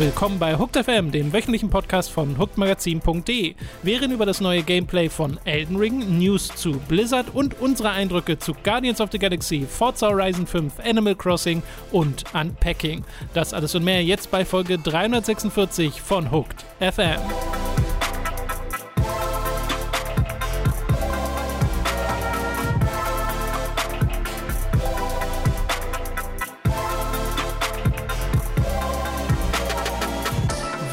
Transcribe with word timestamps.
Willkommen 0.00 0.38
bei 0.38 0.56
Hooked 0.56 0.82
FM, 0.82 1.10
dem 1.10 1.30
wöchentlichen 1.30 1.68
Podcast 1.68 2.10
von 2.10 2.38
hookedmagazin.de. 2.38 3.54
Wir 3.82 4.00
reden 4.00 4.14
über 4.14 4.24
das 4.24 4.40
neue 4.40 4.62
Gameplay 4.62 5.10
von 5.10 5.38
Elden 5.44 5.76
Ring, 5.76 6.18
News 6.18 6.48
zu 6.48 6.72
Blizzard 6.88 7.26
und 7.34 7.60
unsere 7.60 7.90
Eindrücke 7.90 8.38
zu 8.38 8.54
Guardians 8.64 9.02
of 9.02 9.10
the 9.12 9.18
Galaxy, 9.18 9.66
Forza 9.68 10.08
Horizon 10.08 10.46
5, 10.46 10.80
Animal 10.82 11.14
Crossing 11.14 11.62
und 11.92 12.24
Unpacking. 12.32 13.04
Das 13.34 13.52
alles 13.52 13.74
und 13.74 13.84
mehr 13.84 14.02
jetzt 14.02 14.30
bei 14.30 14.46
Folge 14.46 14.78
346 14.78 16.00
von 16.00 16.30
Hooked 16.30 16.64
FM. 16.80 17.20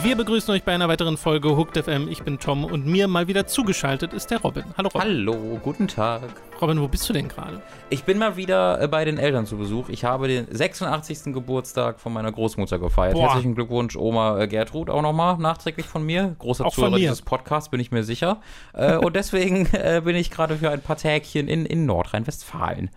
Wir 0.08 0.16
begrüßen 0.16 0.54
euch 0.54 0.64
bei 0.64 0.74
einer 0.74 0.88
weiteren 0.88 1.18
Folge 1.18 1.58
Hooked 1.58 1.84
FM. 1.84 2.08
Ich 2.08 2.24
bin 2.24 2.40
Tom 2.40 2.64
und 2.64 2.86
mir 2.86 3.10
mal 3.10 3.28
wieder 3.28 3.46
zugeschaltet 3.46 4.14
ist 4.14 4.32
der 4.32 4.40
Robin. 4.40 4.64
Hallo 4.78 4.88
Robin. 4.88 5.02
Hallo, 5.02 5.60
guten 5.62 5.90
Tag. 5.90 6.22
Robin, 6.62 6.80
wo 6.80 6.88
bist 6.88 7.10
du 7.10 7.12
denn 7.12 7.28
gerade? 7.28 7.62
Ich 7.90 8.06
bin 8.06 8.18
mal 8.18 8.38
wieder 8.38 8.82
äh, 8.82 8.88
bei 8.88 9.04
den 9.04 9.18
Eltern 9.18 9.46
zu 9.46 9.58
Besuch. 9.58 9.90
Ich 9.90 10.06
habe 10.06 10.30
den 10.30 10.48
86. 10.50 11.34
Geburtstag 11.34 12.00
von 12.00 12.14
meiner 12.14 12.32
Großmutter 12.32 12.80
gefeiert. 12.80 13.16
Boah. 13.16 13.24
Herzlichen 13.24 13.54
Glückwunsch, 13.54 13.98
Oma 13.98 14.40
äh, 14.40 14.48
Gertrud, 14.48 14.90
auch 14.90 15.02
nochmal 15.02 15.40
nachträglich 15.40 15.88
von 15.88 16.06
mir. 16.06 16.38
Großer 16.40 16.66
auch 16.66 16.74
Zuhörer 16.74 16.96
dieses 16.96 17.22
Podcasts, 17.22 17.68
bin 17.68 17.82
ich 17.82 17.92
mir 17.92 18.06
sicher. 18.06 18.40
Äh, 18.72 18.96
und 18.96 19.14
deswegen 19.14 19.66
bin 20.06 20.16
ich 20.16 20.32
gerade 20.32 20.56
für 20.56 20.70
ein 20.70 20.80
paar 20.80 20.96
Tägchen 20.96 21.50
in, 21.50 21.66
in 21.66 21.86
Nordrhein-Westfalen. 21.86 22.92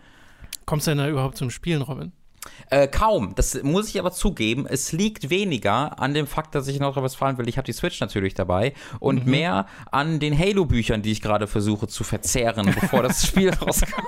Kommst 0.64 0.86
du 0.86 0.92
denn 0.92 0.98
da 0.98 1.08
überhaupt 1.08 1.36
zum 1.36 1.50
Spielen, 1.50 1.82
Robin? 1.82 2.12
Äh, 2.70 2.88
kaum. 2.88 3.34
Das 3.34 3.62
muss 3.62 3.88
ich 3.88 3.98
aber 3.98 4.12
zugeben. 4.12 4.66
Es 4.66 4.92
liegt 4.92 5.28
weniger 5.28 5.98
an 6.00 6.14
dem 6.14 6.26
Fakt, 6.26 6.54
dass 6.54 6.68
ich 6.68 6.76
in 6.76 6.82
Nordrhein-Westfalen 6.82 7.36
will. 7.38 7.48
Ich 7.48 7.58
habe 7.58 7.66
die 7.66 7.72
Switch 7.72 8.00
natürlich 8.00 8.34
dabei. 8.34 8.72
Und 8.98 9.26
mhm. 9.26 9.30
mehr 9.30 9.66
an 9.90 10.20
den 10.20 10.38
Halo-Büchern, 10.38 11.02
die 11.02 11.12
ich 11.12 11.20
gerade 11.20 11.46
versuche 11.46 11.86
zu 11.88 12.04
verzehren, 12.04 12.74
bevor 12.80 13.02
das 13.02 13.26
Spiel 13.26 13.50
rauskommt. 13.50 14.06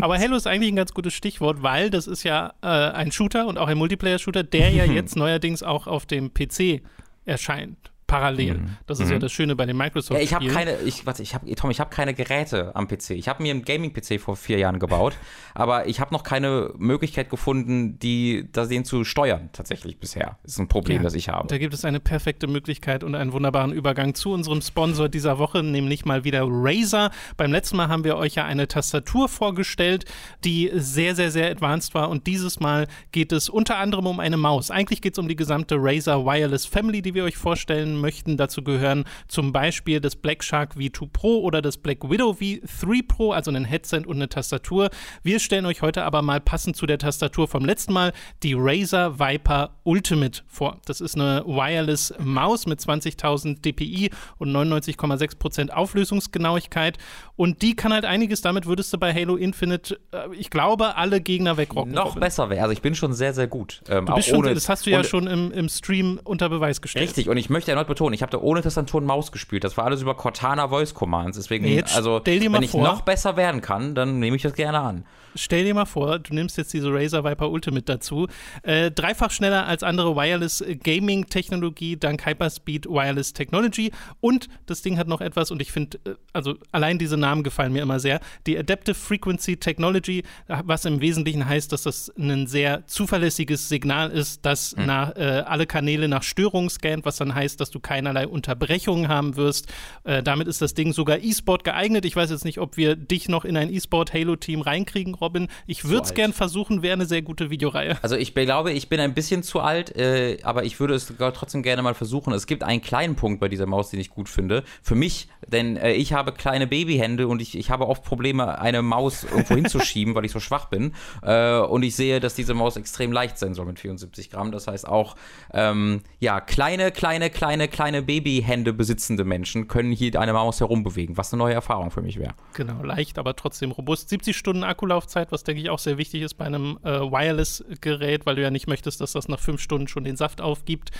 Aber 0.00 0.18
Halo 0.18 0.36
ist 0.36 0.46
eigentlich 0.46 0.72
ein 0.72 0.76
ganz 0.76 0.94
gutes 0.94 1.14
Stichwort, 1.14 1.62
weil 1.62 1.90
das 1.90 2.06
ist 2.06 2.24
ja 2.24 2.54
äh, 2.62 2.66
ein 2.66 3.12
Shooter 3.12 3.46
und 3.46 3.58
auch 3.58 3.68
ein 3.68 3.78
Multiplayer-Shooter, 3.78 4.42
der 4.42 4.70
ja 4.70 4.84
jetzt 4.90 5.14
neuerdings 5.16 5.62
auch 5.62 5.86
auf 5.86 6.06
dem 6.06 6.32
PC 6.32 6.82
erscheint 7.24 7.89
parallel. 8.10 8.54
Mhm. 8.54 8.76
Das 8.86 8.98
ist 8.98 9.06
mhm. 9.06 9.12
ja 9.12 9.18
das 9.20 9.32
Schöne 9.32 9.56
bei 9.56 9.66
den 9.66 9.76
Microsoft. 9.76 10.18
Ja, 10.18 10.24
ich 10.24 10.34
habe 10.34 10.46
keine, 10.48 10.76
ich, 10.80 11.06
warte, 11.06 11.22
ich 11.22 11.34
habe, 11.34 11.54
Tom, 11.54 11.70
ich 11.70 11.78
habe 11.78 11.90
keine 11.90 12.12
Geräte 12.12 12.74
am 12.74 12.88
PC. 12.88 13.10
Ich 13.10 13.28
habe 13.28 13.42
mir 13.42 13.52
einen 13.52 13.62
Gaming-PC 13.62 14.20
vor 14.20 14.36
vier 14.36 14.58
Jahren 14.58 14.78
gebaut, 14.80 15.14
aber 15.54 15.86
ich 15.86 16.00
habe 16.00 16.12
noch 16.12 16.24
keine 16.24 16.72
Möglichkeit 16.76 17.30
gefunden, 17.30 17.98
die, 18.00 18.48
da 18.50 18.66
den 18.66 18.84
zu 18.84 19.04
steuern 19.04 19.50
tatsächlich 19.52 19.98
bisher. 19.98 20.38
Das 20.42 20.52
ist 20.52 20.58
ein 20.58 20.68
Problem, 20.68 20.98
ja, 20.98 21.02
das 21.04 21.14
ich 21.14 21.28
habe. 21.28 21.46
Da 21.46 21.58
gibt 21.58 21.72
es 21.72 21.84
eine 21.84 22.00
perfekte 22.00 22.48
Möglichkeit 22.48 23.04
und 23.04 23.14
einen 23.14 23.32
wunderbaren 23.32 23.72
Übergang 23.72 24.14
zu 24.14 24.32
unserem 24.32 24.60
Sponsor 24.60 25.08
dieser 25.08 25.38
Woche, 25.38 25.62
nämlich 25.62 26.04
mal 26.04 26.24
wieder 26.24 26.42
Razer. 26.44 27.10
Beim 27.36 27.52
letzten 27.52 27.76
Mal 27.76 27.88
haben 27.88 28.02
wir 28.02 28.16
euch 28.16 28.34
ja 28.34 28.44
eine 28.44 28.66
Tastatur 28.66 29.28
vorgestellt, 29.28 30.04
die 30.44 30.70
sehr, 30.74 31.14
sehr, 31.14 31.30
sehr 31.30 31.50
advanced 31.50 31.94
war 31.94 32.08
und 32.08 32.26
dieses 32.26 32.58
Mal 32.58 32.88
geht 33.12 33.30
es 33.30 33.48
unter 33.48 33.78
anderem 33.78 34.06
um 34.06 34.18
eine 34.18 34.36
Maus. 34.36 34.70
Eigentlich 34.70 35.00
geht 35.00 35.14
es 35.14 35.18
um 35.18 35.28
die 35.28 35.36
gesamte 35.36 35.76
Razer 35.78 36.24
Wireless 36.24 36.66
Family, 36.66 37.02
die 37.02 37.14
wir 37.14 37.24
euch 37.24 37.36
vorstellen 37.36 37.99
möchten. 38.00 38.36
Dazu 38.36 38.62
gehören 38.62 39.04
zum 39.28 39.52
Beispiel 39.52 40.00
das 40.00 40.16
Black 40.16 40.42
Shark 40.42 40.74
V2 40.76 41.08
Pro 41.12 41.40
oder 41.40 41.62
das 41.62 41.76
Black 41.76 42.08
Widow 42.08 42.32
V3 42.32 43.06
Pro, 43.06 43.32
also 43.32 43.50
ein 43.50 43.64
Headset 43.64 44.02
und 44.06 44.16
eine 44.16 44.28
Tastatur. 44.28 44.90
Wir 45.22 45.38
stellen 45.40 45.66
euch 45.66 45.82
heute 45.82 46.04
aber 46.04 46.22
mal 46.22 46.40
passend 46.40 46.76
zu 46.76 46.86
der 46.86 46.98
Tastatur 46.98 47.48
vom 47.48 47.64
letzten 47.64 47.92
Mal 47.92 48.12
die 48.42 48.54
Razer 48.56 49.18
Viper 49.18 49.76
Ultimate 49.84 50.42
vor. 50.46 50.78
Das 50.86 51.00
ist 51.00 51.14
eine 51.14 51.44
Wireless 51.46 52.14
Maus 52.18 52.66
mit 52.66 52.80
20.000 52.80 53.60
dpi 53.60 54.10
und 54.38 54.50
99,6% 54.50 55.70
Auflösungsgenauigkeit 55.70 56.98
und 57.36 57.62
die 57.62 57.74
kann 57.74 57.92
halt 57.92 58.04
einiges. 58.04 58.42
Damit 58.42 58.66
würdest 58.66 58.92
du 58.92 58.98
bei 58.98 59.14
Halo 59.14 59.36
Infinite, 59.36 59.98
äh, 60.12 60.34
ich 60.34 60.50
glaube, 60.50 60.96
alle 60.96 61.20
Gegner 61.20 61.56
wegrocken. 61.56 61.92
Noch 61.92 62.16
besser 62.18 62.50
wäre. 62.50 62.62
Also 62.62 62.72
ich 62.72 62.82
bin 62.82 62.94
schon 62.94 63.12
sehr, 63.12 63.32
sehr 63.32 63.46
gut. 63.46 63.82
Ähm, 63.88 64.06
du 64.06 64.14
bist 64.14 64.28
schon, 64.28 64.42
das 64.42 64.68
hast 64.68 64.86
du 64.86 64.90
ja 64.90 65.04
schon 65.04 65.26
im, 65.26 65.50
im 65.52 65.68
Stream 65.68 66.20
unter 66.24 66.48
Beweis 66.48 66.80
gestellt. 66.80 67.08
Richtig. 67.08 67.28
Und 67.28 67.36
ich 67.36 67.50
möchte 67.50 67.70
erneut 67.70 67.88
betonen, 67.90 68.14
ich 68.14 68.22
habe 68.22 68.32
da 68.32 68.38
ohne 68.38 68.62
Tastatur 68.62 69.00
und 69.00 69.06
Maus 69.06 69.32
gespielt. 69.32 69.64
Das 69.64 69.76
war 69.76 69.84
alles 69.84 70.00
über 70.00 70.14
Cortana 70.14 70.68
Voice 70.68 70.94
Commands. 70.94 71.36
Deswegen, 71.36 71.66
Jetzt 71.66 71.94
also, 71.94 72.22
wenn 72.24 72.62
ich 72.62 72.70
vor, 72.70 72.82
noch 72.82 73.02
besser 73.02 73.36
werden 73.36 73.60
kann, 73.60 73.94
dann 73.94 74.18
nehme 74.18 74.36
ich 74.36 74.42
das 74.42 74.54
gerne 74.54 74.80
an. 74.80 75.04
Stell 75.34 75.64
dir 75.64 75.74
mal 75.74 75.84
vor, 75.84 76.18
du 76.18 76.34
nimmst 76.34 76.56
jetzt 76.58 76.72
diese 76.72 76.92
Razer 76.92 77.24
Viper 77.24 77.50
Ultimate 77.50 77.84
dazu. 77.84 78.26
Äh, 78.62 78.90
dreifach 78.90 79.30
schneller 79.30 79.66
als 79.66 79.82
andere 79.82 80.16
Wireless 80.16 80.64
Gaming 80.82 81.26
Technologie 81.26 81.96
dank 81.96 82.26
Hyperspeed 82.26 82.86
Wireless 82.86 83.32
Technology. 83.32 83.92
Und 84.20 84.48
das 84.66 84.82
Ding 84.82 84.98
hat 84.98 85.08
noch 85.08 85.20
etwas, 85.20 85.50
und 85.50 85.62
ich 85.62 85.72
finde, 85.72 85.98
äh, 86.04 86.14
also 86.32 86.54
allein 86.72 86.98
diese 86.98 87.16
Namen 87.16 87.42
gefallen 87.42 87.72
mir 87.72 87.82
immer 87.82 88.00
sehr. 88.00 88.20
Die 88.46 88.58
Adaptive 88.58 88.94
Frequency 88.94 89.56
Technology, 89.56 90.22
was 90.46 90.84
im 90.84 91.00
Wesentlichen 91.00 91.46
heißt, 91.46 91.72
dass 91.72 91.82
das 91.82 92.12
ein 92.18 92.46
sehr 92.46 92.86
zuverlässiges 92.86 93.68
Signal 93.68 94.10
ist, 94.10 94.44
das 94.44 94.76
mhm. 94.76 94.86
nach, 94.86 95.16
äh, 95.16 95.44
alle 95.46 95.66
Kanäle 95.66 96.08
nach 96.08 96.22
Störungen 96.22 96.70
scannt, 96.70 97.04
was 97.04 97.16
dann 97.16 97.34
heißt, 97.34 97.60
dass 97.60 97.70
du 97.70 97.80
keinerlei 97.80 98.26
Unterbrechungen 98.26 99.08
haben 99.08 99.36
wirst. 99.36 99.68
Äh, 100.04 100.22
damit 100.22 100.48
ist 100.48 100.62
das 100.62 100.74
Ding 100.74 100.92
sogar 100.92 101.18
E-Sport 101.18 101.64
geeignet. 101.64 102.04
Ich 102.04 102.16
weiß 102.16 102.30
jetzt 102.30 102.44
nicht, 102.44 102.58
ob 102.58 102.76
wir 102.76 102.96
dich 102.96 103.28
noch 103.28 103.44
in 103.44 103.56
ein 103.56 103.72
E-Sport 103.72 104.12
Halo-Team 104.12 104.60
reinkriegen, 104.60 105.14
Robin. 105.20 105.48
Ich 105.66 105.84
würde 105.84 106.04
es 106.04 106.14
gern 106.14 106.32
versuchen, 106.32 106.82
wäre 106.82 106.94
eine 106.94 107.06
sehr 107.06 107.22
gute 107.22 107.50
Videoreihe. 107.50 107.98
Also 108.02 108.16
ich 108.16 108.34
glaube, 108.34 108.72
ich 108.72 108.88
bin 108.88 109.00
ein 109.00 109.14
bisschen 109.14 109.42
zu 109.42 109.60
alt, 109.60 109.94
äh, 109.96 110.38
aber 110.42 110.64
ich 110.64 110.80
würde 110.80 110.94
es 110.94 111.12
trotzdem 111.16 111.62
gerne 111.62 111.82
mal 111.82 111.94
versuchen. 111.94 112.32
Es 112.32 112.46
gibt 112.46 112.62
einen 112.62 112.80
kleinen 112.80 113.14
Punkt 113.14 113.40
bei 113.40 113.48
dieser 113.48 113.66
Maus, 113.66 113.90
den 113.90 114.00
ich 114.00 114.10
gut 114.10 114.28
finde. 114.28 114.64
Für 114.82 114.94
mich, 114.94 115.28
denn 115.52 115.76
äh, 115.76 115.92
ich 115.92 116.12
habe 116.12 116.32
kleine 116.32 116.66
Babyhände 116.66 117.28
und 117.28 117.42
ich, 117.42 117.56
ich 117.56 117.70
habe 117.70 117.86
oft 117.86 118.04
Probleme, 118.04 118.58
eine 118.58 118.82
Maus 118.82 119.24
irgendwo 119.24 119.54
hinzuschieben, 119.54 120.14
weil 120.14 120.24
ich 120.24 120.32
so 120.32 120.40
schwach 120.40 120.66
bin. 120.66 120.94
Äh, 121.22 121.58
und 121.58 121.82
ich 121.82 121.96
sehe, 121.96 122.20
dass 122.20 122.34
diese 122.34 122.54
Maus 122.54 122.76
extrem 122.76 123.12
leicht 123.12 123.38
sein 123.38 123.54
soll 123.54 123.66
mit 123.66 123.78
74 123.78 124.30
Gramm. 124.30 124.52
Das 124.52 124.66
heißt 124.66 124.86
auch, 124.86 125.16
ähm, 125.52 126.00
ja, 126.18 126.40
kleine, 126.40 126.92
kleine, 126.92 127.30
kleine, 127.30 127.68
kleine 127.68 128.02
Babyhände 128.02 128.72
besitzende 128.72 129.24
Menschen 129.24 129.68
können 129.68 129.92
hier 129.92 130.18
eine 130.20 130.32
Maus 130.32 130.60
herumbewegen, 130.60 131.16
was 131.16 131.32
eine 131.32 131.38
neue 131.38 131.54
Erfahrung 131.54 131.90
für 131.90 132.02
mich 132.02 132.18
wäre. 132.18 132.34
Genau, 132.54 132.82
leicht, 132.82 133.18
aber 133.18 133.36
trotzdem 133.36 133.70
robust. 133.70 134.08
70 134.08 134.36
Stunden 134.36 134.64
Akkulaufzeit, 134.64 135.32
was 135.32 135.44
denke 135.44 135.62
ich 135.62 135.70
auch 135.70 135.78
sehr 135.78 135.98
wichtig 135.98 136.22
ist 136.22 136.34
bei 136.34 136.46
einem 136.46 136.78
äh, 136.84 137.00
Wireless-Gerät, 137.00 138.26
weil 138.26 138.36
du 138.36 138.42
ja 138.42 138.50
nicht 138.50 138.66
möchtest, 138.66 139.00
dass 139.00 139.12
das 139.12 139.28
nach 139.28 139.40
fünf 139.40 139.60
Stunden 139.60 139.88
schon 139.88 140.04
den 140.04 140.16
Saft 140.16 140.40
aufgibt. 140.40 140.90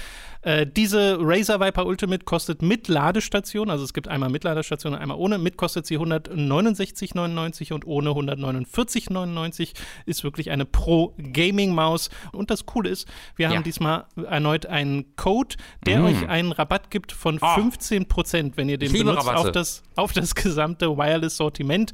Äh, 0.43 0.67
diese 0.67 1.19
Razer 1.21 1.61
Viper 1.61 1.87
Ultimate 1.87 2.25
kostet 2.25 2.63
mit 2.63 2.89
Ladestation, 2.89 3.71
also 3.71 3.85
es 3.85 3.93
gibt 3.93 4.09
einmal 4.09 4.31
mit 4.31 4.40
Ladestation 4.45 4.95
und 4.95 4.99
einmal 4.99 5.19
ohne. 5.19 5.39
Mit 5.39 5.57
kostet 5.57 5.87
sie 5.87 5.99
169,99 5.99 7.73
und 7.73 7.87
ohne 7.87 8.11
149,99 8.11 9.73
ist 10.07 10.25
wirklich 10.25 10.51
eine 10.51 10.65
Pro-Gaming-Maus. 10.65 12.11
Und 12.33 12.51
das 12.51 12.67
Coole 12.67 12.91
ist, 12.91 13.09
wir 13.37 13.49
haben 13.49 13.57
ja. 13.57 13.63
diesmal 13.63 14.05
erneut 14.29 14.67
einen 14.67 15.17
Code, 15.17 15.57
der 15.87 16.01
mm. 16.01 16.05
euch 16.05 16.29
einen 16.29 16.53
Rabatt 16.53 16.91
gibt 16.91 17.13
von 17.13 17.39
oh. 17.41 17.47
15%, 17.47 18.53
wenn 18.57 18.69
ihr 18.69 18.79
den 18.79 18.93
benutzt 18.93 19.29
auf 19.29 19.53
das, 19.53 19.83
auf 19.97 20.13
das 20.13 20.35
gesamte 20.35 20.97
Wireless-Sortiment. 20.97 21.93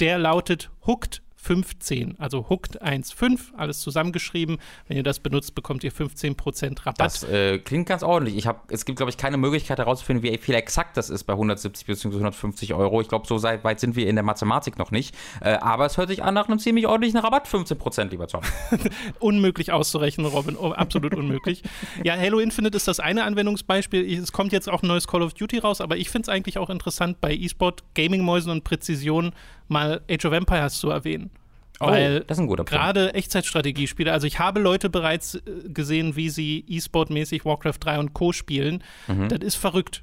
Der 0.00 0.18
lautet 0.18 0.70
Hooked 0.86 1.22
15, 1.46 2.16
also 2.18 2.48
Hooked 2.48 2.82
1.5, 2.82 3.54
alles 3.56 3.78
zusammengeschrieben. 3.80 4.58
Wenn 4.88 4.96
ihr 4.96 5.04
das 5.04 5.20
benutzt, 5.20 5.54
bekommt 5.54 5.84
ihr 5.84 5.92
15% 5.92 6.84
Rabatt. 6.84 6.98
Das 6.98 7.22
äh, 7.22 7.58
klingt 7.58 7.86
ganz 7.86 8.02
ordentlich. 8.02 8.36
Ich 8.36 8.48
hab, 8.48 8.68
es 8.72 8.84
gibt, 8.84 8.96
glaube 8.96 9.10
ich, 9.10 9.16
keine 9.16 9.36
Möglichkeit 9.36 9.78
herauszufinden, 9.78 10.24
wie 10.24 10.36
viel 10.38 10.56
exakt 10.56 10.96
das 10.96 11.08
ist 11.08 11.22
bei 11.22 11.34
170 11.34 11.86
bzw. 11.86 12.16
150 12.16 12.74
Euro. 12.74 13.00
Ich 13.00 13.06
glaube, 13.08 13.28
so 13.28 13.40
weit 13.44 13.78
sind 13.78 13.94
wir 13.94 14.08
in 14.08 14.16
der 14.16 14.24
Mathematik 14.24 14.76
noch 14.76 14.90
nicht. 14.90 15.14
Äh, 15.40 15.50
aber 15.58 15.86
es 15.86 15.96
hört 15.98 16.08
sich 16.08 16.24
an 16.24 16.34
nach 16.34 16.48
einem 16.48 16.58
ziemlich 16.58 16.88
ordentlichen 16.88 17.20
Rabatt, 17.20 17.46
15%, 17.46 18.10
lieber 18.10 18.26
Tom. 18.26 18.40
unmöglich 19.20 19.70
auszurechnen, 19.70 20.26
Robin. 20.26 20.56
Oh, 20.56 20.72
absolut 20.72 21.14
unmöglich. 21.14 21.62
Ja, 22.02 22.16
Halo 22.16 22.40
Infinite 22.40 22.76
ist 22.76 22.88
das 22.88 22.98
eine 22.98 23.22
Anwendungsbeispiel. 23.22 24.20
Es 24.20 24.32
kommt 24.32 24.52
jetzt 24.52 24.68
auch 24.68 24.82
ein 24.82 24.88
neues 24.88 25.06
Call 25.06 25.22
of 25.22 25.34
Duty 25.34 25.58
raus, 25.58 25.80
aber 25.80 25.96
ich 25.96 26.10
finde 26.10 26.24
es 26.24 26.28
eigentlich 26.28 26.58
auch 26.58 26.70
interessant, 26.70 27.20
bei 27.20 27.32
E-Sport, 27.32 27.84
Gaming-Mäusen 27.94 28.50
und 28.50 28.64
Präzision 28.64 29.32
mal 29.68 30.02
Age 30.10 30.24
of 30.26 30.32
Empires 30.32 30.78
zu 30.78 30.90
erwähnen. 30.90 31.30
Oh, 31.78 31.88
Weil 31.88 32.20
das 32.20 32.38
ist 32.38 32.42
ein 32.42 32.46
guter 32.46 32.64
Punkt. 32.64 32.70
Gerade 32.70 33.12
Echtzeitstrategiespiele, 33.14 34.10
also 34.10 34.26
ich 34.26 34.38
habe 34.38 34.60
Leute 34.60 34.88
bereits 34.88 35.34
äh, 35.34 35.40
gesehen, 35.68 36.16
wie 36.16 36.30
sie 36.30 36.64
E-Sport-mäßig 36.68 37.44
Warcraft 37.44 37.78
3 37.80 37.98
und 37.98 38.14
Co. 38.14 38.32
spielen. 38.32 38.82
Mhm. 39.08 39.28
Das 39.28 39.40
ist 39.40 39.56
verrückt. 39.56 40.02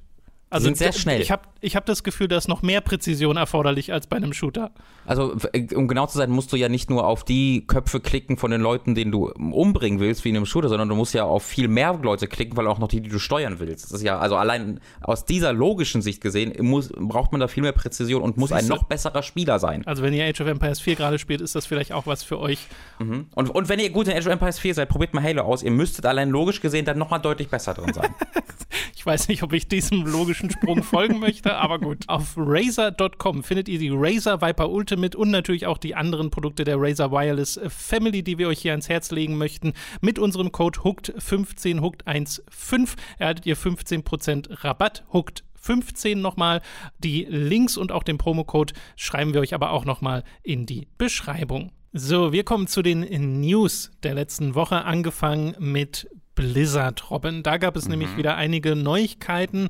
Also 0.53 0.65
sind 0.65 0.77
sehr 0.77 0.91
schnell. 0.91 1.19
Ich 1.19 1.31
habe 1.31 1.43
ich 1.61 1.75
hab 1.75 1.85
das 1.85 2.03
Gefühl, 2.03 2.27
da 2.27 2.37
ist 2.37 2.47
noch 2.47 2.61
mehr 2.61 2.79
Präzision 2.81 3.37
erforderlich 3.37 3.91
als 3.91 4.05
bei 4.05 4.17
einem 4.17 4.33
Shooter. 4.33 4.71
Also, 5.05 5.35
äh, 5.51 5.73
um 5.73 5.87
genau 5.87 6.05
zu 6.05 6.17
sein, 6.17 6.29
musst 6.29 6.51
du 6.53 6.57
ja 6.57 6.69
nicht 6.69 6.89
nur 6.89 7.07
auf 7.07 7.23
die 7.23 7.65
Köpfe 7.65 7.99
klicken 7.99 8.37
von 8.37 8.51
den 8.51 8.61
Leuten, 8.61 8.93
denen 8.93 9.11
du 9.11 9.31
umbringen 9.31 9.99
willst, 9.99 10.23
wie 10.25 10.29
in 10.29 10.35
einem 10.35 10.45
Shooter, 10.45 10.69
sondern 10.69 10.89
du 10.89 10.95
musst 10.95 11.13
ja 11.13 11.23
auf 11.23 11.43
viel 11.43 11.67
mehr 11.67 11.99
Leute 12.01 12.27
klicken, 12.27 12.55
weil 12.55 12.67
auch 12.67 12.77
noch 12.77 12.87
die, 12.87 13.01
die 13.01 13.09
du 13.09 13.17
steuern 13.17 13.59
willst. 13.59 13.85
Das 13.85 13.93
ist 13.93 14.03
ja, 14.03 14.19
also 14.19 14.35
allein 14.35 14.79
aus 15.01 15.25
dieser 15.25 15.53
logischen 15.53 16.01
Sicht 16.03 16.21
gesehen, 16.21 16.53
muss, 16.63 16.89
braucht 16.95 17.31
man 17.31 17.41
da 17.41 17.47
viel 17.47 17.63
mehr 17.63 17.71
Präzision 17.71 18.21
und 18.21 18.37
muss 18.37 18.51
ein 18.51 18.67
noch 18.67 18.83
besserer 18.83 19.23
Spieler 19.23 19.57
sein. 19.57 19.85
Also, 19.87 20.03
wenn 20.03 20.13
ihr 20.13 20.25
Age 20.25 20.41
of 20.41 20.47
Empires 20.47 20.79
4 20.79 20.95
gerade 20.95 21.17
spielt, 21.17 21.41
ist 21.41 21.55
das 21.55 21.65
vielleicht 21.65 21.93
auch 21.93 22.05
was 22.05 22.23
für 22.23 22.39
euch. 22.39 22.59
Mhm. 22.99 23.25
Und, 23.33 23.49
und 23.49 23.69
wenn 23.69 23.79
ihr 23.79 23.89
gut 23.89 24.07
in 24.07 24.15
Age 24.15 24.27
of 24.27 24.33
Empires 24.33 24.59
4 24.59 24.75
seid, 24.75 24.89
probiert 24.89 25.15
mal 25.15 25.23
Halo 25.23 25.41
aus. 25.41 25.63
Ihr 25.63 25.71
müsstet 25.71 26.05
allein 26.05 26.29
logisch 26.29 26.61
gesehen 26.61 26.85
dann 26.85 26.99
nochmal 26.99 27.21
deutlich 27.21 27.49
besser 27.49 27.73
drin 27.73 27.93
sein. 27.93 28.13
ich 29.03 29.05
weiß 29.05 29.27
nicht, 29.27 29.43
ob 29.43 29.51
ich 29.51 29.67
diesem 29.67 30.05
logischen 30.05 30.49
Sprung 30.49 30.81
folgen 30.83 31.19
möchte, 31.19 31.57
aber 31.57 31.77
gut. 31.77 32.05
Auf 32.07 32.35
Razer.com 32.37 33.43
findet 33.43 33.67
ihr 33.67 33.77
die 33.77 33.91
Razer 33.91 34.41
Viper 34.41 34.69
Ultimate 34.69 35.17
und 35.17 35.29
natürlich 35.29 35.67
auch 35.67 35.77
die 35.77 35.93
anderen 35.93 36.29
Produkte 36.29 36.63
der 36.63 36.77
Razer 36.79 37.11
Wireless 37.11 37.59
Family, 37.67 38.23
die 38.23 38.37
wir 38.37 38.47
euch 38.47 38.59
hier 38.59 38.71
ans 38.71 38.87
Herz 38.87 39.11
legen 39.11 39.37
möchten. 39.37 39.73
Mit 39.99 40.19
unserem 40.19 40.53
Code 40.53 40.79
HOOKED15, 40.79 41.81
HOOKED15 41.81 42.95
erhaltet 43.19 43.45
ihr 43.45 43.57
15% 43.57 44.63
Rabatt. 44.63 45.03
HOOKED 45.11 45.43
15 45.55 46.21
nochmal. 46.21 46.61
Die 46.99 47.27
Links 47.29 47.75
und 47.75 47.91
auch 47.91 48.03
den 48.03 48.17
Promocode 48.17 48.71
schreiben 48.95 49.33
wir 49.33 49.41
euch 49.41 49.53
aber 49.53 49.71
auch 49.71 49.83
nochmal 49.83 50.23
in 50.43 50.65
die 50.65 50.87
Beschreibung. 50.97 51.73
So, 51.91 52.31
wir 52.31 52.45
kommen 52.45 52.67
zu 52.67 52.81
den 52.81 53.41
News 53.41 53.91
der 54.01 54.13
letzten 54.13 54.55
Woche, 54.55 54.85
angefangen 54.85 55.55
mit 55.59 56.07
Blizzard, 56.35 57.09
Robin. 57.09 57.43
Da 57.43 57.57
gab 57.57 57.75
es 57.75 57.85
mhm. 57.85 57.91
nämlich 57.91 58.17
wieder 58.17 58.35
einige 58.35 58.75
Neuigkeiten 58.75 59.69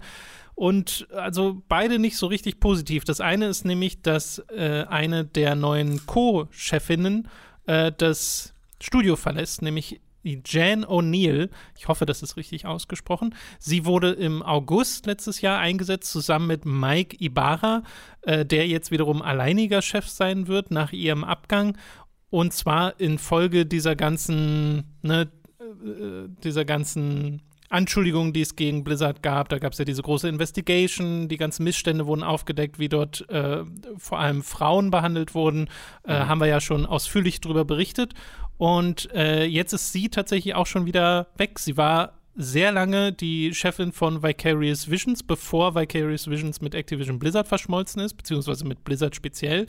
und 0.56 1.07
also 1.12 1.63
beide 1.68 2.00
nicht 2.00 2.18
so 2.18 2.27
richtig 2.27 2.60
positiv. 2.60 3.06
Das 3.06 3.21
eine 3.21 3.48
ist 3.48 3.65
nämlich, 3.65 4.01
dass 4.01 4.39
äh, 4.50 4.86
eine 4.88 5.25
der 5.25 5.56
neuen 5.56 6.06
Co-Chefinnen 6.06 7.27
äh, 7.65 7.92
das 7.95 8.54
Studio 8.80 9.15
verlässt, 9.15 9.62
nämlich 9.62 10.00
Jan 10.24 10.86
O'Neill. 10.86 11.50
Ich 11.77 11.88
hoffe, 11.88 12.06
das 12.06 12.24
ist 12.24 12.38
richtig 12.38 12.65
ausgesprochen. 12.65 13.36
Sie 13.60 13.86
wurde 13.86 14.12
im 14.12 14.42
August 14.42 15.06
letztes 15.06 15.42
Jahr 15.42 15.60
eingesetzt, 15.60 16.12
zusammen 16.12 16.48
mit 16.48 16.65
Mike 16.65 17.18
Ibarra, 17.19 17.83
äh, 18.21 18.45
der 18.45 18.68
jetzt 18.68 18.92
wiederum 18.92 19.21
alleiniger 19.21 19.81
Chef 19.81 20.07
sein 20.07 20.48
wird 20.48 20.71
nach 20.71 20.94
ihrem 20.94 21.24
Abgang. 21.24 21.77
Und 22.30 22.54
zwar 22.54 23.00
infolge 23.00 23.65
dieser 23.65 23.95
ganzen, 23.95 24.95
ne, 25.01 25.30
äh, 25.84 26.30
dieser 26.44 26.66
ganzen 26.66 27.42
Anschuldigungen, 27.74 28.34
die 28.34 28.42
es 28.42 28.56
gegen 28.56 28.84
Blizzard 28.84 29.24
gab. 29.24 29.50
Da 29.50 29.58
gab 29.58 29.74
es 29.74 29.80
ja 29.80 29.86
diese 29.86 30.04
große 30.04 30.30
Investigation, 30.30 31.28
die 31.28 31.38
ganzen 31.38 31.64
Missstände 31.64 32.06
wurden 32.06 32.24
aufgedeckt, 32.24 32.78
wie 32.78 32.88
dort 32.88 33.28
äh, 33.30 33.64
vor 33.98 34.20
allem 34.20 34.44
Frauen 34.44 34.92
behandelt 34.92 35.34
wurden. 35.34 35.68
Äh, 36.08 36.14
mhm. 36.14 36.28
Haben 36.28 36.42
wir 36.42 36.48
ja 36.48 36.62
schon 36.62 36.86
ausführlich 36.86 37.42
darüber 37.42 37.66
berichtet. 37.66 38.14
Und 38.58 39.12
äh, 39.14 39.46
jetzt 39.46 39.74
ist 39.74 39.92
sie 39.92 40.10
tatsächlich 40.10 40.54
auch 40.54 40.68
schon 40.68 40.86
wieder 40.86 41.28
weg. 41.38 41.58
Sie 41.58 41.75
war 41.75 42.20
sehr 42.36 42.72
lange 42.72 43.12
die 43.12 43.54
Chefin 43.54 43.92
von 43.92 44.22
Vicarious 44.22 44.90
Visions, 44.90 45.24
bevor 45.24 45.75
Vicarious 45.75 46.30
Visions 46.30 46.62
mit 46.62 46.75
Activision 46.75 47.20
Blizzard 47.20 47.48
verschmolzen 47.48 48.02
ist, 48.02 48.16
beziehungsweise 48.16 48.66
mit 48.66 48.84
Blizzard 48.84 49.16
speziell. 49.16 49.66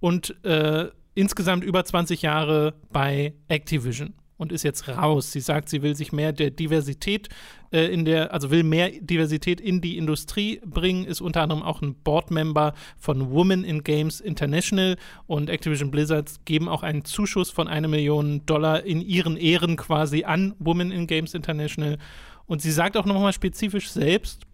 Und 0.00 0.42
äh, 0.44 0.88
insgesamt 1.14 1.64
über 1.64 1.84
20 1.84 2.22
Jahre 2.22 2.74
bei 2.92 3.34
Activision 3.48 4.14
und 4.38 4.52
ist 4.52 4.62
jetzt 4.62 4.88
raus. 4.88 5.32
Sie 5.32 5.40
sagt, 5.40 5.68
sie 5.68 5.82
will 5.82 5.94
sich 5.94 6.12
mehr 6.12 6.32
der 6.32 6.50
Diversität 6.50 7.28
äh, 7.70 7.92
in 7.92 8.04
der, 8.04 8.32
also 8.32 8.50
will 8.50 8.62
mehr 8.62 8.90
Diversität 9.00 9.60
in 9.60 9.82
die 9.82 9.98
Industrie 9.98 10.60
bringen, 10.64 11.04
ist 11.04 11.20
unter 11.20 11.42
anderem 11.42 11.62
auch 11.62 11.82
ein 11.82 11.94
Boardmember 11.96 12.72
von 12.96 13.30
Women 13.30 13.64
in 13.64 13.84
Games 13.84 14.20
International 14.20 14.96
und 15.26 15.50
Activision 15.50 15.90
Blizzard 15.90 16.30
geben 16.46 16.68
auch 16.68 16.82
einen 16.82 17.04
Zuschuss 17.04 17.50
von 17.50 17.68
einer 17.68 17.88
Million 17.88 18.46
Dollar 18.46 18.84
in 18.84 19.02
ihren 19.02 19.36
Ehren 19.36 19.76
quasi 19.76 20.24
an 20.24 20.54
Women 20.58 20.92
in 20.92 21.06
Games 21.06 21.34
International. 21.34 21.98
Und 22.46 22.62
sie 22.62 22.72
sagt 22.72 22.96
auch 22.96 23.04
nochmal 23.04 23.32
spezifisch 23.32 23.90
selbst, 23.90 24.46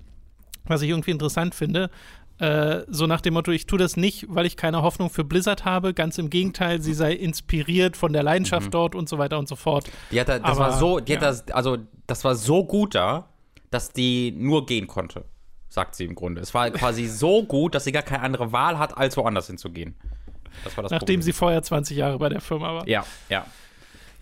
was 0.64 0.82
ich 0.82 0.88
irgendwie 0.88 1.10
interessant 1.10 1.54
finde, 1.54 1.90
äh, 2.38 2.82
so 2.88 3.06
nach 3.06 3.20
dem 3.20 3.34
Motto, 3.34 3.52
ich 3.52 3.66
tue 3.66 3.78
das 3.78 3.96
nicht, 3.96 4.26
weil 4.28 4.44
ich 4.46 4.56
keine 4.56 4.82
Hoffnung 4.82 5.08
für 5.08 5.24
Blizzard 5.24 5.64
habe. 5.64 5.94
Ganz 5.94 6.18
im 6.18 6.30
Gegenteil, 6.30 6.80
sie 6.80 6.94
sei 6.94 7.12
inspiriert 7.12 7.96
von 7.96 8.12
der 8.12 8.22
Leidenschaft 8.22 8.66
mhm. 8.66 8.70
dort 8.72 8.94
und 8.94 9.08
so 9.08 9.18
weiter 9.18 9.38
und 9.38 9.48
so 9.48 9.56
fort. 9.56 9.86
Die 10.10 10.20
hat, 10.20 10.28
das 10.28 10.42
Aber, 10.42 10.58
war 10.58 10.72
so, 10.72 11.00
die 11.00 11.12
ja. 11.12 11.18
hat 11.18 11.24
das, 11.24 11.48
also 11.50 11.78
das 12.06 12.24
war 12.24 12.34
so 12.34 12.64
gut 12.64 12.94
da, 12.94 13.28
dass 13.70 13.92
die 13.92 14.32
nur 14.36 14.66
gehen 14.66 14.86
konnte, 14.86 15.24
sagt 15.68 15.94
sie 15.94 16.04
im 16.04 16.14
Grunde. 16.14 16.40
Es 16.40 16.54
war 16.54 16.70
quasi 16.70 17.06
so 17.06 17.44
gut, 17.44 17.74
dass 17.74 17.84
sie 17.84 17.92
gar 17.92 18.02
keine 18.02 18.22
andere 18.22 18.52
Wahl 18.52 18.78
hat, 18.78 18.96
als 18.96 19.16
woanders 19.16 19.46
hinzugehen. 19.46 19.94
Das 20.62 20.76
war 20.76 20.82
das 20.82 20.90
Nachdem 20.90 21.06
Problem. 21.06 21.22
sie 21.22 21.32
vorher 21.32 21.62
20 21.62 21.96
Jahre 21.96 22.18
bei 22.18 22.28
der 22.28 22.40
Firma 22.40 22.74
war. 22.74 22.88
Ja, 22.88 23.04
ja. 23.28 23.46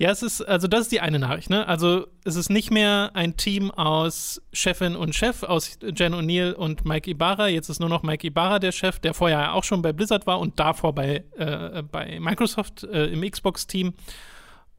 Ja, 0.03 0.11
es 0.11 0.25
ist, 0.25 0.43
also 0.43 0.67
das 0.67 0.81
ist 0.81 0.91
die 0.91 0.99
eine 0.99 1.21
Nachricht, 1.21 1.49
ne? 1.49 1.69
Also 1.69 2.09
es 2.25 2.35
ist 2.35 2.51
nicht 2.51 2.73
mehr 2.73 3.13
ein 3.15 3.37
Team 3.37 3.71
aus 3.71 4.43
Chefin 4.53 4.97
und 4.97 5.15
Chef, 5.15 5.45
aus 5.45 5.79
Jen 5.81 6.13
O'Neill 6.13 6.55
und 6.55 6.85
Mike 6.85 7.09
Ibarra. 7.09 7.47
Jetzt 7.47 7.69
ist 7.69 7.79
nur 7.79 7.89
noch 7.89 8.03
Mike 8.03 8.27
Ibarra 8.27 8.59
der 8.59 8.73
Chef, 8.73 8.99
der 8.99 9.15
vorher 9.15 9.55
auch 9.55 9.63
schon 9.63 9.81
bei 9.81 9.93
Blizzard 9.93 10.27
war 10.27 10.41
und 10.41 10.59
davor 10.59 10.93
bei, 10.93 11.23
äh, 11.37 11.85
bei 11.85 12.19
Microsoft 12.19 12.83
äh, 12.83 13.13
im 13.13 13.21
Xbox-Team. 13.21 13.95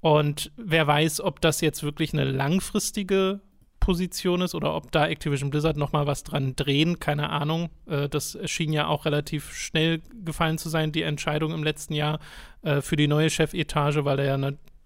Und 0.02 0.52
wer 0.58 0.88
weiß, 0.88 1.22
ob 1.22 1.40
das 1.40 1.62
jetzt 1.62 1.84
wirklich 1.84 2.12
eine 2.12 2.26
langfristige 2.26 3.40
Position 3.80 4.42
ist 4.42 4.56
oder 4.56 4.76
ob 4.76 4.92
da 4.92 5.08
Activision 5.08 5.52
Blizzard 5.52 5.78
noch 5.78 5.94
mal 5.94 6.06
was 6.06 6.26
dran 6.26 6.58
drehen, 6.58 7.00
keine 7.00 7.30
Ahnung. 7.30 7.70
Äh, 7.88 8.10
das 8.10 8.38
schien 8.44 8.74
ja 8.74 8.88
auch 8.88 9.06
relativ 9.06 9.54
schnell 9.54 10.02
gefallen 10.26 10.58
zu 10.58 10.68
sein, 10.68 10.92
die 10.92 11.04
Entscheidung 11.04 11.54
im 11.54 11.64
letzten 11.64 11.94
Jahr 11.94 12.20
äh, 12.64 12.82
für 12.82 12.98
die 12.98 13.08
neue 13.08 13.30
Chefetage, 13.30 14.04
weil 14.04 14.20
er 14.20 14.26
ja 14.26 14.38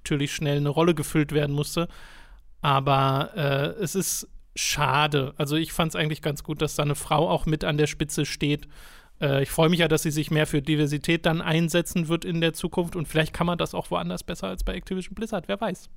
natürlich 0.07 0.33
schnell 0.33 0.57
eine 0.57 0.69
Rolle 0.69 0.95
gefüllt 0.95 1.33
werden 1.33 1.53
musste. 1.53 1.89
Aber 2.61 3.31
äh, 3.35 3.83
es 3.83 3.93
ist 3.93 4.27
schade. 4.55 5.33
Also 5.37 5.55
ich 5.57 5.73
fand 5.73 5.89
es 5.89 5.95
eigentlich 5.95 6.21
ganz 6.21 6.43
gut, 6.43 6.61
dass 6.61 6.75
da 6.75 6.83
eine 6.83 6.95
Frau 6.95 7.29
auch 7.29 7.45
mit 7.45 7.63
an 7.63 7.77
der 7.77 7.87
Spitze 7.87 8.25
steht. 8.25 8.67
Äh, 9.21 9.43
ich 9.43 9.49
freue 9.49 9.69
mich 9.69 9.79
ja, 9.79 9.87
dass 9.87 10.03
sie 10.03 10.11
sich 10.11 10.31
mehr 10.31 10.47
für 10.47 10.61
Diversität 10.61 11.25
dann 11.25 11.41
einsetzen 11.41 12.07
wird 12.07 12.25
in 12.25 12.41
der 12.41 12.53
Zukunft 12.53 12.95
und 12.95 13.07
vielleicht 13.07 13.33
kann 13.33 13.47
man 13.47 13.57
das 13.57 13.75
auch 13.75 13.91
woanders 13.91 14.23
besser 14.23 14.47
als 14.47 14.63
bei 14.63 14.73
Activision 14.73 15.13
Blizzard, 15.13 15.47
wer 15.47 15.59
weiß. 15.59 15.89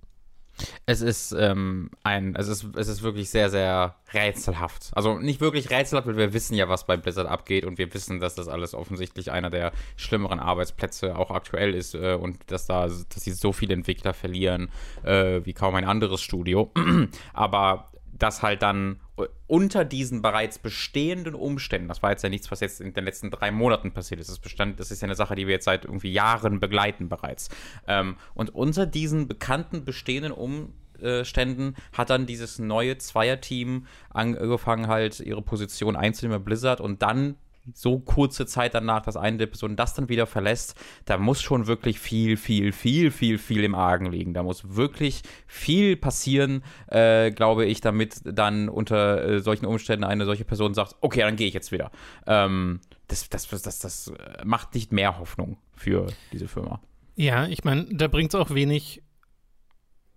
Es 0.86 1.00
ist 1.00 1.32
ähm, 1.32 1.90
ein, 2.02 2.34
es 2.36 2.48
ist, 2.48 2.66
es 2.76 2.88
ist 2.88 3.02
wirklich 3.02 3.30
sehr, 3.30 3.50
sehr 3.50 3.96
rätselhaft. 4.12 4.90
Also 4.94 5.18
nicht 5.18 5.40
wirklich 5.40 5.70
rätselhaft, 5.70 6.06
weil 6.06 6.16
wir 6.16 6.32
wissen 6.32 6.54
ja, 6.54 6.68
was 6.68 6.86
bei 6.86 6.96
Blizzard 6.96 7.28
abgeht 7.28 7.64
und 7.64 7.78
wir 7.78 7.92
wissen, 7.94 8.20
dass 8.20 8.34
das 8.34 8.48
alles 8.48 8.74
offensichtlich 8.74 9.30
einer 9.30 9.50
der 9.50 9.72
schlimmeren 9.96 10.40
Arbeitsplätze 10.40 11.16
auch 11.16 11.30
aktuell 11.30 11.74
ist 11.74 11.94
äh, 11.94 12.14
und 12.14 12.38
dass 12.50 12.66
da, 12.66 12.82
dass 12.82 13.06
sie 13.16 13.32
so 13.32 13.52
viele 13.52 13.74
Entwickler 13.74 14.14
verlieren 14.14 14.70
äh, 15.04 15.40
wie 15.44 15.52
kaum 15.52 15.74
ein 15.74 15.84
anderes 15.84 16.20
Studio. 16.20 16.70
Aber 17.32 17.90
das 18.12 18.42
halt 18.42 18.62
dann 18.62 19.00
unter 19.46 19.84
diesen 19.84 20.22
bereits 20.22 20.58
bestehenden 20.58 21.34
Umständen, 21.34 21.88
das 21.88 22.02
war 22.02 22.10
jetzt 22.10 22.22
ja 22.22 22.28
nichts, 22.28 22.50
was 22.50 22.60
jetzt 22.60 22.80
in 22.80 22.94
den 22.94 23.04
letzten 23.04 23.30
drei 23.30 23.50
Monaten 23.50 23.92
passiert 23.92 24.20
ist, 24.20 24.30
das, 24.30 24.38
bestand, 24.38 24.80
das 24.80 24.90
ist 24.90 25.02
ja 25.02 25.06
eine 25.06 25.14
Sache, 25.14 25.34
die 25.34 25.46
wir 25.46 25.54
jetzt 25.54 25.64
seit 25.64 25.84
irgendwie 25.84 26.12
Jahren 26.12 26.60
begleiten 26.60 27.08
bereits. 27.08 27.48
Ähm, 27.86 28.16
und 28.34 28.54
unter 28.54 28.86
diesen 28.86 29.28
bekannten 29.28 29.84
bestehenden 29.84 30.32
Umständen 30.32 31.74
hat 31.92 32.10
dann 32.10 32.26
dieses 32.26 32.58
neue 32.58 32.98
Zweierteam 32.98 33.86
angefangen, 34.10 34.88
halt 34.88 35.20
ihre 35.20 35.42
Position 35.42 35.96
einzunehmen 35.96 36.40
bei 36.40 36.44
Blizzard 36.44 36.80
und 36.80 37.02
dann 37.02 37.36
so 37.74 37.98
kurze 37.98 38.46
Zeit 38.46 38.74
danach, 38.74 39.02
dass 39.02 39.16
eine 39.16 39.36
der 39.36 39.46
Personen 39.46 39.76
das 39.76 39.94
dann 39.94 40.08
wieder 40.08 40.26
verlässt, 40.26 40.74
da 41.04 41.18
muss 41.18 41.42
schon 41.42 41.66
wirklich 41.66 42.00
viel, 42.00 42.36
viel, 42.36 42.72
viel, 42.72 43.10
viel, 43.10 43.38
viel 43.38 43.64
im 43.64 43.74
Argen 43.74 44.06
liegen. 44.06 44.34
Da 44.34 44.42
muss 44.42 44.76
wirklich 44.76 45.22
viel 45.46 45.96
passieren, 45.96 46.62
äh, 46.88 47.30
glaube 47.30 47.66
ich, 47.66 47.80
damit 47.80 48.20
dann 48.24 48.68
unter 48.68 49.24
äh, 49.24 49.40
solchen 49.40 49.66
Umständen 49.66 50.04
eine 50.04 50.24
solche 50.24 50.44
Person 50.44 50.74
sagt, 50.74 50.96
okay, 51.00 51.20
dann 51.20 51.36
gehe 51.36 51.48
ich 51.48 51.54
jetzt 51.54 51.72
wieder. 51.72 51.90
Ähm, 52.26 52.80
das, 53.08 53.28
das, 53.28 53.48
das, 53.48 53.62
das, 53.62 53.78
das 53.78 54.12
macht 54.44 54.74
nicht 54.74 54.92
mehr 54.92 55.18
Hoffnung 55.18 55.58
für 55.76 56.06
diese 56.32 56.48
Firma. 56.48 56.80
Ja, 57.16 57.46
ich 57.46 57.64
meine, 57.64 57.86
da 57.90 58.08
bringt 58.08 58.32
es 58.32 58.40
auch 58.40 58.50
wenig 58.50 59.02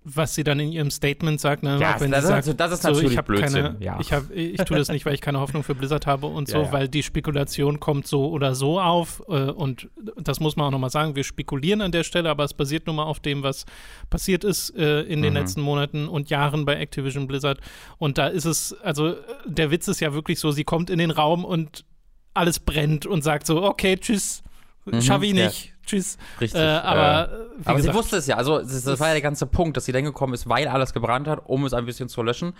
was 0.06 0.36
sie 0.36 0.44
dann 0.44 0.60
in 0.60 0.72
ihrem 0.72 0.92
Statement 0.92 1.40
sagt, 1.40 1.64
ne? 1.64 1.80
Ja, 1.80 2.00
wenn 2.00 2.12
das, 2.12 2.22
sie 2.22 2.28
sagt, 2.28 2.38
also, 2.38 2.54
das 2.54 2.72
ist 2.74 2.84
natürlich 2.84 3.14
so, 3.14 3.20
ich 3.20 3.26
Blödsinn. 3.26 3.64
Keine, 3.64 3.78
ja. 3.80 4.00
Ich, 4.02 4.12
hab, 4.12 4.30
ich 4.32 4.58
tue 4.58 4.78
das 4.78 4.90
nicht, 4.90 5.06
weil 5.06 5.14
ich 5.14 5.22
keine 5.22 5.40
Hoffnung 5.40 5.64
für 5.64 5.76
Blizzard 5.76 6.06
habe 6.06 6.28
und 6.28 6.48
so, 6.50 6.58
ja, 6.58 6.64
ja. 6.66 6.72
weil 6.72 6.88
die 6.90 7.04
Spekulation 7.04 7.80
kommt 7.80 8.06
so 8.08 8.30
oder 8.30 8.54
so 8.54 8.80
auf 8.80 9.24
äh, 9.30 9.50
und 9.50 9.90
das 10.18 10.40
muss 10.40 10.56
man 10.56 10.68
auch 10.68 10.72
nochmal 10.72 10.90
sagen, 10.90 11.16
wir 11.16 11.24
spekulieren 11.24 11.82
an 11.82 11.92
der 11.92 12.04
Stelle, 12.04 12.30
aber 12.30 12.44
es 12.44 12.54
basiert 12.54 12.88
nun 12.88 12.98
mal 12.98 13.04
auf 13.04 13.20
dem, 13.20 13.44
was 13.44 13.66
passiert 14.10 14.44
ist 14.44 14.76
äh, 14.76 15.02
in 15.02 15.22
den 15.22 15.34
mhm. 15.34 15.40
letzten 15.40 15.62
Monaten 15.62 16.08
und 16.08 16.30
Jahren 16.30 16.66
bei 16.66 16.76
Activision 16.76 17.28
Blizzard 17.28 17.60
und 17.98 18.18
da 18.18 18.28
ist 18.28 18.46
es, 18.46 18.74
also 18.82 19.16
der 19.46 19.72
Witz 19.72 19.88
ist 19.88 20.02
ja 20.02 20.14
wirklich 20.14 20.40
so, 20.40 20.52
sie 20.52 20.64
kommt 20.64 20.90
in 20.90 21.00
den 21.00 21.12
Raum 21.12 21.46
und 21.46 21.86
alles 22.34 22.60
brennt 22.60 23.06
und 23.06 23.24
sagt 23.24 23.48
so, 23.48 23.64
okay, 23.64 23.98
tschüss, 23.98 24.44
mhm, 24.86 25.02
schaffe 25.02 25.26
ich 25.26 25.34
nicht, 25.34 25.73
tschüss. 25.86 26.18
Richtig. 26.40 26.60
Äh, 26.60 26.66
aber 26.66 27.32
äh, 27.32 27.48
aber 27.66 27.82
sie 27.82 27.94
wusste 27.94 28.18
es 28.18 28.28
ja. 28.28 28.38
Also, 28.38 28.60
das, 28.60 28.84
das 28.84 29.00
war 29.00 29.08
ja 29.08 29.14
der 29.14 29.22
ganze 29.22 29.46
Punkt, 29.46 29.78
dass 29.78 29.86
sie 29.86 29.92
dann 29.92 30.04
gekommen 30.04 30.34
ist, 30.34 30.48
weil 30.50 30.68
alles 30.68 30.94
gebrannt 30.94 31.28
hat, 31.28 31.42
um 31.46 31.66
es 31.66 31.74
ein 31.74 31.86
bisschen 31.86 32.10
zu 32.10 32.22
löschen. 32.24 32.54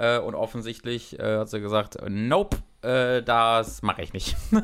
Äh, 0.00 0.18
und 0.18 0.34
offensichtlich 0.34 1.18
äh, 1.18 1.38
hat 1.38 1.50
sie 1.50 1.60
gesagt, 1.60 1.98
nope, 2.08 2.56
äh, 2.82 3.22
das 3.22 3.82
mache 3.82 4.02
ich 4.02 4.12
nicht. 4.12 4.36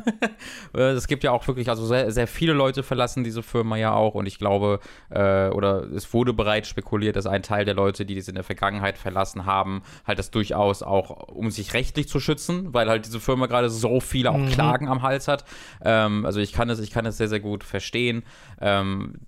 Äh, 0.74 0.90
es 0.90 1.06
gibt 1.06 1.24
ja 1.24 1.30
auch 1.30 1.46
wirklich, 1.46 1.70
also 1.70 1.86
sehr, 1.86 2.10
sehr 2.10 2.26
viele 2.26 2.52
Leute 2.52 2.82
verlassen 2.82 3.24
diese 3.24 3.42
Firma 3.42 3.76
ja 3.76 3.92
auch 3.94 4.14
und 4.14 4.26
ich 4.26 4.38
glaube, 4.38 4.80
äh, 5.10 5.48
oder 5.48 5.84
es 5.84 6.12
wurde 6.12 6.32
bereits 6.32 6.68
spekuliert, 6.68 7.16
dass 7.16 7.26
ein 7.26 7.42
Teil 7.42 7.64
der 7.64 7.74
Leute, 7.74 8.04
die 8.04 8.14
das 8.14 8.28
in 8.28 8.34
der 8.34 8.44
Vergangenheit 8.44 8.98
verlassen 8.98 9.46
haben, 9.46 9.82
halt 10.06 10.18
das 10.18 10.30
durchaus 10.30 10.82
auch, 10.82 11.28
um 11.28 11.50
sich 11.50 11.72
rechtlich 11.72 12.08
zu 12.08 12.20
schützen, 12.20 12.74
weil 12.74 12.88
halt 12.88 13.06
diese 13.06 13.20
Firma 13.20 13.46
gerade 13.46 13.70
so 13.70 14.00
viele 14.00 14.30
auch 14.30 14.38
mhm. 14.38 14.48
Klagen 14.48 14.88
am 14.88 15.02
Hals 15.02 15.28
hat. 15.28 15.44
Ähm, 15.82 16.26
also 16.26 16.40
ich 16.40 16.52
kann 16.52 16.68
es, 16.68 16.78
ich 16.80 16.90
kann 16.90 17.06
es 17.06 17.16
sehr, 17.16 17.28
sehr 17.28 17.40
gut 17.40 17.64
verstehen. 17.64 18.22
Ähm, 18.60 19.20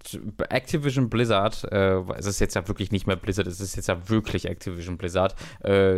Activision 0.48 1.08
Blizzard, 1.08 1.64
es 1.64 2.26
ist 2.26 2.40
jetzt 2.40 2.54
ja 2.54 2.66
wirklich 2.68 2.90
nicht 2.90 3.06
mehr 3.06 3.16
Blizzard, 3.16 3.46
es 3.46 3.60
ist 3.60 3.76
jetzt 3.76 3.88
ja 3.88 4.08
wirklich 4.08 4.46
Activision 4.46 4.98
Blizzard, 4.98 5.34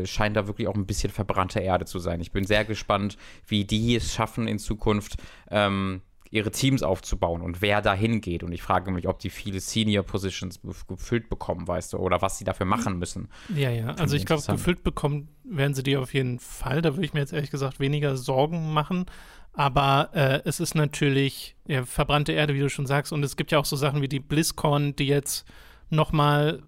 äh, 0.02 0.06
scheint 0.06 0.36
da 0.36 0.46
wirklich 0.46 0.68
auch 0.68 0.74
ein 0.74 0.86
bisschen 0.86 1.10
verbrannte 1.10 1.60
Erde 1.60 1.84
zu 1.84 1.98
sein. 1.98 2.20
Ich 2.20 2.32
bin 2.32 2.44
sehr 2.44 2.64
gespannt 2.64 3.16
wie 3.46 3.64
die 3.64 3.96
es 3.96 4.14
schaffen 4.14 4.48
in 4.48 4.58
Zukunft. 4.58 5.16
Ähm, 5.50 6.02
ihre 6.30 6.52
Teams 6.52 6.82
aufzubauen 6.82 7.42
und 7.42 7.60
wer 7.60 7.82
dahin 7.82 8.20
geht. 8.20 8.44
Und 8.44 8.52
ich 8.52 8.62
frage 8.62 8.92
mich, 8.92 9.08
ob 9.08 9.18
die 9.18 9.30
viele 9.30 9.58
Senior 9.58 10.04
Positions 10.04 10.60
gefüllt 10.86 11.28
bekommen, 11.28 11.66
weißt 11.66 11.92
du, 11.92 11.98
oder 11.98 12.22
was 12.22 12.38
sie 12.38 12.44
dafür 12.44 12.66
machen 12.66 12.98
müssen. 12.98 13.28
Ja, 13.54 13.70
ja, 13.70 13.88
also 13.94 14.14
ich 14.14 14.26
glaube, 14.26 14.42
gefüllt 14.46 14.84
bekommen 14.84 15.28
werden 15.42 15.74
sie 15.74 15.82
die 15.82 15.96
auf 15.96 16.14
jeden 16.14 16.38
Fall. 16.38 16.82
Da 16.82 16.94
würde 16.94 17.04
ich 17.04 17.14
mir 17.14 17.20
jetzt 17.20 17.32
ehrlich 17.32 17.50
gesagt 17.50 17.80
weniger 17.80 18.16
Sorgen 18.16 18.72
machen. 18.72 19.06
Aber 19.52 20.10
äh, 20.14 20.40
es 20.44 20.60
ist 20.60 20.76
natürlich 20.76 21.56
ja, 21.66 21.84
verbrannte 21.84 22.32
Erde, 22.32 22.54
wie 22.54 22.60
du 22.60 22.70
schon 22.70 22.86
sagst. 22.86 23.12
Und 23.12 23.24
es 23.24 23.36
gibt 23.36 23.50
ja 23.50 23.58
auch 23.58 23.64
so 23.64 23.74
Sachen 23.74 24.00
wie 24.00 24.08
die 24.08 24.20
BlizzCon, 24.20 24.94
die 24.94 25.08
jetzt 25.08 25.44
nochmal 25.88 26.62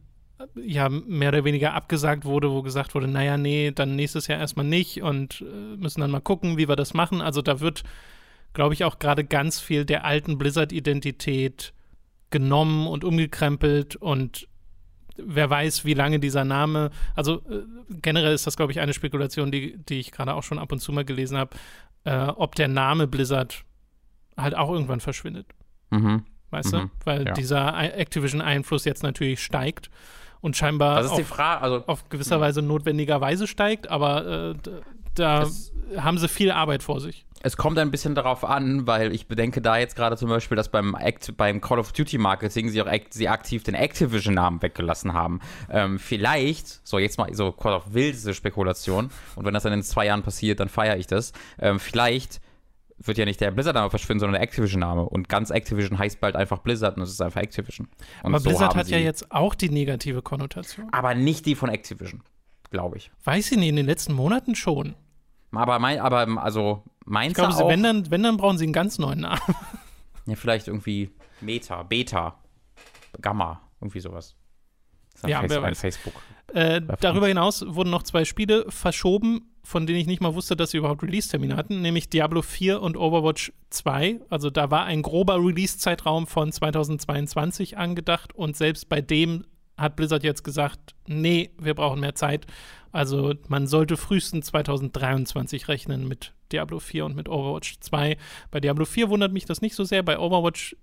ja 0.57 0.89
mehr 0.89 1.31
oder 1.31 1.45
weniger 1.45 1.75
abgesagt 1.75 2.25
wurde, 2.25 2.51
wo 2.51 2.63
gesagt 2.63 2.95
wurde, 2.95 3.09
naja, 3.09 3.37
nee, 3.37 3.71
dann 3.71 3.97
nächstes 3.97 4.27
Jahr 4.27 4.39
erstmal 4.39 4.67
nicht 4.67 5.03
und 5.03 5.43
äh, 5.43 5.77
müssen 5.77 6.01
dann 6.01 6.11
mal 6.11 6.21
gucken, 6.21 6.59
wie 6.59 6.69
wir 6.69 6.77
das 6.77 6.95
machen. 6.95 7.21
Also 7.21 7.43
da 7.43 7.61
wird, 7.61 7.83
glaube 8.53 8.75
ich, 8.75 8.85
auch 8.85 8.99
gerade 8.99 9.25
ganz 9.25 9.61
viel 9.61 9.85
der 9.85 10.05
alten 10.05 10.39
Blizzard-Identität 10.39 11.73
genommen 12.31 12.87
und 12.87 13.05
umgekrempelt 13.05 13.97
und 13.97 14.49
wer 15.17 15.51
weiß, 15.51 15.85
wie 15.85 15.95
lange 15.95 16.19
dieser 16.19 16.45
Name, 16.45 16.91
also 17.15 17.43
äh, 17.51 17.63
generell 18.01 18.35
ist 18.35 18.47
das, 18.47 18.57
glaube 18.57 18.73
ich, 18.73 18.81
eine 18.81 18.95
Spekulation, 18.95 19.51
die, 19.51 19.77
die 19.77 20.01
ich 20.01 20.11
gerade 20.11 20.35
auch 20.35 20.43
schon 20.43 20.59
ab 20.59 20.73
und 20.73 20.79
zu 20.79 20.93
mal 20.93 21.05
gelesen 21.05 21.37
habe, 21.37 21.57
äh, 22.05 22.27
ob 22.27 22.55
der 22.55 22.69
Name 22.69 23.07
Blizzard 23.07 23.65
halt 24.37 24.57
auch 24.57 24.71
irgendwann 24.71 25.01
verschwindet. 25.01 25.47
Mhm. 25.91 26.25
Weißt 26.51 26.73
mhm. 26.73 26.79
du? 26.79 26.91
Weil 27.05 27.27
ja. 27.27 27.33
dieser 27.33 27.77
Activision-Einfluss 27.99 28.85
jetzt 28.85 29.03
natürlich 29.03 29.43
steigt 29.43 29.91
und 30.43 30.57
scheinbar 30.57 31.03
Frage, 31.25 31.63
also, 31.63 31.85
auf 31.87 32.09
gewisser 32.11 32.41
Weise 32.41 32.61
notwendigerweise 32.61 33.47
steigt, 33.47 33.89
aber 33.89 34.55
äh, 34.67 34.71
da 35.15 35.47
haben 35.97 36.19
sie 36.19 36.29
viel 36.29 36.51
Arbeit 36.51 36.83
vor 36.83 37.01
sich. 37.01 37.25
Es 37.45 37.57
kommt 37.57 37.79
ein 37.79 37.91
bisschen 37.91 38.15
darauf 38.15 38.45
an, 38.45 38.87
weil 38.87 39.13
ich 39.13 39.27
bedenke 39.27 39.61
da 39.61 39.77
jetzt 39.77 39.97
gerade 39.97 40.17
zum 40.17 40.29
Beispiel, 40.29 40.57
dass 40.57 40.69
beim, 40.69 40.95
Act, 40.95 41.37
beim 41.37 41.61
Call 41.61 41.81
of 41.81 41.93
Duty 41.93 42.19
Marketing 42.19 42.69
sie 42.69 42.81
auch 42.81 42.87
act, 42.87 43.15
sie 43.15 43.29
aktiv 43.29 43.65
den 43.65 43.75
Activision-Namen 43.75 44.63
weggelassen 44.63 45.13
haben. 45.13 45.41
Ähm, 45.69 45.99
vielleicht, 45.99 46.87
so 46.87 46.99
jetzt 46.99 47.19
mal 47.19 47.33
so 47.35 47.51
Call 47.51 47.75
of 47.75 47.95
wildeste 47.95 48.35
Spekulation, 48.35 49.11
und 49.35 49.45
wenn 49.45 49.55
das 49.55 49.65
dann 49.65 49.73
in 49.73 49.83
zwei 49.83 50.07
Jahren 50.07 50.23
passiert, 50.23 50.61
dann 50.61 50.69
feiere 50.69 50.99
ich 50.99 51.09
das. 51.09 51.33
Ähm, 51.59 51.81
vielleicht 51.81 52.41
wird 53.07 53.19
ja 53.19 53.25
nicht 53.25 53.41
der 53.41 53.51
Blizzard-Name 53.51 53.91
verschwinden, 53.91 54.21
sondern 54.21 54.35
der 54.35 54.43
Activision-Name. 54.43 55.03
Und 55.03 55.29
ganz 55.29 55.51
Activision 55.51 55.99
heißt 55.99 56.21
bald 56.21 56.37
einfach 56.37 56.59
Blizzard 56.59 56.97
und 56.97 57.03
es 57.03 57.11
ist 57.11 57.21
einfach 57.21 57.41
Activision. 57.41 57.89
Und 58.23 58.35
aber 58.35 58.41
so 58.41 58.49
Blizzard 58.49 58.75
hat 58.75 58.89
ja 58.89 58.99
jetzt 58.99 59.31
auch 59.33 59.55
die 59.55 59.71
negative 59.71 60.23
Konnotation. 60.23 60.89
Aber 60.93 61.15
nicht 61.15 61.47
die 61.47 61.55
von 61.55 61.69
Activision, 61.69 62.23
glaube 62.71 62.97
ich. 62.97 63.11
Weiß 63.25 63.51
ich 63.53 63.59
nicht, 63.59 63.69
in 63.69 63.77
den 63.77 63.87
letzten 63.87 64.13
Monaten 64.13 64.55
schon. 64.55 64.95
Aber, 65.53 65.79
mein, 65.79 65.99
aber 65.99 66.43
also 66.43 66.85
meinst 67.05 67.39
du 67.39 67.43
auch? 67.43 67.69
Wenn 67.69 67.83
dann, 67.83 68.11
wenn, 68.11 68.23
dann 68.23 68.37
brauchen 68.37 68.59
sie 68.59 68.65
einen 68.65 68.73
ganz 68.73 68.99
neuen 68.99 69.21
Namen. 69.21 69.41
Ja, 70.25 70.37
vielleicht 70.37 70.69
irgendwie 70.69 71.11
Meta, 71.41 71.83
Beta, 71.83 72.39
Gamma, 73.21 73.61
irgendwie 73.81 73.99
sowas. 73.99 74.37
Ja, 75.27 75.41
Face 75.41 75.51
wer 75.51 75.63
weiß. 75.63 75.81
Facebook. 75.81 76.15
Äh, 76.55 76.81
darüber 77.01 77.27
hinaus 77.27 77.65
wurden 77.67 77.91
noch 77.91 78.05
zwei 78.05 78.25
Spiele 78.25 78.67
verschoben 78.69 79.52
von 79.63 79.87
denen 79.87 79.99
ich 79.99 80.07
nicht 80.07 80.21
mal 80.21 80.35
wusste, 80.35 80.57
dass 80.57 80.73
sie 80.73 80.79
überhaupt 80.79 81.03
Release-Termine 81.03 81.57
hatten, 81.57 81.83
nämlich 81.83 82.09
Diablo 82.09 82.43
4 82.43 82.81
und 82.83 82.97
Overwatch 82.97 83.53
2. 83.71 84.21
Also 84.29 84.51
da 84.51 84.71
war 84.71 84.85
ein 84.85 85.03
grober 85.03 85.37
Release-Zeitraum 85.37 86.27
von 86.27 86.51
2022 86.51 87.79
angedacht 87.79 88.35
und 88.35 88.57
selbst 88.57 88.89
bei 88.89 89.01
dem 89.01 89.45
hat 89.77 89.97
Blizzard 89.97 90.25
jetzt 90.25 90.45
gesagt, 90.45 90.95
nee, 91.07 91.51
wir 91.59 91.75
brauchen 91.75 92.01
mehr 92.01 92.15
Zeit. 92.15 92.47
Also 92.91 93.35
man 93.49 93.67
sollte 93.67 93.97
frühestens 93.97 94.47
2023 94.47 95.69
rechnen 95.69 96.07
mit 96.07 96.35
Diablo 96.53 96.79
4 96.79 97.07
und 97.07 97.17
mit 97.17 97.29
Overwatch 97.29 97.79
2. 97.81 98.17
Bei 98.51 98.61
Diablo 98.61 98.85
4 98.85 99.09
wundert 99.09 99.33
mich 99.33 99.47
das 99.47 99.63
nicht 99.63 99.75
so 99.75 99.85
sehr. 99.85 100.03
Bei 100.03 100.19
Overwatch 100.19 100.77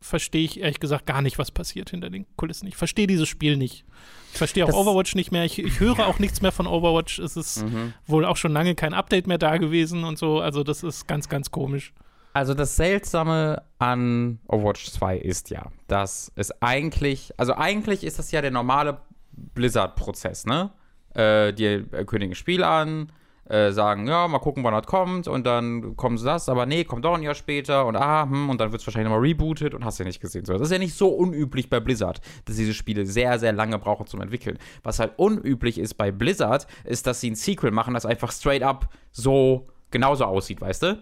verstehe 0.00 0.44
ich 0.44 0.60
ehrlich 0.60 0.80
gesagt 0.80 1.06
gar 1.06 1.22
nicht, 1.22 1.38
was 1.38 1.50
passiert 1.50 1.90
hinter 1.90 2.10
den 2.10 2.26
Kulissen. 2.36 2.66
Ich 2.66 2.76
verstehe 2.76 3.06
dieses 3.06 3.28
Spiel 3.28 3.56
nicht. 3.56 3.84
Ich 4.32 4.38
verstehe 4.38 4.64
auch 4.64 4.68
das 4.68 4.76
Overwatch 4.76 5.14
nicht 5.14 5.32
mehr. 5.32 5.44
Ich, 5.44 5.58
ich 5.58 5.80
höre 5.80 6.06
auch 6.06 6.18
nichts 6.18 6.42
mehr 6.42 6.52
von 6.52 6.66
Overwatch. 6.66 7.18
Es 7.18 7.36
ist 7.36 7.64
mhm. 7.64 7.94
wohl 8.06 8.24
auch 8.24 8.36
schon 8.36 8.52
lange 8.52 8.74
kein 8.74 8.94
Update 8.94 9.26
mehr 9.26 9.38
da 9.38 9.56
gewesen 9.56 10.04
und 10.04 10.18
so. 10.18 10.40
Also, 10.40 10.62
das 10.62 10.82
ist 10.82 11.08
ganz, 11.08 11.28
ganz 11.28 11.50
komisch. 11.50 11.92
Also, 12.34 12.54
das 12.54 12.76
Seltsame 12.76 13.62
an 13.78 14.38
Overwatch 14.46 14.90
2 14.90 15.18
ist 15.18 15.50
ja, 15.50 15.70
dass 15.88 16.30
es 16.36 16.52
eigentlich, 16.62 17.32
also 17.36 17.54
eigentlich 17.54 18.04
ist 18.04 18.18
das 18.18 18.30
ja 18.30 18.42
der 18.42 18.50
normale 18.50 19.00
Blizzard-Prozess, 19.32 20.46
ne? 20.46 20.70
Äh, 21.14 21.52
die 21.52 21.84
kündigen 22.06 22.34
Spiel 22.34 22.62
an, 22.62 23.10
äh, 23.48 23.72
sagen, 23.72 24.06
ja, 24.06 24.28
mal 24.28 24.38
gucken, 24.38 24.62
wann 24.64 24.74
das 24.74 24.86
kommt 24.86 25.26
und 25.26 25.46
dann 25.46 25.96
sie 26.16 26.24
das, 26.24 26.48
aber 26.48 26.66
nee, 26.66 26.84
kommt 26.84 27.04
doch 27.04 27.14
ein 27.14 27.22
Jahr 27.22 27.34
später 27.34 27.86
und 27.86 27.96
ah, 27.96 28.24
hm, 28.24 28.50
und 28.50 28.60
dann 28.60 28.72
wird 28.72 28.80
es 28.80 28.86
wahrscheinlich 28.86 29.10
nochmal 29.10 29.26
rebootet 29.26 29.74
und 29.74 29.84
hast 29.84 29.98
ja 29.98 30.04
nicht 30.04 30.20
gesehen. 30.20 30.44
Das 30.44 30.60
ist 30.60 30.70
ja 30.70 30.78
nicht 30.78 30.94
so 30.94 31.08
unüblich 31.08 31.70
bei 31.70 31.80
Blizzard, 31.80 32.20
dass 32.44 32.56
diese 32.56 32.74
Spiele 32.74 33.06
sehr, 33.06 33.38
sehr 33.38 33.52
lange 33.52 33.78
brauchen 33.78 34.06
zum 34.06 34.20
Entwickeln. 34.20 34.58
Was 34.82 34.98
halt 34.98 35.12
unüblich 35.16 35.78
ist 35.78 35.94
bei 35.94 36.10
Blizzard, 36.12 36.66
ist, 36.84 37.06
dass 37.06 37.20
sie 37.20 37.30
ein 37.30 37.36
Sequel 37.36 37.70
machen, 37.70 37.94
das 37.94 38.06
einfach 38.06 38.32
straight 38.32 38.62
up 38.62 38.88
so 39.12 39.68
genauso 39.90 40.24
aussieht, 40.24 40.60
weißt 40.60 40.82
du? 40.82 40.98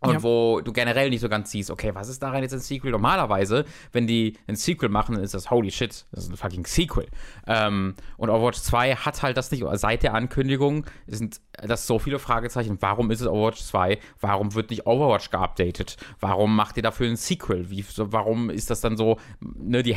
Und 0.00 0.12
ja. 0.12 0.22
wo 0.22 0.60
du 0.60 0.72
generell 0.72 1.10
nicht 1.10 1.20
so 1.20 1.28
ganz 1.28 1.50
siehst, 1.50 1.72
okay, 1.72 1.92
was 1.92 2.08
ist 2.08 2.22
daran 2.22 2.42
jetzt 2.42 2.52
ein 2.52 2.60
Sequel? 2.60 2.92
Normalerweise, 2.92 3.64
wenn 3.90 4.06
die 4.06 4.38
ein 4.46 4.54
Sequel 4.54 4.88
machen, 4.88 5.16
dann 5.16 5.24
ist 5.24 5.34
das 5.34 5.50
holy 5.50 5.72
shit, 5.72 6.06
das 6.12 6.24
ist 6.24 6.30
ein 6.30 6.36
fucking 6.36 6.66
Sequel. 6.66 7.08
Ähm, 7.48 7.94
und 8.16 8.30
Overwatch 8.30 8.60
2 8.60 8.94
hat 8.94 9.22
halt 9.24 9.36
das 9.36 9.50
nicht. 9.50 9.64
Seit 9.72 10.04
der 10.04 10.14
Ankündigung 10.14 10.86
sind 11.08 11.40
das 11.52 11.88
so 11.88 11.98
viele 11.98 12.20
Fragezeichen. 12.20 12.78
Warum 12.80 13.10
ist 13.10 13.22
es 13.22 13.26
Overwatch 13.26 13.60
2? 13.60 13.98
Warum 14.20 14.54
wird 14.54 14.70
nicht 14.70 14.86
Overwatch 14.86 15.30
geupdatet? 15.30 15.96
Warum 16.20 16.54
macht 16.54 16.76
ihr 16.76 16.84
dafür 16.84 17.08
ein 17.08 17.16
Sequel? 17.16 17.68
Wie, 17.68 17.84
warum 17.96 18.50
ist 18.50 18.70
das 18.70 18.80
dann 18.80 18.96
so, 18.96 19.18
ne, 19.40 19.82
die, 19.82 19.96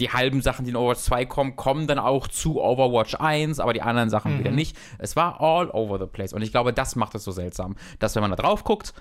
die 0.00 0.10
halben 0.10 0.40
Sachen, 0.40 0.64
die 0.64 0.70
in 0.70 0.76
Overwatch 0.76 1.00
2 1.00 1.26
kommen, 1.26 1.56
kommen 1.56 1.86
dann 1.86 1.98
auch 1.98 2.26
zu 2.26 2.62
Overwatch 2.62 3.16
1, 3.16 3.60
aber 3.60 3.74
die 3.74 3.82
anderen 3.82 4.08
Sachen 4.08 4.36
mhm. 4.36 4.38
wieder 4.38 4.50
nicht. 4.50 4.78
Es 4.98 5.14
war 5.14 5.42
all 5.42 5.68
over 5.70 5.98
the 5.98 6.06
place. 6.06 6.32
Und 6.32 6.40
ich 6.40 6.52
glaube, 6.52 6.72
das 6.72 6.96
macht 6.96 7.14
es 7.14 7.24
so 7.24 7.32
seltsam, 7.32 7.76
dass 7.98 8.14
wenn 8.14 8.22
man 8.22 8.30
da 8.30 8.36
drauf 8.36 8.64
guckt, 8.64 8.94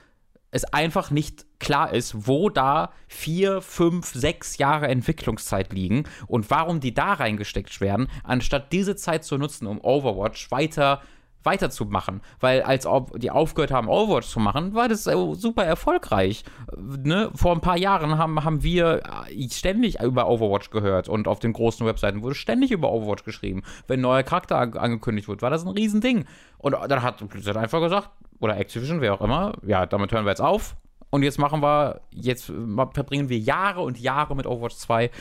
es 0.51 0.65
einfach 0.65 1.11
nicht 1.11 1.45
klar 1.59 1.93
ist, 1.93 2.27
wo 2.27 2.49
da 2.49 2.91
vier, 3.07 3.61
fünf, 3.61 4.07
sechs 4.13 4.57
Jahre 4.57 4.87
Entwicklungszeit 4.87 5.73
liegen 5.73 6.03
und 6.27 6.49
warum 6.49 6.79
die 6.79 6.93
da 6.93 7.13
reingesteckt 7.13 7.81
werden, 7.81 8.07
anstatt 8.23 8.71
diese 8.71 8.95
Zeit 8.95 9.23
zu 9.23 9.37
nutzen, 9.37 9.67
um 9.67 9.81
Overwatch 9.81 10.51
weiter 10.51 11.01
weiterzumachen. 11.43 12.21
Weil 12.39 12.61
als 12.61 12.87
die 13.17 13.31
aufgehört 13.31 13.71
haben, 13.71 13.87
Overwatch 13.87 14.27
zu 14.27 14.39
machen, 14.39 14.73
war 14.73 14.87
das 14.87 15.03
super 15.03 15.63
erfolgreich. 15.63 16.43
Ne? 16.77 17.31
Vor 17.35 17.53
ein 17.53 17.61
paar 17.61 17.77
Jahren 17.77 18.17
haben, 18.17 18.43
haben 18.43 18.63
wir 18.63 19.01
ständig 19.49 20.01
über 20.01 20.29
Overwatch 20.29 20.69
gehört 20.69 21.09
und 21.09 21.27
auf 21.27 21.39
den 21.39 21.53
großen 21.53 21.85
Webseiten 21.85 22.21
wurde 22.21 22.35
ständig 22.35 22.71
über 22.71 22.91
Overwatch 22.91 23.23
geschrieben. 23.23 23.63
Wenn 23.87 23.99
ein 23.99 24.03
neuer 24.03 24.23
Charakter 24.23 24.57
angekündigt 24.57 25.27
wird, 25.27 25.41
war 25.41 25.49
das 25.49 25.63
ein 25.63 25.69
Riesending. 25.69 26.25
Und 26.57 26.73
dann 26.73 27.01
hat 27.01 27.27
Blizzard 27.29 27.57
einfach 27.57 27.81
gesagt, 27.81 28.09
oder 28.39 28.57
Activision, 28.57 29.01
wer 29.01 29.13
auch 29.13 29.21
immer, 29.21 29.53
ja, 29.65 29.85
damit 29.85 30.11
hören 30.11 30.25
wir 30.25 30.31
jetzt 30.31 30.41
auf. 30.41 30.75
Und 31.11 31.23
jetzt 31.23 31.39
machen 31.39 31.61
wir, 31.61 32.01
jetzt 32.11 32.45
verbringen 32.45 33.29
wir 33.29 33.37
Jahre 33.37 33.81
und 33.81 33.99
Jahre 33.99 34.35
mit 34.35 34.47
Overwatch 34.47 34.75
2. 34.75 35.11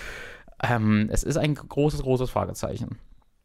Ähm, 0.63 1.09
es 1.11 1.25
ist 1.25 1.37
ein 1.37 1.55
großes, 1.55 2.03
großes 2.03 2.31
Fragezeichen. 2.31 2.99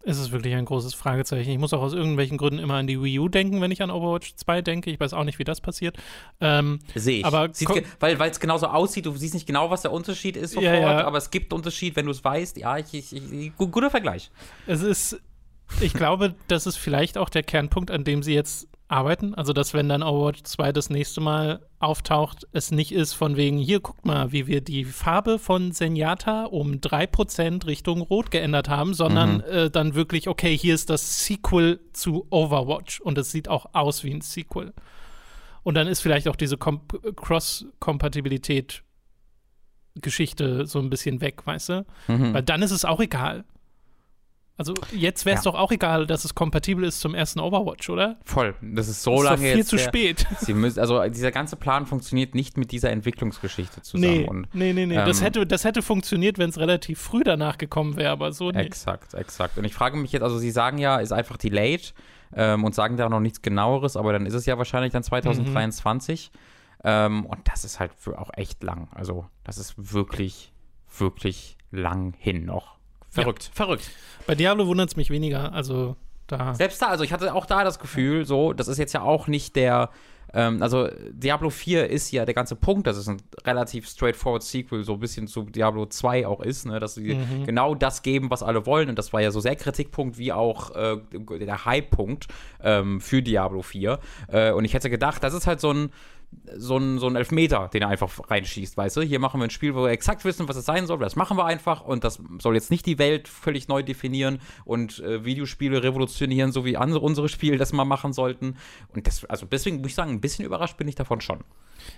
Es 0.07 0.19
ist 0.19 0.31
wirklich 0.31 0.53
ein 0.53 0.65
großes 0.65 0.93
Fragezeichen. 0.93 1.49
Ich 1.49 1.57
muss 1.57 1.73
auch 1.73 1.81
aus 1.81 1.93
irgendwelchen 1.93 2.37
Gründen 2.37 2.59
immer 2.59 2.75
an 2.75 2.85
die 2.85 3.01
Wii 3.01 3.19
U 3.19 3.27
denken, 3.27 3.59
wenn 3.59 3.71
ich 3.71 3.81
an 3.81 3.89
Overwatch 3.89 4.35
2 4.35 4.61
denke. 4.61 4.91
Ich 4.91 4.99
weiß 4.99 5.13
auch 5.13 5.23
nicht, 5.23 5.39
wie 5.39 5.43
das 5.43 5.61
passiert. 5.61 5.97
Ähm, 6.39 6.79
Sehe 6.93 7.19
ich. 7.19 7.25
Aber 7.25 7.49
weil 7.49 8.29
es 8.29 8.39
genauso 8.39 8.67
aussieht, 8.67 9.07
du 9.07 9.15
siehst 9.15 9.33
nicht 9.33 9.47
genau, 9.47 9.71
was 9.71 9.81
der 9.81 9.91
Unterschied 9.91 10.37
ist 10.37 10.51
sofort, 10.51 10.73
ja, 10.73 10.99
ja. 10.99 11.05
aber 11.05 11.17
es 11.17 11.31
gibt 11.31 11.53
Unterschied, 11.53 11.95
wenn 11.95 12.05
du 12.05 12.11
es 12.11 12.23
weißt. 12.23 12.57
Ja, 12.57 12.77
ich, 12.77 12.93
ich, 12.93 13.13
ich, 13.33 13.55
guter 13.57 13.89
Vergleich. 13.89 14.29
Es 14.67 14.83
ist, 14.83 15.19
ich 15.81 15.93
glaube, 15.93 16.35
das 16.47 16.67
ist 16.67 16.77
vielleicht 16.77 17.17
auch 17.17 17.29
der 17.29 17.41
Kernpunkt, 17.41 17.89
an 17.89 18.03
dem 18.03 18.21
sie 18.21 18.35
jetzt 18.35 18.67
arbeiten. 18.87 19.33
Also, 19.33 19.53
dass 19.53 19.73
wenn 19.73 19.89
dann 19.89 20.03
Overwatch 20.03 20.43
2 20.43 20.71
das 20.71 20.89
nächste 20.89 21.21
Mal 21.21 21.61
auftaucht, 21.79 22.47
es 22.51 22.71
nicht 22.71 22.91
ist 22.91 23.13
von 23.13 23.35
wegen, 23.35 23.57
hier 23.57 23.79
guckt 23.79 24.05
mal, 24.05 24.31
wie 24.31 24.47
wir 24.47 24.61
die 24.61 24.85
Farbe 24.85 25.39
von 25.39 25.71
Zenyatta 25.71 26.45
um 26.45 26.73
3% 26.73 27.65
Richtung 27.65 28.01
Rot 28.01 28.31
geändert 28.31 28.69
haben, 28.69 28.93
sondern 28.93 29.37
mhm. 29.37 29.43
äh, 29.43 29.69
dann 29.69 29.95
wirklich, 29.95 30.27
okay, 30.27 30.57
hier 30.57 30.75
ist 30.75 30.89
das 30.89 31.25
Sequel 31.25 31.79
zu 31.93 32.27
Overwatch 32.29 33.01
und 33.01 33.17
es 33.17 33.31
sieht 33.31 33.49
auch 33.49 33.67
aus 33.73 34.03
wie 34.03 34.13
ein 34.13 34.21
Sequel. 34.21 34.73
Und 35.63 35.75
dann 35.75 35.87
ist 35.87 36.01
vielleicht 36.01 36.27
auch 36.27 36.35
diese 36.35 36.57
Cross-Kompatibilität 36.57 38.83
Geschichte 39.95 40.67
so 40.67 40.79
ein 40.79 40.89
bisschen 40.89 41.21
weg, 41.21 41.45
weißt 41.45 41.69
du? 41.69 41.85
Mhm. 42.07 42.33
Weil 42.33 42.43
dann 42.43 42.61
ist 42.61 42.71
es 42.71 42.83
auch 42.85 42.99
egal. 42.99 43.45
Also 44.57 44.73
jetzt 44.93 45.25
wäre 45.25 45.37
es 45.37 45.43
ja. 45.43 45.51
doch 45.51 45.59
auch 45.59 45.71
egal, 45.71 46.07
dass 46.07 46.23
es 46.23 46.33
kompatibel 46.33 46.85
ist 46.85 47.01
zum 47.01 47.13
ersten 47.13 47.41
Overwatch, 47.41 47.89
oder? 47.89 48.17
Voll. 48.23 48.55
Das 48.61 48.87
ist 48.87 49.03
so 49.03 49.15
das 49.15 49.23
lange 49.23 49.47
ist 49.47 49.51
viel 49.51 49.57
jetzt 49.57 49.69
zu 49.69 49.77
spät. 49.77 50.25
Sie 50.39 50.53
müssen, 50.53 50.79
also 50.79 51.03
dieser 51.09 51.31
ganze 51.31 51.57
Plan 51.57 51.85
funktioniert 51.85 52.35
nicht 52.35 52.57
mit 52.57 52.71
dieser 52.71 52.89
Entwicklungsgeschichte 52.91 53.81
zusammen. 53.81 54.13
Nee, 54.13 54.23
und, 54.23 54.55
nee, 54.55 54.71
nee. 54.71 54.85
nee. 54.85 54.95
Ähm, 54.95 55.05
das, 55.05 55.21
hätte, 55.21 55.45
das 55.45 55.65
hätte 55.65 55.81
funktioniert, 55.81 56.37
wenn 56.37 56.49
es 56.49 56.57
relativ 56.57 57.01
früh 57.01 57.23
danach 57.23 57.57
gekommen 57.57 57.97
wäre, 57.97 58.11
aber 58.11 58.31
so 58.31 58.51
nicht. 58.51 58.65
Exakt, 58.65 59.13
exakt. 59.13 59.57
Und 59.57 59.65
ich 59.65 59.73
frage 59.73 59.97
mich 59.97 60.13
jetzt, 60.13 60.23
also 60.23 60.37
Sie 60.37 60.51
sagen 60.51 60.77
ja, 60.77 60.97
ist 60.99 61.11
einfach 61.11 61.35
delayed 61.35 61.93
ähm, 62.33 62.63
und 62.63 62.73
sagen 62.73 62.95
da 62.95 63.09
noch 63.09 63.19
nichts 63.19 63.41
genaueres, 63.41 63.97
aber 63.97 64.13
dann 64.13 64.25
ist 64.25 64.35
es 64.35 64.45
ja 64.45 64.57
wahrscheinlich 64.57 64.93
dann 64.93 65.03
2023. 65.03 66.31
Mhm. 66.31 66.39
Ähm, 66.85 67.25
und 67.25 67.39
das 67.45 67.65
ist 67.65 67.81
halt 67.81 67.91
auch 68.15 68.29
echt 68.35 68.63
lang. 68.63 68.87
Also 68.93 69.25
das 69.43 69.57
ist 69.57 69.93
wirklich, 69.93 70.53
wirklich 70.97 71.57
lang 71.71 72.13
hin 72.17 72.45
noch. 72.45 72.74
Verrückt, 73.15 73.45
ja. 73.45 73.51
verrückt. 73.53 73.89
Bei 74.27 74.35
Diablo 74.35 74.67
wundert 74.67 74.89
es 74.89 74.95
mich 74.95 75.09
weniger. 75.09 75.53
Also 75.53 75.95
da. 76.27 76.53
Selbst 76.55 76.81
da, 76.81 76.87
also 76.87 77.03
ich 77.03 77.13
hatte 77.13 77.33
auch 77.33 77.45
da 77.45 77.63
das 77.63 77.79
Gefühl, 77.79 78.25
so, 78.25 78.53
das 78.53 78.67
ist 78.67 78.77
jetzt 78.77 78.93
ja 78.93 79.01
auch 79.01 79.27
nicht 79.27 79.55
der. 79.55 79.89
Ähm, 80.33 80.61
also 80.61 80.89
Diablo 81.11 81.49
4 81.49 81.89
ist 81.89 82.11
ja 82.11 82.25
der 82.25 82.33
ganze 82.33 82.55
Punkt, 82.55 82.87
dass 82.87 82.97
es 82.97 83.07
ein 83.07 83.21
relativ 83.45 83.87
straightforward 83.87 84.41
Sequel 84.43 84.83
so 84.83 84.93
ein 84.93 84.99
bisschen 84.99 85.27
zu 85.27 85.43
Diablo 85.43 85.85
2 85.85 86.25
auch 86.27 86.41
ist, 86.41 86.65
ne? 86.65 86.79
dass 86.79 86.95
sie 86.95 87.13
mhm. 87.13 87.45
genau 87.45 87.75
das 87.75 88.01
geben, 88.01 88.31
was 88.31 88.41
alle 88.41 88.65
wollen. 88.65 88.89
Und 88.89 88.97
das 88.97 89.13
war 89.13 89.21
ja 89.21 89.31
so 89.31 89.39
sehr 89.39 89.55
Kritikpunkt 89.55 90.17
wie 90.17 90.33
auch 90.33 90.75
äh, 90.75 90.97
der 91.39 91.65
Hype-Punkt 91.65 92.27
ähm, 92.61 92.99
für 92.99 93.21
Diablo 93.21 93.61
4. 93.61 93.99
Äh, 94.27 94.51
und 94.51 94.65
ich 94.65 94.73
hätte 94.73 94.89
gedacht, 94.89 95.23
das 95.23 95.33
ist 95.33 95.45
halt 95.47 95.61
so 95.61 95.71
ein 95.71 95.91
so 96.57 96.77
ein, 96.77 96.99
so 96.99 97.07
ein 97.07 97.15
Elfmeter, 97.15 97.69
den 97.73 97.81
er 97.81 97.89
einfach 97.89 98.29
reinschießt, 98.29 98.77
weißt 98.77 98.97
du? 98.97 99.01
Hier 99.01 99.19
machen 99.19 99.39
wir 99.39 99.45
ein 99.45 99.49
Spiel, 99.49 99.75
wo 99.75 99.83
wir 99.83 99.89
exakt 99.89 100.25
wissen, 100.25 100.47
was 100.47 100.55
es 100.55 100.65
sein 100.65 100.87
soll. 100.87 100.99
Das 100.99 101.15
machen 101.15 101.37
wir 101.37 101.45
einfach 101.45 101.81
und 101.81 102.03
das 102.03 102.21
soll 102.39 102.55
jetzt 102.55 102.71
nicht 102.71 102.85
die 102.85 102.99
Welt 102.99 103.27
völlig 103.27 103.67
neu 103.67 103.83
definieren 103.83 104.39
und 104.63 104.99
äh, 104.99 105.25
Videospiele 105.25 105.83
revolutionieren, 105.83 106.51
so 106.51 106.65
wie 106.65 106.77
andere, 106.77 106.99
unsere 106.99 107.29
Spiele 107.29 107.57
das 107.57 107.73
mal 107.73 107.85
machen 107.85 108.13
sollten. 108.13 108.57
Und 108.93 109.07
das, 109.07 109.25
also 109.25 109.45
deswegen 109.45 109.77
muss 109.77 109.87
ich 109.87 109.95
sagen, 109.95 110.11
ein 110.11 110.21
bisschen 110.21 110.45
überrascht 110.45 110.77
bin 110.77 110.87
ich 110.87 110.95
davon 110.95 111.21
schon. 111.21 111.43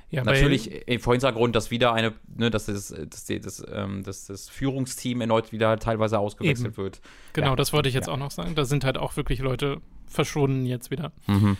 Ja, 0.10 0.24
Natürlich 0.24 0.88
im 0.88 1.02
Hintergrund, 1.02 1.56
dass 1.56 1.72
wieder 1.72 1.94
eine, 1.94 2.14
ne, 2.36 2.50
dass 2.50 2.66
das, 2.66 2.90
dass, 2.90 3.26
das, 3.26 3.66
ähm, 3.72 4.04
dass 4.04 4.26
das 4.26 4.50
Führungsteam 4.50 5.22
erneut 5.22 5.52
wieder 5.52 5.78
teilweise 5.80 6.20
ausgewechselt 6.20 6.74
Eben. 6.74 6.78
wird. 6.78 7.02
Genau, 7.34 7.50
ja. 7.50 7.56
das 7.56 7.74
wollte 7.74 7.90
ich 7.90 7.96
jetzt 7.96 8.08
ja. 8.08 8.14
auch 8.14 8.18
noch 8.18 8.32
sagen. 8.32 8.56
Da 8.56 8.66
sind 8.66 8.84
halt 8.84 8.98
auch 8.98 9.16
wirklich 9.16 9.40
Leute 9.40 9.82
verschwunden 10.06 10.66
jetzt 10.66 10.92
wieder. 10.92 11.12
Mhm. 11.28 11.58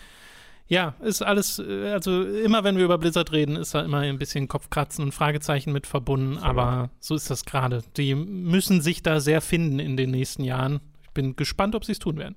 Ja, 0.68 0.94
ist 1.00 1.22
alles, 1.22 1.58
äh, 1.58 1.90
also 1.92 2.22
immer 2.24 2.62
wenn 2.62 2.76
wir 2.76 2.84
über 2.84 2.98
Blizzard 2.98 3.32
reden, 3.32 3.56
ist 3.56 3.74
da 3.74 3.80
immer 3.80 4.00
ein 4.00 4.18
bisschen 4.18 4.48
Kopfkratzen 4.48 5.02
und 5.02 5.12
Fragezeichen 5.12 5.72
mit 5.72 5.86
verbunden, 5.86 6.36
aber 6.38 6.90
so 7.00 7.14
ist 7.14 7.30
das 7.30 7.46
gerade. 7.46 7.82
Die 7.96 8.14
müssen 8.14 8.82
sich 8.82 9.02
da 9.02 9.20
sehr 9.20 9.40
finden 9.40 9.78
in 9.78 9.96
den 9.96 10.10
nächsten 10.10 10.44
Jahren. 10.44 10.80
Ich 11.04 11.10
bin 11.10 11.36
gespannt, 11.36 11.74
ob 11.74 11.86
sie 11.86 11.92
es 11.92 11.98
tun 11.98 12.18
werden. 12.18 12.36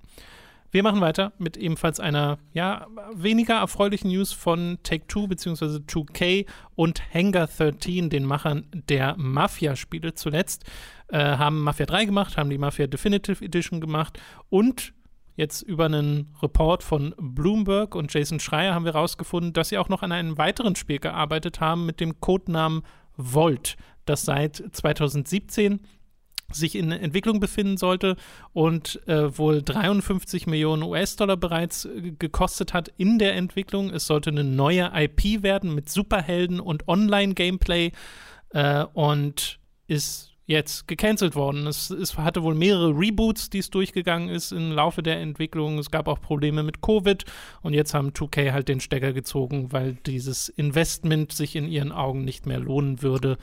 Wir 0.73 0.83
machen 0.83 1.01
weiter 1.01 1.33
mit 1.37 1.57
ebenfalls 1.57 1.99
einer, 1.99 2.37
ja, 2.53 2.87
weniger 3.13 3.55
erfreulichen 3.55 4.09
News 4.09 4.31
von 4.31 4.77
Take-Two 4.83 5.27
bzw. 5.27 5.79
2K 5.85 6.45
und 6.75 7.01
Hangar 7.13 7.47
13, 7.47 8.09
den 8.09 8.23
Machern 8.23 8.65
der 8.73 9.15
Mafia-Spiele 9.17 10.13
zuletzt. 10.13 10.63
Äh, 11.09 11.17
haben 11.17 11.59
Mafia 11.59 11.85
3 11.85 12.05
gemacht, 12.05 12.37
haben 12.37 12.49
die 12.49 12.57
Mafia 12.57 12.87
Definitive 12.87 13.43
Edition 13.43 13.81
gemacht 13.81 14.17
und 14.49 14.93
Jetzt 15.41 15.63
über 15.63 15.85
einen 15.85 16.35
Report 16.43 16.83
von 16.83 17.15
Bloomberg 17.17 17.95
und 17.95 18.13
Jason 18.13 18.39
Schreier 18.39 18.75
haben 18.75 18.85
wir 18.85 18.93
herausgefunden, 18.93 19.53
dass 19.53 19.69
sie 19.69 19.79
auch 19.79 19.89
noch 19.89 20.03
an 20.03 20.11
einem 20.11 20.37
weiteren 20.37 20.75
Spiel 20.75 20.99
gearbeitet 20.99 21.59
haben 21.59 21.87
mit 21.87 21.99
dem 21.99 22.21
Codenamen 22.21 22.83
Volt, 23.17 23.75
das 24.05 24.21
seit 24.21 24.63
2017 24.71 25.79
sich 26.51 26.75
in 26.75 26.91
Entwicklung 26.91 27.39
befinden 27.39 27.77
sollte 27.77 28.17
und 28.53 29.01
äh, 29.07 29.35
wohl 29.35 29.63
53 29.63 30.45
Millionen 30.45 30.83
US-Dollar 30.83 31.37
bereits 31.37 31.85
äh, 31.85 32.11
gekostet 32.11 32.75
hat 32.75 32.93
in 32.97 33.17
der 33.17 33.33
Entwicklung. 33.33 33.89
Es 33.89 34.05
sollte 34.05 34.29
eine 34.29 34.43
neue 34.43 34.91
IP 34.93 35.41
werden 35.41 35.73
mit 35.73 35.89
Superhelden 35.89 36.59
und 36.59 36.87
Online-Gameplay 36.87 37.93
äh, 38.51 38.85
und 38.93 39.57
ist 39.87 40.30
jetzt 40.51 40.87
gecancelt 40.87 41.35
worden. 41.35 41.65
Es, 41.65 41.89
es, 41.89 42.17
hatte 42.17 42.43
wohl 42.43 42.53
mehrere 42.53 42.89
Reboots, 42.89 43.49
die 43.49 43.59
es 43.59 43.69
durchgegangen 43.69 44.29
ist 44.29 44.51
im 44.51 44.71
Laufe 44.71 45.01
der 45.01 45.19
Entwicklung. 45.19 45.79
Es 45.79 45.89
gab 45.89 46.07
auch 46.07 46.21
Probleme 46.21 46.61
mit 46.61 46.81
Covid 46.81 47.25
und 47.61 47.73
jetzt 47.73 47.93
haben 47.93 48.09
2K 48.09 48.51
halt 48.51 48.67
den 48.67 48.79
Stecker 48.79 49.13
gezogen, 49.13 49.71
weil 49.71 49.93
dieses 50.05 50.49
Investment 50.49 51.31
sich 51.31 51.55
in 51.55 51.67
ihren 51.67 51.91
Augen 51.91 52.23
nicht 52.23 52.45
mehr 52.45 52.59
lohnen 52.59 53.01
würde. 53.01 53.37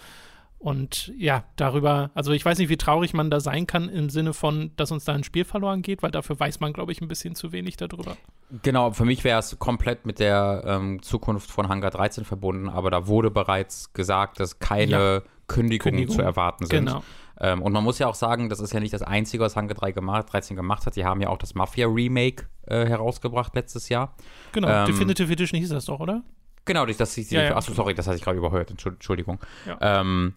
Und 0.60 1.12
ja, 1.16 1.44
darüber, 1.54 2.10
also 2.14 2.32
ich 2.32 2.44
weiß 2.44 2.58
nicht, 2.58 2.68
wie 2.68 2.76
traurig 2.76 3.14
man 3.14 3.30
da 3.30 3.38
sein 3.38 3.68
kann 3.68 3.88
im 3.88 4.10
Sinne 4.10 4.34
von, 4.34 4.72
dass 4.76 4.90
uns 4.90 5.04
da 5.04 5.12
ein 5.12 5.22
Spiel 5.22 5.44
verloren 5.44 5.82
geht, 5.82 6.02
weil 6.02 6.10
dafür 6.10 6.38
weiß 6.38 6.58
man, 6.58 6.72
glaube 6.72 6.90
ich, 6.90 7.00
ein 7.00 7.06
bisschen 7.06 7.36
zu 7.36 7.52
wenig 7.52 7.76
darüber. 7.76 8.16
Genau, 8.62 8.90
für 8.90 9.04
mich 9.04 9.22
wäre 9.22 9.38
es 9.38 9.56
komplett 9.60 10.04
mit 10.04 10.18
der 10.18 10.64
ähm, 10.66 11.00
Zukunft 11.00 11.48
von 11.48 11.68
Hangar 11.68 11.92
13 11.92 12.24
verbunden, 12.24 12.68
aber 12.68 12.90
da 12.90 13.06
wurde 13.06 13.30
bereits 13.30 13.92
gesagt, 13.92 14.40
dass 14.40 14.58
keine 14.58 14.96
ja. 14.96 15.22
Kündigungen 15.48 15.96
Kündigung. 15.96 16.16
zu 16.16 16.22
erwarten 16.22 16.66
sind. 16.66 16.86
Genau. 16.86 17.02
Ähm, 17.40 17.62
und 17.62 17.72
man 17.72 17.84
muss 17.84 17.98
ja 17.98 18.08
auch 18.08 18.14
sagen, 18.14 18.48
das 18.48 18.60
ist 18.60 18.72
ja 18.72 18.80
nicht 18.80 18.92
das 18.92 19.02
Einzige, 19.02 19.44
was 19.44 19.56
Hangar 19.56 19.76
3 19.76 19.92
gemacht, 19.92 20.32
13 20.32 20.56
gemacht 20.56 20.86
hat. 20.86 20.96
Die 20.96 21.04
haben 21.04 21.20
ja 21.20 21.28
auch 21.28 21.38
das 21.38 21.54
Mafia 21.54 21.86
Remake 21.86 22.46
äh, 22.66 22.86
herausgebracht 22.86 23.54
letztes 23.54 23.88
Jahr. 23.88 24.14
Genau, 24.52 24.68
ähm, 24.68 24.86
Definitive 24.86 25.32
Edition 25.32 25.60
hieß 25.60 25.70
das 25.70 25.86
doch, 25.86 26.00
oder? 26.00 26.22
Genau, 26.64 26.84
das, 26.84 26.98
das, 26.98 27.14
das, 27.14 27.30
ja, 27.30 27.44
ja. 27.44 27.56
achso, 27.56 27.72
sorry, 27.72 27.94
das 27.94 28.06
hatte 28.06 28.18
ich 28.18 28.22
gerade 28.22 28.36
überhört, 28.36 28.70
Entschuldigung. 28.70 29.38
Ja. 29.66 30.00
Ähm, 30.00 30.34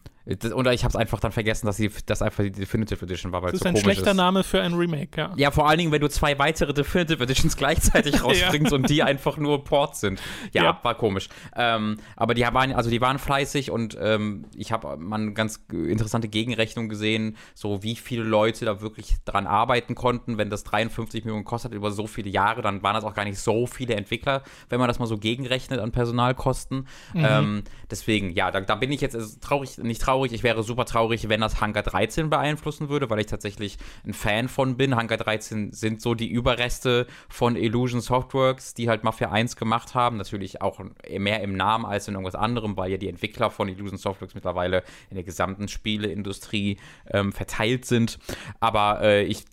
oder 0.53 0.71
ich 0.71 0.83
habe 0.83 0.91
es 0.91 0.95
einfach 0.95 1.19
dann 1.19 1.31
vergessen, 1.31 1.65
dass 1.65 1.81
das 2.05 2.21
einfach 2.21 2.43
die 2.43 2.51
Definitive 2.51 3.03
Edition 3.03 3.31
war, 3.31 3.41
weil 3.41 3.51
das 3.51 3.61
ist 3.61 3.63
so 3.63 3.69
ein 3.69 3.77
schlechter 3.77 4.11
ist. 4.11 4.17
Name 4.17 4.43
für 4.43 4.61
ein 4.61 4.75
Remake, 4.75 5.19
ja. 5.19 5.33
Ja, 5.35 5.49
vor 5.49 5.67
allen 5.67 5.79
Dingen, 5.79 5.91
wenn 5.91 6.01
du 6.01 6.09
zwei 6.09 6.37
weitere 6.37 6.73
Definitive 6.73 7.23
Editions 7.23 7.57
gleichzeitig 7.57 8.23
rausbringst 8.23 8.71
ja. 8.71 8.77
und 8.77 8.89
die 8.89 9.01
einfach 9.01 9.37
nur 9.37 9.63
Ports 9.63 9.99
sind. 9.99 10.21
Ja, 10.53 10.63
ja. 10.63 10.79
war 10.83 10.95
komisch. 10.95 11.27
Ähm, 11.55 11.97
aber 12.15 12.35
die 12.35 12.41
waren, 12.43 12.73
also 12.73 12.91
die 12.91 13.01
waren 13.01 13.17
fleißig 13.17 13.71
und 13.71 13.97
ähm, 13.99 14.45
ich 14.55 14.71
habe 14.71 14.95
mal 14.97 15.19
eine 15.19 15.33
ganz 15.33 15.65
interessante 15.71 16.27
Gegenrechnung 16.27 16.87
gesehen, 16.87 17.35
so 17.55 17.81
wie 17.81 17.95
viele 17.95 18.23
Leute 18.23 18.65
da 18.65 18.79
wirklich 18.79 19.15
dran 19.25 19.47
arbeiten 19.47 19.95
konnten. 19.95 20.37
Wenn 20.37 20.51
das 20.51 20.63
53 20.65 21.25
Millionen 21.25 21.45
kostet 21.45 21.73
über 21.73 21.89
so 21.89 22.05
viele 22.05 22.29
Jahre, 22.29 22.61
dann 22.61 22.83
waren 22.83 22.93
das 22.93 23.03
auch 23.03 23.15
gar 23.15 23.25
nicht 23.25 23.39
so 23.39 23.65
viele 23.65 23.95
Entwickler, 23.95 24.43
wenn 24.69 24.79
man 24.79 24.87
das 24.87 24.99
mal 24.99 25.07
so 25.07 25.17
gegenrechnet 25.17 25.79
an 25.79 25.91
Personalkosten. 25.91 26.87
Mhm. 27.15 27.25
Ähm, 27.27 27.63
deswegen, 27.89 28.29
ja, 28.33 28.51
da, 28.51 28.61
da 28.61 28.75
bin 28.75 28.91
ich 28.91 29.01
jetzt 29.01 29.15
also 29.15 29.39
traurig, 29.41 29.79
nicht 29.79 30.01
traurig 30.01 30.10
traurig. 30.11 30.33
Ich 30.33 30.43
wäre 30.43 30.61
super 30.63 30.85
traurig, 30.85 31.29
wenn 31.29 31.39
das 31.39 31.61
Hangar 31.61 31.83
13 31.83 32.29
beeinflussen 32.29 32.89
würde, 32.89 33.09
weil 33.09 33.19
ich 33.19 33.27
tatsächlich 33.27 33.77
ein 34.05 34.13
Fan 34.13 34.49
von 34.49 34.75
bin. 34.75 34.95
Hangar 34.95 35.17
13 35.17 35.71
sind 35.71 36.01
so 36.01 36.15
die 36.15 36.29
Überreste 36.29 37.07
von 37.29 37.55
Illusion 37.55 38.01
Softworks, 38.01 38.73
die 38.73 38.89
halt 38.89 39.05
Mafia 39.05 39.31
1 39.31 39.55
gemacht 39.55 39.95
haben. 39.95 40.17
Natürlich 40.17 40.61
auch 40.61 40.81
mehr 41.17 41.41
im 41.41 41.55
Namen 41.55 41.85
als 41.85 42.09
in 42.09 42.15
irgendwas 42.15 42.35
anderem, 42.35 42.75
weil 42.75 42.91
ja 42.91 42.97
die 42.97 43.07
Entwickler 43.07 43.49
von 43.49 43.69
Illusion 43.69 43.97
Softworks 43.97 44.35
mittlerweile 44.35 44.83
in 45.09 45.15
der 45.15 45.23
gesamten 45.23 45.69
Spieleindustrie 45.69 46.77
ähm, 47.09 47.31
verteilt 47.31 47.85
sind. 47.85 48.19
Aber 48.59 49.01
äh, 49.01 49.23
ich, 49.23 49.45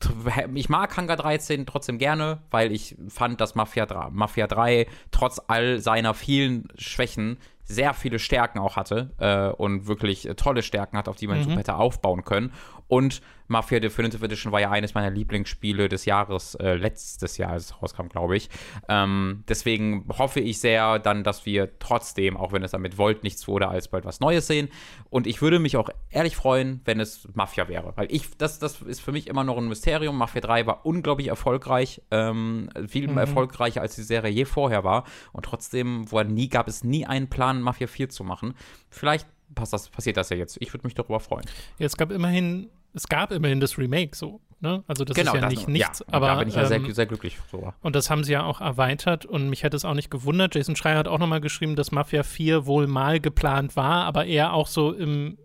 ich 0.55 0.69
mag 0.69 0.97
Hangar 0.97 1.17
13 1.17 1.67
trotzdem 1.67 1.99
gerne, 1.99 2.43
weil 2.51 2.73
ich 2.73 2.97
fand, 3.09 3.41
dass 3.41 3.55
Mafia 3.55 3.87
3, 3.87 4.11
Mafia 4.11 4.49
3 4.49 4.89
trotz 5.13 5.41
all 5.47 5.79
seiner 5.79 6.15
vielen 6.15 6.67
Schwächen 6.77 7.39
sehr 7.69 7.93
viele 7.93 8.19
Stärken 8.19 8.59
auch 8.59 8.77
hatte 8.77 9.11
äh, 9.19 9.55
und 9.55 9.87
wirklich 9.87 10.27
äh, 10.27 10.35
tolle 10.35 10.63
Stärken 10.63 10.97
hat, 10.97 11.07
auf 11.07 11.17
die 11.17 11.27
man 11.27 11.39
mhm. 11.39 11.43
super 11.45 11.57
hätte 11.59 11.75
aufbauen 11.75 12.25
können. 12.25 12.53
Und 12.89 13.21
Mafia 13.49 13.81
Definitive 13.81 14.25
Edition 14.25 14.53
war 14.53 14.61
ja 14.61 14.71
eines 14.71 14.95
meiner 14.95 15.11
Lieblingsspiele 15.11 15.89
des 15.89 16.05
Jahres, 16.05 16.55
äh, 16.57 16.75
letztes 16.75 17.39
Jahr, 17.39 17.53
als 17.53 17.67
es 17.67 17.83
rauskam, 17.83 18.09
glaube 18.09 18.37
ich. 18.37 18.51
Ähm, 18.89 19.45
deswegen 19.49 20.07
hoffe 20.17 20.41
ich 20.41 20.61
sehr 20.61 20.99
dann, 20.99 21.25
dass 21.25 21.47
wir 21.47 21.79
trotzdem, 21.79 22.37
auch 22.37 22.53
wenn 22.53 22.63
es 22.63 22.73
damit 22.73 22.99
Volt 22.99 23.23
nichts 23.23 23.49
wurde, 23.49 23.69
alsbald 23.69 24.05
was 24.05 24.21
Neues 24.21 24.47
sehen. 24.47 24.69
Und 25.11 25.27
ich 25.27 25.41
würde 25.41 25.59
mich 25.59 25.77
auch 25.77 25.89
ehrlich 26.11 26.37
freuen, 26.37 26.83
wenn 26.85 27.01
es 27.01 27.27
Mafia 27.35 27.69
wäre. 27.69 27.95
Weil 27.97 28.09
ich, 28.11 28.37
das, 28.37 28.59
das 28.59 28.83
ist 28.83 29.01
für 29.01 29.13
mich 29.13 29.27
immer 29.27 29.45
noch 29.45 29.57
ein 29.57 29.69
Mysterium. 29.69 30.17
Mafia 30.17 30.43
3 30.43 30.67
war 30.67 30.85
unglaublich 30.85 31.29
erfolgreich, 31.29 32.03
ähm, 32.11 32.69
viel 32.87 33.09
mhm. 33.09 33.19
erfolgreicher 33.19 33.81
als 33.81 33.95
die 33.95 34.03
Serie 34.03 34.31
je 34.31 34.45
vorher 34.45 34.85
war. 34.85 35.05
Und 35.33 35.45
trotzdem 35.45 36.11
war 36.13 36.25
nie, 36.25 36.49
gab 36.49 36.69
es 36.69 36.85
nie 36.85 37.07
einen 37.07 37.29
Plan, 37.29 37.63
Mafia 37.63 37.87
4 37.87 38.11
zu 38.11 38.25
machen. 38.25 38.55
Vielleicht 38.91 39.27
das, 39.55 39.89
passiert 39.89 40.17
das 40.17 40.31
ja 40.31 40.37
jetzt. 40.37 40.59
Ich 40.61 40.73
würde 40.73 40.87
mich 40.87 40.95
darüber 40.95 41.21
freuen. 41.21 41.47
Ja, 41.79 41.87
es 41.87 41.97
gab 41.97 42.11
immerhin 42.11 42.69
es 42.95 43.07
gab 43.09 43.33
immerhin 43.33 43.61
das 43.61 43.79
Remake 43.79 44.17
so. 44.17 44.41
Ne? 44.61 44.83
Also 44.89 45.05
das 45.05 45.17
genau, 45.17 45.33
ist 45.33 45.35
ja 45.37 45.41
das, 45.43 45.51
nicht 45.51 45.69
nichts. 45.69 46.01
Ja, 46.01 46.07
aber, 46.11 46.27
da 46.27 46.35
bin 46.37 46.49
ich 46.49 46.55
ja 46.57 46.67
sehr, 46.67 46.79
ähm, 46.79 46.93
sehr 46.93 47.07
glücklich 47.07 47.39
drüber. 47.51 47.75
Und 47.81 47.95
das 47.95 48.11
haben 48.11 48.25
sie 48.25 48.33
ja 48.33 48.43
auch 48.43 48.61
erweitert 48.61 49.25
und 49.25 49.49
mich 49.51 49.63
hätte 49.63 49.77
es 49.77 49.85
auch 49.85 49.95
nicht 49.95 50.11
gewundert. 50.11 50.57
Jason 50.57 50.75
Schreier 50.75 50.99
hat 50.99 51.07
auch 51.07 51.19
nochmal 51.21 51.41
geschrieben, 51.41 51.77
dass 51.77 51.93
Mafia 51.93 52.25
4 52.25 52.67
wohl 52.67 52.89
mal 52.89 53.21
geplant 53.21 53.77
war, 53.77 54.05
aber 54.05 54.27
eher 54.27 54.53
auch 54.53 54.67
so 54.67 54.93
im 54.93 55.39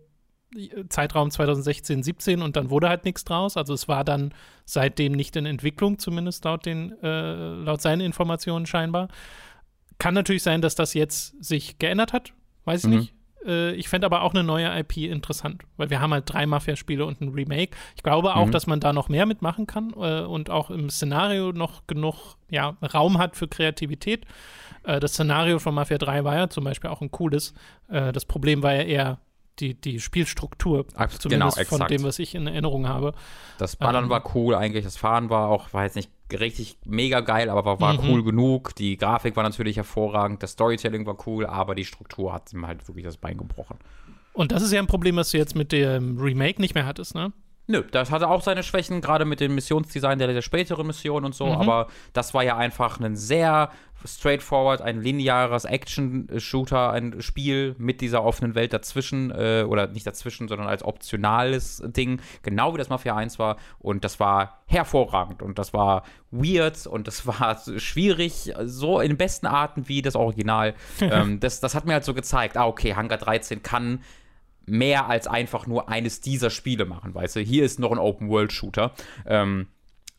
Zeitraum 0.88 1.30
2016, 1.30 2.02
17 2.02 2.42
und 2.42 2.56
dann 2.56 2.70
wurde 2.70 2.88
halt 2.88 3.04
nichts 3.04 3.24
draus. 3.24 3.56
Also 3.56 3.74
es 3.74 3.88
war 3.88 4.04
dann 4.04 4.32
seitdem 4.64 5.12
nicht 5.12 5.36
in 5.36 5.46
Entwicklung, 5.46 5.98
zumindest 5.98 6.44
laut, 6.44 6.66
den, 6.66 6.92
äh, 7.02 7.54
laut 7.54 7.80
seinen 7.82 8.00
Informationen 8.00 8.66
scheinbar. 8.66 9.08
Kann 9.98 10.14
natürlich 10.14 10.42
sein, 10.42 10.60
dass 10.60 10.74
das 10.74 10.94
jetzt 10.94 11.42
sich 11.44 11.78
geändert 11.78 12.12
hat, 12.12 12.32
weiß 12.64 12.84
ich 12.84 12.90
Mhm. 12.90 12.96
nicht. 12.98 13.13
Äh, 13.46 13.72
ich 13.74 13.88
fände 13.88 14.06
aber 14.06 14.22
auch 14.22 14.32
eine 14.34 14.42
neue 14.44 14.66
IP 14.78 14.96
interessant, 14.98 15.62
weil 15.76 15.90
wir 15.90 16.00
haben 16.00 16.12
halt 16.12 16.24
drei 16.26 16.46
Mafia-Spiele 16.46 17.04
und 17.04 17.20
ein 17.20 17.28
Remake. 17.28 17.76
Ich 17.96 18.02
glaube 18.02 18.34
auch, 18.34 18.46
Mhm. 18.46 18.50
dass 18.52 18.66
man 18.66 18.80
da 18.80 18.92
noch 18.92 19.08
mehr 19.08 19.26
mitmachen 19.26 19.66
kann 19.66 19.92
äh, 19.96 20.20
und 20.22 20.50
auch 20.50 20.70
im 20.70 20.90
Szenario 20.90 21.52
noch 21.52 21.86
genug 21.86 22.36
ja, 22.50 22.76
Raum 22.94 23.18
hat 23.18 23.36
für 23.36 23.48
Kreativität. 23.48 24.24
Äh, 24.84 25.00
das 25.00 25.12
Szenario 25.12 25.58
von 25.58 25.74
Mafia 25.74 25.98
3 25.98 26.24
war 26.24 26.36
ja 26.36 26.48
zum 26.48 26.64
Beispiel 26.64 26.90
auch 26.90 27.00
ein 27.00 27.10
cooles. 27.10 27.54
Äh, 27.88 28.12
das 28.12 28.24
Problem 28.24 28.62
war 28.62 28.74
ja 28.74 28.82
eher 28.82 29.18
die, 29.60 29.74
die 29.80 30.00
Spielstruktur, 30.00 30.84
Abs- 30.96 31.18
zumindest 31.20 31.56
genau, 31.56 31.68
von 31.68 31.86
dem, 31.86 32.02
was 32.02 32.18
ich 32.18 32.34
in 32.34 32.46
Erinnerung 32.48 32.88
habe. 32.88 33.12
Das 33.58 33.76
Ballern 33.76 34.04
Ähm. 34.04 34.10
war 34.10 34.34
cool 34.34 34.54
eigentlich, 34.56 34.84
das 34.84 34.96
Fahren 34.96 35.30
war 35.30 35.48
auch, 35.48 35.68
jetzt 35.74 35.94
nicht 35.96 36.10
richtig 36.32 36.78
mega 36.84 37.20
geil, 37.20 37.48
aber 37.50 37.64
war, 37.64 37.80
war 37.80 37.94
Mhm. 37.94 38.08
cool 38.10 38.24
genug. 38.24 38.74
Die 38.76 38.96
Grafik 38.96 39.36
war 39.36 39.42
natürlich 39.42 39.76
hervorragend, 39.76 40.42
das 40.42 40.52
Storytelling 40.52 41.06
war 41.06 41.16
cool, 41.26 41.46
aber 41.46 41.74
die 41.74 41.84
Struktur 41.84 42.32
hat 42.32 42.52
ihm 42.52 42.66
halt 42.66 42.86
wirklich 42.88 43.04
das 43.04 43.16
Bein 43.16 43.36
gebrochen. 43.36 43.76
Und 44.32 44.50
das 44.50 44.62
ist 44.62 44.72
ja 44.72 44.80
ein 44.80 44.86
Problem, 44.88 45.16
was 45.16 45.30
du 45.30 45.38
jetzt 45.38 45.54
mit 45.54 45.70
dem 45.70 46.18
Remake 46.18 46.60
nicht 46.60 46.74
mehr 46.74 46.86
hattest, 46.86 47.14
ne? 47.14 47.32
Nö, 47.66 47.82
das 47.90 48.10
hatte 48.10 48.28
auch 48.28 48.42
seine 48.42 48.62
Schwächen, 48.62 49.00
gerade 49.00 49.24
mit 49.24 49.40
dem 49.40 49.54
Missionsdesign 49.54 50.18
der, 50.18 50.28
der 50.28 50.42
späteren 50.42 50.86
Mission 50.86 51.24
und 51.24 51.34
so, 51.34 51.46
Mhm. 51.46 51.52
aber 51.52 51.86
das 52.12 52.34
war 52.34 52.42
ja 52.42 52.56
einfach 52.58 53.00
ein 53.00 53.16
sehr 53.16 53.70
straightforward, 54.06 54.82
ein 54.82 55.00
lineares 55.00 55.64
Action-Shooter, 55.64 56.90
ein 56.92 57.22
Spiel 57.22 57.74
mit 57.78 58.02
dieser 58.02 58.22
offenen 58.22 58.54
Welt 58.54 58.74
dazwischen, 58.74 59.30
äh, 59.30 59.64
oder 59.66 59.86
nicht 59.86 60.06
dazwischen, 60.06 60.46
sondern 60.46 60.68
als 60.68 60.82
optionales 60.82 61.82
Ding, 61.86 62.20
genau 62.42 62.74
wie 62.74 62.78
das 62.78 62.90
Mafia 62.90 63.16
1 63.16 63.38
war 63.38 63.56
und 63.78 64.04
das 64.04 64.20
war 64.20 64.58
hervorragend 64.66 65.42
und 65.42 65.58
das 65.58 65.72
war 65.72 66.02
weird 66.30 66.86
und 66.86 67.06
das 67.08 67.26
war 67.26 67.58
schwierig, 67.78 68.52
so 68.64 69.00
in 69.00 69.16
besten 69.16 69.46
Arten 69.46 69.88
wie 69.88 70.02
das 70.02 70.16
Original. 70.16 70.74
ähm, 71.00 71.40
das, 71.40 71.60
das 71.60 71.74
hat 71.74 71.86
mir 71.86 71.94
halt 71.94 72.04
so 72.04 72.12
gezeigt, 72.12 72.58
ah, 72.58 72.66
okay, 72.66 72.94
Hangar 72.94 73.16
13 73.18 73.62
kann 73.62 74.00
mehr 74.66 75.08
als 75.08 75.26
einfach 75.26 75.66
nur 75.66 75.88
eines 75.88 76.20
dieser 76.20 76.50
Spiele 76.50 76.84
machen, 76.84 77.14
weißt 77.14 77.36
du? 77.36 77.40
Hier 77.40 77.64
ist 77.64 77.78
noch 77.78 77.92
ein 77.92 77.98
Open-World-Shooter. 77.98 78.92
Ähm, 79.26 79.68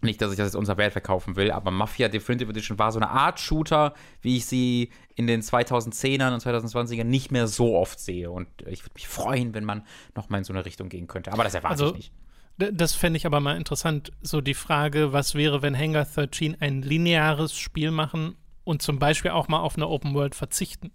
nicht, 0.01 0.21
dass 0.21 0.31
ich 0.31 0.37
das 0.37 0.47
jetzt 0.47 0.55
unser 0.55 0.77
Wert 0.77 0.91
verkaufen 0.93 1.35
will, 1.35 1.51
aber 1.51 1.71
Mafia 1.71 2.07
Definitive 2.07 2.51
Edition 2.51 2.77
war 2.77 2.91
so 2.91 2.99
eine 2.99 3.09
Art 3.09 3.39
Shooter, 3.39 3.93
wie 4.21 4.37
ich 4.37 4.45
sie 4.45 4.91
in 5.15 5.27
den 5.27 5.41
2010ern 5.41 6.33
und 6.33 6.43
2020ern 6.43 7.05
nicht 7.05 7.31
mehr 7.31 7.47
so 7.47 7.75
oft 7.75 7.99
sehe. 7.99 8.29
Und 8.29 8.47
ich 8.67 8.83
würde 8.83 8.93
mich 8.93 9.07
freuen, 9.07 9.53
wenn 9.53 9.65
man 9.65 9.83
noch 10.15 10.29
mal 10.29 10.37
in 10.37 10.43
so 10.43 10.53
eine 10.53 10.65
Richtung 10.65 10.89
gehen 10.89 11.07
könnte. 11.07 11.33
Aber 11.33 11.43
das 11.43 11.55
erwarte 11.55 11.83
Also, 11.83 11.95
ich 11.95 11.95
nicht. 11.95 12.13
Das 12.57 12.95
fände 12.95 13.17
ich 13.17 13.25
aber 13.25 13.41
mal 13.41 13.57
interessant. 13.57 14.13
So 14.21 14.39
die 14.39 14.53
Frage, 14.53 15.11
was 15.11 15.35
wäre, 15.35 15.61
wenn 15.61 15.77
Hangar 15.77 16.05
13 16.05 16.61
ein 16.61 16.81
lineares 16.83 17.57
Spiel 17.57 17.91
machen 17.91 18.35
und 18.63 18.81
zum 18.81 18.97
Beispiel 18.97 19.31
auch 19.31 19.49
mal 19.49 19.59
auf 19.59 19.75
eine 19.75 19.89
Open 19.89 20.13
World 20.13 20.35
verzichten? 20.35 20.91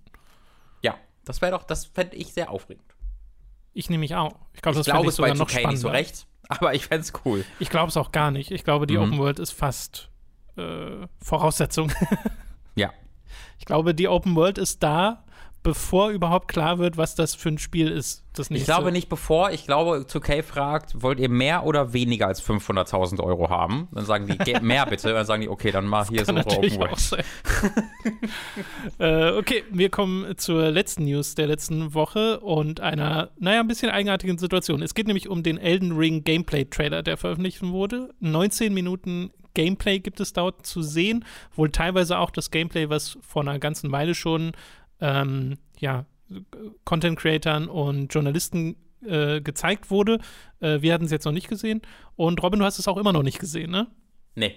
Ja, 0.82 0.94
das 1.26 1.42
wäre 1.42 1.52
doch, 1.52 1.64
das 1.64 1.84
fände 1.84 2.16
ich 2.16 2.32
sehr 2.32 2.50
aufregend. 2.50 2.84
Ich 3.72 3.88
nehme 3.90 4.00
mich 4.00 4.14
auch. 4.14 4.34
Ich 4.54 4.62
glaube, 4.62 4.76
das 4.78 4.86
glaube, 4.86 5.02
ich 5.04 5.08
es 5.10 5.16
bei 5.16 5.28
sogar 5.28 5.34
noch 5.36 5.46
2K 5.48 5.52
nicht 5.52 5.60
spannender. 5.60 5.80
so 5.80 5.88
recht, 5.88 6.26
aber 6.48 6.74
ich 6.74 6.86
fände 6.86 7.02
es 7.02 7.12
cool. 7.24 7.44
Ich 7.58 7.70
glaube 7.70 7.88
es 7.88 7.96
auch 7.96 8.12
gar 8.12 8.30
nicht. 8.30 8.50
Ich 8.50 8.64
glaube, 8.64 8.86
die 8.86 8.96
Mhm. 8.96 9.02
Open 9.04 9.18
World 9.18 9.38
ist 9.38 9.52
fast 9.52 10.10
äh, 10.56 11.06
Voraussetzung. 11.22 11.92
Ja. 12.76 12.92
Ich 13.58 13.64
glaube, 13.64 13.94
die 13.94 14.08
Open 14.08 14.36
World 14.36 14.56
ist 14.58 14.82
da, 14.82 15.24
bevor 15.62 16.08
überhaupt 16.10 16.48
klar 16.48 16.78
wird, 16.78 16.96
was 16.96 17.14
das 17.14 17.34
für 17.34 17.50
ein 17.50 17.58
Spiel 17.58 17.88
ist. 17.88 18.24
Das 18.32 18.46
Ich 18.46 18.50
nächste. 18.50 18.72
glaube 18.72 18.92
nicht 18.92 19.08
bevor. 19.08 19.50
Ich 19.50 19.66
glaube, 19.66 20.06
2K 20.08 20.42
fragt, 20.42 21.02
wollt 21.02 21.18
ihr 21.20 21.28
mehr 21.28 21.64
oder 21.64 21.92
weniger 21.92 22.28
als 22.28 22.40
500.000 22.42 23.20
Euro 23.22 23.50
haben? 23.50 23.88
Dann 23.92 24.04
sagen 24.06 24.26
die, 24.26 24.38
"Ge- 24.38 24.60
mehr 24.60 24.86
bitte. 24.86 25.12
Dann 25.12 25.26
sagen 25.26 25.42
die, 25.42 25.48
okay, 25.48 25.70
dann 25.70 25.86
mal 25.86 26.06
hier 26.06 26.24
natürlich 26.32 26.78
Open 26.78 26.88
World. 26.88 27.24
äh, 28.98 29.30
okay, 29.38 29.64
wir 29.70 29.90
kommen 29.90 30.36
zur 30.38 30.70
letzten 30.70 31.04
News 31.04 31.34
der 31.34 31.46
letzten 31.46 31.94
Woche 31.94 32.40
und 32.40 32.80
einer, 32.80 33.30
naja, 33.38 33.60
ein 33.60 33.68
bisschen 33.68 33.90
eigenartigen 33.90 34.38
Situation. 34.38 34.82
Es 34.82 34.94
geht 34.94 35.06
nämlich 35.06 35.28
um 35.28 35.42
den 35.42 35.58
Elden 35.58 35.92
Ring 35.96 36.24
Gameplay-Trailer, 36.24 37.02
der 37.02 37.16
veröffentlicht 37.16 37.62
wurde. 37.62 38.10
19 38.20 38.72
Minuten 38.72 39.30
Gameplay 39.54 39.98
gibt 39.98 40.20
es 40.20 40.32
dort 40.32 40.64
zu 40.64 40.80
sehen. 40.82 41.24
Wohl 41.56 41.70
teilweise 41.70 42.18
auch 42.18 42.30
das 42.30 42.50
Gameplay, 42.52 42.88
was 42.88 43.18
vor 43.20 43.42
einer 43.42 43.58
ganzen 43.58 43.90
Weile 43.90 44.14
schon, 44.14 44.52
ähm, 45.00 45.58
ja, 45.78 46.04
Content-Creatern 46.84 47.68
und 47.68 48.12
Journalisten 48.12 48.76
äh, 49.06 49.40
gezeigt 49.40 49.90
wurde. 49.90 50.18
Äh, 50.60 50.82
wir 50.82 50.94
hatten 50.94 51.04
es 51.04 51.10
jetzt 51.10 51.24
noch 51.24 51.32
nicht 51.32 51.48
gesehen. 51.48 51.82
Und 52.16 52.42
Robin, 52.42 52.60
du 52.60 52.66
hast 52.66 52.78
es 52.78 52.88
auch 52.88 52.96
immer 52.96 53.12
noch 53.12 53.22
nicht 53.22 53.38
gesehen, 53.38 53.70
ne? 53.70 53.86
Nee. 54.34 54.54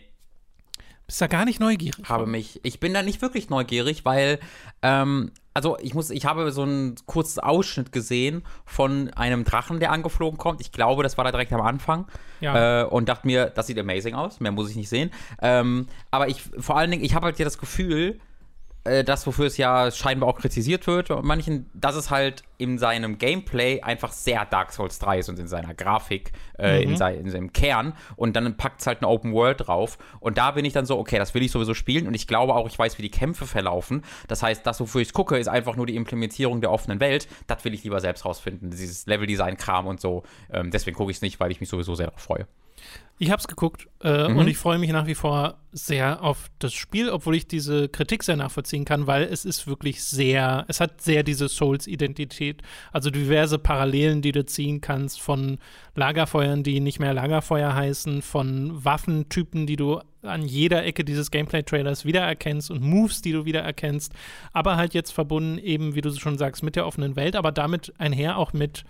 Bist 1.05 1.21
da 1.21 1.27
gar 1.27 1.43
nicht 1.43 1.59
neugierig. 1.59 2.07
habe 2.07 2.25
mich, 2.25 2.61
ich 2.63 2.79
bin 2.79 2.93
da 2.93 3.01
nicht 3.01 3.21
wirklich 3.21 3.49
neugierig, 3.49 4.05
weil, 4.05 4.39
ähm, 4.81 5.31
also 5.53 5.77
ich 5.81 5.93
muss, 5.93 6.09
ich 6.09 6.25
habe 6.25 6.49
so 6.51 6.61
einen 6.61 6.95
kurzen 7.05 7.41
Ausschnitt 7.41 7.91
gesehen 7.91 8.43
von 8.65 9.09
einem 9.13 9.43
Drachen, 9.43 9.81
der 9.81 9.91
angeflogen 9.91 10.37
kommt. 10.37 10.61
Ich 10.61 10.71
glaube, 10.71 11.03
das 11.03 11.17
war 11.17 11.25
da 11.25 11.31
direkt 11.31 11.51
am 11.51 11.61
Anfang. 11.61 12.07
Ja. 12.39 12.83
Äh, 12.83 12.85
und 12.85 13.09
dachte 13.09 13.27
mir, 13.27 13.47
das 13.47 13.67
sieht 13.67 13.77
amazing 13.77 14.15
aus. 14.15 14.39
Mehr 14.39 14.53
muss 14.53 14.69
ich 14.69 14.77
nicht 14.77 14.87
sehen. 14.87 15.11
Ähm, 15.41 15.87
aber 16.09 16.29
ich, 16.29 16.41
vor 16.41 16.77
allen 16.77 16.89
Dingen, 16.89 17.03
ich 17.03 17.15
habe 17.15 17.25
halt 17.25 17.35
hier 17.35 17.45
das 17.45 17.57
Gefühl, 17.57 18.19
äh, 18.85 19.03
das, 19.03 19.25
wofür 19.27 19.45
es 19.47 19.57
ja 19.57 19.91
scheinbar 19.91 20.29
auch 20.29 20.39
kritisiert 20.39 20.87
wird, 20.87 21.07
bei 21.09 21.21
manchen, 21.21 21.69
dass 21.73 21.95
es 21.95 22.09
halt 22.11 22.43
in 22.57 22.77
seinem 22.77 23.17
Gameplay 23.17 23.81
einfach 23.81 24.11
sehr 24.11 24.45
Dark 24.45 24.71
Souls 24.71 24.99
3 24.99 25.19
ist 25.19 25.29
und 25.29 25.39
in 25.39 25.47
seiner 25.47 25.73
Grafik, 25.73 26.31
äh, 26.57 26.77
Mhm. 26.83 26.91
in, 26.91 26.97
sei, 26.97 27.15
in 27.15 27.29
seinem 27.29 27.51
Kern. 27.53 27.93
Und 28.15 28.35
dann 28.35 28.55
packt 28.57 28.81
es 28.81 28.87
halt 28.87 28.99
eine 28.99 29.07
Open 29.09 29.33
World 29.33 29.67
drauf. 29.67 29.97
Und 30.19 30.37
da 30.37 30.51
bin 30.51 30.63
ich 30.65 30.73
dann 30.73 30.85
so, 30.85 30.97
okay, 30.97 31.17
das 31.17 31.33
will 31.33 31.43
ich 31.43 31.51
sowieso 31.51 31.73
spielen. 31.73 32.07
Und 32.07 32.13
ich 32.13 32.27
glaube 32.27 32.53
auch, 32.55 32.67
ich 32.67 32.77
weiß, 32.79 32.97
wie 32.97 33.01
die 33.01 33.11
Kämpfe 33.11 33.45
verlaufen. 33.45 34.03
Das 34.27 34.43
heißt, 34.43 34.65
das, 34.65 34.79
wofür 34.79 35.01
ich 35.01 35.13
gucke, 35.13 35.37
ist 35.37 35.47
einfach 35.47 35.75
nur 35.75 35.85
die 35.85 35.95
Implementierung 35.95 36.61
der 36.61 36.71
offenen 36.71 36.99
Welt. 36.99 37.27
Das 37.47 37.65
will 37.65 37.73
ich 37.73 37.83
lieber 37.83 37.99
selbst 37.99 38.23
rausfinden. 38.25 38.69
Dieses 38.71 39.05
Level-Design-Kram 39.07 39.87
und 39.87 39.99
so. 39.99 40.23
Ähm, 40.51 40.71
deswegen 40.71 40.95
gucke 40.95 41.11
ich 41.11 41.17
es 41.17 41.21
nicht, 41.21 41.39
weil 41.39 41.51
ich 41.51 41.59
mich 41.59 41.69
sowieso 41.69 41.95
sehr 41.95 42.07
darauf 42.07 42.21
freue. 42.21 42.47
Ich 43.19 43.31
hab's 43.31 43.47
geguckt 43.47 43.87
äh, 44.01 44.27
Mhm. 44.27 44.37
und 44.37 44.47
ich 44.47 44.57
freue 44.57 44.79
mich 44.79 44.91
nach 44.91 45.05
wie 45.05 45.15
vor 45.15 45.59
sehr 45.71 46.23
auf 46.23 46.49
das 46.59 46.73
Spiel, 46.73 47.09
obwohl 47.09 47.35
ich 47.35 47.47
diese 47.47 47.87
Kritik 47.87 48.23
sehr 48.23 48.35
nachvollziehen 48.35 48.85
kann, 48.85 49.07
weil 49.07 49.23
es 49.23 49.45
ist 49.45 49.65
wirklich 49.67 50.03
sehr, 50.03 50.65
es 50.67 50.79
hat 50.79 50.99
sehr 50.99 51.23
diese 51.23 51.47
Souls-Identität. 51.47 52.63
Also 52.91 53.11
diverse 53.11 53.59
Parallelen, 53.59 54.21
die 54.21 54.31
du 54.31 54.45
ziehen 54.45 54.81
kannst 54.81 55.21
von 55.21 55.59
Lagerfeuern, 55.95 56.63
die 56.63 56.79
nicht 56.79 56.99
mehr 56.99 57.13
Lagerfeuer 57.13 57.73
heißen, 57.73 58.23
von 58.23 58.83
Waffentypen, 58.83 59.67
die 59.67 59.77
du 59.77 60.01
an 60.23 60.41
jeder 60.43 60.83
Ecke 60.83 61.03
dieses 61.05 61.31
Gameplay-Trailers 61.31 62.05
wiedererkennst 62.05 62.71
und 62.71 62.81
Moves, 62.81 63.21
die 63.21 63.31
du 63.31 63.45
wiedererkennst, 63.45 64.11
aber 64.53 64.75
halt 64.75 64.93
jetzt 64.93 65.11
verbunden 65.11 65.59
eben, 65.59 65.95
wie 65.95 66.01
du 66.01 66.11
schon 66.13 66.37
sagst, 66.37 66.63
mit 66.63 66.75
der 66.75 66.85
offenen 66.87 67.15
Welt, 67.15 67.35
aber 67.35 67.51
damit 67.51 67.93
einher 67.99 68.37
auch 68.37 68.53
mit 68.53 68.83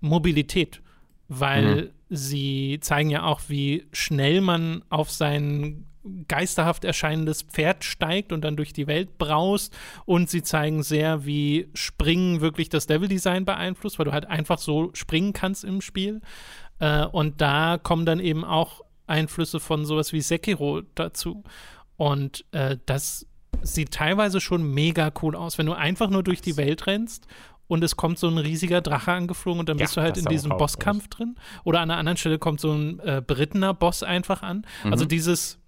Mobilität, 0.00 0.80
weil 1.28 1.90
sie 2.08 2.78
zeigen 2.80 3.10
ja 3.10 3.24
auch, 3.24 3.42
wie 3.48 3.86
schnell 3.92 4.40
man 4.40 4.82
auf 4.88 5.10
sein 5.10 5.84
geisterhaft 6.26 6.84
erscheinendes 6.84 7.42
Pferd 7.42 7.84
steigt 7.84 8.32
und 8.32 8.42
dann 8.42 8.56
durch 8.56 8.72
die 8.72 8.86
Welt 8.86 9.18
braust 9.18 9.76
und 10.06 10.30
sie 10.30 10.42
zeigen 10.42 10.82
sehr, 10.82 11.26
wie 11.26 11.68
Springen 11.74 12.40
wirklich 12.40 12.68
das 12.68 12.88
Leveldesign 12.88 13.44
beeinflusst, 13.44 13.98
weil 13.98 14.06
du 14.06 14.12
halt 14.12 14.26
einfach 14.26 14.58
so 14.58 14.90
springen 14.94 15.32
kannst 15.32 15.64
im 15.64 15.80
Spiel. 15.80 16.20
Äh, 16.78 17.04
und 17.06 17.40
da 17.40 17.78
kommen 17.82 18.06
dann 18.06 18.20
eben 18.20 18.44
auch 18.44 18.82
Einflüsse 19.06 19.60
von 19.60 19.84
sowas 19.84 20.12
wie 20.12 20.20
Sekiro 20.20 20.82
dazu. 20.94 21.44
Und 21.96 22.44
äh, 22.52 22.76
das 22.86 23.26
sieht 23.62 23.92
teilweise 23.92 24.40
schon 24.40 24.62
mega 24.72 25.12
cool 25.22 25.34
aus, 25.34 25.58
wenn 25.58 25.66
du 25.66 25.72
einfach 25.72 26.10
nur 26.10 26.22
durch 26.22 26.40
die 26.40 26.56
Welt 26.56 26.86
rennst 26.86 27.26
und 27.68 27.84
es 27.84 27.96
kommt 27.96 28.18
so 28.18 28.26
ein 28.28 28.38
riesiger 28.38 28.80
Drache 28.80 29.12
angeflogen 29.12 29.60
und 29.60 29.68
dann 29.68 29.78
Ja, 29.78 29.84
bist 29.84 29.96
du 29.96 30.00
halt 30.00 30.16
in 30.16 30.24
diesem 30.24 30.50
Bosskampf 30.56 31.08
drin. 31.08 31.36
Oder 31.64 31.80
an 31.80 31.90
einer 31.90 31.98
anderen 32.00 32.16
Stelle 32.16 32.38
kommt 32.38 32.60
so 32.60 32.72
ein 32.72 32.98
äh, 33.00 33.22
berittener 33.24 33.74
Boss 33.74 34.02
einfach 34.02 34.42
an. 34.42 34.66
Mhm. 34.84 34.92
Also 34.92 35.04
dieses, 35.04 35.58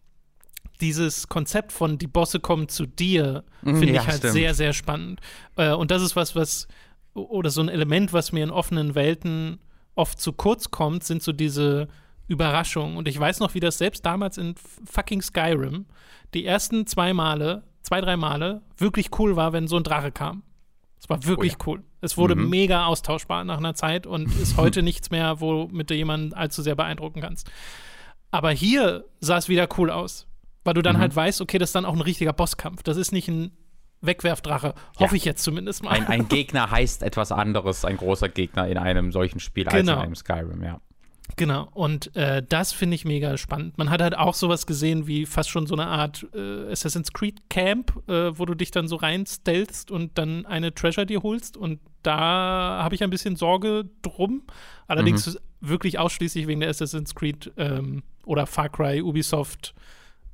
dieses 0.80 1.28
Konzept 1.28 1.72
von 1.72 1.98
die 1.98 2.06
Bosse 2.06 2.40
kommen 2.40 2.68
zu 2.68 2.86
dir, 2.86 3.44
Mhm, 3.62 3.76
finde 3.78 3.94
ja, 3.94 4.00
ich 4.00 4.06
halt 4.08 4.18
stimmt. 4.18 4.32
sehr, 4.32 4.54
sehr 4.54 4.72
spannend. 4.72 5.20
Äh, 5.56 5.72
und 5.74 5.90
das 5.90 6.00
ist 6.02 6.16
was, 6.16 6.34
was, 6.34 6.66
oder 7.12 7.50
so 7.50 7.60
ein 7.60 7.68
Element, 7.68 8.12
was 8.14 8.32
mir 8.32 8.42
in 8.44 8.50
offenen 8.50 8.94
Welten 8.94 9.58
oft 9.94 10.18
zu 10.20 10.32
kurz 10.32 10.70
kommt, 10.70 11.04
sind 11.04 11.22
so 11.22 11.32
diese 11.32 11.88
Überraschungen. 12.28 12.96
Und 12.96 13.08
ich 13.08 13.18
weiß 13.20 13.40
noch, 13.40 13.52
wie 13.54 13.60
das 13.60 13.76
selbst 13.76 14.06
damals 14.06 14.38
in 14.38 14.54
fucking 14.86 15.20
Skyrim 15.20 15.84
die 16.32 16.46
ersten 16.46 16.86
zwei 16.86 17.12
Male, 17.12 17.64
zwei, 17.82 18.00
drei 18.00 18.16
Male 18.16 18.62
wirklich 18.78 19.10
cool 19.18 19.36
war, 19.36 19.52
wenn 19.52 19.68
so 19.68 19.76
ein 19.76 19.82
Drache 19.82 20.12
kam. 20.12 20.42
Es 21.00 21.08
war 21.08 21.24
wirklich 21.24 21.54
Oh 21.60 21.64
cool. 21.66 21.82
Es 22.00 22.16
wurde 22.16 22.36
Mhm. 22.36 22.50
mega 22.50 22.84
austauschbar 22.86 23.44
nach 23.44 23.58
einer 23.58 23.74
Zeit 23.74 24.06
und 24.06 24.26
ist 24.36 24.56
heute 24.56 24.82
nichts 24.82 25.10
mehr, 25.10 25.40
womit 25.40 25.90
du 25.90 25.94
jemanden 25.94 26.34
allzu 26.34 26.62
sehr 26.62 26.74
beeindrucken 26.74 27.20
kannst. 27.20 27.50
Aber 28.30 28.50
hier 28.50 29.04
sah 29.20 29.38
es 29.38 29.48
wieder 29.48 29.68
cool 29.78 29.90
aus. 29.90 30.26
Weil 30.62 30.74
du 30.74 30.82
dann 30.82 30.96
mhm. 30.96 31.00
halt 31.00 31.16
weißt, 31.16 31.40
okay, 31.40 31.56
das 31.56 31.70
ist 31.70 31.74
dann 31.74 31.86
auch 31.86 31.94
ein 31.94 32.02
richtiger 32.02 32.34
Bosskampf. 32.34 32.82
Das 32.82 32.98
ist 32.98 33.12
nicht 33.12 33.28
ein 33.28 33.56
Wegwerfdrache. 34.02 34.74
Hoffe 34.98 35.14
ja. 35.14 35.16
ich 35.16 35.24
jetzt 35.24 35.42
zumindest 35.42 35.82
mal. 35.82 35.90
Ein, 35.92 36.06
ein, 36.06 36.28
Gegner 36.28 36.70
heißt 36.70 37.02
etwas 37.02 37.32
anderes, 37.32 37.84
ein 37.84 37.96
großer 37.96 38.28
Gegner 38.28 38.68
in 38.68 38.76
einem 38.76 39.10
solchen 39.10 39.40
Spiel 39.40 39.64
genau. 39.64 39.76
als 39.76 39.88
in 39.88 39.94
einem 39.94 40.14
Skyrim, 40.14 40.62
ja. 40.62 40.80
Genau, 41.36 41.68
und 41.72 42.14
äh, 42.16 42.42
das 42.46 42.72
finde 42.72 42.94
ich 42.94 43.04
mega 43.04 43.36
spannend. 43.36 43.78
Man 43.78 43.90
hat 43.90 44.02
halt 44.02 44.16
auch 44.16 44.34
sowas 44.34 44.66
gesehen 44.66 45.06
wie 45.06 45.26
fast 45.26 45.50
schon 45.50 45.66
so 45.66 45.74
eine 45.74 45.86
Art 45.86 46.26
äh, 46.34 46.70
Assassin's 46.70 47.12
Creed 47.12 47.48
Camp, 47.48 47.92
äh, 48.08 48.38
wo 48.38 48.44
du 48.44 48.54
dich 48.54 48.70
dann 48.70 48.88
so 48.88 48.96
reinstelst 48.96 49.90
und 49.90 50.18
dann 50.18 50.46
eine 50.46 50.74
Treasure 50.74 51.06
dir 51.06 51.22
holst. 51.22 51.56
Und 51.56 51.80
da 52.02 52.80
habe 52.82 52.94
ich 52.94 53.02
ein 53.02 53.10
bisschen 53.10 53.36
Sorge 53.36 53.88
drum. 54.02 54.42
Allerdings 54.86 55.26
mhm. 55.26 55.38
wirklich 55.60 55.98
ausschließlich 55.98 56.46
wegen 56.46 56.60
der 56.60 56.70
Assassin's 56.70 57.14
Creed 57.14 57.52
ähm, 57.56 58.02
oder 58.24 58.46
Far 58.46 58.68
Cry, 58.68 59.02
Ubisoft, 59.02 59.74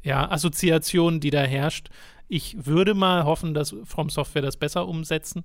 ja, 0.02 0.30
Assoziation, 0.30 1.20
die 1.20 1.30
da 1.30 1.42
herrscht. 1.42 1.88
Ich 2.28 2.66
würde 2.66 2.94
mal 2.94 3.24
hoffen, 3.24 3.54
dass 3.54 3.74
From 3.85 4.11
Software 4.11 4.42
das 4.42 4.56
besser 4.56 4.88
umsetzen. 4.88 5.44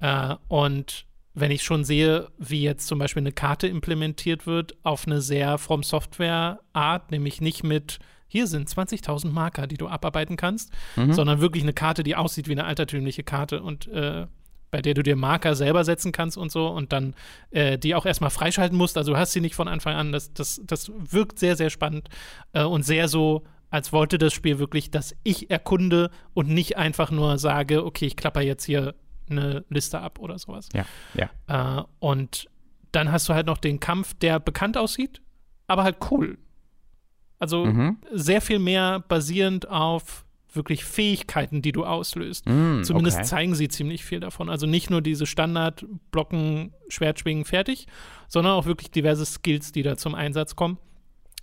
Äh, 0.00 0.36
und 0.48 1.06
wenn 1.34 1.50
ich 1.50 1.62
schon 1.62 1.84
sehe, 1.84 2.28
wie 2.38 2.62
jetzt 2.62 2.86
zum 2.86 2.98
Beispiel 2.98 3.22
eine 3.22 3.32
Karte 3.32 3.66
implementiert 3.68 4.46
wird 4.46 4.76
auf 4.82 5.06
eine 5.06 5.20
sehr 5.20 5.58
From 5.58 5.82
Software 5.82 6.60
Art, 6.72 7.10
nämlich 7.10 7.40
nicht 7.40 7.62
mit 7.62 7.98
hier 8.26 8.46
sind 8.46 8.68
20.000 8.68 9.28
Marker, 9.30 9.66
die 9.66 9.76
du 9.76 9.88
abarbeiten 9.88 10.36
kannst, 10.36 10.72
mhm. 10.94 11.12
sondern 11.12 11.40
wirklich 11.40 11.64
eine 11.64 11.72
Karte, 11.72 12.04
die 12.04 12.14
aussieht 12.14 12.46
wie 12.46 12.52
eine 12.52 12.64
altertümliche 12.64 13.24
Karte 13.24 13.60
und 13.60 13.88
äh, 13.88 14.26
bei 14.70 14.82
der 14.82 14.94
du 14.94 15.02
dir 15.02 15.16
Marker 15.16 15.56
selber 15.56 15.84
setzen 15.84 16.12
kannst 16.12 16.36
und 16.36 16.52
so 16.52 16.68
und 16.68 16.92
dann 16.92 17.14
äh, 17.50 17.76
die 17.76 17.94
auch 17.96 18.06
erstmal 18.06 18.30
freischalten 18.30 18.78
musst. 18.78 18.96
Also 18.96 19.12
du 19.12 19.18
hast 19.18 19.32
sie 19.32 19.40
nicht 19.40 19.56
von 19.56 19.66
Anfang 19.66 19.96
an. 19.96 20.12
Das, 20.12 20.32
das, 20.32 20.60
das 20.64 20.92
wirkt 20.96 21.40
sehr, 21.40 21.56
sehr 21.56 21.70
spannend 21.70 22.08
äh, 22.52 22.62
und 22.62 22.84
sehr 22.84 23.08
so, 23.08 23.42
als 23.70 23.92
wollte 23.92 24.18
das 24.18 24.32
Spiel 24.32 24.58
wirklich, 24.58 24.90
dass 24.90 25.16
ich 25.24 25.50
erkunde 25.50 26.10
und 26.34 26.48
nicht 26.48 26.76
einfach 26.76 27.10
nur 27.10 27.38
sage, 27.38 27.84
okay, 27.84 28.06
ich 28.06 28.16
klapper 28.16 28.42
jetzt 28.42 28.64
hier 28.64 28.94
eine 29.30 29.64
Liste 29.68 30.00
ab 30.00 30.18
oder 30.18 30.38
sowas. 30.38 30.68
Ja, 30.74 30.84
ja. 31.14 31.78
Äh, 31.78 31.84
und 31.98 32.48
dann 32.92 33.12
hast 33.12 33.28
du 33.28 33.34
halt 33.34 33.46
noch 33.46 33.58
den 33.58 33.80
Kampf, 33.80 34.14
der 34.14 34.40
bekannt 34.40 34.76
aussieht, 34.76 35.20
aber 35.66 35.84
halt 35.84 35.96
cool. 36.10 36.38
Also 37.38 37.64
mhm. 37.64 37.98
sehr 38.12 38.40
viel 38.40 38.58
mehr 38.58 39.00
basierend 39.00 39.68
auf 39.68 40.24
wirklich 40.52 40.84
Fähigkeiten, 40.84 41.62
die 41.62 41.72
du 41.72 41.84
auslöst. 41.84 42.46
Mm, 42.46 42.82
Zumindest 42.82 43.18
okay. 43.18 43.26
zeigen 43.26 43.54
sie 43.54 43.68
ziemlich 43.68 44.04
viel 44.04 44.20
davon. 44.20 44.48
Also 44.48 44.66
nicht 44.66 44.90
nur 44.90 45.00
diese 45.00 45.26
Standard-Blocken, 45.26 46.74
Schwertschwingen, 46.88 47.44
fertig, 47.44 47.86
sondern 48.28 48.54
auch 48.54 48.66
wirklich 48.66 48.90
diverse 48.90 49.24
Skills, 49.24 49.72
die 49.72 49.82
da 49.82 49.96
zum 49.96 50.14
Einsatz 50.14 50.56
kommen. 50.56 50.78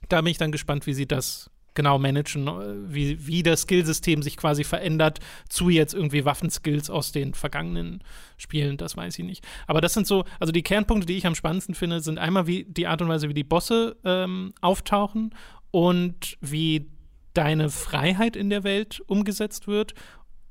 Da 0.10 0.22
bin 0.22 0.32
ich 0.32 0.38
dann 0.38 0.52
gespannt, 0.52 0.88
wie 0.88 0.94
sie 0.94 1.08
das 1.08 1.50
genau 1.78 1.98
managen, 2.00 2.48
äh, 2.48 2.94
wie, 2.94 3.26
wie 3.26 3.44
das 3.44 3.62
Skillsystem 3.62 4.22
sich 4.22 4.36
quasi 4.36 4.66
verändert 4.66 5.20
zu 5.48 5.70
jetzt 5.70 5.94
irgendwie 5.94 6.26
Waffenskills 6.26 6.90
aus 6.90 7.14
den 7.14 7.34
vergangenen 7.34 8.04
Spielen, 8.36 8.76
das 8.76 8.98
weiß 8.98 9.18
ich 9.20 9.24
nicht. 9.24 9.48
Aber 9.68 9.80
das 9.80 9.94
sind 9.94 10.06
so, 10.06 10.26
also 10.42 10.52
die 10.52 10.64
Kernpunkte, 10.64 11.08
die 11.08 11.16
ich 11.16 11.26
am 11.26 11.36
spannendsten 11.36 11.76
finde, 11.76 12.02
sind 12.02 12.18
einmal 12.18 12.48
wie 12.48 12.66
die 12.66 12.88
Art 12.88 13.02
und 13.02 13.08
Weise, 13.08 13.30
wie 13.30 13.34
die 13.34 13.46
Bosse 13.46 13.96
ähm, 14.04 14.54
auftauchen 14.60 15.34
und 15.72 16.38
wie 16.42 16.90
deine 17.34 17.70
Freiheit 17.70 18.36
in 18.36 18.50
der 18.50 18.64
Welt 18.64 19.02
umgesetzt 19.06 19.68
wird 19.68 19.94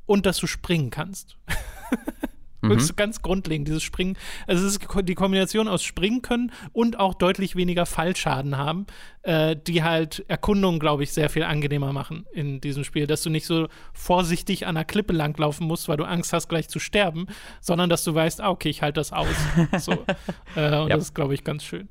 und 0.07 0.25
dass 0.25 0.39
du 0.39 0.47
springen 0.47 0.91
kannst. 0.91 1.37
Mhm. 2.69 2.97
Ganz 2.97 3.23
grundlegend, 3.23 3.69
dieses 3.69 3.83
Springen. 3.83 4.17
Also 4.47 4.67
es 4.67 4.77
ist 4.77 4.89
die 5.03 5.15
Kombination 5.15 5.69
aus 5.69 5.83
Springen 5.83 6.23
können 6.23 6.53
und 6.73 6.99
auch 6.99 7.15
deutlich 7.15 7.57
weniger 7.57 7.87
Fallschaden 7.87 8.57
haben, 8.57 8.87
äh, 9.23 9.57
die 9.57 9.83
halt 9.83 10.25
Erkundungen, 10.29 10.79
glaube 10.79 11.03
ich, 11.03 11.13
sehr 11.13 11.31
viel 11.31 11.43
angenehmer 11.43 11.93
machen 11.93 12.27
in 12.33 12.61
diesem 12.61 12.85
Spiel. 12.85 13.07
Dass 13.07 13.23
du 13.23 13.31
nicht 13.31 13.47
so 13.47 13.69
vorsichtig 13.93 14.67
an 14.67 14.75
der 14.75 14.85
Klippe 14.85 15.13
langlaufen 15.13 15.67
musst, 15.67 15.89
weil 15.89 15.97
du 15.97 16.05
Angst 16.05 16.33
hast, 16.33 16.49
gleich 16.49 16.69
zu 16.69 16.79
sterben, 16.79 17.27
sondern 17.61 17.91
dass 17.91 18.05
du 18.05 18.15
weißt, 18.15 18.41
ah, 18.41 18.51
okay, 18.51 18.69
ich 18.69 18.83
halte 18.83 19.01
das 19.01 19.13
aus. 19.13 19.29
so. 19.79 19.93
äh, 20.57 20.79
und 20.79 20.89
ja. 20.89 20.97
das 20.97 21.05
ist, 21.05 21.15
glaube 21.15 21.35
ich, 21.35 21.45
ganz 21.45 21.65
schön. 21.65 21.89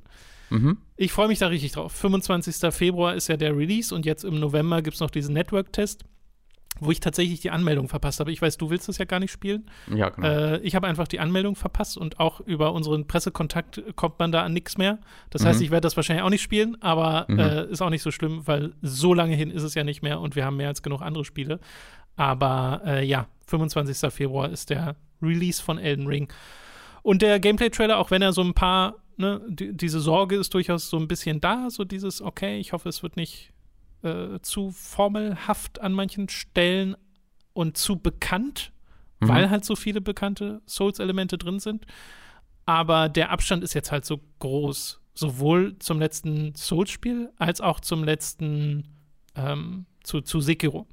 Mhm. 0.49 0.77
Ich 0.95 1.11
freue 1.11 1.27
mich 1.27 1.39
da 1.39 1.47
richtig 1.47 1.71
drauf. 1.71 1.91
25. 1.91 2.73
Februar 2.73 3.15
ist 3.15 3.27
ja 3.27 3.37
der 3.37 3.57
Release 3.57 3.93
und 3.93 4.05
jetzt 4.05 4.23
im 4.23 4.39
November 4.39 4.81
gibt 4.81 4.95
es 4.95 5.01
noch 5.01 5.09
diesen 5.11 5.33
Network-Test 5.33 6.05
wo 6.79 6.91
ich 6.91 6.99
tatsächlich 6.99 7.39
die 7.39 7.51
Anmeldung 7.51 7.87
verpasst 7.87 8.19
habe. 8.19 8.31
Ich 8.31 8.41
weiß, 8.41 8.57
du 8.57 8.69
willst 8.69 8.89
das 8.89 8.97
ja 8.97 9.05
gar 9.05 9.19
nicht 9.19 9.31
spielen. 9.31 9.69
Ja, 9.93 10.09
genau. 10.09 10.27
Äh, 10.27 10.57
ich 10.59 10.75
habe 10.75 10.87
einfach 10.87 11.07
die 11.07 11.19
Anmeldung 11.19 11.55
verpasst 11.55 11.97
und 11.97 12.19
auch 12.19 12.41
über 12.41 12.73
unseren 12.73 13.07
Pressekontakt 13.07 13.81
kommt 13.95 14.19
man 14.19 14.31
da 14.31 14.43
an 14.43 14.53
nichts 14.53 14.77
mehr. 14.77 14.99
Das 15.29 15.43
mhm. 15.43 15.47
heißt, 15.47 15.61
ich 15.61 15.71
werde 15.71 15.85
das 15.85 15.95
wahrscheinlich 15.95 16.23
auch 16.23 16.29
nicht 16.29 16.41
spielen, 16.41 16.81
aber 16.81 17.25
mhm. 17.27 17.39
äh, 17.39 17.65
ist 17.67 17.81
auch 17.81 17.89
nicht 17.89 18.01
so 18.01 18.11
schlimm, 18.11 18.45
weil 18.45 18.73
so 18.81 19.13
lange 19.13 19.35
hin 19.35 19.51
ist 19.51 19.63
es 19.63 19.73
ja 19.73 19.83
nicht 19.83 20.01
mehr 20.01 20.19
und 20.19 20.35
wir 20.35 20.45
haben 20.45 20.57
mehr 20.57 20.67
als 20.67 20.83
genug 20.83 21.01
andere 21.01 21.25
Spiele. 21.25 21.59
Aber 22.17 22.81
äh, 22.85 23.05
ja, 23.05 23.27
25. 23.47 24.11
Februar 24.13 24.49
ist 24.49 24.69
der 24.69 24.95
Release 25.21 25.61
von 25.61 25.77
Elden 25.77 26.07
Ring. 26.07 26.27
Und 27.03 27.21
der 27.21 27.39
Gameplay-Trailer, 27.39 27.97
auch 27.97 28.11
wenn 28.11 28.21
er 28.21 28.33
so 28.33 28.41
ein 28.41 28.53
paar, 28.53 28.95
ne, 29.17 29.41
die, 29.47 29.75
diese 29.75 29.99
Sorge 29.99 30.37
ist 30.37 30.53
durchaus 30.53 30.89
so 30.89 30.97
ein 30.97 31.07
bisschen 31.07 31.39
da, 31.39 31.69
so 31.69 31.83
dieses, 31.83 32.21
okay, 32.21 32.57
ich 32.57 32.73
hoffe, 32.73 32.89
es 32.89 33.03
wird 33.03 33.15
nicht 33.15 33.51
äh, 34.05 34.41
zu 34.41 34.71
formelhaft 34.71 35.81
an 35.81 35.93
manchen 35.93 36.29
Stellen 36.29 36.95
und 37.53 37.77
zu 37.77 37.97
bekannt, 37.97 38.71
mhm. 39.19 39.27
weil 39.27 39.49
halt 39.49 39.65
so 39.65 39.75
viele 39.75 40.01
bekannte 40.01 40.61
Souls-Elemente 40.67 41.37
drin 41.37 41.59
sind. 41.59 41.85
Aber 42.65 43.09
der 43.09 43.31
Abstand 43.31 43.63
ist 43.63 43.73
jetzt 43.73 43.91
halt 43.91 44.05
so 44.05 44.19
groß, 44.39 45.01
sowohl 45.13 45.77
zum 45.79 45.99
letzten 45.99 46.55
Souls-Spiel 46.55 47.31
als 47.37 47.61
auch 47.61 47.79
zum 47.79 48.03
letzten 48.03 48.87
ähm, 49.35 49.85
zu, 50.03 50.21
zu 50.21 50.41
Sekiro. 50.41 50.87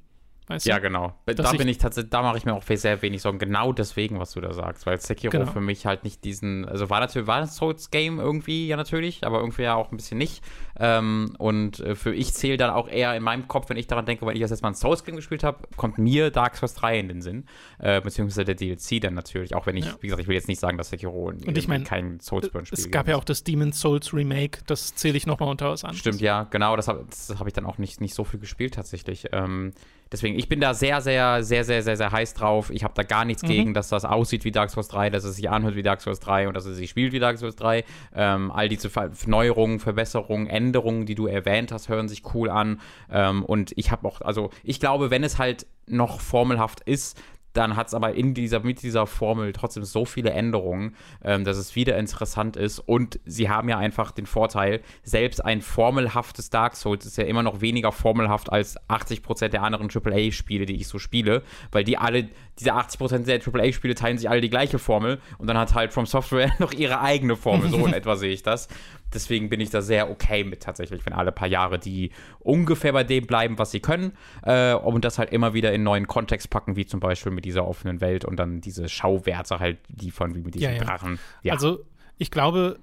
Weißt 0.47 0.65
ja, 0.65 0.79
genau. 0.79 1.13
Da 1.25 1.51
bin 1.53 1.67
ich 1.67 1.77
tatsächlich, 1.77 2.09
da 2.09 2.21
mache 2.21 2.37
ich 2.37 2.45
mir 2.45 2.53
auch 2.53 2.63
sehr 2.63 3.01
wenig 3.01 3.21
Sorgen. 3.21 3.39
Genau 3.39 3.71
deswegen, 3.71 4.19
was 4.19 4.31
du 4.31 4.41
da 4.41 4.53
sagst, 4.53 4.85
weil 4.85 4.99
Sekiro 4.99 5.31
genau. 5.31 5.51
für 5.51 5.61
mich 5.61 5.85
halt 5.85 6.03
nicht 6.03 6.23
diesen, 6.25 6.65
also 6.67 6.89
war 6.89 6.99
natürlich 6.99 7.27
war 7.27 7.37
ein 7.37 7.47
Souls 7.47 7.91
Game 7.91 8.19
irgendwie 8.19 8.67
ja 8.67 8.75
natürlich, 8.75 9.25
aber 9.25 9.39
irgendwie 9.39 9.63
ja 9.63 9.75
auch 9.75 9.91
ein 9.91 9.97
bisschen 9.97 10.17
nicht. 10.17 10.43
Ähm, 10.79 11.35
und 11.37 11.79
äh, 11.79 11.95
für 11.95 12.13
ich 12.13 12.33
zähle 12.33 12.57
dann 12.57 12.71
auch 12.71 12.89
eher 12.89 13.15
in 13.15 13.23
meinem 13.23 13.47
Kopf, 13.47 13.69
wenn 13.69 13.77
ich 13.77 13.87
daran 13.87 14.05
denke, 14.05 14.25
weil 14.25 14.35
ich 14.35 14.41
das 14.41 14.51
jetzt 14.51 14.63
mal 14.63 14.69
ein 14.69 14.75
Souls 14.75 15.03
Game 15.03 15.15
gespielt 15.15 15.43
habe, 15.43 15.59
kommt 15.77 15.97
mir 15.97 16.29
Dark 16.29 16.57
Souls 16.57 16.73
3 16.73 16.99
in 16.99 17.07
den 17.07 17.21
Sinn, 17.21 17.45
äh, 17.79 18.01
beziehungsweise 18.01 18.43
der 18.43 18.55
DLC 18.55 18.99
dann 18.99 19.13
natürlich, 19.13 19.55
auch 19.55 19.65
wenn 19.65 19.77
ich, 19.77 19.85
ja. 19.85 19.95
wie 20.01 20.07
gesagt, 20.07 20.21
ich 20.21 20.27
will 20.27 20.35
jetzt 20.35 20.47
nicht 20.47 20.59
sagen, 20.59 20.77
dass 20.77 20.89
Sekiro 20.89 21.27
und 21.27 21.57
ich 21.57 21.67
mein, 21.67 21.83
kein 21.83 22.19
Soulsburn 22.19 22.65
Spiel 22.65 22.77
ist. 22.77 22.85
Es 22.85 22.91
gab 22.91 23.07
ja 23.07 23.15
auch 23.15 23.23
das 23.23 23.43
Demon's 23.43 23.79
Souls 23.79 24.13
Remake, 24.13 24.59
das 24.65 24.95
zähle 24.95 25.15
ich 25.15 25.25
nochmal 25.25 25.49
unter 25.49 25.69
was 25.69 25.83
an. 25.83 25.93
Stimmt, 25.93 26.21
ja, 26.21 26.43
genau, 26.43 26.75
das 26.75 26.87
habe 26.87 27.05
hab 27.37 27.47
ich 27.47 27.53
dann 27.53 27.65
auch 27.65 27.77
nicht, 27.77 28.01
nicht 28.01 28.13
so 28.13 28.23
viel 28.23 28.39
gespielt 28.39 28.73
tatsächlich. 28.73 29.27
Ähm, 29.31 29.73
Deswegen, 30.13 30.37
ich 30.37 30.47
bin 30.47 30.61
da 30.61 30.75
sehr, 30.75 31.01
sehr, 31.01 31.43
sehr, 31.43 31.63
sehr, 31.63 31.81
sehr, 31.81 31.97
sehr 31.97 32.11
heiß 32.11 32.35
drauf. 32.35 32.69
Ich 32.69 32.83
habe 32.83 32.93
da 32.95 33.01
gar 33.01 33.25
nichts 33.25 33.41
mhm. 33.41 33.47
gegen, 33.47 33.73
dass 33.73 33.89
das 33.89 34.05
aussieht 34.05 34.45
wie 34.45 34.51
Dark 34.51 34.69
Souls 34.69 34.87
3, 34.87 35.09
dass 35.09 35.23
es 35.23 35.37
sich 35.37 35.49
anhört 35.49 35.75
wie 35.75 35.81
Dark 35.81 36.01
Souls 36.01 36.19
3 36.19 36.47
und 36.47 36.53
dass 36.53 36.65
es 36.65 36.77
sich 36.77 36.91
spielt 36.91 37.13
wie 37.13 37.19
Dark 37.19 37.39
Souls 37.39 37.55
3. 37.55 37.83
Ähm, 38.15 38.51
all 38.51 38.69
diese 38.69 38.91
Neuerungen, 39.25 39.79
Verbesserungen, 39.79 40.45
Änderungen, 40.45 41.07
die 41.07 41.15
du 41.15 41.25
erwähnt 41.25 41.71
hast, 41.71 41.89
hören 41.89 42.07
sich 42.07 42.21
cool 42.35 42.51
an. 42.51 42.79
Ähm, 43.11 43.43
und 43.43 43.73
ich 43.75 43.89
habe 43.89 44.07
auch, 44.07 44.21
also 44.21 44.51
ich 44.63 44.79
glaube, 44.79 45.09
wenn 45.09 45.23
es 45.23 45.39
halt 45.39 45.65
noch 45.87 46.21
formelhaft 46.21 46.81
ist, 46.81 47.19
dann 47.53 47.75
hat 47.75 47.87
es 47.87 47.93
aber 47.93 48.13
in 48.13 48.33
dieser, 48.33 48.59
mit 48.61 48.81
dieser 48.81 49.07
Formel 49.07 49.53
trotzdem 49.53 49.83
so 49.83 50.05
viele 50.05 50.31
Änderungen, 50.31 50.95
ähm, 51.23 51.43
dass 51.43 51.57
es 51.57 51.75
wieder 51.75 51.97
interessant 51.97 52.57
ist. 52.57 52.79
Und 52.79 53.19
sie 53.25 53.49
haben 53.49 53.69
ja 53.69 53.77
einfach 53.77 54.11
den 54.11 54.25
Vorteil, 54.25 54.81
selbst 55.03 55.43
ein 55.43 55.61
formelhaftes 55.61 56.49
Dark 56.49 56.75
Souls 56.75 57.05
ist 57.05 57.17
ja 57.17 57.23
immer 57.23 57.43
noch 57.43 57.61
weniger 57.61 57.91
formelhaft 57.91 58.51
als 58.51 58.77
80% 58.89 59.49
der 59.49 59.63
anderen 59.63 59.89
AAA-Spiele, 59.89 60.65
die 60.65 60.75
ich 60.75 60.87
so 60.87 60.99
spiele, 60.99 61.43
weil 61.71 61.83
die 61.83 61.97
alle, 61.97 62.29
diese 62.59 62.73
80% 62.73 63.25
der 63.25 63.39
AAA-Spiele 63.41 63.95
teilen 63.95 64.17
sich 64.17 64.29
alle 64.29 64.41
die 64.41 64.49
gleiche 64.49 64.79
Formel 64.79 65.19
und 65.37 65.47
dann 65.47 65.57
hat 65.57 65.73
halt 65.75 65.93
From 65.93 66.05
Software 66.05 66.51
noch 66.59 66.73
ihre 66.73 67.01
eigene 67.01 67.35
Formel. 67.35 67.69
So 67.69 67.85
in 67.85 67.93
etwa 67.93 68.15
sehe 68.15 68.31
ich 68.31 68.43
das. 68.43 68.67
Deswegen 69.13 69.49
bin 69.49 69.59
ich 69.59 69.69
da 69.69 69.81
sehr 69.81 70.09
okay 70.09 70.43
mit 70.43 70.63
tatsächlich, 70.63 71.05
wenn 71.05 71.13
alle 71.13 71.31
paar 71.31 71.47
Jahre 71.47 71.79
die 71.79 72.11
ungefähr 72.39 72.93
bei 72.93 73.03
dem 73.03 73.25
bleiben, 73.25 73.57
was 73.57 73.71
sie 73.71 73.79
können 73.79 74.13
äh, 74.43 74.73
und 74.73 75.05
das 75.05 75.19
halt 75.19 75.31
immer 75.31 75.53
wieder 75.53 75.73
in 75.73 75.83
neuen 75.83 76.07
Kontext 76.07 76.49
packen, 76.49 76.75
wie 76.75 76.85
zum 76.85 76.99
Beispiel 76.99 77.31
mit 77.31 77.45
dieser 77.45 77.67
offenen 77.67 78.01
Welt 78.01 78.25
und 78.25 78.37
dann 78.37 78.61
diese 78.61 78.89
Schauwerte 78.89 79.59
halt 79.59 79.79
liefern, 79.89 80.35
wie 80.35 80.41
mit 80.41 80.55
diesen 80.55 80.71
ja, 80.71 80.75
ja. 80.77 80.83
Drachen. 80.83 81.19
Ja. 81.41 81.53
Also 81.53 81.85
ich 82.17 82.31
glaube, 82.31 82.79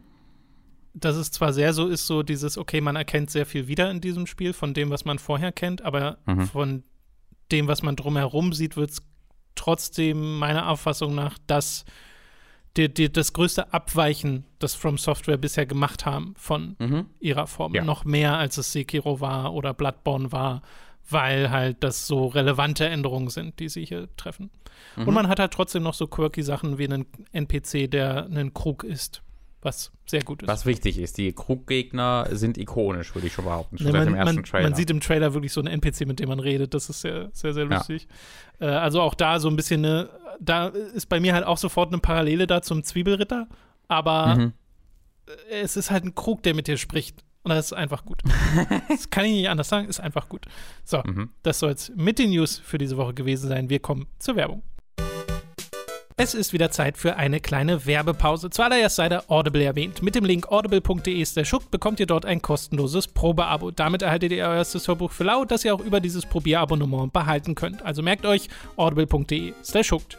dass 0.95 1.16
es 1.16 1.31
zwar 1.31 1.53
sehr 1.53 1.73
so 1.73 1.87
ist, 1.87 2.07
so 2.07 2.23
dieses, 2.23 2.59
okay, 2.59 2.81
man 2.81 2.97
erkennt 2.97 3.31
sehr 3.31 3.47
viel 3.47 3.69
wieder 3.69 3.90
in 3.90 4.01
diesem 4.01 4.27
Spiel 4.27 4.53
von 4.53 4.75
dem, 4.75 4.90
was 4.90 5.05
man 5.05 5.19
vorher 5.19 5.53
kennt, 5.53 5.83
aber 5.83 6.19
mhm. 6.27 6.47
von 6.47 6.83
dem, 7.53 7.69
was 7.69 7.83
man 7.83 7.97
drumherum 7.97 8.53
sieht, 8.53 8.77
wird 8.77 8.90
es 8.90 9.03
trotzdem 9.55 10.38
meiner 10.38 10.69
Auffassung 10.69 11.14
nach 11.14 11.38
das 11.47 11.85
die, 12.77 12.93
die, 12.93 13.13
das 13.13 13.33
größte 13.33 13.73
Abweichen, 13.73 14.45
das 14.59 14.75
From 14.75 14.97
Software 14.99 15.37
bisher 15.37 15.67
gemacht 15.67 16.07
haben 16.07 16.35
von 16.37 16.77
mhm. 16.79 17.07
ihrer 17.19 17.47
Form. 17.47 17.75
Ja. 17.75 17.85
Noch 17.85 18.05
mehr 18.05 18.37
als 18.39 18.59
es 18.59 18.73
Sekiro 18.73 19.21
war 19.21 19.53
oder 19.55 19.75
Bloodborne 19.75 20.31
war, 20.31 20.63
weil 21.09 21.51
halt 21.51 21.83
das 21.83 22.07
so 22.07 22.27
relevante 22.27 22.87
Änderungen 22.87 23.29
sind, 23.29 23.59
die 23.59 23.69
sie 23.69 23.85
hier 23.85 24.09
treffen. 24.17 24.51
Mhm. 24.97 25.09
Und 25.09 25.15
man 25.15 25.29
hat 25.29 25.41
halt 25.41 25.53
trotzdem 25.53 25.83
noch 25.83 25.95
so 25.95 26.07
quirky 26.07 26.43
Sachen 26.43 26.79
wie 26.79 26.85
einen 26.85 27.07
NPC, 27.33 27.91
der 27.91 28.27
einen 28.27 28.55
Krug 28.55 28.85
ist. 28.85 29.23
Was 29.62 29.92
sehr 30.07 30.23
gut 30.23 30.42
ist. 30.42 30.49
Was 30.49 30.64
wichtig 30.66 30.99
ist, 30.99 31.18
die 31.18 31.33
Kruggegner 31.33 32.27
sind 32.31 32.57
ikonisch, 32.57 33.14
würde 33.14 33.27
ich 33.27 33.35
schon 33.35 33.44
behaupten. 33.44 33.79
Schon 33.79 33.88
Ja, 33.88 33.92
seit 33.92 34.01
man, 34.05 34.09
dem 34.09 34.14
ersten 34.16 34.35
man, 34.37 34.44
Trailer. 34.44 34.62
man 34.68 34.75
sieht 34.75 34.90
im 34.90 35.01
Trailer 35.01 35.35
wirklich 35.35 35.53
so 35.53 35.61
einen 35.61 35.68
NPC, 35.81 36.07
mit 36.07 36.18
dem 36.20 36.29
man 36.29 36.40
redet. 36.40 36.73
Das 36.75 36.88
ist 36.88 37.03
sehr, 37.03 37.29
sehr, 37.33 37.53
sehr 37.53 37.66
lustig. 37.66 38.09
Äh, 38.59 38.66
also 38.66 39.01
auch 39.03 39.14
da 39.14 39.38
so 39.38 39.49
ein 39.49 39.57
bisschen 39.57 39.85
eine, 39.85 40.09
da 40.40 40.68
ist 40.68 41.07
bei 41.09 41.20
mir 41.20 41.35
halt 41.35 41.44
auch 41.44 41.59
sofort 41.59 41.92
eine 41.92 42.01
Parallele 42.01 42.46
da 42.46 42.62
zum 42.62 42.83
Zwiebelritter, 42.85 43.49
aber 43.88 44.35
mhm. 44.37 44.53
es 45.51 45.77
ist 45.77 45.90
halt 45.90 46.05
ein 46.05 46.14
Krug, 46.14 46.42
der 46.42 46.55
mit 46.55 46.66
dir 46.66 46.77
spricht. 46.79 47.23
Und 47.42 47.51
das 47.51 47.66
ist 47.66 47.73
einfach 47.73 48.05
gut. 48.05 48.23
das 48.88 49.09
kann 49.09 49.25
ich 49.25 49.33
nicht 49.33 49.49
anders 49.49 49.70
sagen, 49.70 49.88
ist 49.88 49.99
einfach 50.01 50.29
gut. 50.29 50.44
So, 50.85 51.03
Mhm. 51.05 51.31
das 51.42 51.59
soll 51.59 51.70
es 51.70 51.90
mit 51.96 52.18
den 52.18 52.31
News 52.31 52.59
für 52.59 52.77
diese 52.77 52.99
Woche 52.99 53.14
gewesen 53.14 53.49
sein. 53.49 53.70
Wir 53.70 53.79
kommen 53.81 54.07
zur 54.18 54.37
Werbung. 54.37 54.62
Es 56.23 56.35
ist 56.35 56.53
wieder 56.53 56.71
Zeit 56.71 56.99
für 56.99 57.17
eine 57.17 57.41
kleine 57.41 57.87
Werbepause. 57.87 58.51
Zuallererst 58.51 58.97
sei 58.97 59.09
da 59.09 59.23
Audible 59.29 59.65
erwähnt. 59.65 60.03
Mit 60.03 60.15
dem 60.15 60.27
Link 60.27 60.53
audible.de 60.53 61.27
bekommt 61.71 61.99
ihr 61.99 62.05
dort 62.05 62.27
ein 62.27 62.43
kostenloses 62.43 63.09
Probeabo. 63.09 63.71
Damit 63.71 64.03
erhaltet 64.03 64.33
ihr 64.33 64.45
euer 64.45 64.57
erstes 64.57 64.87
Hörbuch 64.87 65.13
für 65.13 65.25
lau, 65.25 65.47
das 65.47 65.65
ihr 65.65 65.75
auch 65.75 65.81
über 65.81 65.99
dieses 65.99 66.27
Probierabonnement 66.27 67.11
behalten 67.11 67.55
könnt. 67.55 67.81
Also 67.81 68.03
merkt 68.03 68.27
euch 68.27 68.49
audible.de. 68.77 69.55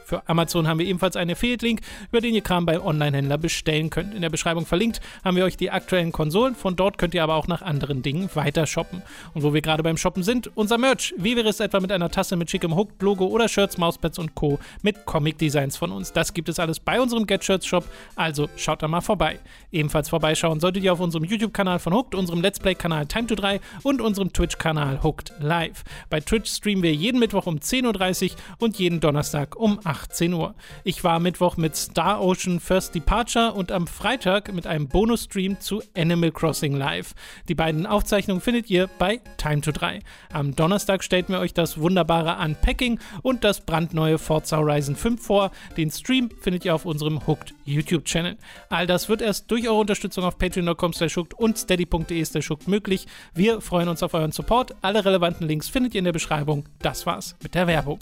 Für 0.04 0.28
Amazon 0.28 0.68
haben 0.68 0.80
wir 0.80 0.88
ebenfalls 0.88 1.16
einen 1.16 1.34
Affiliate-Link, 1.34 1.82
über 2.10 2.20
den 2.20 2.34
ihr 2.34 2.42
Kram 2.42 2.66
bei 2.66 2.82
Online-Händler 2.82 3.38
bestellen 3.38 3.92
könnt. 3.92 4.16
In 4.16 4.24
der 4.24 4.32
Beschreibung 4.32 4.66
verlinkt 4.66 5.02
haben 5.24 5.38
wir 5.38 5.46
euch 5.46 5.56
die 5.56 5.70
aktuellen 5.70 6.12
Konsolen. 6.12 6.56
Von 6.56 6.76
dort 6.76 6.98
könnt 6.98 7.14
ihr 7.14 7.22
aber 7.22 7.36
auch 7.36 7.48
nach 7.48 7.62
anderen 7.62 8.02
Dingen 8.02 8.28
weiter 8.34 8.66
shoppen. 8.66 9.04
Und 9.36 9.44
wo 9.44 9.54
wir 9.54 9.62
gerade 9.62 9.84
beim 9.84 9.98
Shoppen 9.98 10.24
sind, 10.24 10.50
unser 10.58 10.80
Merch. 10.80 11.14
Wie 11.20 11.36
wäre 11.36 11.50
es 11.50 11.60
etwa 11.60 11.80
mit 11.80 11.92
einer 11.92 12.10
Tasse 12.10 12.38
mit 12.38 12.50
schickem 12.50 12.76
Hooked-Logo 12.76 13.28
oder 13.28 13.48
Shirts, 13.48 13.78
Mauspads 13.78 14.18
und 14.18 14.34
Co. 14.34 14.58
mit 14.82 15.06
Comic-Designs 15.06 15.78
von 15.78 15.91
uns. 15.92 16.14
Das 16.14 16.34
gibt 16.34 16.50
es 16.50 16.60
alles 16.60 16.80
bei 16.80 17.00
unserem 17.00 17.28
Get 17.28 17.44
Shop, 17.44 17.84
also 18.16 18.50
schaut 18.56 18.82
da 18.84 18.88
mal 18.88 19.02
vorbei. 19.02 19.40
Ebenfalls 19.72 20.10
vorbeischauen 20.10 20.60
solltet 20.60 20.84
ihr 20.84 20.94
auf 20.94 21.00
unserem 21.00 21.24
YouTube-Kanal 21.24 21.80
von 21.80 21.94
Hooked, 21.94 22.16
unserem 22.16 22.42
Let's 22.42 22.60
Play-Kanal 22.60 23.06
Time 23.06 23.28
to 23.28 23.36
3 23.36 23.60
und 23.84 24.02
unserem 24.02 24.34
Twitch-Kanal 24.34 25.04
Hooked 25.04 25.34
Live. 25.40 25.84
Bei 26.10 26.20
Twitch 26.20 26.52
streamen 26.52 26.84
wir 26.84 26.94
jeden 26.94 27.20
Mittwoch 27.20 27.48
um 27.48 27.58
10.30 27.58 28.32
Uhr 28.32 28.38
und 28.60 28.80
jeden 28.80 29.00
Donnerstag 29.00 29.56
um 29.56 29.80
18 29.84 30.34
Uhr. 30.34 30.56
Ich 30.84 31.04
war 31.04 31.20
Mittwoch 31.20 31.58
mit 31.58 31.76
Star 31.76 32.22
Ocean 32.22 32.60
First 32.60 32.96
Departure 32.96 33.54
und 33.54 33.72
am 33.72 33.88
Freitag 33.88 34.54
mit 34.54 34.68
einem 34.68 34.88
Bonus-Stream 34.88 35.60
zu 35.60 35.82
Animal 35.96 36.32
Crossing 36.32 36.76
Live. 36.76 37.14
Die 37.48 37.56
beiden 37.56 37.86
Aufzeichnungen 37.86 38.42
findet 38.42 38.70
ihr 38.70 38.90
bei 39.00 39.22
Time 39.38 39.62
to 39.62 39.72
3. 39.72 40.00
Am 40.32 40.56
Donnerstag 40.56 41.04
stellten 41.04 41.34
wir 41.34 41.40
euch 41.40 41.54
das 41.54 41.80
wunderbare 41.80 42.44
Unpacking 42.44 43.00
und 43.22 43.44
das 43.44 43.62
brandneue 43.62 44.18
Forza 44.18 44.58
Horizon 44.58 44.96
5 44.96 45.26
vor. 45.26 45.52
Den 45.82 45.90
Stream 45.90 46.30
findet 46.40 46.64
ihr 46.64 46.76
auf 46.76 46.86
unserem 46.86 47.26
Hooked 47.26 47.56
YouTube-Channel. 47.66 48.38
All 48.70 48.86
das 48.86 49.10
wird 49.10 49.20
erst 49.20 49.50
durch 49.50 49.68
eure 49.68 49.80
Unterstützung 49.80 50.24
auf 50.24 50.38
patreon.com 50.38 50.92
hooked 50.92 51.34
und 51.34 51.58
steady.de 51.58 52.24
hooked 52.24 52.68
möglich. 52.68 53.08
Wir 53.34 53.62
freuen 53.62 53.90
uns 53.90 54.04
auf 54.04 54.14
euren 54.14 54.32
Support. 54.32 54.76
Alle 54.84 55.04
relevanten 55.04 55.48
Links 55.48 55.70
findet 55.70 55.96
ihr 55.96 56.00
in 56.00 56.06
der 56.06 56.12
Beschreibung. 56.12 56.66
Das 56.84 57.08
war's 57.08 57.36
mit 57.42 57.56
der 57.56 57.66
Werbung. 57.66 57.98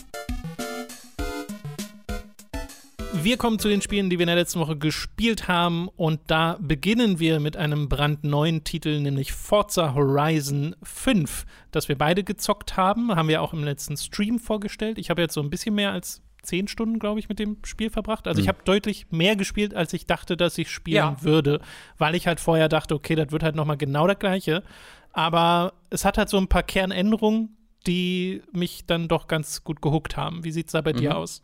Wir 3.13 3.38
kommen 3.38 3.60
zu 3.60 3.70
den 3.70 3.82
Spielen, 3.82 4.10
die 4.10 4.20
wir 4.20 4.24
in 4.24 4.28
der 4.28 4.36
letzten 4.36 4.60
Woche 4.60 4.76
gespielt 4.76 5.48
haben 5.48 5.88
und 5.96 6.20
da 6.28 6.58
beginnen 6.60 7.20
wir 7.20 7.39
mit 7.39 7.56
einem 7.56 7.88
brandneuen 7.88 8.65
Titel, 8.65 9.00
nämlich 9.00 9.32
Forza 9.32 9.94
Horizon 9.94 10.76
5, 10.84 11.46
das 11.72 11.88
wir 11.88 11.98
beide 11.98 12.26
gezockt 12.26 12.76
haben, 12.76 13.15
haben 13.15 13.30
wir 13.30 13.42
auch 13.42 13.54
im 13.54 13.63
letzten 13.63 13.96
Stream 13.96 14.38
vorgestellt. 14.38 14.98
Ich 14.98 15.10
habe 15.10 15.22
jetzt 15.22 15.34
so 15.34 15.42
ein 15.42 15.50
bisschen 15.50 15.76
mehr 15.76 15.94
als 15.94 16.22
zehn 16.41 16.67
Stunden, 16.67 16.99
glaube 16.99 17.19
ich, 17.19 17.30
mit 17.30 17.39
dem 17.39 17.58
Spiel 17.63 17.89
verbracht. 17.89 18.28
Also 18.28 18.41
ich 18.41 18.47
habe 18.47 18.60
deutlich 18.63 19.08
mehr 19.12 19.36
gespielt, 19.36 19.73
als 19.73 19.93
ich 19.93 20.06
dachte, 20.06 20.38
dass 20.38 20.58
ich 20.58 20.69
spielen 20.71 20.95
Ja. 20.97 21.17
würde, 21.21 21.62
weil 21.97 22.15
ich 22.15 22.28
halt 22.28 22.39
vorher 22.39 22.69
dachte, 22.69 22.95
okay, 22.95 23.15
das 23.15 23.32
wird 23.32 23.43
halt 23.43 23.56
nochmal 23.56 23.78
genau 23.78 24.08
das 24.08 24.19
gleiche. 24.19 24.63
Aber 25.12 25.73
es 25.89 26.06
hat 26.06 26.17
halt 26.17 26.30
so 26.30 26.38
ein 26.38 26.47
paar 26.47 26.63
Kernänderungen, 26.63 27.56
die 27.88 28.41
mich 28.52 28.86
dann 28.86 29.08
doch 29.08 29.28
ganz 29.28 29.63
gut 29.63 29.82
gehuckt 29.82 30.17
haben. 30.17 30.43
Wie 30.43 30.52
sieht's 30.52 30.73
da 30.73 30.82
bei 30.82 30.93
dir 30.93 31.12
Mhm. 31.12 31.15
aus? 31.15 31.43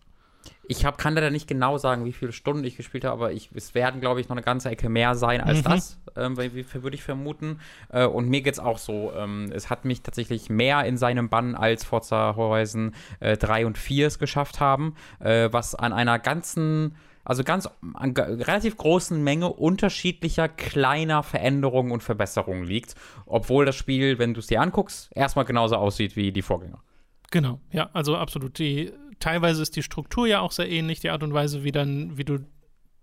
Ich 0.67 0.85
hab, 0.85 0.97
kann 0.97 1.13
leider 1.13 1.29
nicht 1.29 1.47
genau 1.47 1.77
sagen, 1.77 2.05
wie 2.05 2.13
viele 2.13 2.31
Stunden 2.31 2.63
ich 2.63 2.77
gespielt 2.77 3.05
habe, 3.05 3.13
aber 3.13 3.31
ich, 3.31 3.49
es 3.53 3.75
werden, 3.75 4.01
glaube 4.01 4.21
ich, 4.21 4.29
noch 4.29 4.35
eine 4.35 4.43
ganze 4.43 4.69
Ecke 4.69 4.89
mehr 4.89 5.15
sein 5.15 5.41
als 5.41 5.59
Mhm. 5.59 5.63
das, 5.63 5.99
ähm, 6.15 6.37
würde 6.37 6.95
ich 6.95 7.03
vermuten. 7.03 7.59
Äh, 7.89 8.05
und 8.05 8.29
mir 8.29 8.41
geht's 8.41 8.59
auch 8.59 8.77
so. 8.77 9.11
Ähm, 9.15 9.51
es 9.53 9.69
hat 9.69 9.85
mich 9.85 10.01
tatsächlich 10.01 10.49
mehr 10.49 10.83
in 10.85 10.97
seinem 10.97 11.29
Bann 11.29 11.55
als 11.55 11.83
Forza 11.83 12.35
Horizon 12.35 12.93
äh, 13.19 13.37
3 13.37 13.65
und 13.65 13.77
4 13.77 14.07
es 14.07 14.19
geschafft 14.19 14.59
haben, 14.59 14.95
äh, 15.19 15.49
was 15.51 15.75
an 15.75 15.93
einer 15.93 16.19
ganzen 16.19 16.95
also 17.25 17.43
ganz 17.43 17.67
an 17.95 18.13
relativ 18.15 18.77
großen 18.77 19.21
Menge 19.23 19.51
unterschiedlicher 19.51 20.47
kleiner 20.47 21.23
Veränderungen 21.23 21.91
und 21.91 22.03
Verbesserungen 22.03 22.63
liegt, 22.63 22.93
obwohl 23.25 23.65
das 23.65 23.75
Spiel, 23.75 24.19
wenn 24.19 24.35
du 24.35 24.39
es 24.39 24.47
dir 24.47 24.61
anguckst, 24.61 25.09
erstmal 25.15 25.43
genauso 25.43 25.75
aussieht 25.75 26.15
wie 26.15 26.31
die 26.31 26.43
Vorgänger. 26.43 26.83
Genau, 27.31 27.59
ja, 27.71 27.89
also 27.93 28.15
absolut. 28.15 28.59
Die, 28.59 28.93
teilweise 29.19 29.61
ist 29.61 29.75
die 29.75 29.83
Struktur 29.83 30.27
ja 30.27 30.41
auch 30.41 30.51
sehr 30.51 30.69
ähnlich, 30.69 30.99
die 30.99 31.09
Art 31.09 31.23
und 31.23 31.33
Weise, 31.33 31.63
wie 31.63 31.71
dann, 31.71 32.17
wie 32.17 32.25
du 32.25 32.39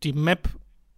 die 0.02 0.12
Map 0.12 0.48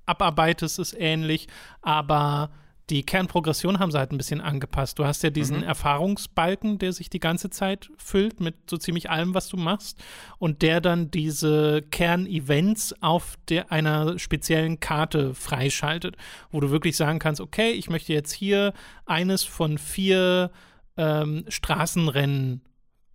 abarbeitest, 0.06 0.78
ist 0.78 0.94
ähnlich, 0.98 1.48
aber 1.82 2.50
die 2.90 3.02
Kernprogression 3.02 3.78
haben 3.78 3.90
sie 3.90 3.98
halt 3.98 4.12
ein 4.12 4.18
bisschen 4.18 4.42
angepasst. 4.42 4.98
Du 4.98 5.06
hast 5.06 5.22
ja 5.22 5.30
diesen 5.30 5.58
Mhm. 5.58 5.62
Erfahrungsbalken, 5.62 6.78
der 6.78 6.92
sich 6.92 7.08
die 7.08 7.20
ganze 7.20 7.48
Zeit 7.48 7.90
füllt 7.96 8.40
mit 8.40 8.68
so 8.68 8.76
ziemlich 8.76 9.08
allem, 9.08 9.32
was 9.32 9.48
du 9.48 9.56
machst, 9.56 9.98
und 10.38 10.60
der 10.60 10.82
dann 10.82 11.10
diese 11.10 11.80
Kernevents 11.90 12.94
auf 13.00 13.38
der, 13.48 13.72
einer 13.72 14.18
speziellen 14.18 14.80
Karte 14.80 15.32
freischaltet, 15.34 16.16
wo 16.50 16.60
du 16.60 16.70
wirklich 16.70 16.96
sagen 16.96 17.18
kannst, 17.20 17.40
okay, 17.40 17.70
ich 17.70 17.88
möchte 17.88 18.12
jetzt 18.12 18.32
hier 18.32 18.74
eines 19.06 19.44
von 19.44 19.78
vier 19.78 20.50
ähm, 20.98 21.46
Straßenrennen 21.48 22.60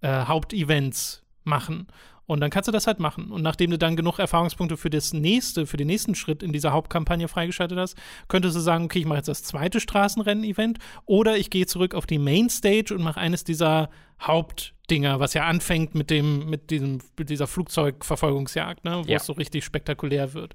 äh, 0.02 0.26
Hauptevents 0.26 1.24
machen. 1.44 1.88
Und 2.26 2.42
dann 2.42 2.52
kannst 2.52 2.68
du 2.68 2.72
das 2.72 2.86
halt 2.86 3.00
machen. 3.00 3.32
Und 3.32 3.42
nachdem 3.42 3.72
du 3.72 3.80
dann 3.80 3.96
genug 3.96 4.20
Erfahrungspunkte 4.20 4.78
für 4.78 4.92
das 4.92 5.14
nächste, 5.14 5.66
für 5.66 5.78
den 5.78 5.88
nächsten 5.88 6.14
Schritt 6.14 6.44
in 6.44 6.54
dieser 6.54 6.72
Hauptkampagne 6.74 7.28
freigeschaltet 7.28 7.80
hast, 7.80 7.98
könntest 8.28 8.56
du 8.56 8.60
sagen, 8.60 8.86
okay, 8.86 9.00
ich 9.00 9.06
mache 9.06 9.18
jetzt 9.18 9.30
das 9.30 9.42
zweite 9.42 9.80
Straßenrennen-Event 9.80 10.78
oder 11.06 11.38
ich 11.38 11.50
gehe 11.50 11.66
zurück 11.66 11.96
auf 11.96 12.06
die 12.06 12.20
Mainstage 12.20 12.94
und 12.94 13.02
mache 13.02 13.20
eines 13.20 13.46
dieser 13.46 13.90
Hauptdinger, 14.22 15.20
was 15.20 15.34
ja 15.34 15.46
anfängt 15.46 15.96
mit 15.96 16.12
dem, 16.12 16.48
mit 16.50 16.70
diesem, 16.70 17.00
mit 17.18 17.32
dieser 17.32 17.48
Flugzeugverfolgungsjagd, 17.48 18.86
ne, 18.86 19.02
wo 19.06 19.10
Ja. 19.10 19.18
es 19.18 19.26
so 19.26 19.34
richtig 19.34 19.66
spektakulär 19.66 20.34
wird. 20.34 20.54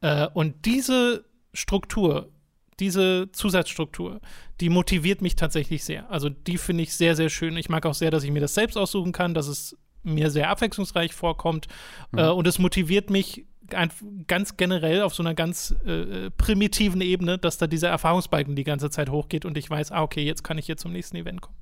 Äh, 0.00 0.28
und 0.34 0.64
diese 0.66 1.24
Struktur, 1.52 2.28
diese 2.78 3.28
Zusatzstruktur, 3.32 4.20
die 4.60 4.68
motiviert 4.68 5.20
mich 5.20 5.34
tatsächlich 5.34 5.82
sehr. 5.84 6.08
Also 6.10 6.28
die 6.28 6.58
finde 6.58 6.84
ich 6.84 6.94
sehr, 6.94 7.16
sehr 7.16 7.28
schön. 7.28 7.56
Ich 7.56 7.68
mag 7.68 7.84
auch 7.86 7.94
sehr, 7.94 8.10
dass 8.12 8.22
ich 8.22 8.30
mir 8.30 8.40
das 8.40 8.54
selbst 8.54 8.76
aussuchen 8.76 9.10
kann, 9.12 9.34
dass 9.34 9.48
es 9.48 9.76
mir 10.02 10.30
sehr 10.30 10.50
abwechslungsreich 10.50 11.14
vorkommt. 11.14 11.66
Äh, 12.16 12.28
und 12.28 12.46
es 12.46 12.58
motiviert 12.58 13.10
mich 13.10 13.44
ein, 13.74 13.90
ganz 14.26 14.56
generell 14.56 15.02
auf 15.02 15.14
so 15.14 15.22
einer 15.22 15.34
ganz 15.34 15.74
äh, 15.84 16.30
primitiven 16.30 17.00
Ebene, 17.00 17.38
dass 17.38 17.58
da 17.58 17.66
dieser 17.66 17.88
Erfahrungsbalken 17.88 18.56
die 18.56 18.64
ganze 18.64 18.90
Zeit 18.90 19.10
hochgeht 19.10 19.44
und 19.44 19.58
ich 19.58 19.68
weiß, 19.68 19.92
ah, 19.92 20.02
okay, 20.02 20.24
jetzt 20.24 20.42
kann 20.42 20.58
ich 20.58 20.66
hier 20.66 20.76
zum 20.76 20.92
nächsten 20.92 21.16
Event 21.16 21.40
kommen. 21.40 21.56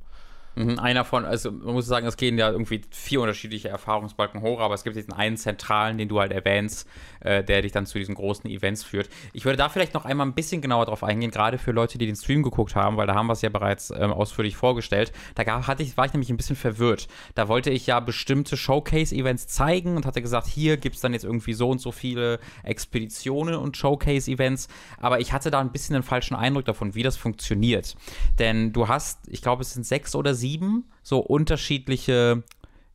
Mhm, 0.57 0.79
Einer 0.79 1.05
von, 1.05 1.27
also 1.27 1.53
man 1.53 1.75
muss 1.75 1.87
sagen, 1.87 2.07
es 2.07 2.17
gehen 2.17 2.39
ja 2.39 2.51
irgendwie 2.51 2.81
vier 2.91 3.21
unterschiedliche 3.21 3.69
Erfahrungsbalken 3.69 4.41
hoch, 4.41 4.61
aber 4.61 4.75
es 4.75 4.85
gibt 4.85 4.97
diesen 4.97 5.13
einen 5.13 5.37
zentralen, 5.37 5.99
den 5.99 6.09
du 6.09 6.19
halt 6.19 6.33
erwähnst, 6.33 6.89
äh, 7.27 7.45
der 7.45 7.63
dich 7.63 7.73
dann 7.73 7.87
zu 7.87 7.99
diesen 7.99 8.15
großen 8.15 8.49
Events 8.49 8.85
führt. 8.85 9.09
Ich 9.33 9.45
würde 9.45 9.57
da 9.57 9.69
vielleicht 9.69 9.95
noch 9.95 10.05
einmal 10.05 10.27
ein 10.27 10.35
bisschen 10.35 10.61
genauer 10.63 10.87
drauf 10.87 11.03
eingehen, 11.03 11.31
gerade 11.31 11.59
für 11.59 11.73
Leute, 11.73 11.99
die 11.99 12.07
den 12.07 12.17
Stream 12.17 12.43
geguckt 12.43 12.75
haben, 12.75 12.97
weil 12.97 13.07
da 13.07 13.15
haben 13.15 13.27
wir 13.27 13.33
es 13.33 13.43
ja 13.43 13.49
bereits 13.49 13.91
ähm, 13.91 14.13
ausführlich 14.13 14.57
vorgestellt. 14.57 15.13
Da 15.35 15.45
gab, 15.45 15.67
hatte 15.67 15.83
ich, 15.83 15.97
war 15.97 16.07
ich 16.07 16.13
nämlich 16.13 16.31
ein 16.31 16.37
bisschen 16.37 16.57
verwirrt. 16.57 17.09
Da 17.35 17.49
wollte 17.49 17.71
ich 17.71 17.87
ja 17.87 18.01
bestimmte 18.01 18.57
Showcase-Events 18.57 19.49
zeigen 19.49 19.97
und 19.97 20.07
hatte 20.07 20.23
gesagt, 20.23 20.47
hier 20.47 20.77
gibt 20.77 20.97
es 20.97 21.03
dann 21.03 21.13
jetzt 21.13 21.25
irgendwie 21.25 21.53
so 21.53 21.69
und 21.69 21.81
so 21.81 21.93
viele 21.93 22.39
Expeditionen 22.63 23.57
und 23.57 23.77
Showcase-Events, 23.77 24.69
aber 24.99 25.21
ich 25.21 25.33
hatte 25.33 25.51
da 25.51 25.61
ein 25.61 25.73
bisschen 25.73 25.95
den 25.95 26.03
falschen 26.03 26.37
Eindruck 26.37 26.65
davon, 26.65 26.95
wie 26.95 27.03
das 27.03 27.17
funktioniert. 27.17 27.97
Denn 28.39 28.73
du 28.73 28.89
hast, 28.89 29.29
ich 29.29 29.43
glaube, 29.43 29.63
es 29.63 29.73
sind 29.73 29.85
sechs 29.85 30.15
oder 30.15 30.35
sieben 30.35 30.85
so 31.03 31.19
unterschiedliche, 31.19 32.43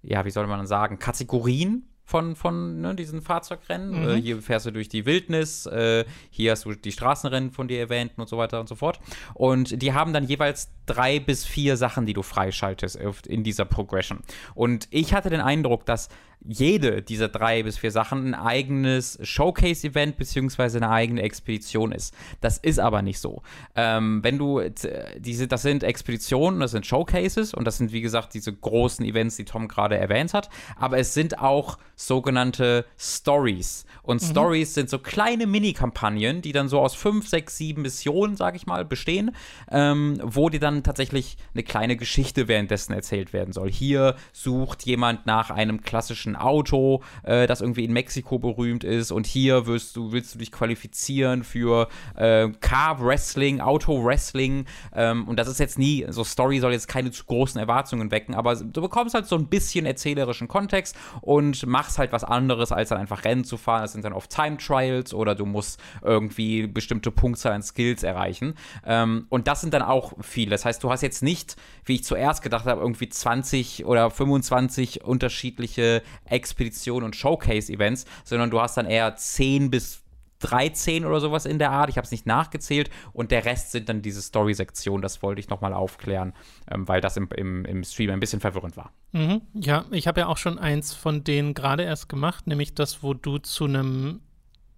ja, 0.04 0.26
wie 0.26 0.32
soll 0.32 0.48
man 0.48 0.66
sagen, 0.68 1.00
Kategorien 1.00 1.91
von, 2.12 2.36
von 2.36 2.82
ne, 2.82 2.94
diesen 2.94 3.22
Fahrzeugrennen. 3.22 4.04
Mhm. 4.04 4.10
Äh, 4.10 4.22
hier 4.22 4.42
fährst 4.42 4.66
du 4.66 4.72
durch 4.72 4.90
die 4.90 5.06
Wildnis, 5.06 5.66
äh, 5.66 6.04
hier 6.30 6.52
hast 6.52 6.66
du 6.66 6.74
die 6.74 6.92
Straßenrennen 6.92 7.52
von 7.52 7.70
dir 7.70 7.80
erwähnt 7.80 8.12
und 8.18 8.28
so 8.28 8.38
weiter 8.38 8.60
und 8.60 8.68
so 8.68 8.76
fort. 8.76 9.00
Und 9.34 9.82
die 9.82 9.94
haben 9.94 10.12
dann 10.12 10.26
jeweils 10.26 10.70
drei 10.86 11.20
bis 11.20 11.46
vier 11.46 11.78
Sachen, 11.78 12.06
die 12.06 12.14
du 12.14 12.22
freischaltest 12.22 12.98
in 13.26 13.44
dieser 13.44 13.64
Progression. 13.64 14.20
Und 14.54 14.90
ich 14.92 15.14
hatte 15.14 15.30
den 15.30 15.40
Eindruck, 15.40 15.86
dass 15.86 16.10
jede 16.48 17.02
dieser 17.02 17.30
drei 17.30 17.64
bis 17.64 17.78
vier 17.78 17.92
Sachen 17.92 18.30
ein 18.30 18.36
eigenes 18.36 19.20
Showcase-Event 19.22 20.18
beziehungsweise 20.18 20.78
eine 20.78 20.90
eigene 20.90 21.22
Expedition 21.22 21.92
ist. 21.92 22.14
Das 22.42 22.58
ist 22.58 22.80
aber 22.80 23.02
nicht 23.02 23.20
so. 23.20 23.44
Ähm, 23.76 24.24
wenn 24.24 24.38
du 24.38 24.62
diese, 25.18 25.48
das 25.48 25.62
sind 25.62 25.84
Expeditionen, 25.84 26.60
das 26.60 26.72
sind 26.72 26.86
Showcases 26.86 27.54
und 27.54 27.66
das 27.66 27.78
sind 27.78 27.92
wie 27.92 28.02
gesagt 28.02 28.34
diese 28.34 28.54
großen 28.54 29.06
Events, 29.06 29.38
die 29.38 29.46
Tom 29.46 29.68
gerade 29.68 29.98
erwähnt 29.98 30.34
hat. 30.34 30.50
Aber 30.76 30.98
es 30.98 31.14
sind 31.14 31.40
auch 31.40 31.78
sogenannte 31.96 32.86
Stories. 32.98 33.86
Und 34.02 34.22
mhm. 34.22 34.26
Stories 34.26 34.74
sind 34.74 34.90
so 34.90 35.00
kleine 35.00 35.46
Mini-Kampagnen, 35.46 36.42
die 36.42 36.52
dann 36.52 36.68
so 36.68 36.80
aus 36.80 36.96
fünf, 36.96 37.28
sechs, 37.28 37.58
sieben 37.58 37.84
Missionen, 37.84 38.36
sag 38.36 38.56
ich 38.56 38.66
mal, 38.66 38.84
bestehen, 38.86 39.36
ähm, 39.70 40.20
wo 40.24 40.50
dir 40.50 40.60
dann 40.60 40.84
tatsächlich 40.84 41.38
eine 41.54 41.64
kleine 41.64 41.96
Geschichte 41.98 42.48
währenddessen 42.48 42.94
erzählt 42.94 43.34
werden 43.34 43.54
soll. 43.54 43.72
Hier 43.72 44.16
sucht 44.34 44.84
jemand 44.84 45.26
nach 45.26 45.52
einem 45.52 45.82
klassischen 45.82 46.31
Auto, 46.36 47.02
äh, 47.24 47.48
das 47.48 47.62
irgendwie 47.62 47.86
in 47.86 47.94
Mexiko 47.94 48.40
berühmt 48.40 48.84
ist, 48.84 49.12
und 49.12 49.28
hier 49.28 49.66
wirst 49.66 49.96
du, 49.96 50.12
willst 50.12 50.34
du 50.36 50.40
dich 50.40 50.52
qualifizieren 50.52 51.44
für 51.44 51.88
äh, 52.16 52.50
Car 52.62 53.04
Wrestling, 53.04 53.62
Auto 53.62 54.04
Wrestling. 54.04 54.66
Ähm, 54.96 55.28
und 55.28 55.38
das 55.38 55.48
ist 55.48 55.60
jetzt 55.60 55.78
nie, 55.78 56.06
so 56.10 56.24
Story 56.24 56.60
soll 56.60 56.72
jetzt 56.72 56.88
keine 56.88 57.12
zu 57.12 57.26
großen 57.26 57.60
Erwartungen 57.60 58.12
wecken, 58.12 58.36
aber 58.36 58.56
du 58.56 58.82
bekommst 58.82 59.14
halt 59.14 59.26
so 59.28 59.36
ein 59.36 59.48
bisschen 59.48 59.86
erzählerischen 59.86 60.48
Kontext 60.48 60.96
und 61.22 61.66
machst 61.66 62.00
halt 62.00 62.12
was 62.12 62.24
anderes, 62.24 62.72
als 62.72 62.90
dann 62.90 62.98
einfach 62.98 63.24
Rennen 63.26 63.44
zu 63.44 63.58
fahren 63.58 63.82
das 63.82 63.94
sind 63.94 64.06
dann 64.06 64.14
oft 64.14 64.32
Time 64.32 64.58
Trials 64.58 65.14
oder 65.14 65.36
du 65.36 65.46
musst 65.46 65.80
irgendwie 66.02 66.68
bestimmte 66.68 67.12
Punktzahl 67.12 67.54
an 67.54 67.64
Skills 67.64 68.04
erreichen. 68.04 68.56
Ähm, 68.86 69.26
und 69.30 69.48
das 69.48 69.62
sind 69.62 69.74
dann 69.74 69.82
auch 69.82 70.14
viele. 70.22 70.52
Das 70.52 70.66
heißt, 70.66 70.84
du 70.84 70.90
hast 70.90 71.02
jetzt 71.02 71.24
nicht, 71.24 71.56
wie 71.86 71.96
ich 71.96 72.04
zuerst 72.04 72.42
gedacht 72.42 72.66
habe, 72.66 72.82
irgendwie 72.82 73.10
20 73.10 73.86
oder 73.86 74.10
25 74.10 75.04
unterschiedliche 75.04 76.04
Expeditionen 76.32 77.06
und 77.06 77.16
Showcase-Events, 77.16 78.06
sondern 78.24 78.50
du 78.50 78.62
hast 78.62 78.78
dann 78.78 78.86
eher 78.86 79.16
10 79.16 79.70
bis 79.70 80.02
13 80.42 81.06
oder 81.06 81.20
sowas 81.20 81.46
in 81.46 81.60
der 81.60 81.72
Art. 81.72 81.90
Ich 81.90 81.98
habe 81.98 82.06
es 82.06 82.12
nicht 82.12 82.26
nachgezählt. 82.26 82.90
Und 83.14 83.32
der 83.32 83.46
Rest 83.46 83.72
sind 83.72 83.90
dann 83.90 84.02
diese 84.02 84.22
Story-Sektionen. 84.22 85.02
Das 85.02 85.24
wollte 85.24 85.40
ich 85.40 85.50
nochmal 85.50 85.74
aufklären, 85.74 86.34
ähm, 86.70 86.88
weil 86.88 87.02
das 87.02 87.18
im, 87.18 87.30
im, 87.36 87.66
im 87.66 87.84
Stream 87.84 88.10
ein 88.10 88.20
bisschen 88.20 88.40
verwirrend 88.40 88.76
war. 88.76 88.92
Mhm. 89.12 89.42
Ja, 89.54 89.86
ich 89.92 90.08
habe 90.08 90.22
ja 90.22 90.28
auch 90.28 90.38
schon 90.38 90.60
eins 90.60 90.94
von 90.94 91.24
denen 91.24 91.54
gerade 91.54 91.84
erst 91.84 92.10
gemacht, 92.10 92.48
nämlich 92.48 92.76
das, 92.76 93.04
wo 93.04 93.14
du 93.14 93.38
zu 93.38 93.66
einem 93.66 94.22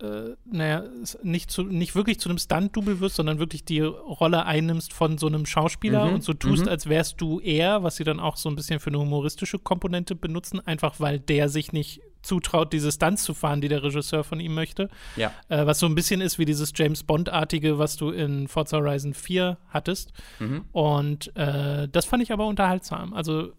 äh, 0.04 0.36
naja, 0.46 0.84
nicht, 1.24 1.50
zu, 1.50 1.64
nicht 1.64 1.96
wirklich 1.96 2.20
zu 2.20 2.28
einem 2.28 2.38
Stunt-Double 2.38 3.00
wirst, 3.00 3.16
sondern 3.16 3.40
wirklich 3.40 3.64
die 3.64 3.80
Rolle 3.80 4.46
einnimmst 4.46 4.92
von 4.92 5.18
so 5.18 5.28
einem 5.28 5.46
Schauspieler 5.46 6.08
mhm, 6.08 6.16
und 6.16 6.24
so 6.24 6.34
tust, 6.34 6.64
mhm. 6.64 6.70
als 6.70 6.90
wärst 6.90 7.22
du 7.22 7.40
er, 7.40 7.84
was 7.84 7.96
sie 7.96 8.04
dann 8.04 8.20
auch 8.20 8.36
so 8.36 8.50
ein 8.50 8.56
bisschen 8.56 8.82
für 8.82 8.90
eine 8.90 9.00
humoristische 9.00 9.60
Komponente 9.60 10.16
benutzen, 10.16 10.60
einfach 10.60 11.00
weil 11.00 11.20
der 11.20 11.48
sich 11.48 11.72
nicht 11.72 12.02
zutraut, 12.22 12.74
diese 12.74 12.92
Stunts 12.92 13.24
zu 13.24 13.34
fahren, 13.34 13.62
die 13.62 13.70
der 13.70 13.84
Regisseur 13.84 14.24
von 14.24 14.40
ihm 14.40 14.54
möchte. 14.54 14.90
Ja. 15.16 15.32
Äh, 15.48 15.66
was 15.66 15.80
so 15.80 15.86
ein 15.86 15.96
bisschen 15.96 16.20
ist 16.20 16.38
wie 16.38 16.46
dieses 16.46 16.74
James 16.76 17.04
Bond-artige, 17.04 17.80
was 17.80 17.96
du 17.96 18.10
in 18.10 18.50
Forza 18.50 18.78
Horizon 18.78 19.14
4 19.14 19.58
hattest. 19.70 20.12
Mhm. 20.40 20.66
Und 20.74 21.36
äh, 21.38 21.88
das 21.88 22.06
fand 22.06 22.24
ich 22.24 22.34
aber 22.34 22.46
unterhaltsam. 22.48 23.14
Also 23.14 23.54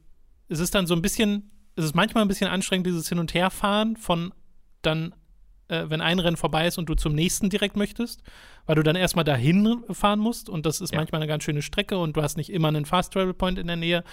es 0.48 0.60
ist 0.60 0.74
dann 0.74 0.86
so 0.86 0.94
ein 0.94 1.02
bisschen, 1.02 1.50
es 1.76 1.86
ist 1.86 1.94
manchmal 1.94 2.22
ein 2.22 2.28
bisschen 2.28 2.50
anstrengend, 2.50 2.86
dieses 2.86 3.08
Hin- 3.08 3.18
und 3.18 3.32
Herfahren 3.32 3.96
von 3.96 4.34
dann 4.82 5.14
äh, 5.68 5.84
wenn 5.88 6.00
ein 6.00 6.18
Rennen 6.18 6.36
vorbei 6.36 6.66
ist 6.66 6.78
und 6.78 6.88
du 6.88 6.94
zum 6.94 7.14
nächsten 7.14 7.50
direkt 7.50 7.76
möchtest, 7.76 8.22
weil 8.66 8.76
du 8.76 8.82
dann 8.82 8.96
erstmal 8.96 9.24
dahin 9.24 9.84
fahren 9.90 10.20
musst 10.20 10.48
und 10.48 10.66
das 10.66 10.80
ist 10.80 10.92
ja. 10.92 10.98
manchmal 10.98 11.20
eine 11.20 11.28
ganz 11.28 11.44
schöne 11.44 11.62
Strecke 11.62 11.98
und 11.98 12.16
du 12.16 12.22
hast 12.22 12.36
nicht 12.36 12.50
immer 12.50 12.68
einen 12.68 12.84
Fast 12.84 13.12
Travel 13.12 13.34
Point 13.34 13.58
in 13.58 13.66
der 13.66 13.76
Nähe. 13.76 14.04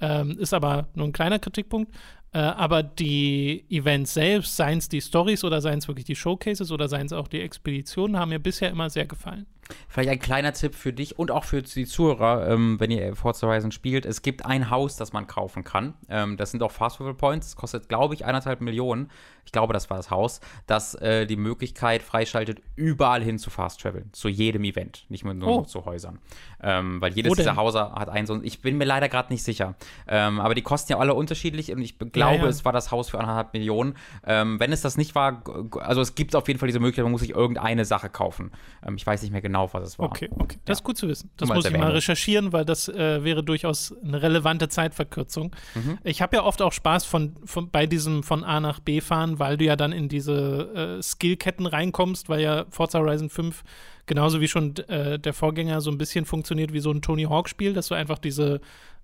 Ähm, 0.00 0.36
ist 0.38 0.52
aber 0.52 0.88
nur 0.94 1.06
ein 1.06 1.12
kleiner 1.12 1.38
Kritikpunkt. 1.38 1.92
Äh, 2.34 2.38
aber 2.38 2.82
die 2.82 3.66
Events 3.68 4.14
selbst, 4.14 4.56
seien 4.56 4.78
es 4.78 4.88
die 4.88 5.02
Stories 5.02 5.44
oder 5.44 5.60
seien 5.60 5.78
es 5.78 5.88
wirklich 5.88 6.06
die 6.06 6.16
Showcases 6.16 6.72
oder 6.72 6.88
seien 6.88 7.06
es 7.06 7.12
auch 7.12 7.28
die 7.28 7.40
Expeditionen, 7.40 8.18
haben 8.18 8.30
mir 8.30 8.38
bisher 8.38 8.70
immer 8.70 8.88
sehr 8.88 9.04
gefallen. 9.04 9.46
Vielleicht 9.88 10.10
ein 10.10 10.18
kleiner 10.18 10.52
Tipp 10.52 10.74
für 10.74 10.92
dich 10.92 11.18
und 11.18 11.30
auch 11.30 11.44
für 11.44 11.62
die 11.62 11.84
Zuhörer, 11.84 12.48
ähm, 12.48 12.80
wenn 12.80 12.90
ihr 12.90 13.14
Forza 13.14 13.46
Horizon 13.46 13.70
spielt. 13.70 14.06
Es 14.06 14.22
gibt 14.22 14.46
ein 14.46 14.70
Haus, 14.70 14.96
das 14.96 15.12
man 15.12 15.26
kaufen 15.26 15.62
kann. 15.62 15.94
Ähm, 16.08 16.36
das 16.36 16.50
sind 16.50 16.62
auch 16.62 16.72
Fast 16.72 16.96
Travel 16.96 17.14
Points. 17.14 17.48
Das 17.48 17.56
kostet, 17.56 17.88
glaube 17.88 18.14
ich, 18.14 18.24
eineinhalb 18.24 18.60
Millionen. 18.62 19.10
Ich 19.44 19.52
glaube, 19.52 19.72
das 19.72 19.90
war 19.90 19.96
das 19.96 20.10
Haus, 20.10 20.40
das 20.66 20.94
äh, 20.94 21.26
die 21.26 21.36
Möglichkeit 21.36 22.02
freischaltet, 22.02 22.62
überall 22.76 23.22
hin 23.22 23.38
zu 23.38 23.50
Fast 23.50 23.80
Travel. 23.80 24.06
Zu 24.12 24.28
jedem 24.28 24.64
Event, 24.64 25.04
nicht 25.08 25.24
nur, 25.24 25.46
oh. 25.46 25.62
zu 25.62 25.84
Häusern. 25.84 26.18
Ähm, 26.62 27.00
weil 27.00 27.12
jedes 27.12 27.34
dieser 27.34 27.56
Häuser 27.56 27.92
hat 27.92 28.08
einen 28.08 28.26
so. 28.26 28.40
Ich 28.42 28.62
bin 28.62 28.78
mir 28.78 28.84
leider 28.84 29.08
gerade 29.08 29.32
nicht 29.32 29.42
sicher. 29.42 29.74
Ähm, 30.06 30.40
aber 30.40 30.54
die 30.54 30.62
kosten 30.62 30.92
ja 30.92 30.98
alle 30.98 31.14
unterschiedlich 31.14 31.72
und 31.72 31.82
ich 31.82 31.98
glaube, 31.98 32.36
ja, 32.36 32.42
ja. 32.42 32.46
es 32.46 32.64
war 32.64 32.72
das 32.72 32.90
Haus 32.90 33.10
für 33.10 33.18
eineinhalb 33.18 33.52
Millionen. 33.52 33.94
Ähm, 34.24 34.60
wenn 34.60 34.72
es 34.72 34.80
das 34.80 34.96
nicht 34.96 35.14
war, 35.14 35.42
also 35.80 36.00
es 36.00 36.14
gibt 36.14 36.36
auf 36.36 36.46
jeden 36.48 36.60
Fall 36.60 36.68
diese 36.68 36.80
Möglichkeit, 36.80 37.04
man 37.04 37.12
muss 37.12 37.20
sich 37.20 37.30
irgendeine 37.30 37.84
Sache 37.84 38.08
kaufen. 38.08 38.52
Ähm, 38.86 38.94
ich 38.96 39.06
weiß 39.06 39.22
nicht 39.22 39.32
mehr 39.32 39.42
genau, 39.42 39.72
was 39.72 39.86
es 39.86 39.98
war. 39.98 40.06
Okay, 40.06 40.28
okay. 40.38 40.58
Das 40.64 40.78
ist 40.78 40.84
gut 40.84 40.96
zu 40.96 41.08
wissen. 41.08 41.30
Das 41.36 41.48
muss 41.48 41.64
ich 41.64 41.76
mal 41.76 41.90
recherchieren, 41.90 42.52
weil 42.52 42.64
das 42.64 42.88
äh, 42.88 43.24
wäre 43.24 43.42
durchaus 43.42 43.94
eine 44.02 44.22
relevante 44.22 44.68
Zeitverkürzung. 44.68 45.54
Mhm. 45.74 45.98
Ich 46.04 46.22
habe 46.22 46.36
ja 46.36 46.42
oft 46.44 46.62
auch 46.62 46.72
Spaß 46.72 47.04
von, 47.04 47.34
von, 47.44 47.70
bei 47.70 47.86
diesem 47.86 48.22
von 48.22 48.44
A 48.44 48.60
nach 48.60 48.80
B 48.80 49.00
fahren, 49.00 49.31
weil 49.38 49.56
du 49.56 49.64
ja 49.64 49.76
dann 49.76 49.92
in 49.92 50.08
diese 50.08 50.98
äh, 50.98 51.02
Skillketten 51.02 51.66
reinkommst, 51.66 52.28
weil 52.28 52.40
ja 52.40 52.64
Forza 52.70 52.98
Horizon 52.98 53.30
5 53.30 53.62
genauso 54.06 54.40
wie 54.40 54.48
schon 54.48 54.76
äh, 54.88 55.18
der 55.18 55.32
Vorgänger 55.32 55.80
so 55.80 55.90
ein 55.90 55.98
bisschen 55.98 56.24
funktioniert 56.24 56.72
wie 56.72 56.80
so 56.80 56.90
ein 56.90 57.02
Tony 57.02 57.24
Hawk-Spiel, 57.24 57.72
dass 57.72 57.88
du 57.88 57.94
einfach 57.94 58.18
diese 58.18 58.60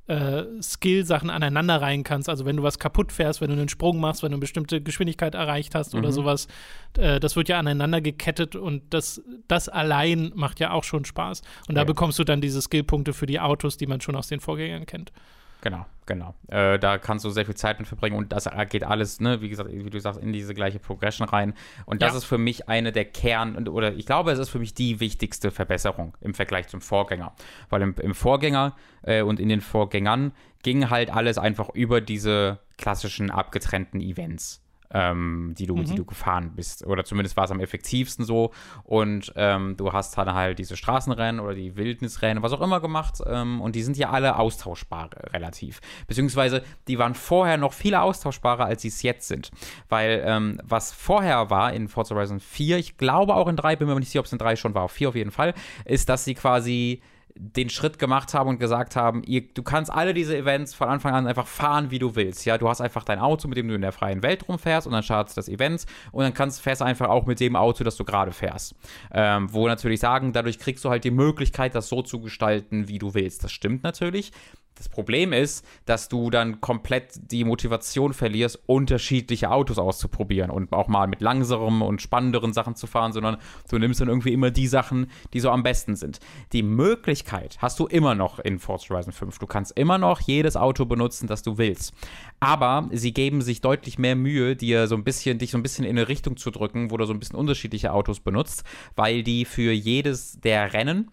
äh, 0.09 0.45
Skill-Sachen 0.63 1.31
aneinander 1.31 1.81
rein 1.81 2.03
kannst. 2.03 2.29
Also 2.29 2.47
wenn 2.47 2.57
du 2.57 2.63
was 2.63 2.79
kaputt 2.79 3.13
fährst, 3.13 3.41
wenn 3.41 3.49
du 3.49 3.57
einen 3.57 3.69
Sprung 3.69 4.01
machst, 4.01 4.23
wenn 4.23 4.31
du 4.31 4.37
eine 4.37 4.41
bestimmte 4.41 4.81
Geschwindigkeit 4.81 5.35
erreicht 5.35 5.75
hast 5.75 5.93
mhm. 5.93 6.01
oder 6.01 6.13
sowas, 6.13 6.49
äh, 6.97 7.21
das 7.21 7.37
wird 7.37 7.49
ja 7.49 7.59
aneinander 7.59 8.01
gekettet 8.01 8.57
und 8.57 8.83
das, 8.91 9.23
das 9.47 9.69
allein 9.69 10.33
macht 10.35 10.61
ja 10.61 10.73
auch 10.73 10.85
schon 10.85 11.05
Spaß. 11.05 11.43
Und 11.69 11.75
da 11.75 11.85
bekommst 11.85 12.19
du 12.19 12.25
dann 12.25 12.41
diese 12.41 12.63
Skillpunkte 12.63 13.13
für 13.13 13.27
die 13.27 13.39
Autos, 13.39 13.77
die 13.77 13.87
man 13.87 14.01
schon 14.01 14.17
aus 14.17 14.29
den 14.29 14.41
Vorgängern 14.41 14.87
kennt. 14.87 15.13
Genau, 15.61 15.87
genau. 16.07 16.35
Äh, 16.49 16.79
da 16.79 16.99
kannst 16.99 17.25
du 17.25 17.31
sehr 17.31 17.45
viel 17.45 17.57
Zeit 17.57 17.79
mit 17.81 17.89
verbringen 17.89 18.17
und 18.17 18.33
das 18.33 18.49
geht 18.69 18.85
alles, 18.85 19.21
ne, 19.21 19.41
wie 19.41 19.49
gesagt, 19.49 19.71
wie 19.73 19.91
du 19.91 20.01
sagst, 20.01 20.21
in 20.21 20.33
diese 20.33 20.55
gleiche 20.55 20.79
Progression 20.79 21.29
rein. 21.29 21.55
Und 21.85 22.03
das 22.03 22.13
ja. 22.13 22.19
ist 22.19 22.25
für 22.25 22.39
mich 22.39 22.69
eine 22.69 22.93
der 22.93 23.05
Kern- 23.05 23.67
oder 23.67 23.93
ich 23.95 24.07
glaube, 24.07 24.31
es 24.31 24.39
ist 24.39 24.51
für 24.51 24.61
mich 24.61 24.75
die 24.75 25.01
wichtigste 25.01 25.51
Verbesserung 25.51 26.17
im 26.21 26.35
Vergleich 26.35 26.69
zum 26.69 26.81
Vorgänger. 26.81 27.35
Weil 27.71 27.83
im, 27.83 27.95
im 28.01 28.15
Vorgänger 28.15 28.77
äh, 29.03 29.23
und 29.23 29.41
in 29.41 29.49
den 29.49 29.61
Vorgängern 29.61 30.33
ging 30.63 30.91
halt 30.91 31.11
alles 31.11 31.39
einfach 31.39 31.71
über 31.71 32.01
diese 32.01 32.61
klassischen 32.77 33.31
abgetrennten 33.31 34.01
Events 34.01 34.63
ähm, 34.91 35.55
die, 35.59 35.67
du, 35.67 35.77
mhm. 35.77 35.85
die 35.85 35.95
du 35.95 36.05
gefahren 36.05 36.53
bist. 36.55 36.87
Oder 36.87 37.05
zumindest 37.05 37.37
war 37.37 37.45
es 37.45 37.51
am 37.51 37.61
effektivsten 37.61 38.25
so. 38.25 38.53
Und 38.85 39.33
ähm, 39.37 39.77
du 39.77 39.93
hast 39.93 40.17
dann 40.17 40.33
halt 40.33 40.59
diese 40.59 40.77
Straßenrennen 40.77 41.41
oder 41.41 41.55
die 41.55 41.77
Wildnisrennen, 41.77 42.43
was 42.43 42.53
auch 42.53 42.61
immer 42.61 42.81
gemacht. 42.81 43.23
Ähm, 43.27 43.61
und 43.61 43.75
die 43.75 43.83
sind 43.83 43.97
ja 43.97 44.11
alle 44.11 44.37
austauschbar 44.37 45.11
relativ. 45.33 45.81
Beziehungsweise 46.07 46.63
die 46.87 46.99
waren 46.99 47.15
vorher 47.15 47.57
noch 47.57 47.73
viel 47.73 47.95
austauschbarer, 47.95 48.65
als 48.65 48.83
sie 48.83 48.89
es 48.89 49.03
jetzt 49.03 49.29
sind. 49.29 49.51
Weil 49.89 50.23
ähm, 50.25 50.61
was 50.65 50.93
vorher 50.93 51.51
war 51.51 51.73
in 51.73 51.89
Forza 51.89 52.15
Horizon 52.15 52.41
4, 52.41 52.79
ich 52.79 52.97
glaube 52.97 53.35
auch 53.35 53.49
in 53.49 53.57
3, 53.57 53.77
bin 53.77 53.89
mir 53.89 53.99
nicht 53.99 54.09
sicher, 54.09 54.21
ob 54.21 54.27
es 54.27 54.33
in 54.33 54.39
3 54.39 54.57
schon 54.57 54.75
war, 54.75 54.85
auf 54.85 54.93
4 54.93 55.11
auf 55.11 55.15
jeden 55.15 55.31
Fall, 55.31 55.55
ist, 55.85 56.09
dass 56.09 56.25
sie 56.25 56.35
quasi 56.35 57.03
den 57.41 57.71
Schritt 57.71 57.99
gemacht 58.01 58.35
haben 58.35 58.49
und 58.49 58.59
gesagt 58.59 58.97
haben, 58.97 59.23
ihr, 59.25 59.43
du 59.43 59.63
kannst 59.63 59.93
alle 59.93 60.13
diese 60.13 60.37
Events 60.37 60.75
von 60.75 60.89
Anfang 60.89 61.15
an 61.15 61.27
einfach 61.27 61.47
fahren, 61.47 61.91
wie 61.93 62.01
du 62.01 62.17
willst. 62.17 62.45
Ja, 62.45 62.59
du 62.59 62.69
hast 62.69 62.81
einfach 62.81 63.05
dein 63.05 63.21
Auto, 63.21 63.47
mit 63.47 63.57
dem 63.57 63.69
du 63.69 63.75
in 63.75 63.81
der 63.81 63.93
freien 63.93 64.23
Welt 64.25 64.49
rumfährst 64.49 64.87
und 64.87 64.93
dann 64.93 65.05
startest 65.05 65.37
du 65.37 65.39
das 65.39 65.49
Event 65.49 65.87
und 66.11 66.25
dann 66.25 66.35
kannst, 66.35 66.61
fährst 66.61 66.81
du 66.81 66.85
einfach 66.85 67.09
auch 67.09 67.27
mit 67.27 67.39
dem 67.39 67.55
Auto, 67.55 67.85
das 67.85 67.97
du 67.97 68.05
gerade 68.05 68.33
fährst. 68.33 68.75
Ähm, 69.13 69.53
wo 69.53 69.69
natürlich 69.69 70.01
sagen, 70.01 70.33
dadurch 70.33 70.59
kriegst 70.59 70.85
du 70.85 70.91
halt 70.91 71.05
die 71.05 71.13
Möglichkeit, 71.13 71.75
das 71.77 71.89
so 71.89 72.03
zu 72.03 72.21
gestalten, 72.21 72.89
wie 72.89 72.99
du 72.99 73.15
willst. 73.15 73.45
Das 73.45 73.53
stimmt 73.53 73.85
natürlich. 73.85 74.33
Das 74.79 74.89
Problem 74.89 75.33
ist, 75.33 75.67
dass 75.87 76.09
du 76.09 76.31
dann 76.31 76.61
komplett 76.61 77.33
die 77.33 77.43
Motivation 77.45 78.13
verlierst, 78.13 78.61
unterschiedliche 78.67 79.51
Autos 79.51 79.77
auszuprobieren 79.77 80.51
und 80.53 80.73
auch 80.73 80.87
mal 80.87 81.09
mit 81.09 81.21
langsameren 81.21 81.83
und 81.83 82.01
spannenderen 82.01 82.53
Sachen 82.53 82.77
zu 82.77 82.87
fahren, 82.87 83.13
sondern 83.13 83.39
du 83.69 83.79
nimmst 83.79 84.01
dann 84.01 84.09
irgendwie 84.09 84.33
immer 84.33 84.53
die 84.53 84.69
Sachen, 84.69 85.11
die 85.33 85.41
so 85.41 85.51
am 85.51 85.65
besten 85.65 85.97
sind. 85.97 86.21
Die 86.53 86.63
Möglichkeit 86.63 87.59
hast 87.59 87.81
du 87.81 87.87
immer 87.87 88.15
noch 88.15 88.39
in 88.39 88.61
Forza 88.61 88.95
Horizon 88.95 89.13
5. 89.13 89.41
Du 89.41 89.47
kannst 89.49 89.77
immer 89.77 89.99
noch 89.99 90.21
jedes 90.21 90.57
Auto 90.57 90.85
benutzen, 90.85 91.27
das 91.27 91.43
du 91.43 91.59
willst. 91.59 91.93
Aber 92.39 92.89
sie 92.93 93.13
geben 93.13 93.43
sich 93.43 93.61
deutlich 93.61 93.99
mehr 93.99 94.15
Mühe, 94.15 94.55
dir 94.55 94.87
so 94.87 94.95
ein 94.95 95.03
bisschen, 95.03 95.39
dich 95.39 95.51
so 95.51 95.59
ein 95.59 95.65
bisschen 95.65 95.85
in 95.85 95.99
eine 95.99 96.07
Richtung 96.07 96.37
zu 96.37 96.53
drücken, 96.53 96.93
wo 96.93 96.97
du 96.97 97.05
so 97.05 97.13
ein 97.13 97.19
bisschen 97.19 97.37
unterschiedliche 97.37 97.93
Autos 97.93 98.21
benutzt, 98.21 98.63
weil 98.95 99.25
die 99.25 99.45
für 99.45 99.73
jedes 99.73 100.39
der 100.41 100.73
Rennen 100.73 101.11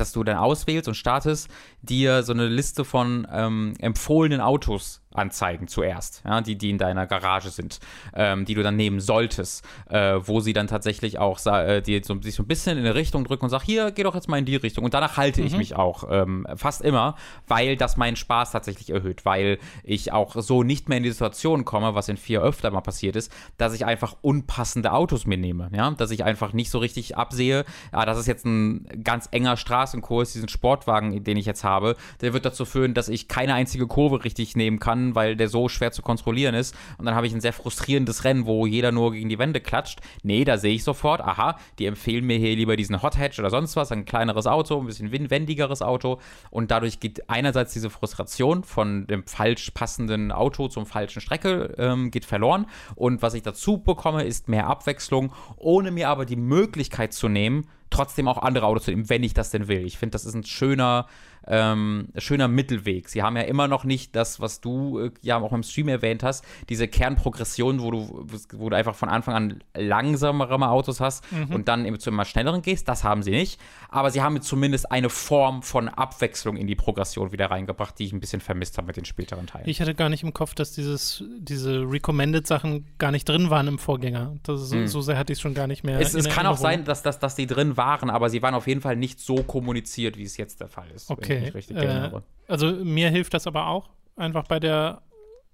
dass 0.00 0.12
du 0.12 0.24
dann 0.24 0.36
auswählst 0.36 0.88
und 0.88 0.94
startest, 0.94 1.48
dir 1.82 2.22
so 2.22 2.32
eine 2.32 2.48
Liste 2.48 2.84
von 2.84 3.26
ähm, 3.30 3.74
empfohlenen 3.78 4.40
Autos 4.40 5.02
anzeigen 5.14 5.68
zuerst, 5.68 6.22
ja, 6.24 6.40
die, 6.40 6.56
die 6.56 6.70
in 6.70 6.78
deiner 6.78 7.06
Garage 7.06 7.50
sind, 7.50 7.80
ähm, 8.14 8.44
die 8.44 8.54
du 8.54 8.62
dann 8.62 8.76
nehmen 8.76 9.00
solltest, 9.00 9.64
äh, 9.88 10.16
wo 10.20 10.40
sie 10.40 10.52
dann 10.52 10.66
tatsächlich 10.66 11.18
auch 11.18 11.44
äh, 11.46 11.80
die 11.80 12.02
so, 12.04 12.20
sich 12.20 12.34
so 12.34 12.42
ein 12.42 12.46
bisschen 12.46 12.78
in 12.78 12.84
eine 12.84 12.94
Richtung 12.94 13.24
drücken 13.24 13.44
und 13.44 13.50
sagen, 13.50 13.64
hier, 13.64 13.90
geh 13.90 14.02
doch 14.02 14.14
jetzt 14.14 14.28
mal 14.28 14.38
in 14.38 14.44
die 14.44 14.56
Richtung. 14.56 14.84
Und 14.84 14.94
danach 14.94 15.16
halte 15.16 15.40
mhm. 15.40 15.46
ich 15.46 15.56
mich 15.56 15.76
auch 15.76 16.04
ähm, 16.10 16.46
fast 16.56 16.82
immer, 16.82 17.16
weil 17.46 17.76
das 17.76 17.96
meinen 17.96 18.16
Spaß 18.16 18.52
tatsächlich 18.52 18.90
erhöht, 18.90 19.24
weil 19.24 19.58
ich 19.82 20.12
auch 20.12 20.36
so 20.36 20.62
nicht 20.62 20.88
mehr 20.88 20.98
in 20.98 21.04
die 21.04 21.10
Situation 21.10 21.64
komme, 21.64 21.94
was 21.94 22.08
in 22.08 22.16
vier 22.16 22.42
öfter 22.42 22.70
mal 22.70 22.82
passiert 22.82 23.16
ist, 23.16 23.32
dass 23.56 23.74
ich 23.74 23.86
einfach 23.86 24.16
unpassende 24.20 24.92
Autos 24.92 25.26
mir 25.26 25.38
nehme, 25.38 25.70
ja, 25.74 25.90
dass 25.92 26.10
ich 26.10 26.24
einfach 26.24 26.52
nicht 26.52 26.70
so 26.70 26.78
richtig 26.78 27.16
absehe, 27.16 27.64
ah, 27.92 28.04
das 28.04 28.18
ist 28.18 28.26
jetzt 28.26 28.44
ein 28.44 28.86
ganz 29.02 29.28
enger 29.30 29.56
Straßenkurs, 29.56 30.34
diesen 30.34 30.48
Sportwagen, 30.48 31.24
den 31.24 31.36
ich 31.36 31.46
jetzt 31.46 31.64
habe, 31.64 31.96
der 32.20 32.34
wird 32.34 32.44
dazu 32.44 32.64
führen, 32.64 32.94
dass 32.94 33.08
ich 33.08 33.28
keine 33.28 33.54
einzige 33.54 33.86
Kurve 33.86 34.24
richtig 34.24 34.54
nehmen 34.54 34.78
kann, 34.78 34.97
kann, 34.98 35.14
weil 35.14 35.36
der 35.36 35.48
so 35.48 35.68
schwer 35.68 35.92
zu 35.92 36.02
kontrollieren 36.02 36.54
ist. 36.54 36.74
Und 36.98 37.06
dann 37.06 37.14
habe 37.14 37.26
ich 37.26 37.34
ein 37.34 37.40
sehr 37.40 37.52
frustrierendes 37.52 38.24
Rennen, 38.24 38.46
wo 38.46 38.66
jeder 38.66 38.92
nur 38.92 39.12
gegen 39.12 39.28
die 39.28 39.38
Wände 39.38 39.60
klatscht. 39.60 40.00
Nee, 40.22 40.44
da 40.44 40.58
sehe 40.58 40.74
ich 40.74 40.84
sofort, 40.84 41.20
aha, 41.20 41.58
die 41.78 41.86
empfehlen 41.86 42.24
mir 42.24 42.38
hier 42.38 42.54
lieber 42.56 42.76
diesen 42.76 43.02
Hot 43.02 43.16
Hatch 43.16 43.38
oder 43.38 43.50
sonst 43.50 43.76
was, 43.76 43.92
ein 43.92 44.04
kleineres 44.04 44.46
Auto, 44.46 44.78
ein 44.78 44.86
bisschen 44.86 45.10
wendigeres 45.10 45.82
Auto. 45.82 46.18
Und 46.50 46.70
dadurch 46.70 47.00
geht 47.00 47.28
einerseits 47.28 47.72
diese 47.72 47.90
Frustration 47.90 48.64
von 48.64 49.06
dem 49.06 49.24
falsch 49.26 49.70
passenden 49.72 50.32
Auto 50.32 50.68
zum 50.68 50.86
falschen 50.86 51.20
Strecke 51.20 51.74
ähm, 51.78 52.10
geht 52.10 52.24
verloren. 52.24 52.66
Und 52.94 53.22
was 53.22 53.34
ich 53.34 53.42
dazu 53.42 53.78
bekomme, 53.78 54.24
ist 54.24 54.48
mehr 54.48 54.66
Abwechslung, 54.66 55.32
ohne 55.56 55.90
mir 55.90 56.08
aber 56.08 56.24
die 56.24 56.36
Möglichkeit 56.36 57.12
zu 57.12 57.28
nehmen, 57.28 57.66
trotzdem 57.90 58.28
auch 58.28 58.38
andere 58.38 58.66
Autos 58.66 58.84
zu 58.84 58.90
nehmen, 58.90 59.08
wenn 59.08 59.22
ich 59.22 59.34
das 59.34 59.50
denn 59.50 59.68
will. 59.68 59.84
Ich 59.84 59.98
finde, 59.98 60.12
das 60.12 60.24
ist 60.24 60.34
ein 60.34 60.44
schöner, 60.44 61.06
ähm, 61.46 62.08
schöner 62.16 62.48
Mittelweg. 62.48 63.08
Sie 63.08 63.22
haben 63.22 63.36
ja 63.36 63.42
immer 63.42 63.68
noch 63.68 63.84
nicht 63.84 64.14
das, 64.14 64.40
was 64.40 64.60
du 64.60 64.98
äh, 64.98 65.10
ja 65.22 65.38
auch 65.38 65.52
im 65.52 65.62
Stream 65.62 65.88
erwähnt 65.88 66.22
hast, 66.22 66.44
diese 66.68 66.88
Kernprogression, 66.88 67.80
wo 67.80 67.90
du, 67.90 68.26
wo 68.54 68.68
du 68.68 68.76
einfach 68.76 68.94
von 68.94 69.08
Anfang 69.08 69.34
an 69.34 69.64
langsamere 69.74 70.68
Autos 70.68 71.00
hast 71.00 71.24
mhm. 71.32 71.54
und 71.54 71.68
dann 71.68 71.98
zu 71.98 72.10
immer 72.10 72.24
schnelleren 72.24 72.62
gehst. 72.62 72.88
Das 72.88 73.04
haben 73.04 73.22
sie 73.22 73.30
nicht. 73.30 73.60
Aber 73.88 74.10
sie 74.10 74.20
haben 74.22 74.40
zumindest 74.42 74.92
eine 74.92 75.08
Form 75.08 75.62
von 75.62 75.88
Abwechslung 75.88 76.56
in 76.56 76.66
die 76.66 76.74
Progression 76.74 77.32
wieder 77.32 77.50
reingebracht, 77.50 77.98
die 77.98 78.04
ich 78.04 78.12
ein 78.12 78.20
bisschen 78.20 78.40
vermisst 78.40 78.76
habe 78.76 78.88
mit 78.88 78.96
den 78.96 79.04
späteren 79.04 79.46
Teilen. 79.46 79.68
Ich 79.68 79.80
hatte 79.80 79.94
gar 79.94 80.08
nicht 80.08 80.22
im 80.22 80.34
Kopf, 80.34 80.54
dass 80.54 80.72
dieses, 80.72 81.24
diese 81.38 81.80
Recommended-Sachen 81.80 82.86
gar 82.98 83.10
nicht 83.10 83.28
drin 83.28 83.50
waren 83.50 83.66
im 83.68 83.78
Vorgänger. 83.78 84.36
Das, 84.42 84.70
mhm. 84.70 84.86
So 84.86 85.00
sehr 85.00 85.16
hatte 85.16 85.32
ich 85.32 85.38
es 85.38 85.42
schon 85.42 85.54
gar 85.54 85.66
nicht 85.66 85.84
mehr. 85.84 85.98
Es, 86.00 86.14
es 86.14 86.28
kann 86.28 86.46
auch 86.46 86.58
sein, 86.58 86.84
dass, 86.84 87.02
dass, 87.02 87.18
dass 87.18 87.34
die 87.34 87.46
drin 87.46 87.76
waren, 87.78 88.10
aber 88.10 88.28
sie 88.28 88.42
waren 88.42 88.54
auf 88.54 88.66
jeden 88.66 88.82
Fall 88.82 88.96
nicht 88.96 89.20
so 89.20 89.36
kommuniziert, 89.36 90.18
wie 90.18 90.24
es 90.24 90.36
jetzt 90.36 90.60
der 90.60 90.68
Fall 90.68 90.90
ist. 90.94 91.10
Okay 91.10 91.50
äh, 91.70 92.10
Also 92.46 92.72
mir 92.72 93.08
hilft 93.08 93.32
das 93.32 93.46
aber 93.46 93.68
auch 93.68 93.88
einfach 94.16 94.44
bei 94.44 94.60
der 94.60 95.00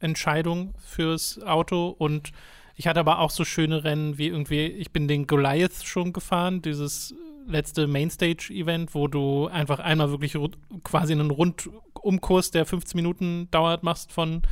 Entscheidung 0.01 0.75
fürs 0.79 1.41
Auto 1.43 1.95
und 1.97 2.33
ich 2.77 2.89
hatte 2.89 3.01
aber 3.01 3.21
auch 3.21 3.31
so 3.31 3.45
schöne 3.45 3.85
Rennen 3.85 4.19
wie 4.19 4.27
irgendwie, 4.27 4.67
ich 4.67 4.91
bin 4.91 5.07
den 5.07 5.29
Goliath 5.29 5.85
schon 5.85 6.13
gefahren, 6.13 6.61
dieses 6.61 7.15
letzte 7.47 7.87
Mainstage-Event, 7.87 8.95
wo 8.95 9.07
du 9.07 9.47
einfach 9.47 9.79
einmal 9.79 10.11
wirklich 10.11 10.37
quasi 10.83 11.13
einen 11.13 11.31
Rundumkurs, 11.31 12.51
der 12.51 12.67
15 12.67 12.97
Minuten 12.97 13.49
dauert, 13.51 13.83
machst 13.83 14.13
von 14.13 14.43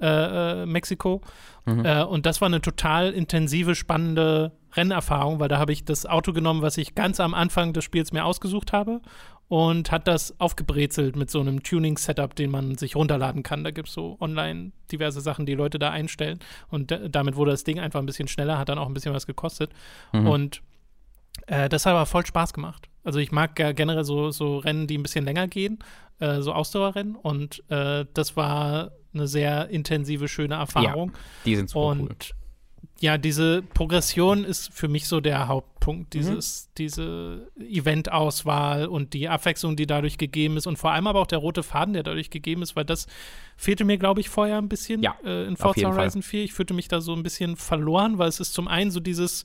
äh, 0.00 0.62
äh, 0.62 0.66
Mexiko. 0.66 1.20
Mhm. 1.66 1.84
Äh, 1.84 2.02
und 2.04 2.26
das 2.26 2.40
war 2.40 2.46
eine 2.46 2.60
total 2.60 3.12
intensive, 3.12 3.74
spannende 3.74 4.52
Rennerfahrung, 4.72 5.38
weil 5.38 5.48
da 5.48 5.58
habe 5.58 5.72
ich 5.72 5.84
das 5.84 6.04
Auto 6.04 6.32
genommen, 6.32 6.62
was 6.62 6.76
ich 6.78 6.94
ganz 6.94 7.20
am 7.20 7.32
Anfang 7.32 7.72
des 7.72 7.84
Spiels 7.84 8.12
mir 8.12 8.24
ausgesucht 8.24 8.72
habe 8.72 9.00
und 9.48 9.92
hat 9.92 10.08
das 10.08 10.38
aufgebrezelt 10.40 11.16
mit 11.16 11.30
so 11.30 11.40
einem 11.40 11.62
Tuning-Setup, 11.62 12.34
den 12.34 12.50
man 12.50 12.76
sich 12.76 12.96
runterladen 12.96 13.42
kann. 13.42 13.62
Da 13.62 13.70
gibt 13.70 13.88
es 13.88 13.94
so 13.94 14.16
online 14.20 14.72
diverse 14.90 15.20
Sachen, 15.20 15.46
die 15.46 15.54
Leute 15.54 15.78
da 15.78 15.90
einstellen. 15.90 16.40
Und 16.68 16.98
damit 17.08 17.36
wurde 17.36 17.52
das 17.52 17.62
Ding 17.62 17.78
einfach 17.78 18.00
ein 18.00 18.06
bisschen 18.06 18.28
schneller, 18.28 18.58
hat 18.58 18.68
dann 18.68 18.78
auch 18.78 18.88
ein 18.88 18.94
bisschen 18.94 19.14
was 19.14 19.26
gekostet. 19.26 19.70
Mhm. 20.12 20.26
Und 20.26 20.62
äh, 21.46 21.68
das 21.68 21.86
hat 21.86 21.92
aber 21.92 22.06
voll 22.06 22.26
Spaß 22.26 22.52
gemacht. 22.52 22.88
Also 23.04 23.18
ich 23.18 23.32
mag 23.32 23.58
ja 23.58 23.72
generell 23.72 24.04
so, 24.04 24.30
so 24.30 24.58
Rennen, 24.58 24.86
die 24.86 24.96
ein 24.96 25.02
bisschen 25.02 25.24
länger 25.24 25.46
gehen, 25.46 25.78
äh, 26.18 26.40
so 26.40 26.52
Ausdauerrennen. 26.52 27.14
Und 27.14 27.62
äh, 27.70 28.06
das 28.14 28.36
war 28.36 28.92
eine 29.14 29.26
sehr 29.26 29.68
intensive, 29.68 30.28
schöne 30.28 30.54
Erfahrung. 30.54 31.10
Ja, 31.10 31.18
die 31.46 31.56
sind 31.56 31.70
super 31.70 31.86
und 31.86 32.00
cool 32.02 32.16
ja, 33.00 33.18
diese 33.18 33.62
Progression 33.62 34.44
ist 34.44 34.72
für 34.72 34.88
mich 34.88 35.08
so 35.08 35.20
der 35.20 35.48
Hauptpunkt, 35.48 36.14
mhm. 36.14 36.18
dieses, 36.18 36.66
mhm. 36.66 36.70
diese 36.78 37.52
Eventauswahl 37.58 38.86
und 38.86 39.12
die 39.12 39.28
Abwechslung, 39.28 39.76
die 39.76 39.86
dadurch 39.86 40.16
gegeben 40.16 40.56
ist 40.56 40.66
und 40.66 40.78
vor 40.78 40.92
allem 40.92 41.06
aber 41.06 41.20
auch 41.20 41.26
der 41.26 41.38
rote 41.38 41.62
Faden, 41.62 41.94
der 41.94 42.02
dadurch 42.02 42.30
gegeben 42.30 42.62
ist, 42.62 42.76
weil 42.76 42.84
das 42.84 43.06
fehlte 43.56 43.84
mir, 43.84 43.98
glaube 43.98 44.20
ich, 44.20 44.28
vorher 44.28 44.58
ein 44.58 44.68
bisschen 44.68 45.02
ja, 45.02 45.16
äh, 45.24 45.46
in 45.46 45.56
Forza 45.56 45.88
Horizon 45.88 46.22
4. 46.22 46.44
Ich 46.44 46.52
fühlte 46.52 46.74
mich 46.74 46.88
da 46.88 47.00
so 47.00 47.12
ein 47.14 47.22
bisschen 47.22 47.56
verloren, 47.56 48.18
weil 48.18 48.28
es 48.28 48.40
ist 48.40 48.54
zum 48.54 48.68
einen 48.68 48.90
so 48.90 49.00
dieses 49.00 49.44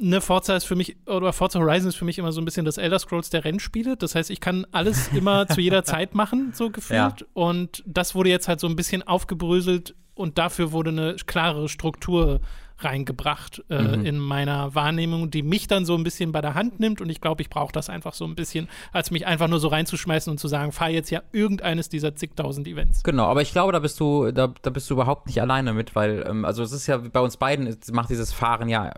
ne, 0.00 0.20
Forza 0.20 0.56
ist 0.56 0.64
für 0.64 0.76
mich, 0.76 0.96
oder 1.06 1.32
Forza 1.32 1.58
Horizon 1.58 1.88
ist 1.88 1.96
für 1.96 2.04
mich 2.04 2.18
immer 2.18 2.32
so 2.32 2.40
ein 2.40 2.44
bisschen 2.44 2.64
das 2.64 2.78
Elder 2.78 2.98
Scrolls 2.98 3.30
der 3.30 3.44
Rennspiele. 3.44 3.96
Das 3.96 4.14
heißt, 4.14 4.30
ich 4.30 4.40
kann 4.40 4.66
alles 4.72 5.08
immer 5.14 5.46
zu 5.48 5.60
jeder 5.60 5.84
Zeit 5.84 6.14
machen, 6.14 6.52
so 6.54 6.70
gefühlt. 6.70 7.20
Ja. 7.20 7.26
Und 7.32 7.82
das 7.86 8.14
wurde 8.14 8.30
jetzt 8.30 8.48
halt 8.48 8.60
so 8.60 8.66
ein 8.66 8.76
bisschen 8.76 9.02
aufgebröselt 9.02 9.94
und 10.14 10.38
dafür 10.38 10.72
wurde 10.72 10.90
eine 10.90 11.16
klarere 11.26 11.68
Struktur 11.68 12.40
reingebracht 12.84 13.62
äh, 13.70 13.80
mhm. 13.80 14.06
in 14.06 14.18
meiner 14.18 14.74
Wahrnehmung, 14.74 15.30
die 15.30 15.42
mich 15.42 15.66
dann 15.66 15.84
so 15.84 15.94
ein 15.94 16.04
bisschen 16.04 16.32
bei 16.32 16.40
der 16.40 16.54
Hand 16.54 16.80
nimmt 16.80 17.00
und 17.00 17.10
ich 17.10 17.20
glaube, 17.20 17.42
ich 17.42 17.50
brauche 17.50 17.72
das 17.72 17.88
einfach 17.88 18.14
so 18.14 18.24
ein 18.24 18.34
bisschen, 18.34 18.68
als 18.92 19.10
mich 19.10 19.26
einfach 19.26 19.48
nur 19.48 19.60
so 19.60 19.68
reinzuschmeißen 19.68 20.30
und 20.30 20.38
zu 20.38 20.48
sagen, 20.48 20.72
fahr 20.72 20.90
jetzt 20.90 21.10
ja 21.10 21.22
irgendeines 21.32 21.88
dieser 21.88 22.14
zigtausend 22.14 22.66
Events. 22.66 23.02
Genau, 23.02 23.24
aber 23.24 23.42
ich 23.42 23.52
glaube, 23.52 23.72
da 23.72 23.78
bist 23.78 23.98
du, 24.00 24.30
da, 24.32 24.52
da 24.62 24.70
bist 24.70 24.90
du 24.90 24.94
überhaupt 24.94 25.26
nicht 25.26 25.40
alleine 25.40 25.72
mit, 25.72 25.94
weil, 25.94 26.24
ähm, 26.28 26.44
also 26.44 26.62
es 26.62 26.72
ist 26.72 26.86
ja 26.86 26.98
bei 26.98 27.20
uns 27.20 27.36
beiden, 27.36 27.76
macht 27.92 28.10
dieses 28.10 28.32
Fahren 28.32 28.68
ja 28.68 28.92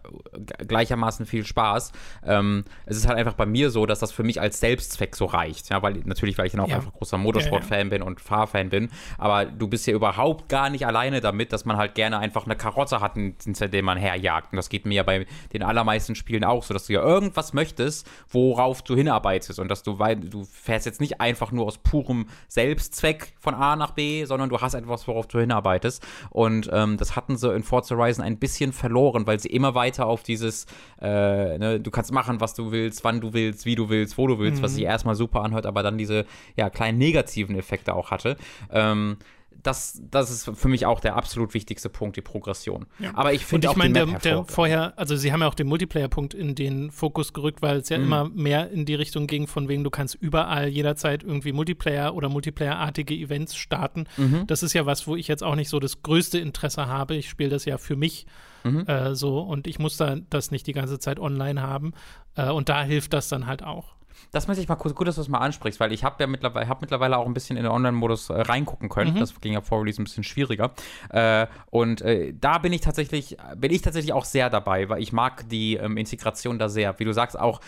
gleichermaßen 0.66 1.26
viel 1.26 1.44
Spaß. 1.44 1.92
Ähm, 2.24 2.64
es 2.86 2.96
ist 2.96 3.06
halt 3.08 3.18
einfach 3.18 3.34
bei 3.34 3.46
mir 3.46 3.70
so, 3.70 3.86
dass 3.86 4.00
das 4.00 4.12
für 4.12 4.22
mich 4.22 4.40
als 4.40 4.60
Selbstzweck 4.60 5.16
so 5.16 5.26
reicht, 5.26 5.70
ja, 5.70 5.82
weil 5.82 6.02
natürlich, 6.04 6.38
weil 6.38 6.46
ich 6.46 6.52
dann 6.52 6.60
auch 6.60 6.68
ja. 6.68 6.76
einfach 6.76 6.92
großer 6.92 7.18
Motorsport-Fan 7.18 7.90
bin 7.90 8.02
und 8.02 8.20
Fahrfan 8.20 8.68
bin, 8.68 8.88
aber 9.18 9.46
du 9.46 9.68
bist 9.68 9.86
ja 9.86 9.94
überhaupt 9.94 10.48
gar 10.48 10.70
nicht 10.70 10.86
alleine 10.86 11.20
damit, 11.20 11.52
dass 11.52 11.64
man 11.64 11.76
halt 11.76 11.94
gerne 11.94 12.18
einfach 12.18 12.44
eine 12.44 12.56
Karotte 12.56 13.00
hat, 13.00 13.16
ein 13.16 13.36
hinter 13.42 13.68
dem 13.76 13.84
man 13.84 13.98
herjagt. 13.98 14.52
Und 14.52 14.56
das 14.56 14.68
geht 14.68 14.86
mir 14.86 14.94
ja 14.94 15.02
bei 15.02 15.26
den 15.52 15.62
allermeisten 15.62 16.14
Spielen 16.14 16.44
auch 16.44 16.62
so, 16.62 16.74
dass 16.74 16.86
du 16.86 16.94
ja 16.94 17.02
irgendwas 17.02 17.52
möchtest, 17.52 18.08
worauf 18.28 18.82
du 18.82 18.96
hinarbeitest. 18.96 19.58
Und 19.58 19.68
dass 19.68 19.82
du, 19.82 19.98
weil 19.98 20.16
du 20.16 20.44
fährst 20.44 20.86
jetzt 20.86 21.00
nicht 21.00 21.20
einfach 21.20 21.52
nur 21.52 21.66
aus 21.66 21.78
purem 21.78 22.26
Selbstzweck 22.48 23.34
von 23.38 23.54
A 23.54 23.76
nach 23.76 23.92
B, 23.92 24.24
sondern 24.24 24.48
du 24.48 24.60
hast 24.60 24.74
etwas, 24.74 25.06
worauf 25.06 25.26
du 25.26 25.38
hinarbeitest. 25.38 26.04
Und 26.30 26.68
ähm, 26.72 26.96
das 26.96 27.16
hatten 27.16 27.36
sie 27.36 27.52
in 27.54 27.62
Forza 27.62 27.96
Horizon 27.96 28.24
ein 28.24 28.38
bisschen 28.38 28.72
verloren, 28.72 29.26
weil 29.26 29.38
sie 29.38 29.48
immer 29.48 29.74
weiter 29.74 30.06
auf 30.06 30.22
dieses, 30.22 30.66
äh, 31.00 31.58
ne, 31.58 31.80
du 31.80 31.90
kannst 31.90 32.12
machen, 32.12 32.40
was 32.40 32.54
du 32.54 32.72
willst, 32.72 33.04
wann 33.04 33.20
du 33.20 33.32
willst, 33.32 33.66
wie 33.66 33.74
du 33.74 33.88
willst, 33.88 34.18
wo 34.18 34.26
du 34.26 34.38
willst, 34.38 34.60
mhm. 34.60 34.64
was 34.64 34.74
sich 34.74 34.84
erstmal 34.84 35.14
super 35.14 35.42
anhört, 35.42 35.66
aber 35.66 35.82
dann 35.82 35.98
diese 35.98 36.26
ja, 36.56 36.70
kleinen 36.70 36.98
negativen 36.98 37.56
Effekte 37.56 37.94
auch 37.94 38.10
hatte. 38.10 38.36
Ähm, 38.70 39.18
das, 39.66 40.00
das 40.10 40.30
ist 40.30 40.50
für 40.54 40.68
mich 40.68 40.86
auch 40.86 41.00
der 41.00 41.16
absolut 41.16 41.52
wichtigste 41.52 41.88
Punkt, 41.88 42.16
die 42.16 42.20
Progression. 42.20 42.86
Ja. 42.98 43.10
Aber 43.14 43.32
ich 43.32 43.44
finde 43.44 43.68
auch 43.68 43.76
meine, 43.76 43.94
der, 43.94 44.06
der 44.20 44.44
vorher, 44.44 44.96
also 44.96 45.16
sie 45.16 45.32
haben 45.32 45.40
ja 45.40 45.48
auch 45.48 45.54
den 45.54 45.66
Multiplayer-Punkt 45.66 46.34
in 46.34 46.54
den 46.54 46.90
Fokus 46.90 47.32
gerückt, 47.32 47.62
weil 47.62 47.78
es 47.78 47.88
ja 47.88 47.98
mhm. 47.98 48.04
immer 48.04 48.28
mehr 48.28 48.70
in 48.70 48.84
die 48.84 48.94
Richtung 48.94 49.26
ging, 49.26 49.46
von 49.46 49.68
wegen 49.68 49.82
du 49.82 49.90
kannst 49.90 50.14
überall 50.14 50.68
jederzeit 50.68 51.24
irgendwie 51.24 51.52
Multiplayer 51.52 52.14
oder 52.14 52.28
Multiplayer-artige 52.28 53.14
Events 53.14 53.56
starten. 53.56 54.04
Mhm. 54.16 54.46
Das 54.46 54.62
ist 54.62 54.72
ja 54.72 54.86
was, 54.86 55.06
wo 55.06 55.16
ich 55.16 55.26
jetzt 55.26 55.42
auch 55.42 55.56
nicht 55.56 55.68
so 55.68 55.80
das 55.80 56.02
größte 56.02 56.38
Interesse 56.38 56.86
habe. 56.86 57.16
Ich 57.16 57.28
spiele 57.28 57.50
das 57.50 57.64
ja 57.64 57.78
für 57.78 57.96
mich 57.96 58.26
mhm. 58.62 58.86
äh, 58.86 59.16
so 59.16 59.40
und 59.40 59.66
ich 59.66 59.78
muss 59.78 59.96
da 59.96 60.16
das 60.30 60.52
nicht 60.52 60.66
die 60.66 60.72
ganze 60.72 60.98
Zeit 61.00 61.18
online 61.18 61.60
haben. 61.60 61.92
Äh, 62.36 62.50
und 62.50 62.68
da 62.68 62.84
hilft 62.84 63.12
das 63.12 63.28
dann 63.28 63.46
halt 63.46 63.64
auch 63.64 63.95
das 64.32 64.48
möchte 64.48 64.62
ich 64.62 64.68
mal 64.68 64.76
kurz, 64.76 64.94
gut, 64.94 65.08
dass 65.08 65.16
du 65.16 65.20
es 65.20 65.28
mal 65.28 65.38
ansprichst, 65.38 65.80
weil 65.80 65.92
ich 65.92 66.04
habe 66.04 66.16
ja 66.20 66.26
mittlerweile, 66.26 66.68
hab 66.68 66.80
mittlerweile 66.80 67.16
auch 67.18 67.26
ein 67.26 67.34
bisschen 67.34 67.56
in 67.56 67.64
den 67.64 67.72
Online-Modus 67.72 68.30
äh, 68.30 68.40
reingucken 68.40 68.88
können. 68.88 69.14
Mhm. 69.14 69.20
Das 69.20 69.40
ging 69.40 69.52
ja 69.52 69.60
vor 69.60 69.80
Release 69.80 70.00
ein 70.00 70.04
bisschen 70.04 70.24
schwieriger. 70.24 70.72
Äh, 71.10 71.46
und 71.70 72.02
äh, 72.02 72.34
da 72.38 72.58
bin 72.58 72.72
ich 72.72 72.80
tatsächlich, 72.80 73.36
bin 73.56 73.72
ich 73.72 73.82
tatsächlich 73.82 74.12
auch 74.12 74.24
sehr 74.24 74.50
dabei, 74.50 74.88
weil 74.88 75.02
ich 75.02 75.12
mag 75.12 75.48
die 75.48 75.74
ähm, 75.74 75.96
Integration 75.96 76.58
da 76.58 76.68
sehr. 76.68 76.98
Wie 76.98 77.04
du 77.04 77.12
sagst, 77.12 77.38
auch, 77.38 77.60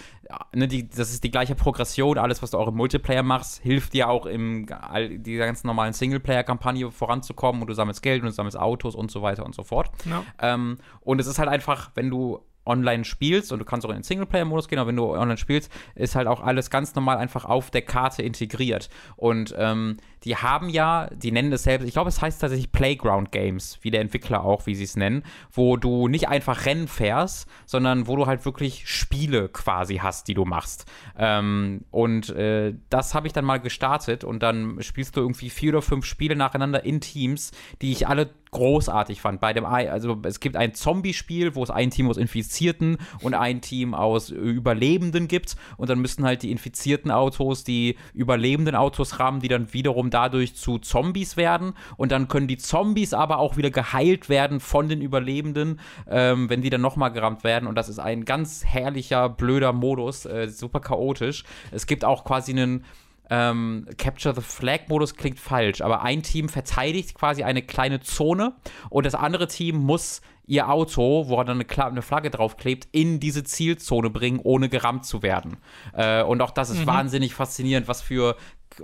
ne, 0.55 0.69
die, 0.69 0.89
das 0.89 1.11
ist 1.11 1.25
die 1.25 1.31
gleiche 1.31 1.55
Progression, 1.55 2.19
alles, 2.19 2.43
was 2.43 2.51
du 2.51 2.59
auch 2.59 2.69
im 2.69 2.77
Multiplayer 2.77 3.23
machst, 3.23 3.63
hilft 3.63 3.93
dir 3.93 4.09
auch 4.09 4.27
in 4.27 4.71
all, 4.73 5.19
dieser 5.19 5.47
ganz 5.47 5.65
normalen 5.65 5.93
Singleplayer-Kampagne 5.93 6.91
voranzukommen 6.91 7.63
und 7.63 7.69
du 7.69 7.75
sammelst 7.75 8.03
Geld 8.03 8.23
und 8.23 8.29
du 8.29 8.33
sammelst 8.33 8.59
Autos 8.59 8.95
und 8.95 9.11
so 9.11 9.23
weiter 9.23 9.45
und 9.45 9.55
so 9.55 9.65
fort. 9.65 9.91
Ja. 10.05 10.25
Ähm, 10.41 10.79
und 11.01 11.21
es 11.21 11.27
ist 11.27 11.39
halt 11.39 11.49
einfach, 11.49 11.91
wenn 11.95 12.11
du 12.11 12.41
online 12.69 13.05
spielst 13.05 13.51
und 13.53 13.59
du 13.59 13.65
kannst 13.65 13.87
auch 13.87 13.91
in 13.91 13.97
den 13.97 14.03
Singleplayer-Modus 14.05 14.69
gehen, 14.69 14.79
aber 14.79 14.89
wenn 14.89 14.97
du 14.97 15.11
online 15.11 15.39
spielst, 15.39 15.73
ist 15.95 16.15
halt 16.15 16.29
auch 16.29 16.41
alles 16.41 16.71
ganz 16.71 16.95
normal 16.95 17.17
einfach 17.17 17.45
auf 17.45 17.71
der 17.71 17.83
Karte 17.83 18.23
integriert. 18.23 18.89
Und 19.17 19.55
ähm, 19.59 19.97
die 20.25 20.37
haben 20.37 20.69
ja, 20.69 21.09
die 21.15 21.33
nennen 21.33 21.53
es 21.53 21.63
selbst, 21.63 21.87
ich 21.87 21.93
glaube, 21.93 22.09
es 22.09 22.21
heißt 22.21 22.41
tatsächlich 22.41 22.73
Playground 22.73 23.33
Games, 23.33 23.79
wie 23.83 23.91
der 23.91 24.01
Entwickler 24.01 24.45
auch, 24.45 24.67
wie 24.67 24.75
sie 24.75 24.85
es 24.85 24.97
nennen, 24.97 25.23
wo 25.53 25.77
du 25.77 26.09
nicht 26.09 26.29
einfach 26.29 26.67
Rennen 26.67 26.89
fährst, 26.89 27.49
sondern 27.67 28.07
wo 28.07 28.17
du 28.17 28.27
halt 28.27 28.45
wirklich 28.45 28.89
Spiele 28.89 29.49
quasi 29.49 29.97
hast, 29.97 30.29
die 30.29 30.35
du 30.35 30.45
machst. 30.45 30.87
Ähm, 31.17 31.85
und 31.91 32.31
äh, 32.31 32.75
das 32.91 33.15
habe 33.15 33.27
ich 33.27 33.33
dann 33.33 33.45
mal 33.45 33.59
gestartet 33.59 34.25
und 34.25 34.43
dann 34.43 34.83
spielst 34.83 35.17
du 35.17 35.21
irgendwie 35.21 35.51
vier 35.51 35.73
oder 35.73 35.83
fünf 35.83 36.05
Spiele 36.05 36.37
nacheinander 36.37 36.85
in 36.85 37.01
Teams, 37.01 37.53
die 37.83 37.93
ich 37.93 38.09
alle 38.09 38.31
großartig 38.51 39.21
fand. 39.21 39.41
Bei 39.41 39.53
dem, 39.53 39.65
also 39.65 40.19
es 40.25 40.41
gibt 40.41 40.57
ein 40.57 40.75
Zombie-Spiel, 40.75 41.55
wo 41.55 41.63
es 41.63 41.71
ein 41.71 41.91
Team 41.91 42.09
aus 42.09 42.17
Infizierten 42.17 42.99
und 43.21 43.35
ein 43.35 43.61
Team 43.61 43.95
aus 43.95 44.31
Überlebenden 44.31 45.29
gibt 45.29 45.57
und 45.77 45.91
dann 45.91 45.99
müssen 45.99 46.25
halt 46.25 46.43
die 46.43 46.51
infizierten 46.51 47.11
Autos 47.11 47.65
die 47.65 47.97
überlebenden 48.15 48.75
Autos 48.75 49.19
rammen, 49.19 49.41
die 49.41 49.49
dann 49.49 49.73
wiederum 49.73 50.08
dadurch 50.11 50.55
zu 50.55 50.79
Zombies 50.79 51.37
werden 51.37 51.75
und 51.97 52.13
dann 52.13 52.29
können 52.29 52.49
die 52.49 52.59
Zombies 52.59 53.15
aber 53.15 53.39
auch 53.39 53.57
wieder 53.57 53.71
geheilt 53.71 54.29
werden 54.29 54.61
von 54.61 54.89
den 54.89 55.01
Überlebenden, 55.01 55.81
ähm, 56.09 56.51
wenn 56.51 56.63
die 56.63 56.71
dann 56.71 56.81
nochmal 56.81 57.13
gerammt 57.13 57.45
werden 57.45 57.67
und 57.69 57.75
das 57.75 57.89
ist 57.89 57.99
ein 57.99 58.25
ganz 58.25 58.65
herrlicher, 58.65 59.29
blöder 59.29 59.73
Modus, 59.73 60.27
äh, 60.27 60.49
super 60.49 60.81
chaotisch. 60.81 61.45
Es 61.71 61.87
gibt 61.87 62.05
auch 62.05 62.25
quasi 62.25 62.53
einen 62.53 62.85
ähm, 63.31 63.87
Capture 63.99 64.35
the 64.35 64.41
Flag-Modus 64.41 65.15
klingt 65.15 65.39
falsch, 65.39 65.81
aber 65.81 66.03
ein 66.03 66.23
Team 66.23 66.49
verteidigt 66.49 67.15
quasi 67.15 67.43
eine 67.43 67.63
kleine 67.63 68.01
Zone 68.01 68.55
und 68.91 69.05
das 69.07 69.15
andere 69.15 69.49
Team 69.49 69.77
muss 69.77 70.23
ihr 70.49 70.71
Auto, 70.71 71.29
wo 71.29 71.43
dann 71.45 71.61
eine, 71.61 71.85
eine 71.87 72.03
Flagge 72.03 72.31
draufklebt, 72.31 72.89
in 72.91 73.21
diese 73.21 73.45
Zielzone 73.45 74.09
bringen, 74.11 74.41
ohne 74.43 74.69
gerammt 74.71 75.05
zu 75.05 75.23
werden. 75.23 75.59
Äh, 75.93 76.23
und 76.23 76.41
auch 76.41 76.51
das 76.51 76.71
ist 76.71 76.81
mhm. 76.81 76.87
wahnsinnig 76.87 77.35
faszinierend, 77.35 77.87
was 77.87 78.01
für 78.01 78.37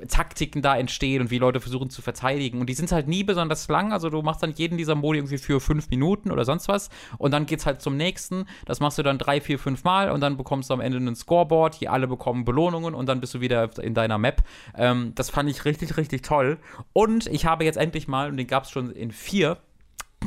Taktiken 0.09 0.63
da 0.63 0.77
entstehen 0.77 1.23
und 1.23 1.31
wie 1.31 1.39
Leute 1.39 1.61
versuchen 1.61 1.91
zu 1.91 2.03
verteidigen. 2.03 2.61
Und 2.61 2.69
die 2.69 2.75
sind 2.75 2.91
halt 2.93 3.09
nie 3.09 3.25
besonders 3.25 3.69
lang. 3.69 3.93
Also 3.93 4.11
du 4.11 4.23
machst 4.23 4.43
dann 4.43 4.53
jeden 4.53 4.79
dieser 4.79 4.95
Modi 4.95 5.19
irgendwie 5.19 5.39
für 5.39 5.61
fünf 5.61 5.91
Minuten 5.91 6.31
oder 6.31 6.45
sonst 6.45 6.69
was. 6.69 6.91
Und 7.19 7.33
dann 7.33 7.47
geht's 7.47 7.67
halt 7.67 7.81
zum 7.81 7.97
nächsten. 7.97 8.47
Das 8.67 8.81
machst 8.81 8.99
du 8.99 9.03
dann 9.03 9.19
drei, 9.19 9.41
vier, 9.41 9.59
fünf 9.59 9.85
Mal 9.85 10.11
und 10.11 10.21
dann 10.21 10.37
bekommst 10.37 10.71
du 10.71 10.75
am 10.75 10.81
Ende 10.81 10.99
ein 10.99 11.17
Scoreboard. 11.17 11.75
Hier 11.75 11.93
alle 11.93 12.07
bekommen 12.07 12.45
Belohnungen 12.45 12.95
und 12.95 13.07
dann 13.07 13.21
bist 13.21 13.35
du 13.35 13.41
wieder 13.41 13.71
in 13.79 13.95
deiner 13.95 14.19
Map. 14.19 14.43
Ähm, 14.77 15.13
das 15.15 15.31
fand 15.31 15.49
ich 15.51 15.65
richtig, 15.65 15.97
richtig 15.97 16.23
toll. 16.23 16.59
Und 16.93 17.27
ich 17.27 17.47
habe 17.47 17.65
jetzt 17.65 17.77
endlich 17.77 18.09
mal, 18.09 18.31
und 18.31 18.37
den 18.37 18.47
gab 18.47 18.65
es 18.65 18.71
schon 18.71 18.91
in 18.91 19.11
vier, 19.11 19.59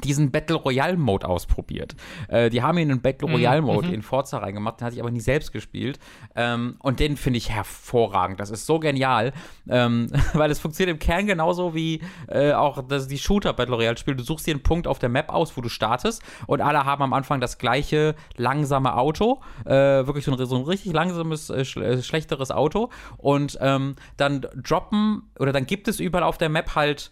diesen 0.04 0.32
Battle 0.32 0.56
Royale 0.58 0.98
Mode 0.98 1.28
ausprobiert. 1.28 1.96
Äh, 2.28 2.50
die 2.50 2.62
haben 2.62 2.78
ihn 2.78 2.90
in 2.90 3.02
Battle 3.02 3.28
mhm, 3.28 3.36
Royale 3.36 3.62
Mode 3.62 3.88
mhm. 3.88 3.96
in 3.96 4.02
Forza 4.02 4.38
reingemacht, 4.40 4.80
den 4.80 4.86
hatte 4.86 4.96
ich 4.96 5.02
aber 5.02 5.12
nie 5.12 5.20
selbst 5.20 5.52
gespielt. 5.52 6.00
Ähm, 6.36 6.76
und 6.80 7.00
den 7.00 7.18
finde 7.18 7.38
ich 7.38 7.50
hervorragend. 7.50 8.40
Das 8.40 8.50
ist 8.50 8.66
so 8.66 8.80
genial, 8.80 9.34
ähm, 9.70 10.08
weil 10.34 10.52
es 10.52 10.60
funktioniert 10.60 10.96
im 10.96 11.00
Kern 11.00 11.28
genauso 11.28 11.74
wie 11.74 12.02
äh, 12.28 12.54
auch 12.54 12.84
das, 12.88 13.08
die 13.08 13.18
Shooter 13.18 13.54
Battle 13.54 13.76
Royale 13.76 13.98
Spiel. 13.98 14.16
Du 14.16 14.24
suchst 14.24 14.48
dir 14.48 14.52
einen 14.52 14.64
Punkt 14.64 14.88
auf 14.88 15.00
der 15.00 15.10
Map 15.10 15.30
aus, 15.30 15.56
wo 15.58 15.62
du 15.62 15.70
startest 15.70 16.24
und 16.46 16.62
alle 16.62 16.86
haben 16.86 17.04
am 17.04 17.14
Anfang 17.14 17.42
das 17.42 17.58
gleiche 17.58 18.16
langsame 18.36 18.96
Auto, 18.96 19.42
äh, 19.66 19.72
wirklich 19.72 20.26
so 20.26 20.32
ein, 20.32 20.46
so 20.46 20.56
ein, 20.56 20.64
richtig 20.64 20.94
langsames, 20.94 21.50
äh, 21.50 21.62
äh, 21.62 22.02
schlechteres 22.02 22.52
Auto 22.52 22.90
und 23.18 23.58
ähm, 23.62 23.96
dann 24.18 24.46
droppen 24.56 25.24
oder 25.40 25.52
dann 25.52 25.66
gibt 25.66 25.88
es 25.88 26.00
überall 26.00 26.24
auf 26.24 26.38
der 26.38 26.50
Map 26.50 26.76
halt 26.76 27.12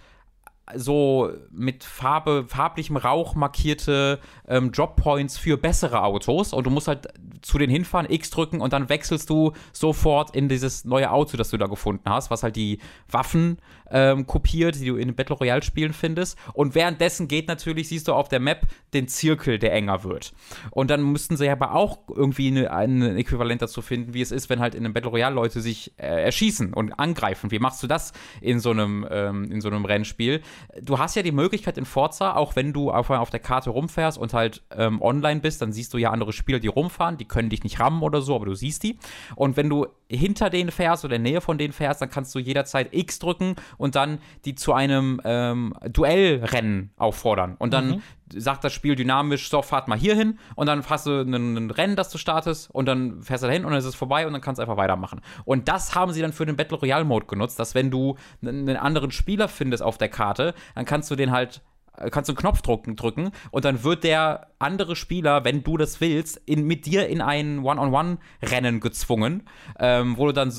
so 0.74 1.32
mit 1.52 1.84
Farbe, 1.84 2.46
farblichem 2.48 2.98
Rauch 2.98 3.36
markierte 3.36 4.20
ähm, 4.48 4.72
Drop 4.72 4.96
Points 4.96 5.38
für 5.38 5.58
bessere 5.58 6.04
Autos. 6.04 6.54
Und 6.54 6.66
du 6.66 6.70
musst 6.70 6.88
halt 6.88 7.08
zu 7.42 7.58
den 7.58 7.70
hinfahren, 7.70 8.10
X 8.10 8.32
drücken 8.32 8.62
und 8.62 8.74
dann 8.74 8.90
wechselst 8.90 9.30
du 9.30 9.54
sofort 9.72 10.36
in 10.36 10.50
dieses 10.50 10.86
neue 10.86 11.12
Auto, 11.12 11.38
das 11.38 11.50
du 11.50 11.58
da 11.58 11.68
gefunden 11.68 12.10
hast, 12.10 12.32
was 12.32 12.42
halt 12.42 12.56
die 12.56 12.80
Waffen 13.10 13.58
ähm, 13.92 14.28
kopiert, 14.28 14.76
die 14.76 14.86
du 14.86 14.96
in 14.96 15.16
Battle 15.16 15.36
Royale 15.36 15.64
Spielen 15.64 15.94
findest. 15.94 16.38
Und 16.54 16.76
währenddessen 16.76 17.28
geht 17.28 17.48
natürlich, 17.48 17.90
siehst 17.90 18.08
du 18.08 18.14
auf 18.14 18.30
der 18.30 18.40
Map 18.40 18.68
den 18.94 19.08
Zirkel, 19.08 19.60
der 19.60 19.74
enger 19.74 20.04
wird. 20.04 20.34
Und 20.72 20.90
dann 20.90 21.04
müssten 21.04 21.38
sie 21.38 21.50
aber 21.50 21.74
auch 21.74 22.00
irgendwie 22.10 22.68
ein 22.68 23.18
Äquivalent 23.18 23.62
dazu 23.62 23.82
finden, 23.82 24.14
wie 24.14 24.22
es 24.22 24.32
ist, 24.32 24.50
wenn 24.50 24.60
halt 24.60 24.76
in 24.76 24.86
einem 24.86 24.94
Battle 24.94 25.12
Royale 25.12 25.36
Leute 25.36 25.62
sich 25.62 25.94
äh, 25.98 26.24
erschießen 26.24 26.74
und 26.74 26.94
angreifen. 27.00 27.52
Wie 27.52 27.60
machst 27.60 27.84
du 27.84 27.88
das 27.88 28.14
in 28.42 28.60
so 28.60 28.72
einem, 28.72 29.06
ähm, 29.10 29.52
in 29.52 29.62
so 29.62 29.70
einem 29.70 29.86
Rennspiel? 29.86 30.42
Du 30.82 31.00
hast 31.00 31.16
ja 31.16 31.24
die 31.24 31.32
Möglichkeit 31.32 31.78
in 31.78 31.86
Forza, 31.86 32.36
auch 32.36 32.56
wenn 32.56 32.74
du 32.74 32.92
auf, 32.92 33.10
auf 33.10 33.30
der 33.30 33.40
Karte 33.40 33.70
rumfährst 33.70 34.18
und 34.18 34.34
halt 34.34 34.64
ähm, 34.72 35.02
online 35.02 35.42
bist, 35.42 35.62
dann 35.62 35.72
siehst 35.72 35.94
du 35.94 35.98
ja 35.98 36.12
andere 36.12 36.34
Spieler, 36.34 36.60
die 36.60 36.68
rumfahren, 36.68 37.18
die 37.18 37.26
können 37.26 37.50
dich 37.50 37.64
nicht 37.64 37.80
rammen 37.80 38.02
oder 38.02 38.22
so, 38.22 38.36
aber 38.36 38.46
du 38.46 38.56
siehst 38.56 38.84
die. 38.84 38.98
Und 39.36 39.58
wenn 39.58 39.70
du 39.70 39.88
hinter 40.08 40.50
denen 40.50 40.72
fährst 40.72 41.04
oder 41.06 41.16
in 41.16 41.24
der 41.24 41.32
Nähe 41.34 41.42
von 41.42 41.58
denen 41.58 41.74
fährst, 41.74 42.02
dann 42.02 42.10
kannst 42.10 42.34
du 42.36 42.40
jederzeit 42.40 42.94
X 42.94 43.20
drücken 43.20 43.56
und 43.78 43.96
dann 43.96 44.20
die 44.46 44.56
zu 44.56 44.74
einem 44.74 45.22
ähm, 45.24 45.74
Duellrennen 45.90 46.92
auffordern. 46.98 47.56
Und 47.58 47.74
dann 47.74 47.88
mhm. 47.88 48.02
sagt 48.34 48.64
das 48.64 48.74
Spiel 48.74 48.96
dynamisch, 48.96 49.50
so, 49.50 49.62
fahrt 49.62 49.88
mal 49.88 49.98
hier 49.98 50.16
hin 50.16 50.40
und 50.56 50.68
dann 50.68 50.84
hast 50.88 51.06
du 51.06 51.22
ein, 51.22 51.72
Rennen, 51.72 51.96
das 51.96 52.10
du 52.10 52.18
startest 52.18 52.70
und 52.72 52.86
dann 52.86 53.22
fährst 53.24 53.44
du 53.44 53.48
dahin 53.48 53.66
und 53.66 53.72
dann 53.72 53.80
ist 53.80 53.86
es 53.86 53.96
vorbei 53.96 54.28
und 54.28 54.34
dann 54.34 54.42
kannst 54.42 54.60
du 54.60 54.62
einfach 54.62 54.78
weitermachen. 54.78 55.22
Und 55.44 55.68
das 55.68 55.96
haben 55.96 56.12
sie 56.12 56.22
dann 56.22 56.34
für 56.34 56.46
den 56.46 56.56
Battle 56.56 56.78
Royale 56.78 57.06
Mode 57.06 57.26
genutzt, 57.26 57.60
dass 57.60 57.76
wenn 57.76 57.92
du 57.92 58.16
einen 58.42 58.78
anderen 58.78 59.12
Spieler 59.12 59.48
findest 59.48 59.84
auf 59.84 59.98
der 59.98 60.10
Karte, 60.10 60.54
dann 60.76 60.86
kannst 60.86 61.10
du 61.12 61.16
den 61.16 61.32
halt 61.32 61.62
äh, 61.98 62.10
kannst 62.10 62.30
du 62.30 62.34
einen 62.34 62.38
Knopf 62.38 62.62
drücken, 62.62 62.96
drücken 62.96 63.32
und 63.52 63.66
dann 63.66 63.84
wird 63.84 64.04
der 64.04 64.48
andere 64.60 64.96
Spieler, 64.96 65.46
wenn 65.46 65.64
du 65.64 65.78
das 65.78 66.02
willst, 66.02 66.42
in, 66.46 66.66
mit 66.66 66.86
dir 66.86 67.08
in 67.08 67.22
ein 67.22 67.60
One-on-One-Rennen 67.60 68.80
gezwungen, 68.80 69.44
ähm, 69.80 70.18
wo 70.18 70.28
du 70.28 70.34
dann 70.34 70.52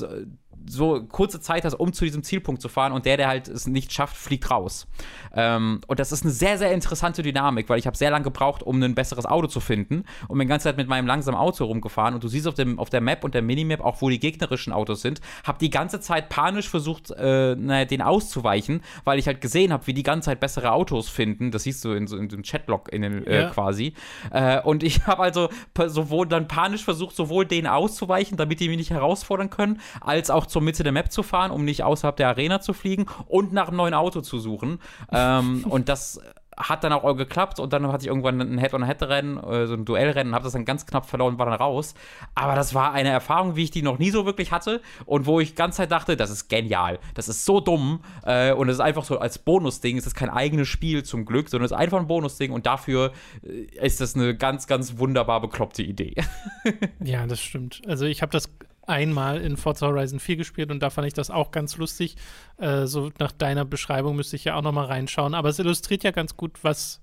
so 0.69 1.03
kurze 1.03 1.39
Zeit 1.39 1.65
hast, 1.65 1.73
um 1.73 1.93
zu 1.93 2.05
diesem 2.05 2.23
Zielpunkt 2.23 2.61
zu 2.61 2.69
fahren 2.69 2.91
und 2.91 3.05
der, 3.05 3.17
der 3.17 3.27
halt 3.27 3.47
es 3.47 3.67
nicht 3.67 3.93
schafft, 3.93 4.17
fliegt 4.17 4.49
raus. 4.51 4.87
Ähm, 5.33 5.81
und 5.87 5.99
das 5.99 6.11
ist 6.11 6.23
eine 6.23 6.31
sehr, 6.31 6.57
sehr 6.57 6.71
interessante 6.73 7.21
Dynamik, 7.21 7.69
weil 7.69 7.79
ich 7.79 7.87
habe 7.87 7.97
sehr 7.97 8.11
lange 8.11 8.23
gebraucht, 8.25 8.63
um 8.63 8.81
ein 8.81 8.95
besseres 8.95 9.25
Auto 9.25 9.47
zu 9.47 9.59
finden 9.59 10.03
und 10.27 10.37
bin 10.37 10.47
die 10.47 10.49
ganze 10.49 10.65
Zeit 10.65 10.77
mit 10.77 10.87
meinem 10.87 11.07
langsamen 11.07 11.39
Auto 11.39 11.65
rumgefahren 11.65 12.13
und 12.13 12.23
du 12.23 12.27
siehst 12.27 12.47
auf, 12.47 12.55
dem, 12.55 12.79
auf 12.79 12.89
der 12.89 13.01
Map 13.01 13.23
und 13.23 13.33
der 13.33 13.41
Minimap 13.41 13.81
auch, 13.81 14.01
wo 14.01 14.09
die 14.09 14.19
gegnerischen 14.19 14.73
Autos 14.73 15.01
sind, 15.01 15.21
habe 15.43 15.59
die 15.59 15.69
ganze 15.69 15.99
Zeit 15.99 16.29
panisch 16.29 16.69
versucht, 16.69 17.11
äh, 17.11 17.55
naja, 17.55 17.85
den 17.85 18.01
auszuweichen, 18.01 18.81
weil 19.03 19.19
ich 19.19 19.27
halt 19.27 19.41
gesehen 19.41 19.71
habe, 19.71 19.87
wie 19.87 19.93
die 19.93 20.03
ganze 20.03 20.27
Zeit 20.27 20.39
bessere 20.39 20.71
Autos 20.71 21.09
finden. 21.09 21.51
Das 21.51 21.63
siehst 21.63 21.83
du 21.85 21.91
in 21.91 22.07
so 22.07 22.17
in 22.17 22.29
dem 22.29 22.43
Chatlog 22.43 22.91
in 22.91 23.01
den, 23.01 23.25
äh, 23.25 23.43
ja. 23.43 23.49
quasi. 23.49 23.93
Äh, 24.31 24.61
und 24.61 24.83
ich 24.83 25.05
habe 25.07 25.23
also 25.23 25.49
sowohl 25.87 26.27
dann 26.27 26.47
panisch 26.47 26.83
versucht, 26.83 27.15
sowohl 27.15 27.45
denen 27.45 27.67
auszuweichen, 27.67 28.37
damit 28.37 28.59
die 28.59 28.69
mich 28.69 28.77
nicht 28.77 28.91
herausfordern 28.91 29.49
können, 29.49 29.79
als 30.01 30.29
auch 30.29 30.45
zur 30.57 30.63
Mitte 30.63 30.81
der 30.81 30.91
Map 30.91 31.11
zu 31.11 31.21
fahren, 31.21 31.51
um 31.51 31.65
nicht 31.65 31.83
außerhalb 31.83 32.15
der 32.15 32.29
Arena 32.29 32.59
zu 32.59 32.73
fliegen 32.73 33.05
und 33.27 33.53
nach 33.53 33.67
einem 33.67 33.77
neuen 33.77 33.93
Auto 33.93 34.21
zu 34.21 34.39
suchen. 34.39 34.79
ähm, 35.11 35.63
und 35.69 35.87
das 35.87 36.19
hat 36.57 36.83
dann 36.83 36.91
auch 36.91 37.13
geklappt 37.13 37.59
und 37.59 37.71
dann 37.71 37.85
hatte 37.91 38.05
ich 38.05 38.07
irgendwann 38.07 38.41
ein 38.41 38.57
Head-on-Head-Rennen, 38.57 39.39
so 39.67 39.75
ein 39.75 39.85
Duellrennen, 39.85 40.33
habe 40.33 40.45
das 40.45 40.53
dann 40.53 40.65
ganz 40.65 40.87
knapp 40.87 41.05
verloren 41.05 41.33
und 41.33 41.39
war 41.39 41.45
dann 41.45 41.53
raus. 41.53 41.93
Aber 42.33 42.55
das 42.55 42.73
war 42.73 42.93
eine 42.93 43.09
Erfahrung, 43.09 43.55
wie 43.55 43.65
ich 43.65 43.69
die 43.69 43.83
noch 43.83 43.99
nie 43.99 44.09
so 44.09 44.25
wirklich 44.25 44.51
hatte 44.51 44.81
und 45.05 45.27
wo 45.27 45.39
ich 45.39 45.53
ganz 45.53 45.75
Zeit 45.75 45.91
dachte, 45.91 46.17
das 46.17 46.31
ist 46.31 46.47
genial, 46.47 46.97
das 47.13 47.29
ist 47.29 47.45
so 47.45 47.59
dumm 47.59 47.99
äh, 48.25 48.53
und 48.53 48.69
es 48.69 48.77
ist 48.77 48.81
einfach 48.81 49.03
so 49.03 49.19
als 49.19 49.37
Bonusding, 49.37 49.99
es 49.99 50.07
ist 50.07 50.15
kein 50.15 50.31
eigenes 50.31 50.67
Spiel 50.67 51.03
zum 51.03 51.25
Glück, 51.25 51.49
sondern 51.49 51.65
es 51.65 51.71
ist 51.73 51.77
einfach 51.77 51.99
ein 51.99 52.07
Bonusding 52.07 52.51
und 52.51 52.65
dafür 52.65 53.11
äh, 53.43 53.85
ist 53.85 54.01
das 54.01 54.15
eine 54.15 54.35
ganz, 54.35 54.65
ganz 54.65 54.97
wunderbar 54.97 55.41
bekloppte 55.41 55.83
Idee. 55.83 56.15
ja, 57.03 57.27
das 57.27 57.39
stimmt. 57.39 57.83
Also 57.85 58.05
ich 58.05 58.23
habe 58.23 58.31
das 58.31 58.49
einmal 58.87 59.41
in 59.41 59.57
Forza 59.57 59.87
Horizon 59.87 60.19
4 60.19 60.37
gespielt 60.37 60.71
und 60.71 60.79
da 60.79 60.89
fand 60.89 61.07
ich 61.07 61.13
das 61.13 61.29
auch 61.29 61.51
ganz 61.51 61.77
lustig. 61.77 62.15
Äh, 62.57 62.85
so 62.85 63.11
nach 63.19 63.31
deiner 63.31 63.65
Beschreibung 63.65 64.15
müsste 64.15 64.35
ich 64.35 64.45
ja 64.45 64.55
auch 64.55 64.61
noch 64.61 64.71
mal 64.71 64.85
reinschauen. 64.85 65.33
Aber 65.33 65.49
es 65.49 65.59
illustriert 65.59 66.03
ja 66.03 66.11
ganz 66.11 66.37
gut, 66.37 66.63
was, 66.63 67.01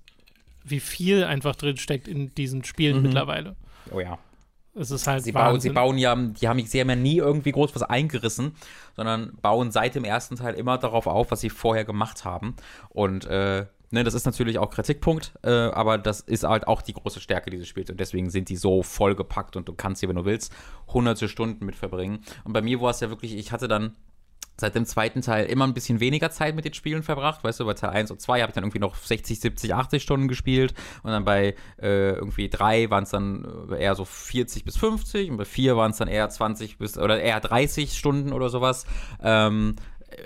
wie 0.63 0.79
viel 0.79 1.23
einfach 1.23 1.55
drin 1.55 1.77
steckt 1.77 2.07
in 2.07 2.33
diesen 2.35 2.63
Spielen 2.63 2.97
mhm. 2.97 3.03
mittlerweile. 3.03 3.55
Oh 3.91 3.99
ja. 3.99 4.17
Es 4.77 4.91
ist 4.91 5.07
halt 5.07 5.23
sie 5.23 5.31
bauen, 5.31 5.61
sie 5.61 5.69
bauen 5.69 5.97
ja, 5.97 6.13
die 6.15 6.49
haben, 6.49 6.65
sie 6.65 6.81
haben 6.81 6.89
ja 6.89 6.97
nie 6.97 7.15
irgendwie 7.15 7.53
groß 7.53 7.73
was 7.75 7.83
eingerissen, 7.83 8.55
sondern 8.97 9.33
bauen 9.41 9.71
seit 9.71 9.95
dem 9.95 10.03
ersten 10.03 10.35
Teil 10.35 10.53
immer 10.55 10.77
darauf 10.77 11.07
auf, 11.07 11.31
was 11.31 11.39
sie 11.39 11.49
vorher 11.49 11.85
gemacht 11.85 12.25
haben. 12.25 12.55
Und 12.89 13.25
äh, 13.25 13.67
Ne, 13.91 14.03
das 14.03 14.13
ist 14.13 14.25
natürlich 14.25 14.57
auch 14.57 14.69
Kritikpunkt, 14.69 15.33
äh, 15.43 15.49
aber 15.49 15.97
das 15.97 16.21
ist 16.21 16.43
halt 16.43 16.67
auch 16.67 16.81
die 16.81 16.93
große 16.93 17.19
Stärke 17.19 17.49
dieses 17.49 17.67
Spiels 17.67 17.89
und 17.89 17.99
deswegen 17.99 18.29
sind 18.29 18.49
die 18.49 18.55
so 18.55 18.83
vollgepackt 18.83 19.55
und 19.55 19.67
du 19.67 19.73
kannst 19.73 19.99
hier, 19.99 20.09
wenn 20.09 20.15
du 20.15 20.25
willst, 20.25 20.51
hunderte 20.87 21.29
Stunden 21.29 21.65
mit 21.65 21.75
verbringen. 21.75 22.19
Und 22.43 22.53
bei 22.53 22.61
mir 22.61 22.81
war 22.81 22.89
es 22.89 22.99
ja 22.99 23.09
wirklich, 23.09 23.35
ich 23.35 23.51
hatte 23.51 23.67
dann 23.67 23.95
seit 24.57 24.75
dem 24.75 24.85
zweiten 24.85 25.21
Teil 25.21 25.45
immer 25.47 25.65
ein 25.65 25.73
bisschen 25.73 25.99
weniger 25.99 26.31
Zeit 26.31 26.55
mit 26.55 26.65
den 26.65 26.73
Spielen 26.73 27.03
verbracht. 27.03 27.43
Weißt 27.43 27.59
du, 27.59 27.65
bei 27.65 27.73
Teil 27.73 27.89
1 27.89 28.11
und 28.11 28.21
2 28.21 28.41
habe 28.41 28.51
ich 28.51 28.55
dann 28.55 28.63
irgendwie 28.63 28.79
noch 28.79 28.95
60, 28.95 29.39
70, 29.39 29.73
80 29.73 30.01
Stunden 30.01 30.27
gespielt. 30.27 30.73
Und 31.03 31.11
dann 31.11 31.25
bei 31.25 31.55
äh, 31.81 32.11
irgendwie 32.13 32.49
3 32.49 32.89
waren 32.89 33.03
es 33.03 33.09
dann 33.09 33.69
eher 33.77 33.95
so 33.95 34.05
40 34.05 34.63
bis 34.63 34.77
50. 34.77 35.31
Und 35.31 35.37
bei 35.37 35.45
4 35.45 35.75
waren 35.75 35.91
es 35.91 35.97
dann 35.97 36.07
eher 36.07 36.29
20 36.29 36.77
bis 36.77 36.97
oder 36.97 37.19
eher 37.19 37.39
30 37.39 37.97
Stunden 37.97 38.31
oder 38.31 38.49
sowas. 38.49 38.85
Ähm, 39.21 39.75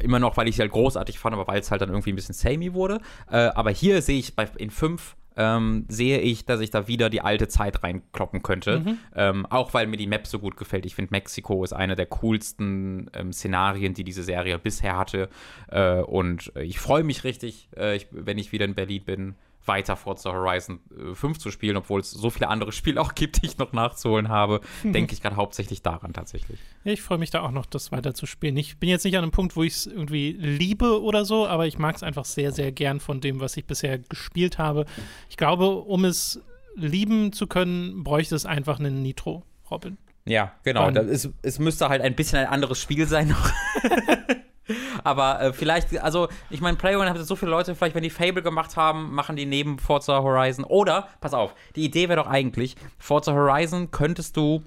immer 0.01 0.19
noch, 0.19 0.37
weil 0.37 0.47
ich 0.47 0.55
sie 0.55 0.61
halt 0.61 0.71
großartig 0.71 1.19
fand, 1.19 1.33
aber 1.33 1.47
weil 1.47 1.59
es 1.59 1.71
halt 1.71 1.81
dann 1.81 1.89
irgendwie 1.89 2.11
ein 2.11 2.15
bisschen 2.15 2.35
samey 2.35 2.73
wurde. 2.73 2.99
Äh, 3.31 3.37
aber 3.37 3.71
hier 3.71 4.01
sehe 4.01 4.19
ich 4.19 4.35
bei, 4.35 4.47
in 4.57 4.69
fünf 4.69 5.15
ähm, 5.39 5.85
sehe 5.87 6.19
ich, 6.19 6.45
dass 6.45 6.59
ich 6.59 6.69
da 6.69 6.87
wieder 6.87 7.09
die 7.09 7.21
alte 7.21 7.47
Zeit 7.47 7.81
reinkloppen 7.81 8.43
könnte. 8.43 8.81
Mhm. 8.81 8.97
Ähm, 9.15 9.45
auch 9.45 9.73
weil 9.73 9.87
mir 9.87 9.95
die 9.95 10.07
Map 10.07 10.27
so 10.27 10.37
gut 10.37 10.57
gefällt. 10.57 10.85
Ich 10.85 10.95
finde, 10.95 11.11
Mexiko 11.11 11.63
ist 11.63 11.71
eine 11.71 11.95
der 11.95 12.07
coolsten 12.07 13.09
ähm, 13.13 13.31
Szenarien, 13.31 13.93
die 13.93 14.03
diese 14.03 14.23
Serie 14.23 14.59
bisher 14.59 14.97
hatte. 14.97 15.29
Äh, 15.69 16.01
und 16.01 16.51
ich 16.55 16.79
freue 16.79 17.03
mich 17.03 17.23
richtig, 17.23 17.69
äh, 17.77 17.95
ich, 17.95 18.07
wenn 18.11 18.37
ich 18.37 18.51
wieder 18.51 18.65
in 18.65 18.75
Berlin 18.75 19.03
bin 19.05 19.35
weiter 19.69 19.95
Forza 19.95 20.33
Horizon 20.33 20.79
5 21.13 21.23
äh, 21.23 21.39
zu 21.39 21.51
spielen, 21.51 21.77
obwohl 21.77 22.01
es 22.01 22.11
so 22.11 22.29
viele 22.29 22.49
andere 22.49 22.71
Spiele 22.73 22.99
auch 22.99 23.15
gibt, 23.15 23.41
die 23.41 23.45
ich 23.45 23.57
noch 23.57 23.71
nachzuholen 23.71 24.27
habe, 24.27 24.59
mhm. 24.83 24.91
denke 24.91 25.13
ich 25.13 25.21
gerade 25.21 25.37
hauptsächlich 25.37 25.81
daran 25.81 26.11
tatsächlich. 26.11 26.59
Ich 26.83 27.01
freue 27.01 27.19
mich 27.19 27.29
da 27.29 27.41
auch 27.41 27.51
noch, 27.51 27.65
das 27.65 27.91
weiter 27.91 28.13
zu 28.13 28.25
spielen. 28.25 28.57
Ich 28.57 28.77
bin 28.77 28.89
jetzt 28.89 29.05
nicht 29.05 29.15
an 29.15 29.23
einem 29.23 29.31
Punkt, 29.31 29.55
wo 29.55 29.63
ich 29.63 29.73
es 29.73 29.85
irgendwie 29.85 30.31
liebe 30.31 31.01
oder 31.01 31.23
so, 31.23 31.47
aber 31.47 31.67
ich 31.67 31.77
mag 31.77 31.95
es 31.95 32.03
einfach 32.03 32.25
sehr, 32.25 32.51
sehr 32.51 32.71
gern 32.71 32.99
von 32.99 33.21
dem, 33.21 33.39
was 33.39 33.55
ich 33.55 33.65
bisher 33.65 33.99
gespielt 33.99 34.57
habe. 34.57 34.85
Ich 35.29 35.37
glaube, 35.37 35.69
um 35.69 36.03
es 36.03 36.41
lieben 36.75 37.31
zu 37.31 37.47
können, 37.47 38.03
bräuchte 38.03 38.35
es 38.35 38.45
einfach 38.45 38.79
einen 38.79 39.01
Nitro, 39.01 39.43
Robin. 39.69 39.97
Ja, 40.25 40.51
genau. 40.63 40.89
Ist, 40.89 41.29
es 41.43 41.59
müsste 41.59 41.89
halt 41.89 42.01
ein 42.01 42.15
bisschen 42.15 42.39
ein 42.39 42.47
anderes 42.47 42.79
Spiel 42.79 43.07
sein 43.07 43.29
noch. 43.29 43.51
Aber 45.03 45.41
äh, 45.41 45.53
vielleicht, 45.53 45.97
also 45.99 46.27
ich 46.49 46.61
meine, 46.61 46.77
PlayOne 46.77 47.09
hat 47.09 47.17
so 47.19 47.35
viele 47.35 47.51
Leute, 47.51 47.75
vielleicht 47.75 47.95
wenn 47.95 48.03
die 48.03 48.09
Fable 48.09 48.41
gemacht 48.41 48.77
haben, 48.77 49.13
machen 49.13 49.35
die 49.35 49.45
neben 49.45 49.79
Forza 49.79 50.21
Horizon. 50.21 50.65
Oder, 50.65 51.07
pass 51.21 51.33
auf, 51.33 51.53
die 51.75 51.83
Idee 51.83 52.09
wäre 52.09 52.21
doch 52.21 52.29
eigentlich, 52.29 52.75
Forza 52.97 53.33
Horizon 53.33 53.91
könntest 53.91 54.37
du 54.37 54.63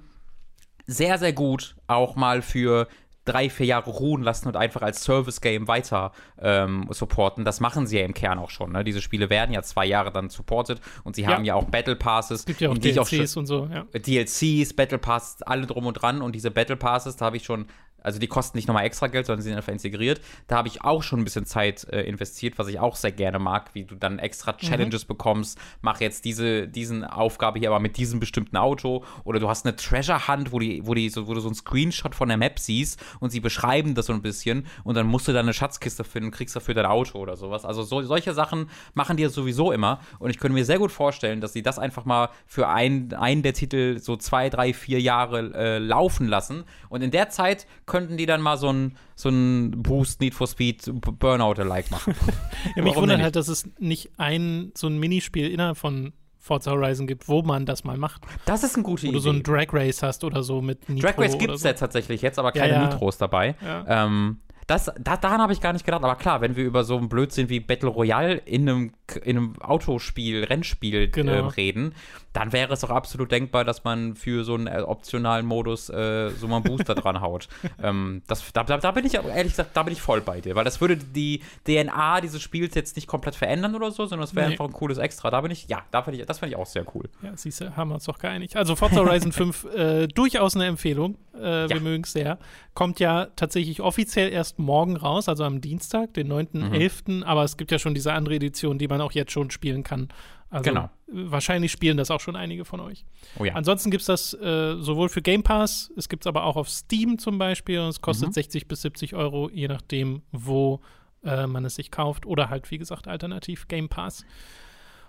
sehr, 0.87 1.19
sehr 1.19 1.33
gut 1.33 1.77
auch 1.87 2.17
mal 2.17 2.43
für 2.43 2.89
drei, 3.25 3.49
vier 3.51 3.67
Jahre 3.67 3.91
ruhen 3.91 4.23
lassen 4.23 4.49
und 4.49 4.57
einfach 4.57 4.83
als 4.83 5.05
Service-Game 5.05 5.69
weiter 5.69 6.13
ähm, 6.41 6.89
supporten. 6.91 7.45
Das 7.45 7.61
machen 7.61 7.87
sie 7.87 7.99
ja 7.99 8.05
im 8.05 8.15
Kern 8.15 8.39
auch 8.39 8.51
schon. 8.51 8.73
Ne? 8.73 8.83
Diese 8.83 9.01
Spiele 9.01 9.31
werden 9.31 9.53
ja 9.53 9.63
zwei 9.63 9.87
Jahre 9.87 10.11
dann 10.11 10.29
supported 10.29 10.81
und 11.05 11.15
sie 11.15 11.23
ja. 11.23 11.29
haben 11.29 11.45
ja 11.45 11.55
auch 11.55 11.65
Battle 11.65 11.97
Passes. 11.97 12.41
Es 12.41 12.47
gibt 12.47 12.61
ja 12.61 12.71
auch 12.71 12.79
DLCs 12.79 13.37
auch 13.37 13.41
und 13.41 13.47
so. 13.47 13.69
Ja. 13.73 13.85
DLCs, 13.95 14.75
Battle 14.75 14.99
Passes, 14.99 15.43
alle 15.43 15.67
drum 15.67 15.87
und 15.87 15.95
dran 15.95 16.21
und 16.21 16.35
diese 16.35 16.51
Battle 16.51 16.77
Passes, 16.77 17.17
da 17.17 17.27
habe 17.27 17.37
ich 17.37 17.45
schon 17.45 17.67
also 18.03 18.19
die 18.19 18.27
kosten 18.27 18.59
nicht 18.59 18.69
nochmal 18.69 18.85
extra 18.85 19.07
Geld, 19.07 19.27
sondern 19.27 19.43
sie 19.43 19.49
sind 19.49 19.57
einfach 19.57 19.73
integriert. 19.73 20.21
Da 20.47 20.57
habe 20.57 20.69
ich 20.69 20.83
auch 20.83 21.03
schon 21.03 21.21
ein 21.21 21.25
bisschen 21.25 21.47
Zeit 21.47 21.85
äh, 21.91 22.03
investiert, 22.03 22.59
was 22.59 22.69
ich 22.69 22.79
auch 22.79 22.97
sehr 22.97 23.13
gerne 23.13 23.39
mag, 23.39 23.75
wie 23.75 23.85
du 23.85 23.95
dann 23.95 24.19
extra 24.19 24.53
mhm. 24.53 24.57
Challenges 24.59 25.05
mhm. 25.05 25.09
bekommst. 25.09 25.59
Mach 25.81 26.01
jetzt 26.01 26.25
diese 26.25 26.69
diesen 26.69 27.05
Aufgabe 27.05 27.59
hier 27.59 27.71
aber 27.71 27.81
mit 27.81 27.97
diesem 27.97 28.21
bestimmten 28.21 28.57
Auto. 28.57 29.05
Oder 29.25 29.41
du 29.41 29.49
hast 29.49 29.67
eine 29.67 29.77
Treasure 29.77 30.29
Hunt, 30.29 30.53
wo, 30.53 30.59
die, 30.59 30.87
wo, 30.87 30.95
die, 30.95 31.09
so, 31.09 31.27
wo 31.29 31.35
du 31.35 31.41
so 31.41 31.49
einen 31.49 31.55
Screenshot 31.55 32.15
von 32.15 32.29
der 32.29 32.37
Map 32.37 32.59
siehst 32.59 33.03
und 33.21 33.31
sie 33.31 33.41
beschreiben 33.41 33.95
das 33.95 34.07
so 34.07 34.13
ein 34.13 34.23
bisschen. 34.23 34.67
Und 34.85 34.97
dann 34.97 35.07
musst 35.07 35.29
du 35.29 35.33
da 35.33 35.41
eine 35.41 35.53
Schatzkiste 35.53 36.05
finden 36.05 36.29
und 36.29 36.33
kriegst 36.33 36.57
dafür 36.57 36.75
dein 36.75 36.87
Auto 36.87 37.19
oder 37.19 37.37
sowas. 37.37 37.65
Also 37.65 37.83
so, 37.83 38.03
solche 38.03 38.35
Sachen 38.35 38.69
machen 38.95 39.17
die 39.17 39.23
ja 39.23 39.29
sowieso 39.29 39.73
immer. 39.73 40.01
Und 40.19 40.31
ich 40.31 40.39
könnte 40.39 40.55
mir 40.55 40.65
sehr 40.65 40.79
gut 40.79 40.93
vorstellen, 40.93 41.41
dass 41.41 41.53
sie 41.53 41.63
das 41.63 41.79
einfach 41.79 42.05
mal 42.05 42.31
für 42.47 42.69
einen, 42.69 43.13
einen 43.15 43.43
der 43.43 43.55
Titel 43.55 43.99
so 43.99 44.17
zwei, 44.17 44.51
drei, 44.51 44.73
vier 44.73 45.01
Jahre 45.01 45.53
äh, 45.55 45.79
laufen 45.79 46.27
lassen. 46.27 46.65
Und 46.89 47.03
in 47.03 47.11
der 47.11 47.29
Zeit 47.29 47.67
könnten 47.93 48.17
die 48.17 48.25
dann 48.25 48.41
mal 48.41 48.57
so 48.57 48.71
ein, 48.73 48.97
so 49.15 49.29
ein 49.29 49.83
Boost 49.83 50.23
Need 50.23 50.33
for 50.33 50.47
Speed 50.47 50.91
Burnout-alike 51.19 51.91
machen. 51.91 52.15
ja, 52.75 52.83
mich 52.83 52.97
wundert 52.97 53.21
halt, 53.21 53.37
dass 53.37 53.49
es 53.49 53.69
nicht 53.79 54.13
ein 54.17 54.73
so 54.75 54.87
ein 54.87 54.99
Minispiel 54.99 55.51
innerhalb 55.51 55.77
von 55.77 56.15
Forza 56.39 56.71
Horizon 56.71 57.07
gibt, 57.07 57.29
wo 57.29 57.43
man 57.43 57.67
das 57.67 57.85
mal 57.85 57.99
macht. 57.99 58.23
Das 58.47 58.65
ist 58.65 58.77
eine 58.77 58.83
gute 58.83 59.03
Idee. 59.03 59.13
Wo 59.13 59.19
du 59.19 59.21
so 59.21 59.29
ein 59.29 59.43
Drag 59.43 59.67
Race 59.75 60.03
hast 60.03 60.25
oder 60.25 60.43
so 60.43 60.63
mit 60.63 60.89
Nitro. 60.89 61.07
Drag 61.07 61.19
Race 61.19 61.37
gibt 61.37 61.53
es 61.53 61.61
so. 61.61 61.69
ja 61.69 61.75
tatsächlich 61.75 62.23
jetzt, 62.23 62.39
aber 62.39 62.53
keine 62.53 62.73
ja, 62.73 62.83
ja. 62.83 62.89
Nitros 62.89 63.19
dabei. 63.19 63.57
Ja. 63.63 64.07
Ähm, 64.07 64.39
das, 64.67 64.91
da, 64.99 65.19
daran 65.19 65.43
habe 65.43 65.53
ich 65.53 65.61
gar 65.61 65.75
nicht 65.75 65.85
gedacht. 65.85 66.03
Aber 66.03 66.17
klar, 66.17 66.41
wenn 66.41 66.57
wir 66.57 66.65
über 66.65 66.85
so 66.85 66.97
ein 66.97 67.11
Blödsinn 67.11 67.51
wie 67.51 67.61
Battle 67.61 67.91
Royale 67.91 68.37
in 68.37 68.69
einem, 68.69 68.93
in 69.23 69.37
einem 69.37 69.61
Autospiel, 69.61 70.45
Rennspiel 70.45 71.11
genau. 71.11 71.33
äh, 71.33 71.39
reden, 71.41 71.95
dann 72.33 72.53
wäre 72.53 72.73
es 72.73 72.81
doch 72.81 72.91
absolut 72.91 73.31
denkbar, 73.31 73.65
dass 73.65 73.85
man 73.85 74.17
für 74.17 74.45
so 74.45 74.55
einen 74.55 74.67
äh, 74.67 74.81
optionalen 74.81 75.45
Modus 75.47 75.91
äh, 75.91 76.31
so 76.31 76.49
mal 76.49 76.57
einen 76.57 76.65
Booster 76.65 76.95
dran 76.95 77.21
haut. 77.21 77.49
Ähm, 77.83 78.23
das, 78.29 78.53
da, 78.53 78.63
da, 78.65 78.91
bin 78.93 79.07
ich 79.07 79.15
ehrlich 79.15 79.53
gesagt, 79.53 79.71
da 79.77 79.83
bin 79.83 79.93
ich 79.93 80.01
voll 80.01 80.21
bei 80.21 80.41
dir, 80.41 80.55
weil 80.55 80.65
das 80.65 80.81
würde 80.81 80.97
die 80.97 81.41
DNA 81.67 82.21
dieses 82.21 82.41
Spiels 82.41 82.75
jetzt 82.75 82.97
nicht 82.97 83.09
komplett 83.09 83.35
verändern 83.35 83.75
oder 83.75 83.91
so, 83.91 84.07
sondern 84.07 84.25
es 84.25 84.35
wäre 84.35 84.47
nee. 84.47 84.53
einfach 84.53 84.67
ein 84.67 84.73
cooles 84.73 84.99
Extra. 84.99 85.31
Da 85.31 85.41
bin 85.41 85.51
ich, 85.51 85.69
ja, 85.69 85.83
da 85.91 86.05
ich, 86.09 86.25
das 86.27 86.39
finde 86.39 86.55
ich 86.55 86.57
auch 86.57 86.67
sehr 86.67 86.85
cool. 86.95 87.09
Ja, 87.23 87.37
siehst 87.37 87.61
du, 87.61 87.77
haben 87.77 87.89
wir 87.89 87.95
uns 87.95 88.05
doch 88.05 88.19
geeinigt. 88.19 88.57
Also 88.57 88.77
Forza 88.77 88.97
Horizon 88.97 89.33
5, 89.33 89.65
äh, 89.65 90.07
durchaus 90.09 90.55
eine 90.55 90.67
Empfehlung. 90.67 91.17
Äh, 91.35 91.63
ja. 91.63 91.71
Wir 91.71 91.81
mögen 91.81 92.05
es 92.05 92.13
sehr. 92.13 92.39
Kommt 92.75 93.01
ja 93.01 93.27
tatsächlich 93.37 93.81
offiziell 93.81 94.31
erst 94.31 94.59
morgen 94.59 94.97
raus, 94.97 95.29
also 95.29 95.45
am 95.45 95.61
Dienstag, 95.61 96.15
den 96.15 96.31
9.11., 96.31 96.93
mhm. 97.07 97.23
aber 97.23 97.45
es 97.45 97.57
gibt 97.57 97.73
ja 97.73 97.79
schon 97.79 97.95
diese 97.95 98.13
andere 98.13 98.37
Edition, 98.37 98.79
die 98.79 98.89
man 98.89 99.01
auch 99.01 99.13
jetzt 99.13 99.33
schon 99.33 99.51
spielen 99.51 99.83
kann. 99.83 100.09
Also 100.53 100.69
genau. 100.69 100.91
wahrscheinlich 101.07 101.73
spielen 101.73 101.97
das 101.97 102.11
auch 102.11 102.21
schon 102.21 102.37
einige 102.37 102.67
von 102.67 102.79
euch. 102.81 103.07
Oh 103.39 103.45
ja. 103.47 103.55
Ansonsten 103.55 103.91
gibt 103.91 104.03
es 104.03 104.07
das 104.07 104.35
äh, 104.35 104.77
sowohl 104.79 105.09
für 105.09 105.23
Game 105.23 105.43
Pass, 105.43 105.91
es 105.97 106.11
gibt 106.11 106.25
es 106.25 106.27
aber 106.27 106.45
auch 106.45 106.57
auf 106.57 106.69
Steam 106.69 107.19
zum 107.19 107.39
Beispiel 107.39 107.81
und 107.81 107.89
es 107.89 108.03
kostet 108.03 108.29
mhm. 108.29 108.33
60 108.35 108.69
bis 108.69 108.83
70 108.83 109.15
Euro, 109.15 109.49
je 109.49 109.67
nachdem, 109.67 110.21
wo 110.31 110.81
äh, 111.25 111.47
man 111.47 111.65
es 111.65 111.77
sich 111.77 111.91
kauft 111.91 112.27
oder 112.27 112.51
halt, 112.51 112.71
wie 112.71 112.77
gesagt, 112.77 113.09
alternativ 113.09 113.67
Game 113.67 113.89
Pass. 113.89 114.27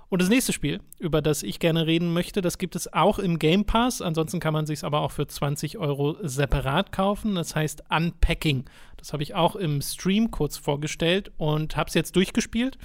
Und 0.07 0.21
das 0.21 0.29
nächste 0.29 0.53
Spiel, 0.53 0.79
über 0.99 1.21
das 1.21 1.43
ich 1.43 1.59
gerne 1.59 1.87
reden 1.87 2.13
möchte, 2.13 2.41
das 2.41 2.57
gibt 2.57 2.77
es 2.77 2.93
auch 2.93 3.19
im 3.19 3.37
Game 3.37 3.65
Pass. 3.65 4.01
Ansonsten 4.01 4.39
kann 4.39 4.53
man 4.53 4.65
sich 4.65 4.83
aber 4.83 5.01
auch 5.01 5.11
für 5.11 5.27
20 5.27 5.77
Euro 5.77 6.15
separat 6.21 6.93
kaufen. 6.93 7.35
Das 7.35 7.55
heißt 7.55 7.83
Unpacking. 7.89 8.63
Das 8.95 9.11
habe 9.11 9.23
ich 9.23 9.35
auch 9.35 9.55
im 9.57 9.81
Stream 9.81 10.31
kurz 10.31 10.55
vorgestellt 10.55 11.31
und 11.37 11.75
habe 11.75 11.87
es 11.89 11.95
jetzt 11.95 12.15
durchgespielt 12.15 12.77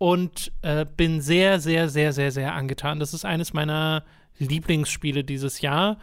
und 0.00 0.50
äh, 0.62 0.86
bin 0.96 1.20
sehr, 1.20 1.60
sehr, 1.60 1.90
sehr, 1.90 2.14
sehr, 2.14 2.32
sehr 2.32 2.54
angetan. 2.54 3.00
Das 3.00 3.12
ist 3.12 3.26
eines 3.26 3.52
meiner 3.52 4.02
Lieblingsspiele 4.38 5.24
dieses 5.24 5.60
Jahr, 5.60 5.98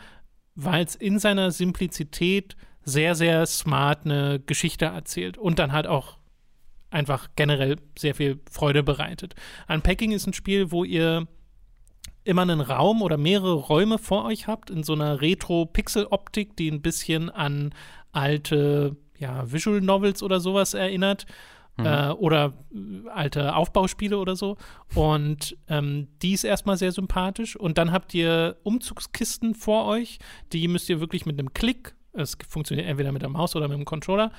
weil 0.54 0.86
es 0.86 0.94
in 0.94 1.18
seiner 1.18 1.50
Simplizität 1.50 2.56
sehr, 2.84 3.16
sehr 3.16 3.48
smart 3.48 4.06
eine 4.06 4.40
Geschichte 4.40 4.86
erzählt 4.86 5.40
und 5.40 5.58
dann 5.58 5.72
halt 5.72 5.88
auch 5.88 6.20
einfach 6.92 7.30
generell 7.36 7.78
sehr 7.98 8.14
viel 8.14 8.40
Freude 8.52 8.84
bereitet. 8.84 9.34
Unpacking 9.68 10.12
ist 10.12 10.28
ein 10.28 10.34
Spiel, 10.34 10.70
wo 10.70 10.84
ihr 10.84 11.28
immer 12.24 12.44
einen 12.44 12.62
Raum 12.62 13.02
oder 13.02 13.18
mehrere 13.18 13.56
Räume 13.56 13.98
vor 13.98 14.26
euch 14.26 14.46
habt 14.46 14.70
in 14.70 14.84
so 14.84 14.94
einer 14.94 15.22
Retro-Pixel-Optik, 15.22 16.56
die 16.56 16.70
ein 16.70 16.84
bisschen 16.84 17.32
an 17.32 17.74
alte 18.12 18.96
ja, 19.18 19.52
Visual 19.52 19.82
Novels 19.82 20.22
oder 20.22 20.40
sowas 20.40 20.76
erinnert 20.76 21.26
mhm. 21.78 21.86
äh, 21.86 22.10
oder 22.12 22.54
äh, 22.74 23.10
alte 23.10 23.56
Aufbauspiele 23.56 24.18
oder 24.18 24.36
so. 24.36 24.58
Und 24.96 25.58
ähm, 25.68 26.08
die 26.22 26.34
ist 26.34 26.44
erstmal 26.44 26.78
sehr 26.78 26.92
sympathisch. 26.92 27.56
Und 27.56 27.78
dann 27.78 27.92
habt 27.92 28.14
ihr 28.14 28.58
Umzugskisten 28.64 29.56
vor 29.56 29.86
euch. 29.86 30.20
Die 30.54 30.68
müsst 30.68 30.90
ihr 30.90 31.00
wirklich 31.00 31.26
mit 31.26 31.40
einem 31.40 31.54
Klick, 31.54 31.96
es 32.14 32.38
funktioniert 32.48 32.88
entweder 32.88 33.12
mit 33.12 33.22
der 33.22 33.30
Maus 33.30 33.56
oder 33.56 33.68
mit 33.68 33.78
dem 33.78 33.86
Controller, 33.86 34.32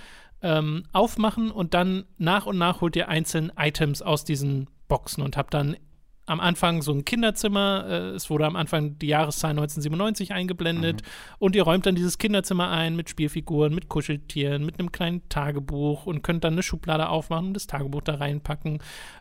ähm, 0.42 0.84
aufmachen 0.92 1.50
und 1.50 1.74
dann 1.74 2.04
nach 2.16 2.46
und 2.46 2.58
nach 2.58 2.80
holt 2.80 2.96
ihr 2.96 3.08
einzelne 3.08 3.52
Items 3.56 4.02
aus 4.02 4.24
diesen 4.24 4.68
Boxen 4.88 5.22
und 5.22 5.36
habt 5.36 5.54
dann 5.54 5.76
am 6.28 6.40
Anfang 6.40 6.82
so 6.82 6.92
ein 6.92 7.04
Kinderzimmer. 7.04 7.84
Äh, 7.88 7.92
es 8.10 8.30
wurde 8.30 8.46
am 8.46 8.56
Anfang 8.56 8.98
die 8.98 9.08
Jahreszahl 9.08 9.50
1997 9.50 10.32
eingeblendet. 10.32 11.02
Mhm. 11.02 11.06
Und 11.38 11.56
ihr 11.56 11.62
räumt 11.62 11.86
dann 11.86 11.94
dieses 11.94 12.18
Kinderzimmer 12.18 12.70
ein 12.70 12.96
mit 12.96 13.08
Spielfiguren, 13.08 13.74
mit 13.74 13.88
Kuscheltieren, 13.88 14.64
mit 14.64 14.78
einem 14.78 14.92
kleinen 14.92 15.28
Tagebuch 15.28 16.06
und 16.06 16.22
könnt 16.22 16.44
dann 16.44 16.54
eine 16.54 16.62
Schublade 16.62 17.08
aufmachen 17.08 17.48
und 17.48 17.54
das 17.54 17.66
Tagebuch 17.66 18.02
da 18.02 18.16
reinpacken. 18.16 18.78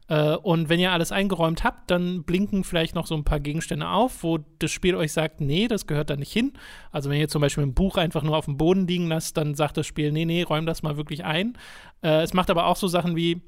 Äh, 0.09 0.35
und 0.35 0.69
wenn 0.69 0.79
ihr 0.79 0.91
alles 0.91 1.11
eingeräumt 1.11 1.63
habt, 1.63 1.91
dann 1.91 2.23
blinken 2.23 2.63
vielleicht 2.63 2.95
noch 2.95 3.07
so 3.07 3.15
ein 3.15 3.23
paar 3.23 3.39
Gegenstände 3.39 3.87
auf, 3.87 4.23
wo 4.23 4.39
das 4.59 4.71
Spiel 4.71 4.95
euch 4.95 5.13
sagt, 5.13 5.41
nee, 5.41 5.67
das 5.67 5.87
gehört 5.87 6.09
da 6.09 6.15
nicht 6.15 6.31
hin. 6.31 6.53
Also 6.91 7.09
wenn 7.09 7.19
ihr 7.19 7.29
zum 7.29 7.41
Beispiel 7.41 7.63
ein 7.63 7.73
Buch 7.73 7.97
einfach 7.97 8.23
nur 8.23 8.37
auf 8.37 8.45
dem 8.45 8.57
Boden 8.57 8.87
liegen 8.87 9.07
lasst, 9.07 9.37
dann 9.37 9.55
sagt 9.55 9.77
das 9.77 9.87
Spiel, 9.87 10.11
nee, 10.11 10.25
nee, 10.25 10.43
räum 10.43 10.65
das 10.65 10.83
mal 10.83 10.97
wirklich 10.97 11.23
ein. 11.25 11.57
Äh, 12.01 12.21
es 12.21 12.33
macht 12.33 12.49
aber 12.49 12.67
auch 12.67 12.75
so 12.75 12.87
Sachen 12.87 13.15
wie, 13.15 13.41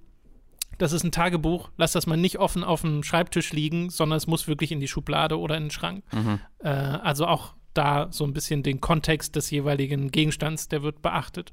das 0.79 0.93
ist 0.93 1.03
ein 1.03 1.11
Tagebuch, 1.11 1.69
lass 1.77 1.91
das 1.91 2.07
mal 2.07 2.17
nicht 2.17 2.39
offen 2.39 2.63
auf 2.63 2.81
dem 2.81 3.03
Schreibtisch 3.03 3.53
liegen, 3.53 3.89
sondern 3.89 4.17
es 4.17 4.27
muss 4.27 4.47
wirklich 4.47 4.71
in 4.71 4.79
die 4.79 4.87
Schublade 4.87 5.37
oder 5.37 5.55
in 5.57 5.65
den 5.65 5.71
Schrank. 5.71 6.03
Mhm. 6.11 6.39
Äh, 6.59 6.69
also 6.69 7.27
auch 7.27 7.53
da 7.73 8.07
so 8.11 8.23
ein 8.23 8.33
bisschen 8.33 8.63
den 8.63 8.81
Kontext 8.81 9.35
des 9.35 9.51
jeweiligen 9.51 10.09
Gegenstands, 10.09 10.69
der 10.69 10.81
wird 10.81 11.01
beachtet. 11.01 11.51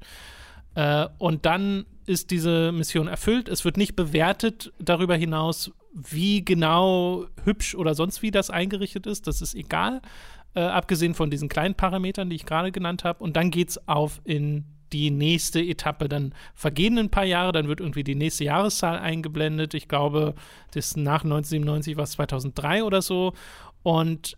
Äh, 0.75 1.07
und 1.17 1.45
dann 1.45 1.85
ist 2.05 2.31
diese 2.31 2.71
Mission 2.71 3.07
erfüllt. 3.07 3.49
Es 3.49 3.65
wird 3.65 3.77
nicht 3.77 3.95
bewertet 3.95 4.71
darüber 4.79 5.15
hinaus, 5.15 5.71
wie 5.93 6.43
genau 6.45 7.25
hübsch 7.43 7.75
oder 7.75 7.95
sonst 7.95 8.21
wie 8.21 8.31
das 8.31 8.49
eingerichtet 8.49 9.07
ist. 9.07 9.27
Das 9.27 9.41
ist 9.41 9.55
egal, 9.55 10.01
äh, 10.55 10.61
abgesehen 10.61 11.15
von 11.15 11.29
diesen 11.29 11.49
kleinen 11.49 11.75
Parametern, 11.75 12.29
die 12.29 12.37
ich 12.37 12.45
gerade 12.45 12.71
genannt 12.71 13.03
habe. 13.03 13.23
Und 13.23 13.35
dann 13.35 13.51
geht 13.51 13.69
es 13.69 13.87
auf 13.89 14.21
in 14.23 14.65
die 14.93 15.11
nächste 15.11 15.59
Etappe. 15.59 16.09
Dann 16.09 16.33
vergehen 16.53 16.97
ein 16.97 17.09
paar 17.09 17.25
Jahre, 17.25 17.51
dann 17.51 17.67
wird 17.67 17.79
irgendwie 17.79 18.03
die 18.03 18.15
nächste 18.15 18.43
Jahreszahl 18.43 18.99
eingeblendet. 18.99 19.73
Ich 19.73 19.87
glaube, 19.87 20.35
das 20.71 20.95
nach 20.95 21.23
1997 21.23 21.97
war 21.97 22.03
es 22.03 22.11
2003 22.11 22.83
oder 22.83 23.01
so. 23.01 23.33
Und 23.83 24.37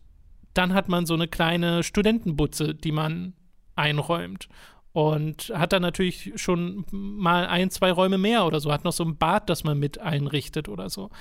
dann 0.53 0.73
hat 0.73 0.89
man 0.89 1.05
so 1.05 1.13
eine 1.13 1.27
kleine 1.27 1.83
Studentenbutze, 1.83 2.75
die 2.75 2.91
man 2.91 3.33
einräumt. 3.75 4.49
und 4.91 5.53
hat 5.55 5.71
dann 5.71 5.83
natürlich 5.83 6.33
schon 6.35 6.83
mal 6.91 7.45
ein, 7.45 7.69
zwei 7.69 7.91
Räume 7.91 8.17
mehr 8.17 8.45
oder 8.45 8.59
so, 8.59 8.71
hat 8.71 8.83
noch 8.83 8.91
so 8.91 9.05
ein 9.05 9.17
Bad, 9.17 9.47
das 9.47 9.63
man 9.63 9.77
mit 9.77 9.99
einrichtet 9.99 10.67
oder 10.67 10.89
so. 10.89 11.11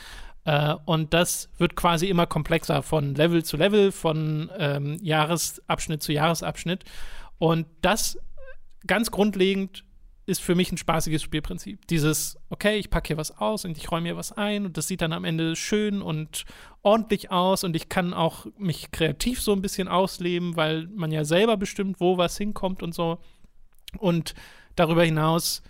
Äh, 0.45 0.75
und 0.87 1.13
das 1.13 1.51
wird 1.59 1.77
quasi 1.77 2.07
immer 2.09 2.27
komplexer 2.27 2.83
von 2.83 3.15
Level 3.15 3.45
zu 3.45 3.59
Level, 3.59 3.93
von 3.93 4.51
ähm, 4.57 4.97
Jahresabschnitt 5.03 6.03
zu 6.03 6.13
Jahresabschnitt. 6.13 6.85
Und 7.37 7.67
das 7.83 8.19
ganz 8.87 9.11
grundlegend 9.11 9.85
ist 10.29 10.43
für 10.43 10.55
mich 10.55 10.71
ein 10.71 10.77
spaßiges 10.77 11.23
Spielprinzip. 11.23 11.87
Dieses, 11.87 12.39
okay, 12.51 12.77
ich 12.77 12.91
packe 12.91 13.09
hier 13.09 13.17
was 13.17 13.39
aus 13.39 13.65
und 13.65 13.79
ich 13.79 13.91
räume 13.91 14.09
hier 14.09 14.17
was 14.17 14.33
ein 14.33 14.67
und 14.67 14.77
das 14.77 14.87
sieht 14.87 15.01
dann 15.01 15.15
am 15.15 15.25
Ende 15.25 15.57
schön 15.57 16.03
und 16.03 16.45
ordentlich 16.83 17.31
aus 17.31 17.65
und 17.65 17.75
ich 17.75 17.89
kann 17.89 18.13
auch 18.13 18.47
mich 18.59 18.91
kreativ 18.91 19.41
so 19.41 19.53
ein 19.53 19.63
bisschen 19.63 19.89
ausleben, 19.89 20.55
weil 20.55 20.87
man 20.89 21.13
ja 21.13 21.25
selber 21.25 21.57
bestimmt, 21.57 21.99
wo 21.99 22.19
was 22.19 22.37
hinkommt 22.37 22.83
und 22.83 22.95
so. 22.95 23.19
Und 23.97 24.35
darüber 24.77 25.03
hinaus 25.03 25.63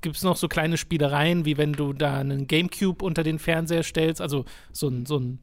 gibt 0.00 0.16
es 0.16 0.24
noch 0.24 0.36
so 0.36 0.48
kleine 0.48 0.76
Spielereien, 0.76 1.44
wie 1.44 1.56
wenn 1.56 1.72
du 1.72 1.92
da 1.92 2.18
einen 2.18 2.48
Gamecube 2.48 3.04
unter 3.04 3.22
den 3.22 3.38
Fernseher 3.38 3.84
stellst, 3.84 4.20
also 4.20 4.44
so 4.72 4.88
ein, 4.88 5.06
so 5.06 5.18
ein 5.18 5.38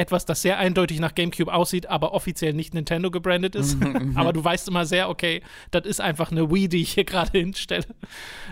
etwas, 0.00 0.24
das 0.24 0.40
sehr 0.42 0.58
eindeutig 0.58 0.98
nach 0.98 1.14
GameCube 1.14 1.52
aussieht, 1.52 1.86
aber 1.86 2.12
offiziell 2.12 2.54
nicht 2.54 2.74
Nintendo 2.74 3.10
gebrandet 3.10 3.54
ist. 3.54 3.78
Mhm, 3.90 4.16
aber 4.16 4.32
du 4.32 4.44
weißt 4.44 4.68
immer 4.68 4.84
sehr, 4.86 5.08
okay, 5.08 5.42
das 5.70 5.84
ist 5.84 6.00
einfach 6.00 6.30
eine 6.30 6.50
Wii, 6.50 6.68
die 6.68 6.82
ich 6.82 6.92
hier 6.92 7.04
gerade 7.04 7.30
hinstelle. 7.38 7.86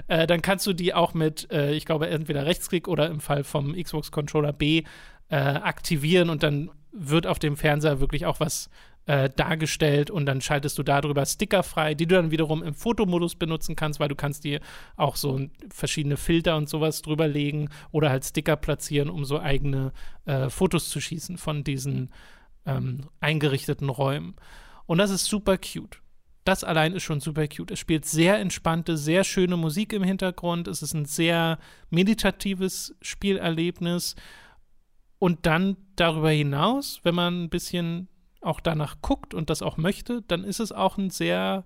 Äh, 0.09 0.27
dann 0.27 0.43
kannst 0.43 0.67
du 0.67 0.73
die 0.73 0.95
auch 0.95 1.15
mit, 1.15 1.51
äh, 1.53 1.73
ich 1.75 1.85
glaube, 1.85 2.09
entweder 2.09 2.45
Rechtsklick 2.45 2.89
oder 2.89 3.09
im 3.09 3.21
Fall 3.21 3.45
vom 3.45 3.75
Xbox-Controller 3.75 4.53
B 4.53 4.85
äh, 5.29 5.37
aktivieren 5.37 6.31
und 6.31 6.43
dann 6.43 6.71
wird 6.93 7.27
auf 7.27 7.39
dem 7.39 7.57
Fernseher 7.57 8.01
wirklich 8.01 8.27
auch 8.27 8.41
was 8.41 8.71
äh, 9.09 9.31
dargestellt 9.35 10.11
und 10.11 10.27
dann 10.27 10.43
schaltest 10.43 10.77
du 10.77 10.83
darüber 10.83 11.25
Sticker 11.25 11.63
frei, 11.63 11.95
die 11.95 12.07
du 12.07 12.15
dann 12.15 12.31
wiederum 12.31 12.63
im 12.63 12.75
Fotomodus 12.75 13.37
benutzen 13.37 13.75
kannst, 13.75 14.01
weil 14.01 14.09
du 14.09 14.15
kannst 14.15 14.45
dir 14.45 14.61
auch 14.97 15.17
so 15.17 15.41
verschiedene 15.71 16.19
Filter 16.19 16.59
und 16.59 16.69
sowas 16.69 17.01
drüber 17.01 17.27
legen 17.27 17.71
oder 17.91 18.11
halt 18.11 18.27
Sticker 18.27 18.57
platzieren, 18.57 19.09
um 19.09 19.25
so 19.25 19.41
eigene 19.41 19.93
äh, 20.27 20.51
Fotos 20.51 20.91
zu 20.91 21.01
schießen 21.01 21.39
von 21.39 21.65
diesen 21.65 22.11
ähm, 22.67 23.09
eingerichteten 23.21 23.89
Räumen. 23.89 24.37
Und 24.85 24.99
das 24.99 25.11
ist 25.11 25.25
super 25.25 25.57
cute. 25.57 26.03
Das 26.45 26.63
allein 26.63 26.93
ist 26.93 27.03
schon 27.03 27.21
super 27.21 27.49
cute. 27.49 27.71
Es 27.71 27.79
spielt 27.79 28.05
sehr 28.05 28.39
entspannte, 28.39 28.99
sehr 28.99 29.25
schöne 29.25 29.57
Musik 29.57 29.95
im 29.95 30.03
Hintergrund. 30.03 30.69
Es 30.69 30.83
ist 30.83 30.93
ein 30.93 31.07
sehr 31.07 31.59
meditatives 31.89 32.95
Spielerlebnis. 33.01 34.17
Und 35.19 35.47
dann 35.47 35.79
darüber 35.97 36.31
hinaus, 36.31 37.01
wenn 37.05 37.15
man 37.15 37.45
ein 37.45 37.49
bisschen 37.49 38.09
auch 38.41 38.61
danach 38.61 38.97
guckt 39.03 39.35
und 39.35 39.51
das 39.51 39.63
auch 39.63 39.77
möchte, 39.77 40.23
dann 40.23 40.45
ist 40.45 40.61
es 40.61 40.73
auch 40.73 40.99
ein 40.99 41.11
sehr 41.11 41.65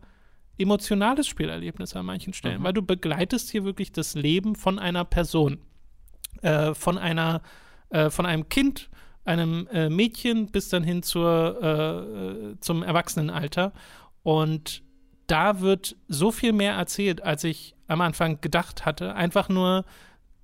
emotionales 0.58 1.26
Spielerlebnis 1.26 1.96
an 1.96 2.06
manchen 2.06 2.32
Stellen, 2.32 2.60
mhm. 2.60 2.64
weil 2.64 2.72
du 2.72 2.82
begleitest 2.82 3.50
hier 3.50 3.64
wirklich 3.64 3.92
das 3.92 4.14
Leben 4.14 4.54
von 4.54 4.78
einer 4.78 5.04
Person, 5.04 5.58
äh, 6.42 6.74
von 6.74 6.98
einer, 6.98 7.42
äh, 7.90 8.10
von 8.10 8.26
einem 8.26 8.48
Kind, 8.48 8.90
einem 9.24 9.68
äh, 9.68 9.88
Mädchen 9.88 10.50
bis 10.50 10.68
dann 10.68 10.82
hin 10.82 11.02
zur, 11.02 11.62
äh, 11.62 12.60
zum 12.60 12.82
Erwachsenenalter. 12.82 13.72
Und 14.22 14.82
da 15.26 15.60
wird 15.60 15.96
so 16.08 16.32
viel 16.32 16.52
mehr 16.52 16.74
erzählt, 16.74 17.22
als 17.22 17.44
ich 17.44 17.74
am 17.86 18.00
Anfang 18.00 18.40
gedacht 18.40 18.84
hatte. 18.84 19.14
Einfach 19.14 19.48
nur 19.48 19.84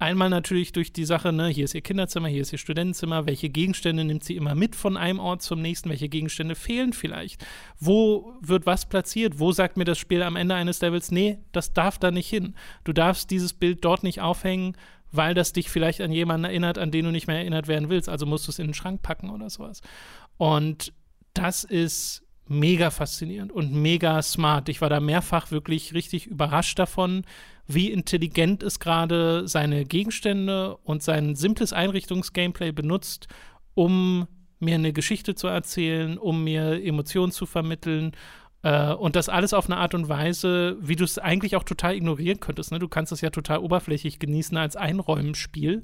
Einmal 0.01 0.31
natürlich 0.31 0.71
durch 0.71 0.93
die 0.93 1.05
Sache, 1.05 1.33
ne, 1.33 1.49
hier 1.49 1.65
ist 1.65 1.75
ihr 1.75 1.81
Kinderzimmer, 1.81 2.29
hier 2.29 2.43
ist 2.43 2.53
ihr 2.53 2.59
Studentenzimmer, 2.59 3.27
welche 3.27 3.49
Gegenstände 3.49 4.05
nimmt 4.05 4.23
sie 4.23 4.37
immer 4.37 4.55
mit 4.55 4.77
von 4.77 4.97
einem 4.97 5.19
Ort 5.19 5.43
zum 5.43 5.61
nächsten, 5.61 5.91
welche 5.91 6.09
Gegenstände 6.09 6.55
fehlen 6.55 6.93
vielleicht? 6.93 7.45
Wo 7.81 8.35
wird 8.41 8.65
was 8.65 8.89
platziert? 8.89 9.41
Wo 9.41 9.51
sagt 9.51 9.77
mir 9.77 9.85
das 9.85 9.99
Spiel 9.99 10.23
am 10.23 10.37
Ende 10.37 10.55
eines 10.55 10.81
Levels, 10.81 11.11
nee, 11.11 11.39
das 11.51 11.73
darf 11.73 11.99
da 11.99 12.13
nicht 12.13 12.29
hin. 12.29 12.55
Du 12.85 12.93
darfst 12.93 13.33
dieses 13.33 13.53
Bild 13.53 13.85
dort 13.85 14.05
nicht 14.05 14.21
aufhängen, 14.21 14.77
weil 15.11 15.35
das 15.35 15.53
dich 15.53 15.69
vielleicht 15.69 16.01
an 16.01 16.13
jemanden 16.13 16.45
erinnert, 16.45 16.79
an 16.79 16.93
den 16.93 17.07
du 17.07 17.11
nicht 17.11 17.27
mehr 17.27 17.39
erinnert 17.39 17.67
werden 17.67 17.89
willst. 17.89 18.09
Also 18.09 18.25
musst 18.25 18.47
du 18.47 18.53
es 18.53 18.61
in 18.61 18.69
den 18.69 18.75
Schrank 18.75 19.03
packen 19.03 19.31
oder 19.31 19.51
sowas. 19.51 19.81
Und 20.37 20.93
das 21.35 21.65
ist 21.65 22.23
mega 22.49 22.91
faszinierend 22.91 23.53
und 23.53 23.73
mega 23.73 24.21
smart. 24.23 24.69
Ich 24.69 24.81
war 24.81 24.89
da 24.89 25.01
mehrfach 25.01 25.51
wirklich 25.51 25.95
richtig 25.95 26.27
überrascht 26.27 26.79
davon, 26.79 27.25
wie 27.67 27.91
intelligent 27.91 28.63
es 28.63 28.81
gerade 28.81 29.47
seine 29.47 29.85
Gegenstände 29.85 30.77
und 30.79 31.03
sein 31.03 31.35
simples 31.37 31.73
Einrichtungsgameplay 31.73 32.73
benutzt, 32.73 33.29
um 33.75 34.27
mir 34.59 34.75
eine 34.75 34.93
Geschichte 34.93 35.35
zu 35.35 35.47
erzählen, 35.47 36.19
um 36.19 36.45
mir 36.45 36.83
Emotionen 36.85 37.31
zu 37.31 37.47
vermitteln. 37.47 38.13
Äh, 38.63 38.93
und 38.95 39.17
das 39.17 39.29
alles 39.29 39.53
auf 39.53 39.67
eine 39.67 39.77
Art 39.77 39.95
und 39.95 40.09
Weise, 40.09 40.77
wie 40.81 40.97
du 40.97 41.05
es 41.05 41.19
eigentlich 41.19 41.57
auch 41.57 41.65
total 41.65 41.95
ignorieren 41.95 42.41
könntest. 42.41 42.73
Ne? 42.73 42.79
Du 42.79 42.89
kannst 42.89 43.13
es 43.13 43.21
ja 43.21 43.31
total 43.31 43.59
oberflächlich 43.59 44.19
genießen 44.19 44.57
als 44.57 44.75
Einräumspiel, 44.75 45.83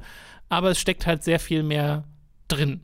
aber 0.48 0.70
es 0.70 0.80
steckt 0.80 1.06
halt 1.06 1.22
sehr 1.22 1.38
viel 1.38 1.62
mehr 1.62 2.04
drin, 2.48 2.82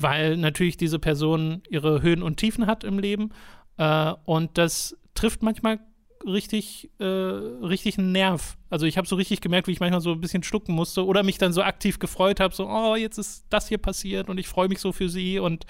weil 0.00 0.36
natürlich 0.36 0.76
diese 0.76 0.98
Person 0.98 1.62
ihre 1.68 2.02
Höhen 2.02 2.22
und 2.22 2.36
Tiefen 2.36 2.66
hat 2.66 2.84
im 2.84 2.98
Leben. 2.98 3.30
Äh, 3.76 4.12
und 4.24 4.56
das 4.58 4.96
trifft 5.14 5.42
manchmal 5.42 5.80
richtig, 6.26 6.90
äh, 6.98 7.04
richtig 7.04 7.98
einen 7.98 8.12
Nerv. 8.12 8.56
Also 8.68 8.86
ich 8.86 8.98
habe 8.98 9.08
so 9.08 9.16
richtig 9.16 9.40
gemerkt, 9.40 9.68
wie 9.68 9.72
ich 9.72 9.80
manchmal 9.80 10.00
so 10.00 10.12
ein 10.12 10.20
bisschen 10.20 10.42
schlucken 10.42 10.74
musste 10.74 11.04
oder 11.04 11.22
mich 11.22 11.38
dann 11.38 11.52
so 11.52 11.62
aktiv 11.62 11.98
gefreut 11.98 12.40
habe, 12.40 12.54
so, 12.54 12.68
oh, 12.68 12.94
jetzt 12.94 13.18
ist 13.18 13.46
das 13.50 13.68
hier 13.68 13.78
passiert 13.78 14.28
und 14.28 14.38
ich 14.38 14.48
freue 14.48 14.68
mich 14.68 14.80
so 14.80 14.92
für 14.92 15.08
sie 15.08 15.38
und 15.38 15.64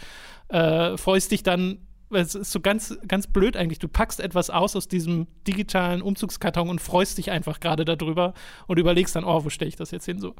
äh, 0.49 0.97
freust 0.97 1.31
dich 1.31 1.43
dann, 1.43 1.78
es 2.11 2.35
ist 2.35 2.51
so 2.51 2.61
ganz, 2.61 2.99
ganz 3.07 3.28
blöd 3.28 3.57
eigentlich. 3.57 3.78
Du 3.78 3.87
packst 3.87 4.18
etwas 4.18 4.51
aus 4.51 4.74
aus 4.74 4.89
diesem 4.89 5.28
digitalen 5.47 6.03
Umzugskarton 6.03 6.68
und 6.68 6.81
freust 6.81 7.18
dich 7.18 7.31
einfach 7.31 7.61
gerade 7.61 7.85
darüber 7.85 8.35
und 8.66 8.78
überlegst 8.78 9.14
dann, 9.14 9.24
oh, 9.24 9.45
wo 9.45 9.51
stelle 9.51 9.68
ich 9.68 9.76
das 9.76 9.93
jetzt 9.93 10.07
hin 10.07 10.18
so. 10.18 10.35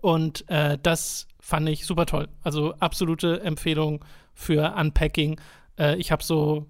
Und 0.00 0.48
äh, 0.48 0.78
das 0.82 1.26
fand 1.40 1.68
ich 1.68 1.86
super 1.86 2.06
toll. 2.06 2.28
Also 2.42 2.74
absolute 2.74 3.40
Empfehlung 3.42 4.04
für 4.34 4.74
Unpacking. 4.76 5.40
Äh, 5.78 5.96
ich 5.96 6.12
habe 6.12 6.22
so 6.22 6.66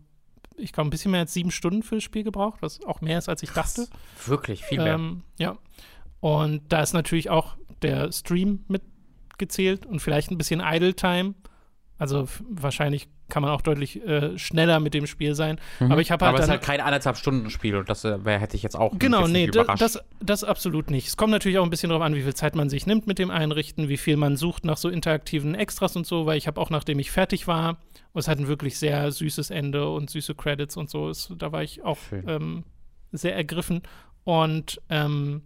ich 0.60 0.72
glaube, 0.72 0.88
ein 0.88 0.90
bisschen 0.90 1.10
mehr 1.10 1.20
als 1.20 1.32
sieben 1.32 1.50
Stunden 1.50 1.82
für 1.82 1.96
das 1.96 2.04
Spiel 2.04 2.22
gebraucht, 2.22 2.62
was 2.62 2.84
auch 2.84 3.00
mehr 3.00 3.18
ist, 3.18 3.28
als 3.28 3.42
ich 3.42 3.50
dachte. 3.50 3.88
Wirklich, 4.26 4.64
viel 4.64 4.78
mehr. 4.78 4.94
Ähm, 4.94 5.22
ja. 5.38 5.56
Und 6.20 6.70
da 6.70 6.82
ist 6.82 6.92
natürlich 6.92 7.30
auch 7.30 7.56
der 7.82 8.12
Stream 8.12 8.64
mitgezählt 8.68 9.86
und 9.86 10.00
vielleicht 10.00 10.30
ein 10.30 10.38
bisschen 10.38 10.60
Idle 10.60 10.94
Time. 10.94 11.34
Also 12.00 12.26
wahrscheinlich 12.48 13.08
kann 13.28 13.42
man 13.42 13.52
auch 13.52 13.60
deutlich 13.60 14.02
äh, 14.06 14.38
schneller 14.38 14.80
mit 14.80 14.94
dem 14.94 15.06
Spiel 15.06 15.34
sein. 15.34 15.60
Mhm. 15.80 15.92
Aber 15.92 16.00
ich 16.00 16.10
habe 16.10 16.24
halt. 16.24 16.30
Aber 16.30 16.38
es 16.38 16.46
ist 16.46 16.50
halt 16.50 16.62
kein 16.62 16.80
anderthalb 16.80 17.18
Stunden 17.18 17.50
Spiel 17.50 17.76
und 17.76 17.90
das 17.90 18.04
äh, 18.04 18.18
hätte 18.24 18.56
ich 18.56 18.62
jetzt 18.62 18.74
auch. 18.74 18.98
Genau, 18.98 19.28
nee, 19.28 19.48
das, 19.48 20.02
das 20.18 20.42
absolut 20.42 20.90
nicht. 20.90 21.08
Es 21.08 21.18
kommt 21.18 21.30
natürlich 21.30 21.58
auch 21.58 21.64
ein 21.64 21.68
bisschen 21.68 21.90
darauf 21.90 22.02
an, 22.02 22.14
wie 22.14 22.22
viel 22.22 22.34
Zeit 22.34 22.56
man 22.56 22.70
sich 22.70 22.86
nimmt 22.86 23.06
mit 23.06 23.18
dem 23.18 23.30
Einrichten, 23.30 23.90
wie 23.90 23.98
viel 23.98 24.16
man 24.16 24.38
sucht 24.38 24.64
nach 24.64 24.78
so 24.78 24.88
interaktiven 24.88 25.54
Extras 25.54 25.94
und 25.94 26.06
so, 26.06 26.24
weil 26.24 26.38
ich 26.38 26.46
habe 26.46 26.58
auch, 26.58 26.70
nachdem 26.70 26.98
ich 26.98 27.10
fertig 27.10 27.46
war, 27.46 27.76
und 28.12 28.20
es 28.20 28.28
hat 28.28 28.38
ein 28.38 28.48
wirklich 28.48 28.78
sehr 28.78 29.12
süßes 29.12 29.50
Ende 29.50 29.88
und 29.90 30.08
süße 30.08 30.34
Credits 30.34 30.78
und 30.78 30.88
so. 30.88 31.10
Es, 31.10 31.30
da 31.36 31.52
war 31.52 31.62
ich 31.62 31.82
auch 31.84 31.98
ähm, 32.26 32.64
sehr 33.12 33.36
ergriffen. 33.36 33.82
Und 34.24 34.80
ähm, 34.88 35.42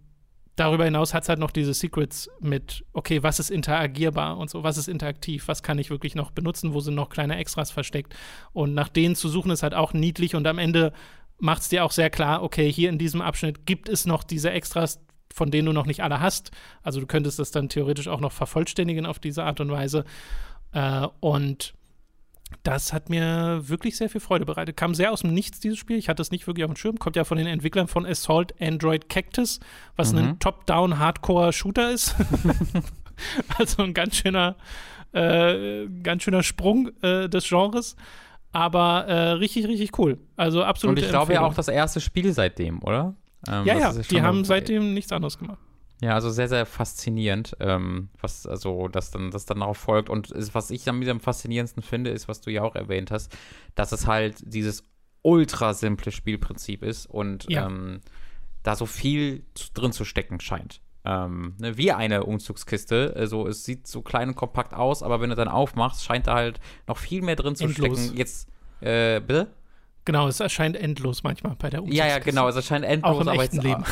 darüber 0.55 0.85
hinaus 0.85 1.13
hat 1.13 1.23
es 1.23 1.29
halt 1.29 1.39
noch 1.39 1.51
diese 1.51 1.73
Secrets 1.73 2.29
mit, 2.39 2.85
okay, 2.93 3.23
was 3.23 3.39
ist 3.39 3.49
interagierbar 3.49 4.37
und 4.37 4.49
so, 4.49 4.63
was 4.63 4.77
ist 4.77 4.87
interaktiv, 4.87 5.47
was 5.47 5.63
kann 5.63 5.79
ich 5.79 5.89
wirklich 5.89 6.15
noch 6.15 6.31
benutzen, 6.31 6.73
wo 6.73 6.79
sind 6.79 6.95
noch 6.95 7.09
kleine 7.09 7.37
Extras 7.37 7.71
versteckt. 7.71 8.15
Und 8.53 8.73
nach 8.73 8.89
denen 8.89 9.15
zu 9.15 9.29
suchen 9.29 9.51
ist 9.51 9.63
halt 9.63 9.73
auch 9.73 9.93
niedlich 9.93 10.35
und 10.35 10.47
am 10.47 10.57
Ende 10.57 10.93
macht 11.37 11.63
es 11.63 11.69
dir 11.69 11.83
auch 11.83 11.91
sehr 11.91 12.09
klar, 12.09 12.43
okay, 12.43 12.71
hier 12.71 12.89
in 12.89 12.97
diesem 12.97 13.21
Abschnitt 13.21 13.65
gibt 13.65 13.89
es 13.89 14.05
noch 14.05 14.23
diese 14.23 14.51
Extras, 14.51 15.01
von 15.33 15.51
denen 15.51 15.65
du 15.65 15.73
noch 15.73 15.85
nicht 15.85 16.01
alle 16.01 16.21
hast. 16.21 16.51
Also 16.81 17.01
du 17.01 17.07
könntest 17.07 17.39
das 17.39 17.51
dann 17.51 17.67
theoretisch 17.67 18.07
auch 18.07 18.21
noch 18.21 18.31
vervollständigen 18.31 19.05
auf 19.05 19.19
diese 19.19 19.43
Art 19.43 19.59
und 19.59 19.69
Weise. 19.69 20.05
Äh, 20.71 21.07
und 21.19 21.73
das 22.63 22.93
hat 22.93 23.09
mir 23.09 23.61
wirklich 23.67 23.97
sehr 23.97 24.09
viel 24.09 24.21
Freude 24.21 24.45
bereitet. 24.45 24.77
Kam 24.77 24.95
sehr 24.95 25.11
aus 25.11 25.21
dem 25.21 25.33
Nichts, 25.33 25.59
dieses 25.59 25.77
Spiel. 25.77 25.97
Ich 25.97 26.09
hatte 26.09 26.21
es 26.21 26.31
nicht 26.31 26.47
wirklich 26.47 26.65
auf 26.65 26.71
dem 26.71 26.77
Schirm. 26.77 26.97
Kommt 26.99 27.15
ja 27.15 27.23
von 27.23 27.37
den 27.37 27.47
Entwicklern 27.47 27.87
von 27.87 28.05
Assault 28.05 28.59
Android 28.61 29.09
Cactus, 29.09 29.59
was 29.95 30.13
mhm. 30.13 30.19
ein 30.19 30.39
Top-Down-Hardcore-Shooter 30.39 31.91
ist. 31.91 32.15
also 33.57 33.83
ein 33.83 33.93
ganz 33.93 34.15
schöner, 34.15 34.55
äh, 35.13 35.87
ganz 36.03 36.23
schöner 36.23 36.43
Sprung 36.43 36.91
äh, 37.01 37.29
des 37.29 37.47
Genres. 37.47 37.95
Aber 38.51 39.05
äh, 39.05 39.31
richtig, 39.31 39.67
richtig 39.67 39.97
cool. 39.99 40.17
Also 40.37 40.63
absolut. 40.63 40.97
Und 40.97 41.03
ich 41.03 41.09
glaube 41.09 41.33
ja 41.33 41.41
auch 41.41 41.53
das 41.53 41.67
erste 41.67 41.99
Spiel 41.99 42.31
seitdem, 42.31 42.81
oder? 42.81 43.15
Ähm, 43.47 43.65
ja, 43.65 43.77
ja, 43.77 43.93
die 43.93 44.21
haben 44.21 44.45
seitdem 44.45 44.93
nichts 44.93 45.11
anderes 45.11 45.37
gemacht. 45.37 45.59
Ja, 46.01 46.13
also 46.13 46.29
sehr, 46.29 46.49
sehr 46.49 46.65
faszinierend, 46.65 47.55
ähm, 47.59 48.09
was 48.19 48.45
also 48.45 48.87
das 48.89 49.11
dann, 49.11 49.31
das 49.31 49.45
dann 49.45 49.61
darauf 49.61 49.77
folgt. 49.77 50.09
Und 50.09 50.31
ist, 50.31 50.53
was 50.53 50.69
ich 50.69 50.83
dann 50.83 50.99
wieder 50.99 51.11
am 51.11 51.19
faszinierendsten 51.19 51.83
finde, 51.83 52.09
ist, 52.09 52.27
was 52.27 52.41
du 52.41 52.51
ja 52.51 52.63
auch 52.63 52.75
erwähnt 52.75 53.11
hast, 53.11 53.35
dass 53.75 53.91
es 53.91 54.05
halt 54.05 54.35
dieses 54.41 54.83
ultra 55.21 55.73
simple 55.73 56.11
Spielprinzip 56.11 56.83
ist 56.83 57.05
und 57.07 57.49
ja. 57.49 57.65
ähm, 57.65 58.01
da 58.63 58.75
so 58.75 58.85
viel 58.85 59.43
drin 59.73 59.91
zu 59.91 60.05
stecken 60.05 60.39
scheint. 60.39 60.81
Ähm, 61.05 61.55
ne, 61.59 61.77
wie 61.77 61.91
eine 61.91 62.23
Umzugskiste. 62.23 63.13
Also 63.15 63.47
es 63.47 63.63
sieht 63.63 63.87
so 63.87 64.01
klein 64.01 64.29
und 64.29 64.35
kompakt 64.35 64.73
aus, 64.73 65.01
aber 65.01 65.21
wenn 65.21 65.29
du 65.29 65.35
dann 65.35 65.47
aufmachst, 65.47 66.03
scheint 66.03 66.27
da 66.27 66.33
halt 66.33 66.59
noch 66.87 66.97
viel 66.97 67.21
mehr 67.21 67.35
drin 67.35 67.55
zu 67.55 67.65
Endlos. 67.65 67.99
stecken. 67.99 68.17
Jetzt, 68.17 68.49
äh, 68.81 69.21
bitte? 69.21 69.53
Genau, 70.05 70.27
es 70.27 70.39
erscheint 70.39 70.75
endlos 70.75 71.23
manchmal 71.23 71.55
bei 71.55 71.71
der 71.71 71.81
Umzugskiste. 71.81 72.07
Ja, 72.07 72.17
ja, 72.17 72.23
genau, 72.23 72.47
es 72.47 72.55
erscheint 72.55 72.85
endlos. 72.85 73.17
Auch 73.17 73.21
im 73.21 73.27
aber 73.27 73.43
echten 73.43 73.55
jetzt, 73.55 73.63
Leben. 73.63 73.83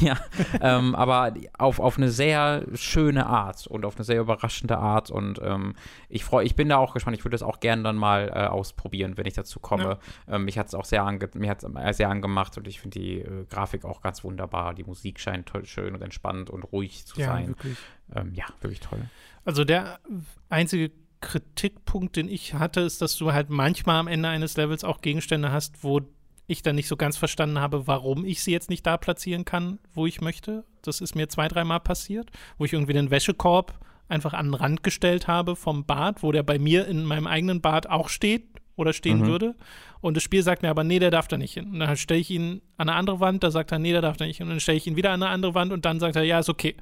ja, 0.02 0.16
ähm, 0.60 0.94
aber 0.94 1.32
auf, 1.56 1.80
auf 1.80 1.96
eine 1.96 2.10
sehr 2.10 2.66
schöne 2.74 3.26
Art 3.26 3.66
und 3.66 3.86
auf 3.86 3.96
eine 3.96 4.04
sehr 4.04 4.20
überraschende 4.20 4.76
Art 4.76 5.10
und 5.10 5.40
ähm, 5.42 5.74
ich 6.10 6.22
freue, 6.22 6.44
ich 6.44 6.54
bin 6.54 6.68
da 6.68 6.76
auch 6.76 6.92
gespannt. 6.92 7.16
Ich 7.16 7.24
würde 7.24 7.34
das 7.34 7.42
auch 7.42 7.60
gerne 7.60 7.82
dann 7.82 7.96
mal 7.96 8.28
äh, 8.28 8.46
ausprobieren, 8.46 9.16
wenn 9.16 9.24
ich 9.24 9.34
dazu 9.34 9.58
komme. 9.58 9.98
Ja. 10.28 10.34
Ähm, 10.34 10.44
mich 10.44 10.58
hat 10.58 10.66
es 10.66 10.74
auch 10.74 10.84
sehr, 10.84 11.02
ange 11.02 11.30
mir 11.34 11.48
hat's 11.50 11.66
sehr 11.96 12.10
angemacht 12.10 12.58
und 12.58 12.68
ich 12.68 12.80
finde 12.80 13.00
die 13.00 13.20
äh, 13.20 13.46
Grafik 13.48 13.86
auch 13.86 14.02
ganz 14.02 14.22
wunderbar. 14.22 14.74
Die 14.74 14.84
Musik 14.84 15.18
scheint 15.18 15.46
toll, 15.46 15.64
schön 15.64 15.94
und 15.94 16.02
entspannt 16.02 16.50
und 16.50 16.62
ruhig 16.64 17.06
zu 17.06 17.18
ja, 17.18 17.28
sein. 17.28 17.48
Wirklich. 17.48 17.78
Ähm, 18.14 18.32
ja, 18.34 18.44
wirklich 18.60 18.80
toll. 18.80 19.00
Also 19.46 19.64
der 19.64 19.98
einzige 20.50 20.90
Kritikpunkt, 21.20 22.16
den 22.16 22.28
ich 22.28 22.54
hatte, 22.54 22.80
ist, 22.80 23.02
dass 23.02 23.16
du 23.16 23.32
halt 23.32 23.50
manchmal 23.50 24.00
am 24.00 24.08
Ende 24.08 24.28
eines 24.28 24.56
Levels 24.56 24.84
auch 24.84 25.00
Gegenstände 25.00 25.52
hast, 25.52 25.82
wo 25.82 26.00
ich 26.46 26.62
dann 26.62 26.76
nicht 26.76 26.88
so 26.88 26.96
ganz 26.96 27.16
verstanden 27.16 27.58
habe, 27.58 27.86
warum 27.86 28.24
ich 28.24 28.42
sie 28.42 28.52
jetzt 28.52 28.70
nicht 28.70 28.86
da 28.86 28.96
platzieren 28.96 29.44
kann, 29.44 29.78
wo 29.92 30.06
ich 30.06 30.20
möchte. 30.20 30.64
Das 30.82 31.00
ist 31.00 31.14
mir 31.14 31.28
zwei, 31.28 31.48
dreimal 31.48 31.80
passiert, 31.80 32.30
wo 32.58 32.64
ich 32.64 32.72
irgendwie 32.72 32.92
den 32.92 33.10
Wäschekorb 33.10 33.78
einfach 34.08 34.34
an 34.34 34.46
den 34.46 34.54
Rand 34.54 34.82
gestellt 34.82 35.26
habe 35.26 35.56
vom 35.56 35.84
Bad, 35.84 36.22
wo 36.22 36.30
der 36.30 36.44
bei 36.44 36.58
mir 36.58 36.86
in 36.86 37.04
meinem 37.04 37.26
eigenen 37.26 37.60
Bad 37.60 37.88
auch 37.88 38.08
steht 38.08 38.55
oder 38.76 38.92
stehen 38.92 39.20
mhm. 39.20 39.26
würde. 39.26 39.54
Und 40.00 40.16
das 40.16 40.22
Spiel 40.22 40.42
sagt 40.42 40.62
mir 40.62 40.68
aber, 40.68 40.84
nee, 40.84 40.98
der 40.98 41.10
darf 41.10 41.28
da 41.28 41.36
nicht 41.36 41.54
hin. 41.54 41.70
Und 41.70 41.80
dann 41.80 41.96
stelle 41.96 42.20
ich 42.20 42.30
ihn 42.30 42.60
an 42.76 42.88
eine 42.88 42.98
andere 42.98 43.20
Wand, 43.20 43.42
da 43.42 43.50
sagt 43.50 43.72
er, 43.72 43.78
nee, 43.78 43.92
der 43.92 44.02
darf 44.02 44.16
da 44.16 44.26
nicht 44.26 44.36
hin. 44.36 44.46
Und 44.46 44.50
dann 44.50 44.60
stelle 44.60 44.78
ich 44.78 44.86
ihn 44.86 44.96
wieder 44.96 45.10
an 45.10 45.22
eine 45.22 45.32
andere 45.32 45.54
Wand 45.54 45.72
und 45.72 45.84
dann 45.84 45.98
sagt 45.98 46.16
er, 46.16 46.22
ja, 46.22 46.38
ist 46.38 46.48
okay. 46.48 46.76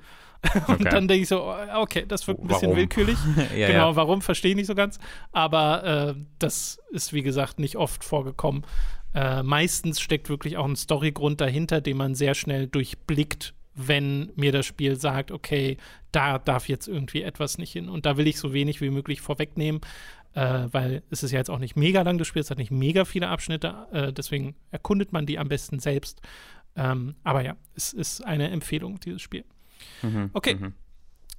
Und 0.68 0.74
okay. 0.74 0.88
dann 0.90 1.08
denke 1.08 1.22
ich 1.22 1.28
so, 1.28 1.54
okay, 1.74 2.04
das 2.06 2.26
wird 2.28 2.38
ein 2.38 2.46
bisschen 2.46 2.64
warum? 2.64 2.76
willkürlich. 2.76 3.16
ja, 3.56 3.68
genau, 3.68 3.90
ja. 3.90 3.96
warum, 3.96 4.20
verstehe 4.20 4.50
ich 4.50 4.56
nicht 4.56 4.66
so 4.66 4.74
ganz. 4.74 4.98
Aber 5.32 5.84
äh, 5.84 6.20
das 6.38 6.78
ist, 6.90 7.14
wie 7.14 7.22
gesagt, 7.22 7.58
nicht 7.58 7.76
oft 7.76 8.04
vorgekommen. 8.04 8.66
Äh, 9.14 9.42
meistens 9.42 10.00
steckt 10.00 10.28
wirklich 10.28 10.58
auch 10.58 10.66
ein 10.66 10.76
Storygrund 10.76 11.40
dahinter, 11.40 11.80
den 11.80 11.96
man 11.96 12.14
sehr 12.14 12.34
schnell 12.34 12.66
durchblickt, 12.66 13.54
wenn 13.74 14.32
mir 14.36 14.52
das 14.52 14.66
Spiel 14.66 14.96
sagt, 14.96 15.30
okay, 15.30 15.78
da 16.12 16.38
darf 16.38 16.68
jetzt 16.68 16.88
irgendwie 16.88 17.22
etwas 17.22 17.58
nicht 17.58 17.72
hin. 17.72 17.88
Und 17.88 18.06
da 18.06 18.16
will 18.16 18.26
ich 18.26 18.38
so 18.38 18.52
wenig 18.52 18.80
wie 18.80 18.90
möglich 18.90 19.20
vorwegnehmen, 19.20 19.80
äh, 20.34 20.68
weil 20.70 21.02
es 21.10 21.22
ist 21.22 21.30
ja 21.30 21.38
jetzt 21.38 21.50
auch 21.50 21.58
nicht 21.58 21.76
mega 21.76 22.02
lang, 22.02 22.18
das 22.18 22.26
Spiel 22.26 22.42
es 22.42 22.50
hat 22.50 22.58
nicht 22.58 22.70
mega 22.70 23.04
viele 23.04 23.28
Abschnitte, 23.28 23.86
äh, 23.92 24.12
deswegen 24.12 24.56
erkundet 24.70 25.12
man 25.12 25.26
die 25.26 25.38
am 25.38 25.48
besten 25.48 25.78
selbst. 25.78 26.20
Ähm, 26.76 27.14
aber 27.22 27.42
ja, 27.42 27.56
es 27.74 27.92
ist 27.92 28.24
eine 28.24 28.50
Empfehlung, 28.50 28.98
dieses 29.00 29.22
Spiel. 29.22 29.44
Mhm, 30.02 30.30
okay. 30.32 30.56
Mhm. 30.56 30.74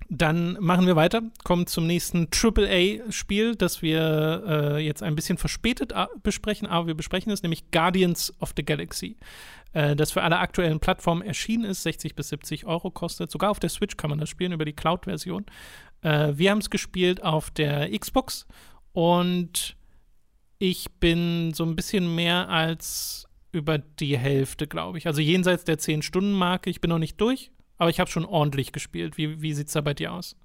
Dann 0.07 0.57
machen 0.59 0.85
wir 0.85 0.95
weiter, 0.95 1.23
kommen 1.43 1.65
zum 1.65 1.87
nächsten 1.87 2.27
AAA-Spiel, 2.31 3.55
das 3.55 3.81
wir 3.81 4.43
äh, 4.45 4.85
jetzt 4.85 5.01
ein 5.01 5.15
bisschen 5.15 5.37
verspätet 5.37 5.93
äh, 5.93 6.05
besprechen, 6.21 6.67
aber 6.67 6.87
wir 6.87 6.93
besprechen 6.93 7.31
es, 7.31 7.41
nämlich 7.41 7.71
Guardians 7.71 8.31
of 8.39 8.53
the 8.55 8.63
Galaxy, 8.63 9.17
äh, 9.73 9.95
das 9.95 10.11
für 10.11 10.21
alle 10.21 10.37
aktuellen 10.37 10.79
Plattformen 10.79 11.23
erschienen 11.23 11.63
ist, 11.63 11.81
60 11.83 12.13
bis 12.15 12.29
70 12.29 12.67
Euro 12.67 12.91
kostet. 12.91 13.31
Sogar 13.31 13.49
auf 13.49 13.59
der 13.59 13.69
Switch 13.69 13.97
kann 13.97 14.11
man 14.11 14.19
das 14.19 14.29
spielen, 14.29 14.51
über 14.51 14.65
die 14.65 14.73
Cloud-Version. 14.73 15.45
Äh, 16.01 16.33
wir 16.35 16.51
haben 16.51 16.59
es 16.59 16.69
gespielt 16.69 17.23
auf 17.23 17.49
der 17.49 17.89
Xbox 17.97 18.45
und 18.95 19.75
ich 20.57 20.89
bin 21.01 21.53
so 21.53 21.65
ein 21.65 21.75
bisschen 21.75 22.15
mehr 22.15 22.47
als 22.47 23.27
über 23.51 23.77
die 23.77 24.17
Hälfte, 24.17 24.67
glaube 24.67 24.97
ich. 24.97 25.05
Also 25.05 25.19
jenseits 25.19 25.65
der 25.65 25.77
10-Stunden-Marke. 25.77 26.69
Ich 26.69 26.79
bin 26.79 26.89
noch 26.89 26.97
nicht 26.97 27.19
durch, 27.19 27.51
aber 27.77 27.89
ich 27.89 27.99
habe 27.99 28.09
schon 28.09 28.25
ordentlich 28.25 28.71
gespielt. 28.71 29.17
Wie, 29.17 29.41
wie 29.41 29.53
sieht 29.53 29.67
es 29.67 29.73
da 29.73 29.81
bei 29.81 29.93
dir 29.93 30.13
aus? 30.13 30.37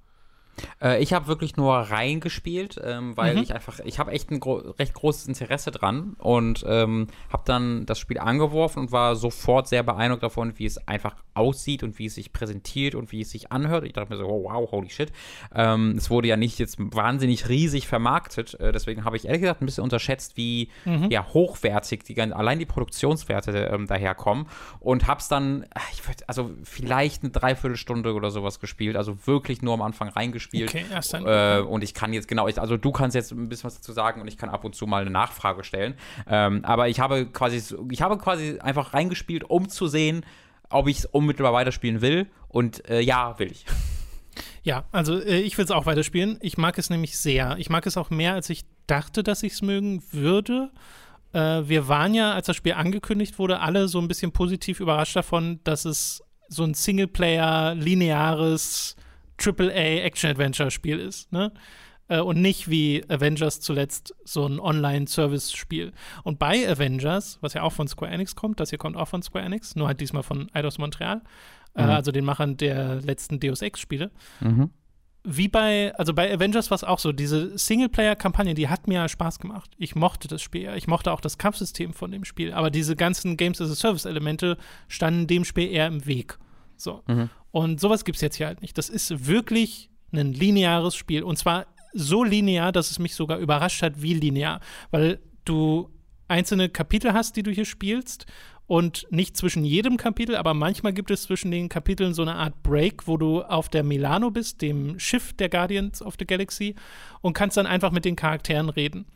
Äh, 0.80 1.02
ich 1.02 1.12
habe 1.12 1.26
wirklich 1.26 1.56
nur 1.56 1.74
reingespielt, 1.74 2.80
ähm, 2.82 3.16
weil 3.16 3.36
mhm. 3.36 3.42
ich 3.42 3.54
einfach, 3.54 3.80
ich 3.84 3.98
habe 3.98 4.12
echt 4.12 4.30
ein 4.30 4.40
gro 4.40 4.56
recht 4.78 4.94
großes 4.94 5.26
Interesse 5.28 5.70
dran 5.70 6.14
und 6.18 6.64
ähm, 6.66 7.06
habe 7.32 7.42
dann 7.46 7.86
das 7.86 7.98
Spiel 7.98 8.18
angeworfen 8.18 8.80
und 8.80 8.92
war 8.92 9.16
sofort 9.16 9.68
sehr 9.68 9.82
beeindruckt 9.82 10.22
davon, 10.22 10.58
wie 10.58 10.66
es 10.66 10.78
einfach 10.88 11.16
aussieht 11.34 11.82
und 11.82 11.98
wie 11.98 12.06
es 12.06 12.14
sich 12.14 12.32
präsentiert 12.32 12.94
und 12.94 13.12
wie 13.12 13.22
es 13.22 13.30
sich 13.30 13.52
anhört. 13.52 13.84
Ich 13.84 13.92
dachte 13.92 14.12
mir 14.12 14.18
so, 14.18 14.26
oh, 14.26 14.44
wow, 14.44 14.70
holy 14.70 14.90
shit. 14.90 15.12
Ähm, 15.54 15.94
es 15.96 16.10
wurde 16.10 16.28
ja 16.28 16.36
nicht 16.36 16.58
jetzt 16.58 16.76
wahnsinnig 16.78 17.48
riesig 17.48 17.86
vermarktet, 17.86 18.58
äh, 18.60 18.72
deswegen 18.72 19.04
habe 19.04 19.16
ich 19.16 19.26
ehrlich 19.26 19.42
gesagt 19.42 19.62
ein 19.62 19.66
bisschen 19.66 19.84
unterschätzt, 19.84 20.36
wie 20.36 20.70
mhm. 20.84 21.10
ja, 21.10 21.26
hochwertig 21.32 22.04
die, 22.04 22.20
allein 22.20 22.58
die 22.58 22.66
Produktionswerte 22.66 23.70
ähm, 23.72 23.86
daherkommen 23.86 24.46
und 24.80 25.06
habe 25.06 25.20
es 25.20 25.28
dann, 25.28 25.66
ich 25.92 26.06
würde, 26.06 26.24
also 26.26 26.50
vielleicht 26.64 27.22
eine 27.22 27.30
Dreiviertelstunde 27.30 28.12
oder 28.14 28.30
sowas 28.30 28.60
gespielt, 28.60 28.96
also 28.96 29.26
wirklich 29.26 29.62
nur 29.62 29.74
am 29.74 29.82
Anfang 29.82 30.08
reingespielt 30.08 30.39
gespielt. 30.40 30.70
Okay, 30.70 30.84
erst 30.90 31.12
dann. 31.14 31.26
Äh, 31.26 31.60
und 31.60 31.84
ich 31.84 31.94
kann 31.94 32.12
jetzt, 32.12 32.26
genau, 32.26 32.48
ich, 32.48 32.60
also 32.60 32.76
du 32.76 32.90
kannst 32.90 33.14
jetzt 33.14 33.30
ein 33.32 33.48
bisschen 33.48 33.64
was 33.64 33.76
dazu 33.76 33.92
sagen 33.92 34.20
und 34.20 34.28
ich 34.28 34.36
kann 34.36 34.48
ab 34.48 34.64
und 34.64 34.74
zu 34.74 34.86
mal 34.86 35.02
eine 35.02 35.10
Nachfrage 35.10 35.62
stellen. 35.64 35.94
Ähm, 36.26 36.64
aber 36.64 36.88
ich 36.88 37.00
habe 37.00 37.26
quasi, 37.26 37.76
ich 37.90 38.02
habe 38.02 38.18
quasi 38.18 38.58
einfach 38.58 38.94
reingespielt, 38.94 39.44
um 39.44 39.68
zu 39.68 39.86
sehen, 39.86 40.24
ob 40.70 40.88
ich 40.88 40.98
es 40.98 41.04
unmittelbar 41.06 41.52
weiterspielen 41.52 42.00
will. 42.00 42.26
Und 42.48 42.88
äh, 42.88 43.00
ja, 43.00 43.38
will 43.38 43.50
ich. 43.50 43.64
Ja, 44.62 44.84
also 44.92 45.20
äh, 45.20 45.40
ich 45.40 45.56
will 45.58 45.64
es 45.64 45.70
auch 45.70 45.86
weiterspielen. 45.86 46.38
Ich 46.40 46.58
mag 46.58 46.78
es 46.78 46.90
nämlich 46.90 47.18
sehr. 47.18 47.56
Ich 47.58 47.70
mag 47.70 47.86
es 47.86 47.96
auch 47.96 48.10
mehr, 48.10 48.34
als 48.34 48.50
ich 48.50 48.64
dachte, 48.86 49.22
dass 49.22 49.42
ich 49.42 49.52
es 49.52 49.62
mögen 49.62 50.02
würde. 50.10 50.70
Äh, 51.32 51.62
wir 51.64 51.88
waren 51.88 52.14
ja, 52.14 52.32
als 52.32 52.46
das 52.46 52.56
Spiel 52.56 52.72
angekündigt 52.72 53.38
wurde, 53.38 53.60
alle 53.60 53.88
so 53.88 54.00
ein 54.00 54.08
bisschen 54.08 54.32
positiv 54.32 54.80
überrascht 54.80 55.16
davon, 55.16 55.60
dass 55.64 55.84
es 55.84 56.22
so 56.48 56.64
ein 56.64 56.74
Singleplayer, 56.74 57.74
lineares 57.74 58.96
AAA-Action-Adventure-Spiel 59.40 60.98
ist, 60.98 61.32
ne? 61.32 61.52
Äh, 62.10 62.20
und 62.20 62.42
nicht 62.42 62.68
wie 62.68 63.04
Avengers 63.08 63.60
zuletzt 63.60 64.14
so 64.24 64.46
ein 64.46 64.60
Online-Service-Spiel. 64.60 65.92
Und 66.24 66.38
bei 66.38 66.68
Avengers, 66.68 67.38
was 67.40 67.54
ja 67.54 67.62
auch 67.62 67.72
von 67.72 67.88
Square 67.88 68.10
Enix 68.10 68.34
kommt, 68.34 68.60
das 68.60 68.70
hier 68.70 68.78
kommt 68.78 68.96
auch 68.96 69.08
von 69.08 69.22
Square 69.22 69.44
Enix, 69.44 69.76
nur 69.76 69.86
halt 69.86 70.00
diesmal 70.00 70.24
von 70.24 70.50
Eidos 70.52 70.78
Montreal, 70.78 71.22
äh, 71.74 71.84
mhm. 71.84 71.90
also 71.90 72.10
den 72.10 72.24
Machern 72.24 72.56
der 72.56 72.96
letzten 72.96 73.38
Deus 73.38 73.62
Ex-Spiele. 73.62 74.10
Mhm. 74.40 74.70
Wie 75.22 75.48
bei, 75.48 75.94
also 75.96 76.14
bei 76.14 76.32
Avengers 76.32 76.70
war 76.70 76.76
es 76.76 76.84
auch 76.84 76.98
so, 76.98 77.12
diese 77.12 77.56
Singleplayer-Kampagne, 77.56 78.54
die 78.54 78.68
hat 78.68 78.88
mir 78.88 79.06
Spaß 79.06 79.38
gemacht. 79.38 79.70
Ich 79.76 79.94
mochte 79.94 80.28
das 80.28 80.42
Spiel, 80.42 80.72
ich 80.76 80.88
mochte 80.88 81.12
auch 81.12 81.20
das 81.20 81.38
Kampfsystem 81.38 81.92
von 81.92 82.10
dem 82.10 82.24
Spiel, 82.24 82.52
aber 82.52 82.70
diese 82.70 82.96
ganzen 82.96 83.36
Games 83.36 83.60
as 83.60 83.70
a 83.70 83.74
Service-Elemente 83.74 84.56
standen 84.88 85.26
dem 85.26 85.44
Spiel 85.44 85.70
eher 85.70 85.86
im 85.86 86.06
Weg. 86.06 86.38
So. 86.76 87.02
Mhm. 87.06 87.28
Und 87.50 87.80
sowas 87.80 88.04
gibt 88.04 88.16
es 88.16 88.22
jetzt 88.22 88.36
hier 88.36 88.46
halt 88.46 88.62
nicht. 88.62 88.78
Das 88.78 88.88
ist 88.88 89.26
wirklich 89.26 89.90
ein 90.12 90.32
lineares 90.32 90.94
Spiel. 90.94 91.22
Und 91.22 91.36
zwar 91.36 91.66
so 91.92 92.24
linear, 92.24 92.72
dass 92.72 92.90
es 92.90 92.98
mich 92.98 93.14
sogar 93.14 93.38
überrascht 93.38 93.82
hat, 93.82 94.02
wie 94.02 94.14
linear. 94.14 94.60
Weil 94.90 95.20
du 95.44 95.90
einzelne 96.28 96.68
Kapitel 96.68 97.12
hast, 97.12 97.36
die 97.36 97.42
du 97.42 97.50
hier 97.50 97.64
spielst. 97.64 98.26
Und 98.66 99.08
nicht 99.10 99.36
zwischen 99.36 99.64
jedem 99.64 99.96
Kapitel, 99.96 100.36
aber 100.36 100.54
manchmal 100.54 100.92
gibt 100.92 101.10
es 101.10 101.24
zwischen 101.24 101.50
den 101.50 101.68
Kapiteln 101.68 102.14
so 102.14 102.22
eine 102.22 102.36
Art 102.36 102.62
Break, 102.62 103.08
wo 103.08 103.16
du 103.16 103.42
auf 103.42 103.68
der 103.68 103.82
Milano 103.82 104.30
bist, 104.30 104.62
dem 104.62 104.96
Schiff 105.00 105.32
der 105.32 105.48
Guardians 105.48 106.00
of 106.00 106.14
the 106.20 106.24
Galaxy, 106.24 106.76
und 107.20 107.32
kannst 107.32 107.56
dann 107.56 107.66
einfach 107.66 107.90
mit 107.90 108.04
den 108.04 108.14
Charakteren 108.14 108.68
reden. 108.68 109.06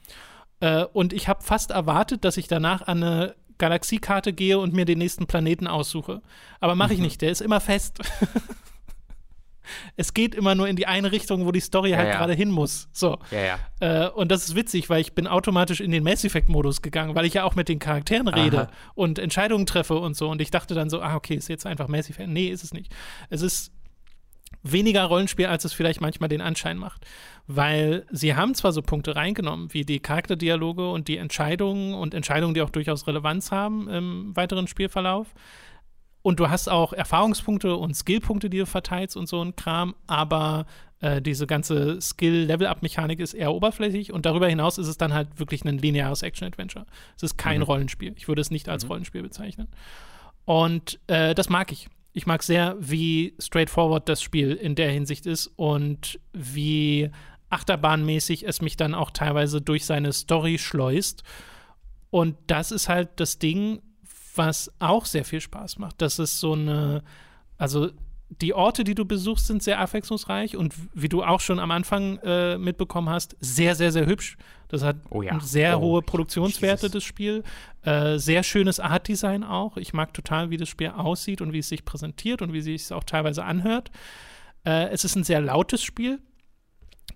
Äh, 0.59 0.87
und 0.87 1.13
ich 1.13 1.29
habe 1.29 1.45
fast 1.45 1.71
erwartet, 1.71 2.25
dass 2.25 2.37
ich 2.37 2.49
danach 2.49 2.83
an 2.89 3.05
eine 3.05 3.37
Galaxiekarte 3.59 4.33
gehe 4.33 4.59
und 4.59 4.73
mir 4.73 4.85
den 4.85 4.99
nächsten 4.99 5.27
Planeten 5.27 5.67
aussuche. 5.67 6.23
Aber 6.61 6.75
mache 6.75 6.93
ich 6.93 6.99
mhm. 6.99 7.07
nicht, 7.07 7.23
der 7.23 7.31
ist 7.31 7.41
immer 7.41 7.61
fest. 7.61 7.99
es 9.97 10.15
geht 10.15 10.35
immer 10.35 10.55
nur 10.55 10.69
in 10.69 10.77
die 10.77 10.87
eine 10.87 11.13
Richtung, 11.13 11.47
wo 11.47 11.53
die 11.53 11.61
Story 11.61 11.91
ja, 11.91 11.99
halt 11.99 12.09
ja. 12.09 12.19
gerade 12.19 12.35
hin 12.35 12.51
muss. 12.51 12.89
So. 12.93 13.19
Ja, 13.31 13.59
äh, 13.81 14.09
und 14.09 14.31
das 14.31 14.49
ist 14.49 14.55
witzig, 14.55 14.91
weil 14.91 15.01
ich 15.01 15.15
bin 15.15 15.27
automatisch 15.27 15.81
in 15.81 15.91
den 15.91 16.05
Mass 16.05 16.25
Effect-Modus 16.25 16.83
gegangen, 16.83 17.15
weil 17.15 17.25
ich 17.25 17.35
ja 17.35 17.45
auch 17.45 17.55
mit 17.55 17.69
den 17.69 17.79
Charakteren 17.79 18.29
rede 18.29 18.63
Aha. 18.63 18.71
und 18.95 19.19
Entscheidungen 19.19 19.67
treffe 19.67 19.97
und 19.97 20.17
so. 20.17 20.29
Und 20.29 20.41
ich 20.41 20.51
dachte 20.51 20.75
dann 20.75 20.91
so, 20.91 21.01
ah, 21.01 21.15
okay, 21.17 21.35
ist 21.35 21.49
jetzt 21.49 21.67
einfach 21.67 21.89
Mass 21.89 22.11
Effect. 22.11 22.29
Nee, 22.29 22.49
ist 22.49 22.65
es 22.65 22.73
nicht. 22.73 22.95
Es 23.31 23.43
ist 23.43 23.73
weniger 24.65 25.05
Rollenspiel, 25.05 25.47
als 25.47 25.65
es 25.65 25.73
vielleicht 25.73 26.01
manchmal 26.01 26.29
den 26.29 26.41
Anschein 26.41 26.79
macht. 26.79 27.07
Weil 27.47 28.07
sie 28.11 28.35
haben 28.35 28.55
zwar 28.55 28.73
so 28.73 28.83
Punkte 28.83 29.15
reingenommen, 29.15 29.73
wie 29.73 29.85
die 29.85 30.01
Charakterdialoge 30.01 30.91
und 30.91 31.07
die 31.07 31.19
Entscheidungen 31.19 31.95
und 31.95 32.15
Entscheidungen, 32.15 32.55
die 32.55 32.63
auch 32.63 32.71
durchaus 32.71 33.07
Relevanz 33.07 33.53
haben 33.53 33.89
im 33.89 34.35
weiteren 34.35 34.67
Spielverlauf. 34.67 35.29
Und 36.23 36.41
du 36.41 36.49
hast 36.49 36.69
auch 36.69 36.95
Erfahrungspunkte 36.95 37.77
und 37.77 37.95
Skillpunkte, 37.95 38.49
die 38.49 38.59
du 38.59 38.67
verteilst 38.67 39.15
und 39.15 39.29
so 39.29 39.45
ein 39.45 39.57
Kram, 39.57 39.95
aber 40.07 40.65
äh, 41.01 41.21
diese 41.21 41.47
ganze 41.47 42.01
Skill-Level-Up-Mechanik 42.01 43.21
ist 43.21 43.35
eher 43.35 43.53
oberflächlich 43.53 44.11
und 44.11 44.25
darüber 44.25 44.49
hinaus 44.49 44.79
ist 44.79 44.89
es 44.89 44.97
dann 44.97 45.13
halt 45.13 45.39
wirklich 45.39 45.63
ein 45.67 45.77
lineares 45.77 46.23
Action-Adventure. 46.23 46.87
Es 47.15 47.25
ist 47.25 47.37
kein 47.37 47.59
mhm. 47.59 47.65
Rollenspiel. 47.65 48.15
Ich 48.17 48.27
würde 48.27 48.41
es 48.41 48.51
nicht 48.51 48.71
als 48.71 48.85
mhm. 48.85 48.93
Rollenspiel 48.93 49.23
bezeichnen. 49.23 49.69
Und 50.47 50.99
äh, 51.07 51.35
das 51.35 51.51
mag 51.51 51.73
ich 51.73 51.89
ich 52.15 52.27
mag 52.27 52.45
sehr, 52.45 52.77
wie 52.79 53.35
straightforward 53.41 54.09
das 54.09 54.23
Spiel 54.23 54.53
in 54.53 54.77
der 54.77 54.91
Hinsicht 54.91 55.27
ist 55.27 55.49
und 55.57 56.21
wie 56.33 57.11
achterbahnmäßig 57.51 58.47
es 58.47 58.63
mich 58.63 58.77
dann 58.77 58.95
auch 58.95 59.11
teilweise 59.11 59.61
durch 59.61 59.85
seine 59.85 60.13
Story 60.13 60.59
schleust. 60.59 61.25
Und 62.11 62.37
das 62.47 62.71
ist 62.71 62.89
halt 62.89 63.11
das 63.17 63.41
Ding, 63.41 63.83
was 64.37 64.73
auch 64.79 65.07
sehr 65.07 65.25
viel 65.25 65.41
Spaß 65.41 65.79
macht. 65.79 66.01
Das 66.01 66.21
ist 66.21 66.39
so 66.39 66.53
eine, 66.53 67.03
also 67.59 67.91
die 68.31 68.55
Orte, 68.55 68.85
die 68.85 68.95
du 68.95 69.05
besuchst, 69.05 69.47
sind 69.47 69.63
sehr 69.63 69.79
abwechslungsreich 69.79 70.57
und 70.57 70.75
wie 70.95 71.09
du 71.09 71.23
auch 71.23 71.41
schon 71.41 71.59
am 71.59 71.71
Anfang 71.71 72.19
äh, 72.19 72.59
mitbekommen 72.59 73.09
hast, 73.09 73.37
sehr, 73.41 73.75
sehr, 73.75 73.93
sehr 73.93 74.07
hübsch. 74.07 74.37
Das 74.69 74.83
hat 74.83 74.97
oh 75.11 75.23
ja. 75.23 75.39
sehr 75.41 75.79
oh, 75.79 75.83
hohe 75.83 76.03
Produktionswerte, 76.03 76.87
Jesus. 76.87 76.93
das 76.93 77.05
Spiel. 77.05 77.45
Äh, 77.83 78.19
sehr 78.19 78.43
schönes 78.43 78.81
Artdesign 78.81 79.45
auch. 79.45 79.77
Ich 79.77 79.93
mag 79.93 80.15
total, 80.15 80.51
wie 80.51 80.57
das 80.57 80.69
Spiel 80.69 80.89
aussieht 80.89 81.43
und 81.43 81.53
wie 81.53 81.59
es 81.59 81.69
sich 81.69 81.85
präsentiert 81.85 82.43
und 82.43 82.53
wie 82.53 82.59
es 82.59 82.65
sich 82.65 82.93
auch 82.93 83.05
teilweise 83.05 83.45
anhört. 83.45 83.91
Äh, 84.65 84.89
es 84.89 85.05
ist 85.05 85.17
ein 85.17 85.25
sehr 85.25 85.41
lautes 85.41 85.83
Spiel, 85.83 86.21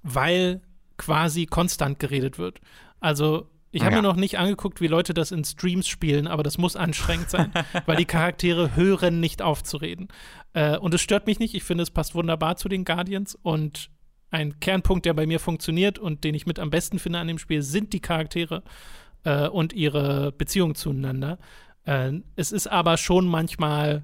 weil 0.02 0.60
quasi 0.98 1.46
konstant 1.46 1.98
geredet 1.98 2.38
wird. 2.38 2.60
Also 3.00 3.48
ich 3.70 3.82
habe 3.82 3.94
Ja. 3.96 4.02
mir 4.02 4.08
noch 4.08 4.16
nicht 4.16 4.38
angeguckt, 4.38 4.80
wie 4.80 4.86
Leute 4.86 5.14
das 5.14 5.30
in 5.32 5.44
Streams 5.44 5.88
spielen, 5.88 6.26
aber 6.26 6.42
das 6.42 6.58
muss 6.58 6.76
anstrengend 6.76 7.30
sein, 7.30 7.52
weil 7.86 7.96
die 7.96 8.04
Charaktere 8.04 8.76
hören 8.76 9.20
nicht 9.20 9.42
auf 9.42 9.62
zu 9.62 9.76
reden. 9.76 10.08
Äh, 10.54 10.78
und 10.78 10.94
es 10.94 11.00
stört 11.02 11.26
mich 11.26 11.38
nicht. 11.38 11.54
Ich 11.54 11.64
finde, 11.64 11.82
es 11.82 11.90
passt 11.90 12.14
wunderbar 12.14 12.56
zu 12.56 12.68
den 12.68 12.84
Guardians. 12.84 13.34
Und 13.42 13.90
ein 14.30 14.60
Kernpunkt, 14.60 15.06
der 15.06 15.14
bei 15.14 15.26
mir 15.26 15.40
funktioniert 15.40 15.98
und 15.98 16.24
den 16.24 16.34
ich 16.34 16.46
mit 16.46 16.58
am 16.58 16.70
besten 16.70 16.98
finde 16.98 17.18
an 17.18 17.28
dem 17.28 17.38
Spiel, 17.38 17.62
sind 17.62 17.92
die 17.92 18.00
Charaktere 18.00 18.62
äh, 19.24 19.48
und 19.48 19.72
ihre 19.72 20.32
Beziehung 20.32 20.74
zueinander. 20.74 21.38
Äh, 21.84 22.12
es 22.36 22.52
ist 22.52 22.66
aber 22.66 22.96
schon 22.96 23.26
manchmal 23.26 24.02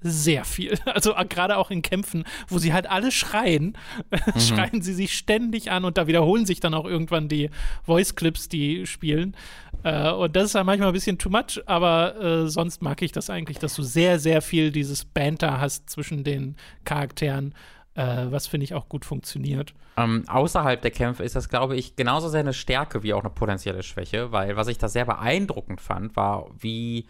sehr 0.00 0.44
viel. 0.44 0.78
Also 0.84 1.14
äh, 1.14 1.24
gerade 1.24 1.56
auch 1.56 1.70
in 1.70 1.82
Kämpfen, 1.82 2.24
wo 2.48 2.58
sie 2.58 2.72
halt 2.72 2.88
alle 2.88 3.10
schreien, 3.10 3.76
schreien 4.38 4.82
sie 4.82 4.92
sich 4.92 5.16
ständig 5.16 5.70
an 5.70 5.84
und 5.84 5.96
da 5.96 6.06
wiederholen 6.06 6.44
sich 6.44 6.60
dann 6.60 6.74
auch 6.74 6.84
irgendwann 6.84 7.28
die 7.28 7.50
Voice-Clips, 7.84 8.48
die 8.48 8.86
spielen. 8.86 9.36
Äh, 9.84 10.10
und 10.10 10.36
das 10.36 10.44
ist 10.44 10.54
halt 10.54 10.66
manchmal 10.66 10.88
ein 10.88 10.94
bisschen 10.94 11.18
too 11.18 11.30
much, 11.30 11.62
aber 11.66 12.20
äh, 12.20 12.48
sonst 12.48 12.82
mag 12.82 13.00
ich 13.02 13.12
das 13.12 13.30
eigentlich, 13.30 13.58
dass 13.58 13.74
du 13.74 13.82
sehr, 13.82 14.18
sehr 14.18 14.42
viel 14.42 14.70
dieses 14.70 15.04
Banter 15.04 15.60
hast 15.60 15.88
zwischen 15.88 16.24
den 16.24 16.56
Charakteren, 16.84 17.54
äh, 17.94 18.26
was 18.28 18.46
finde 18.46 18.64
ich 18.64 18.74
auch 18.74 18.88
gut 18.88 19.04
funktioniert. 19.04 19.74
Ähm, 19.96 20.24
außerhalb 20.26 20.80
der 20.80 20.90
Kämpfe 20.90 21.22
ist 21.22 21.36
das, 21.36 21.48
glaube 21.48 21.76
ich, 21.76 21.96
genauso 21.96 22.28
sehr 22.28 22.40
eine 22.40 22.54
Stärke 22.54 23.02
wie 23.02 23.12
auch 23.12 23.20
eine 23.20 23.30
potenzielle 23.30 23.82
Schwäche, 23.82 24.32
weil 24.32 24.56
was 24.56 24.68
ich 24.68 24.78
da 24.78 24.88
sehr 24.88 25.04
beeindruckend 25.04 25.80
fand, 25.80 26.16
war, 26.16 26.48
wie 26.58 27.06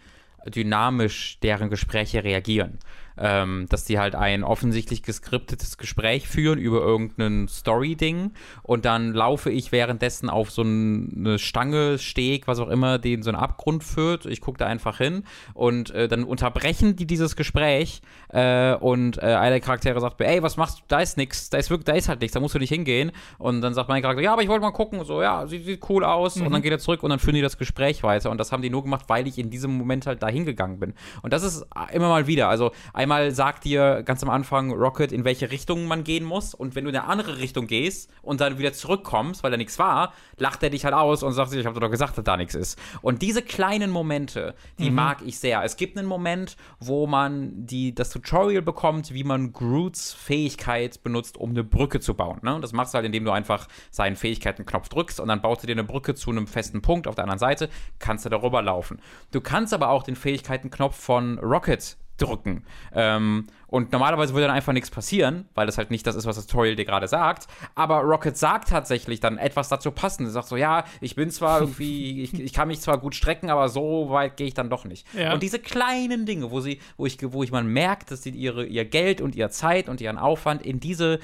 dynamisch 0.49 1.39
deren 1.41 1.69
Gespräche 1.69 2.23
reagieren. 2.23 2.79
Ähm, 3.17 3.67
dass 3.69 3.85
die 3.85 3.99
halt 3.99 4.15
ein 4.15 4.43
offensichtlich 4.43 5.03
geskriptetes 5.03 5.77
Gespräch 5.77 6.27
führen 6.27 6.57
über 6.57 6.79
irgendein 6.81 7.47
Story-Ding 7.47 8.31
und 8.63 8.85
dann 8.85 9.13
laufe 9.13 9.51
ich 9.51 9.71
währenddessen 9.71 10.29
auf 10.29 10.49
so 10.51 10.63
ein- 10.63 11.13
eine 11.17 11.39
Stange, 11.39 11.99
Steg, 11.99 12.47
was 12.47 12.59
auch 12.59 12.69
immer, 12.69 12.97
den 12.99 13.21
so 13.23 13.29
einen 13.29 13.37
Abgrund 13.39 13.83
führt. 13.83 14.25
Ich 14.25 14.41
gucke 14.41 14.57
da 14.57 14.65
einfach 14.65 14.97
hin 14.97 15.23
und 15.53 15.91
äh, 15.91 16.07
dann 16.07 16.23
unterbrechen 16.23 16.95
die 16.95 17.05
dieses 17.05 17.35
Gespräch 17.35 18.01
äh, 18.29 18.73
und 18.75 19.17
äh, 19.17 19.21
einer 19.21 19.51
der 19.51 19.59
Charaktere 19.59 19.99
sagt 20.01 20.19
mir, 20.19 20.27
ey, 20.27 20.41
was 20.41 20.57
machst 20.57 20.79
du? 20.79 20.83
Da 20.87 20.99
ist 20.99 21.17
nix, 21.17 21.49
da 21.49 21.57
ist 21.57 21.69
wirklich, 21.69 21.85
da 21.85 21.93
ist 21.93 22.09
halt 22.09 22.21
nichts, 22.21 22.33
da 22.33 22.39
musst 22.39 22.55
du 22.55 22.59
nicht 22.59 22.69
hingehen. 22.69 23.11
Und 23.37 23.61
dann 23.61 23.73
sagt 23.73 23.89
mein 23.89 24.01
Charakter, 24.01 24.21
ja, 24.23 24.33
aber 24.33 24.41
ich 24.41 24.47
wollte 24.49 24.61
mal 24.63 24.71
gucken, 24.71 25.03
so, 25.05 25.21
ja, 25.21 25.45
sieht, 25.47 25.65
sieht 25.65 25.87
cool 25.89 26.03
aus. 26.03 26.37
Und 26.37 26.51
dann 26.51 26.61
geht 26.61 26.71
er 26.71 26.79
zurück 26.79 27.03
und 27.03 27.09
dann 27.11 27.19
führen 27.19 27.35
die 27.35 27.41
das 27.41 27.57
Gespräch 27.57 28.01
weiter. 28.03 28.31
Und 28.31 28.37
das 28.39 28.51
haben 28.51 28.61
die 28.63 28.69
nur 28.69 28.83
gemacht, 28.83 29.05
weil 29.07 29.27
ich 29.27 29.37
in 29.37 29.49
diesem 29.49 29.77
Moment 29.77 30.07
halt 30.07 30.23
da 30.23 30.27
hingegangen 30.27 30.79
bin. 30.79 30.93
Und 31.21 31.31
das 31.33 31.43
ist 31.43 31.65
immer 31.93 32.09
mal 32.09 32.27
wieder. 32.27 32.49
Also 32.49 32.71
einmal 33.03 33.31
sagt 33.31 33.65
dir 33.65 34.03
ganz 34.03 34.23
am 34.23 34.29
Anfang 34.29 34.71
Rocket, 34.71 35.11
in 35.11 35.25
welche 35.25 35.51
Richtung 35.51 35.85
man 35.85 36.03
gehen 36.03 36.23
muss. 36.23 36.53
Und 36.53 36.75
wenn 36.75 36.85
du 36.85 36.89
in 36.89 36.95
eine 36.95 37.07
andere 37.07 37.37
Richtung 37.37 37.67
gehst 37.67 38.09
und 38.21 38.41
dann 38.41 38.57
wieder 38.57 38.73
zurückkommst, 38.73 39.43
weil 39.43 39.51
da 39.51 39.57
nichts 39.57 39.77
war, 39.79 40.13
lacht 40.37 40.63
er 40.63 40.69
dich 40.69 40.85
halt 40.85 40.93
aus 40.93 41.23
und 41.23 41.33
sagt 41.33 41.51
sich, 41.51 41.59
ich 41.59 41.65
habe 41.65 41.79
doch 41.79 41.91
gesagt, 41.91 42.17
dass 42.17 42.23
da 42.23 42.37
nichts 42.37 42.55
ist. 42.55 42.79
Und 43.01 43.21
diese 43.21 43.41
kleinen 43.41 43.91
Momente, 43.91 44.55
die 44.79 44.89
mag 44.89 45.21
ich 45.25 45.39
sehr. 45.39 45.63
Es 45.63 45.77
gibt 45.77 45.97
einen 45.97 46.07
Moment, 46.07 46.57
wo 46.79 47.07
man 47.07 47.65
die, 47.65 47.93
das 47.93 48.09
Tutorial 48.09 48.61
bekommt, 48.61 49.13
wie 49.13 49.23
man 49.23 49.53
Groots 49.53 50.13
Fähigkeit 50.13 51.03
benutzt, 51.03 51.37
um 51.37 51.51
eine 51.51 51.63
Brücke 51.63 51.99
zu 51.99 52.13
bauen. 52.13 52.39
Ne? 52.41 52.55
Und 52.55 52.61
das 52.61 52.73
machst 52.73 52.93
du 52.93 52.95
halt, 52.95 53.05
indem 53.05 53.25
du 53.25 53.31
einfach 53.31 53.67
seinen 53.91 54.15
Fähigkeitenknopf 54.15 54.89
drückst 54.89 55.19
und 55.19 55.27
dann 55.27 55.41
baust 55.41 55.63
du 55.63 55.67
dir 55.67 55.73
eine 55.73 55.83
Brücke 55.83 56.15
zu 56.15 56.31
einem 56.31 56.47
festen 56.47 56.81
Punkt 56.81 57.07
auf 57.07 57.15
der 57.15 57.25
anderen 57.25 57.39
Seite, 57.39 57.69
kannst 57.99 58.25
du 58.25 58.29
darüber 58.29 58.61
laufen. 58.61 58.99
Du 59.31 59.41
kannst 59.41 59.73
aber 59.73 59.89
auch 59.89 60.03
den 60.03 60.15
Fähigkeitenknopf 60.15 60.95
von 60.95 61.39
Rocket 61.39 61.97
drücken. 62.17 62.63
Ähm, 62.93 63.47
und 63.67 63.91
normalerweise 63.91 64.33
würde 64.33 64.45
dann 64.45 64.55
einfach 64.55 64.71
nichts 64.71 64.91
passieren, 64.91 65.49
weil 65.55 65.65
das 65.65 65.79
halt 65.79 65.89
nicht 65.89 66.05
das 66.05 66.15
ist, 66.15 66.27
was 66.27 66.35
das 66.35 66.45
Tutorial 66.45 66.75
dir 66.75 66.85
gerade 66.85 67.07
sagt. 67.07 67.47
Aber 67.73 68.01
Rocket 68.01 68.37
sagt 68.37 68.69
tatsächlich 68.69 69.19
dann 69.19 69.39
etwas 69.39 69.67
dazu 69.67 69.89
passend. 69.89 70.27
Er 70.27 70.31
sagt 70.31 70.47
so, 70.47 70.55
ja, 70.55 70.83
ich 71.01 71.15
bin 71.15 71.31
zwar 71.31 71.61
irgendwie, 71.61 72.21
ich, 72.23 72.39
ich 72.39 72.53
kann 72.53 72.67
mich 72.67 72.81
zwar 72.81 72.99
gut 72.99 73.15
strecken, 73.15 73.49
aber 73.49 73.69
so 73.69 74.11
weit 74.11 74.37
gehe 74.37 74.45
ich 74.45 74.53
dann 74.53 74.69
doch 74.69 74.85
nicht. 74.85 75.07
Ja. 75.15 75.33
Und 75.33 75.41
diese 75.41 75.57
kleinen 75.57 76.27
Dinge, 76.27 76.51
wo 76.51 76.59
sie, 76.59 76.79
wo 76.97 77.07
ich, 77.07 77.17
wo 77.33 77.41
ich 77.41 77.51
man 77.51 77.65
merkt, 77.65 78.11
dass 78.11 78.21
sie 78.21 78.29
ihre, 78.29 78.63
ihr 78.63 78.85
Geld 78.85 79.21
und 79.21 79.35
ihre 79.35 79.49
Zeit 79.49 79.89
und 79.89 80.01
ihren 80.01 80.19
Aufwand 80.19 80.61
in 80.63 80.79
diese 80.79 81.19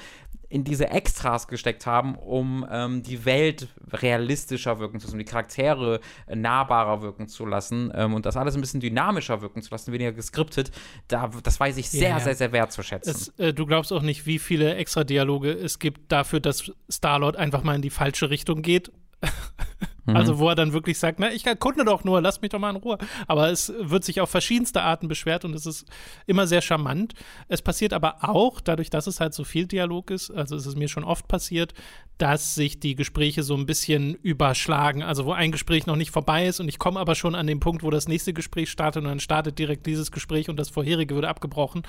in 0.50 0.64
diese 0.64 0.90
Extras 0.90 1.46
gesteckt 1.46 1.86
haben, 1.86 2.16
um 2.16 2.66
ähm, 2.70 3.02
die 3.04 3.24
Welt 3.24 3.68
realistischer 3.92 4.80
wirken 4.80 4.98
zu 4.98 5.06
lassen, 5.06 5.14
um 5.14 5.18
die 5.20 5.24
Charaktere 5.24 6.00
äh, 6.26 6.34
nahbarer 6.34 7.02
wirken 7.02 7.28
zu 7.28 7.46
lassen 7.46 7.92
ähm, 7.94 8.14
und 8.14 8.26
das 8.26 8.36
alles 8.36 8.56
ein 8.56 8.60
bisschen 8.60 8.80
dynamischer 8.80 9.40
wirken 9.42 9.62
zu 9.62 9.70
lassen, 9.70 9.92
weniger 9.92 10.12
geskriptet. 10.12 10.72
Da, 11.06 11.30
das 11.42 11.60
weiß 11.60 11.76
ich 11.76 11.88
sehr, 11.88 12.10
ja. 12.10 12.20
sehr, 12.20 12.34
sehr 12.34 12.50
wertzuschätzen. 12.50 13.12
Es, 13.12 13.28
äh, 13.38 13.54
du 13.54 13.64
glaubst 13.64 13.92
auch 13.92 14.02
nicht, 14.02 14.26
wie 14.26 14.40
viele 14.40 14.74
extra 14.74 15.04
Dialoge 15.04 15.52
es 15.52 15.78
gibt 15.78 16.10
dafür, 16.10 16.40
dass 16.40 16.72
Star-Lord 16.90 17.36
einfach 17.36 17.62
mal 17.62 17.76
in 17.76 17.82
die 17.82 17.90
falsche 17.90 18.28
Richtung 18.28 18.62
geht. 18.62 18.90
Also, 20.16 20.38
wo 20.38 20.48
er 20.48 20.54
dann 20.54 20.72
wirklich 20.72 20.98
sagt, 20.98 21.20
na, 21.20 21.30
ich 21.32 21.46
erkunde 21.46 21.84
doch 21.84 22.04
nur, 22.04 22.20
lass 22.20 22.40
mich 22.40 22.50
doch 22.50 22.58
mal 22.58 22.70
in 22.70 22.76
Ruhe. 22.76 22.98
Aber 23.26 23.50
es 23.50 23.72
wird 23.78 24.04
sich 24.04 24.20
auf 24.20 24.30
verschiedenste 24.30 24.82
Arten 24.82 25.08
beschwert 25.08 25.44
und 25.44 25.54
es 25.54 25.66
ist 25.66 25.86
immer 26.26 26.46
sehr 26.46 26.62
charmant. 26.62 27.14
Es 27.48 27.62
passiert 27.62 27.92
aber 27.92 28.16
auch, 28.22 28.60
dadurch, 28.60 28.90
dass 28.90 29.06
es 29.06 29.20
halt 29.20 29.34
so 29.34 29.44
viel 29.44 29.66
Dialog 29.66 30.10
ist, 30.10 30.30
also 30.30 30.56
es 30.56 30.66
ist 30.66 30.76
mir 30.76 30.88
schon 30.88 31.04
oft 31.04 31.28
passiert, 31.28 31.74
dass 32.18 32.54
sich 32.54 32.80
die 32.80 32.94
Gespräche 32.94 33.42
so 33.42 33.56
ein 33.56 33.64
bisschen 33.64 34.14
überschlagen. 34.14 35.02
Also, 35.02 35.24
wo 35.24 35.32
ein 35.32 35.52
Gespräch 35.52 35.86
noch 35.86 35.96
nicht 35.96 36.10
vorbei 36.10 36.46
ist 36.46 36.60
und 36.60 36.68
ich 36.68 36.78
komme 36.78 37.00
aber 37.00 37.14
schon 37.14 37.34
an 37.34 37.46
den 37.46 37.60
Punkt, 37.60 37.82
wo 37.82 37.90
das 37.90 38.08
nächste 38.08 38.32
Gespräch 38.32 38.70
startet 38.70 39.02
und 39.02 39.08
dann 39.08 39.20
startet 39.20 39.58
direkt 39.58 39.86
dieses 39.86 40.12
Gespräch 40.12 40.48
und 40.48 40.56
das 40.56 40.68
vorherige 40.68 41.14
wird 41.14 41.24
abgebrochen. 41.24 41.82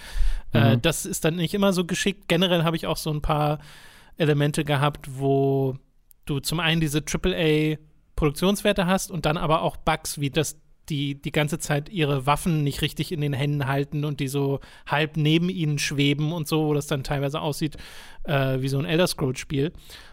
Äh, 0.54 0.78
das 0.78 1.06
ist 1.06 1.26
dann 1.26 1.36
nicht 1.36 1.54
immer 1.54 1.74
so 1.74 1.86
geschickt. 1.86 2.28
Generell 2.28 2.64
habe 2.64 2.76
ich 2.76 2.88
auch 2.88 2.98
so 2.98 3.12
ein 3.12 3.22
paar 3.22 3.60
Elemente 4.18 4.64
gehabt, 4.64 5.08
wo 5.18 5.78
du 6.26 6.40
zum 6.40 6.60
einen 6.60 6.82
diese 6.82 7.00
AAA 7.00 7.78
Produktionswerte 8.22 8.86
hast 8.86 9.10
und 9.10 9.26
dann 9.26 9.36
aber 9.36 9.64
auch 9.64 9.78
Bugs, 9.78 10.20
wie 10.20 10.30
das 10.30 10.62
die 10.90 11.20
die 11.20 11.32
ganze 11.32 11.58
Zeit 11.58 11.90
ihre 11.90 12.28
Waffen 12.28 12.64
nicht 12.64 12.84
richtig 12.84 13.12
in 13.12 13.20
den 13.20 13.34
Händen 13.34 13.66
halten 13.66 14.06
und 14.06 14.20
die 14.20 14.28
so 14.28 14.60
halb 14.86 15.18
neben 15.18 15.50
ihnen 15.50 15.80
schweben 15.80 16.32
und 16.32 16.48
so, 16.48 16.68
wo 16.68 16.74
das 16.76 16.86
dann 16.86 17.04
teilweise 17.04 17.42
aussieht 17.42 17.78
äh, 18.26 18.62
wie 18.62 18.68
so 18.68 18.78
ein 18.78 18.86
Elder 18.86 19.08
Scrolls 19.08 19.40
Spiel. 19.40 19.72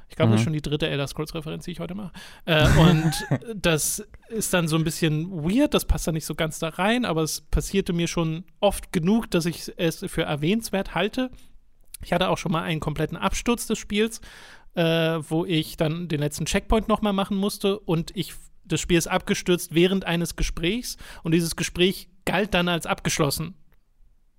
Ich 0.09 0.17
glaube, 0.17 0.33
das 0.33 0.41
ist 0.41 0.45
schon 0.45 0.55
die 0.55 0.63
dritte 0.63 0.89
Elder 0.89 1.07
Scrolls 1.07 1.35
Referenz, 1.35 1.67
die 1.67 1.73
ich 1.73 1.81
heute 1.81 1.95
mache. 1.95 2.13
Äh, 2.47 2.67
und 2.79 3.13
das 3.55 4.07
ist 4.31 4.55
dann 4.55 4.69
so 4.69 4.77
ein 4.77 4.85
bisschen 4.85 5.31
weird, 5.31 5.75
das 5.75 5.85
passt 5.85 6.07
da 6.07 6.13
nicht 6.13 6.25
so 6.25 6.35
ganz 6.35 6.59
da 6.59 6.71
rein, 6.71 7.05
aber 7.05 7.23
es 7.23 7.43
passierte 7.43 7.93
mir 7.93 8.09
schon 8.09 8.45
oft 8.61 8.91
genug, 8.91 9.31
dass 9.31 9.45
ich 9.45 9.71
es 9.77 10.03
für 10.09 10.23
erwähnenswert 10.23 10.95
halte. 10.95 11.31
Ich 12.03 12.13
hatte 12.13 12.29
auch 12.29 12.39
schon 12.39 12.53
mal 12.53 12.63
einen 12.63 12.81
kompletten 12.81 13.19
Absturz 13.19 13.67
des 13.67 13.79
Spiels, 13.79 14.23
äh, 14.79 15.29
wo 15.29 15.45
ich 15.45 15.77
dann 15.77 16.07
den 16.07 16.21
letzten 16.21 16.45
Checkpoint 16.45 16.87
nochmal 16.87 17.13
machen 17.13 17.37
musste 17.37 17.81
und 17.81 18.17
ich 18.17 18.35
das 18.65 18.81
Spiel 18.81 18.99
ist 18.99 19.09
abgestürzt 19.09 19.75
während 19.75 20.05
eines 20.05 20.37
Gesprächs 20.37 20.99
und 21.23 21.33
dieses 21.33 21.57
Gespräch 21.57 22.09
galt 22.27 22.53
dann 22.53 22.69
als 22.69 22.85
abgeschlossen, 22.87 23.55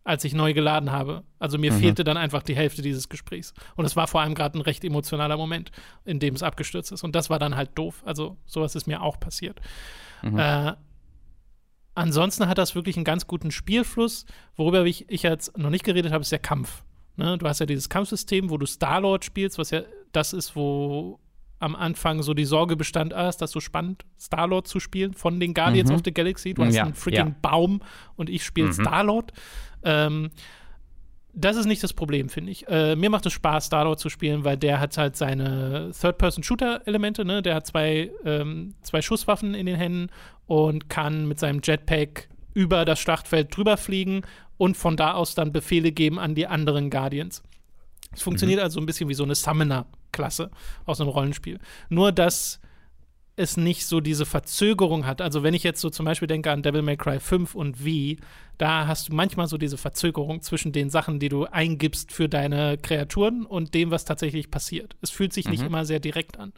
als 0.04 0.24
ich 0.24 0.34
neu 0.34 0.54
geladen 0.54 0.92
habe. 0.92 1.24
Also 1.40 1.58
mir 1.58 1.74
fehlte 1.74 2.04
dann 2.04 2.16
einfach 2.16 2.44
die 2.44 2.56
Hälfte 2.56 2.84
dieses 2.84 3.10
Gesprächs. 3.10 3.56
Und 3.76 3.86
es 3.86 3.96
war 3.96 4.08
vor 4.08 4.22
allem 4.22 4.36
gerade 4.36 4.58
ein 4.58 4.62
recht 4.62 4.84
emotionaler 4.84 5.36
Moment, 5.36 5.72
in 6.06 6.20
dem 6.20 6.36
es 6.36 6.44
abgestürzt 6.44 6.92
ist. 6.92 7.04
Und 7.04 7.16
das 7.16 7.32
war 7.32 7.40
dann 7.40 7.56
halt 7.56 7.72
doof. 7.74 8.04
Also 8.06 8.38
sowas 8.46 8.76
ist 8.76 8.86
mir 8.86 9.02
auch 9.02 9.20
passiert. 9.20 9.60
Äh, 10.38 10.74
ansonsten 11.96 12.48
hat 12.48 12.60
das 12.60 12.76
wirklich 12.76 12.98
einen 12.98 13.06
ganz 13.06 13.26
guten 13.26 13.50
Spielfluss. 13.50 14.28
Worüber 14.56 14.86
ich, 14.86 15.10
ich 15.10 15.24
jetzt 15.24 15.58
noch 15.58 15.72
nicht 15.72 15.84
geredet 15.84 16.12
habe, 16.12 16.22
ist 16.22 16.32
der 16.32 16.38
Kampf. 16.38 16.84
Ne? 17.16 17.38
Du 17.40 17.48
hast 17.48 17.60
ja 17.60 17.66
dieses 17.66 17.90
Kampfsystem, 17.90 18.52
wo 18.52 18.58
du 18.58 18.68
Star-Lord 18.68 19.26
spielst, 19.26 19.58
was 19.58 19.72
ja 19.72 19.82
das 20.12 20.34
ist, 20.34 20.56
wo 20.56 21.20
am 21.60 21.76
Anfang 21.76 22.22
so 22.24 22.34
die 22.34 22.46
Sorge 22.46 22.76
bestand, 22.76 23.14
ah, 23.14 23.28
ist 23.28 23.38
das 23.38 23.52
so 23.52 23.60
spannend, 23.60 24.06
Star-Lord 24.20 24.68
zu 24.68 24.80
spielen 24.80 25.14
von 25.14 25.40
den 25.40 25.54
Guardians 25.54 25.92
of 25.92 26.02
the 26.06 26.14
Galaxy. 26.14 26.54
Du 26.54 26.64
hast 26.64 26.76
Ja, 26.76 26.84
einen 26.86 26.94
freaking 26.94 27.28
ja. 27.28 27.36
Baum 27.42 27.82
und 28.16 28.30
ich 28.30 28.44
spiele 28.44 28.72
Star-Lord. 28.72 29.34
Ähm, 29.84 30.30
das 31.34 31.58
ist 31.58 31.66
nicht 31.66 31.84
das 31.84 31.94
Problem, 31.94 32.30
finde 32.30 32.52
ich. 32.52 32.68
Äh, 32.68 32.96
mir 32.96 33.10
macht 33.10 33.26
es 33.26 33.34
Spaß, 33.34 33.66
Star-Lord 33.66 34.00
zu 34.00 34.10
spielen, 34.10 34.44
weil 34.46 34.58
der 34.58 34.80
hat 34.80 34.98
halt 34.98 35.16
seine 35.16 35.92
Third-Person-Shooter-Elemente, 36.00 37.24
ne? 37.24 37.42
Der 37.42 37.56
hat 37.56 37.68
zwei, 37.68 38.12
ähm, 38.26 38.74
zwei 38.82 39.02
Schusswaffen 39.02 39.54
in 39.54 39.66
den 39.66 39.76
Händen 39.76 40.08
und 40.48 40.90
kann 40.90 41.28
mit 41.28 41.40
seinem 41.40 41.62
Jetpack 41.64 42.30
über 42.54 42.84
das 42.84 43.00
Schlachtfeld 43.00 43.56
drüber 43.56 43.78
fliegen 43.78 44.24
und 44.58 44.76
von 44.76 44.98
da 44.98 45.14
aus 45.14 45.36
dann 45.36 45.52
Befehle 45.52 45.92
geben 45.92 46.20
an 46.20 46.36
die 46.36 46.48
anderen 46.48 46.90
Guardians. 46.90 47.44
Es 48.12 48.22
funktioniert 48.22 48.60
also 48.60 48.80
ein 48.80 48.86
bisschen 48.86 49.10
wie 49.10 49.14
so 49.14 49.24
eine 49.24 49.36
Summoner-Klasse 49.36 50.50
aus 50.86 51.00
einem 51.00 51.10
Rollenspiel. 51.10 51.60
Nur, 51.90 52.12
dass 52.12 52.60
es 53.40 53.56
nicht 53.56 53.86
so 53.86 54.02
diese 54.02 54.26
Verzögerung 54.26 55.06
hat. 55.06 55.22
Also 55.22 55.44
wenn 55.44 55.54
ich 55.54 55.64
jetzt 55.64 55.80
so 55.80 55.90
zum 55.90 56.06
Beispiel 56.06 56.28
denke 56.28 56.52
an 56.52 56.62
Devil 56.62 56.82
May 56.82 56.98
Cry 56.98 57.22
5 57.22 57.56
und 57.56 57.78
V, 57.78 58.22
da 58.58 58.86
hast 58.86 59.08
du 59.08 59.16
manchmal 59.16 59.48
so 59.48 59.58
diese 59.58 59.78
Verzögerung 59.78 60.42
zwischen 60.42 60.74
den 60.74 60.90
Sachen, 60.90 61.20
die 61.20 61.30
du 61.30 61.46
eingibst 61.46 62.12
für 62.12 62.28
deine 62.28 62.78
Kreaturen 62.78 63.46
und 63.46 63.74
dem, 63.74 63.92
was 63.92 64.04
tatsächlich 64.04 64.52
passiert. 64.52 64.98
Es 65.02 65.10
fühlt 65.10 65.32
sich 65.32 65.46
mhm. 65.46 65.52
nicht 65.52 65.64
immer 65.64 65.86
sehr 65.86 66.02
direkt 66.02 66.38
an. 66.38 66.52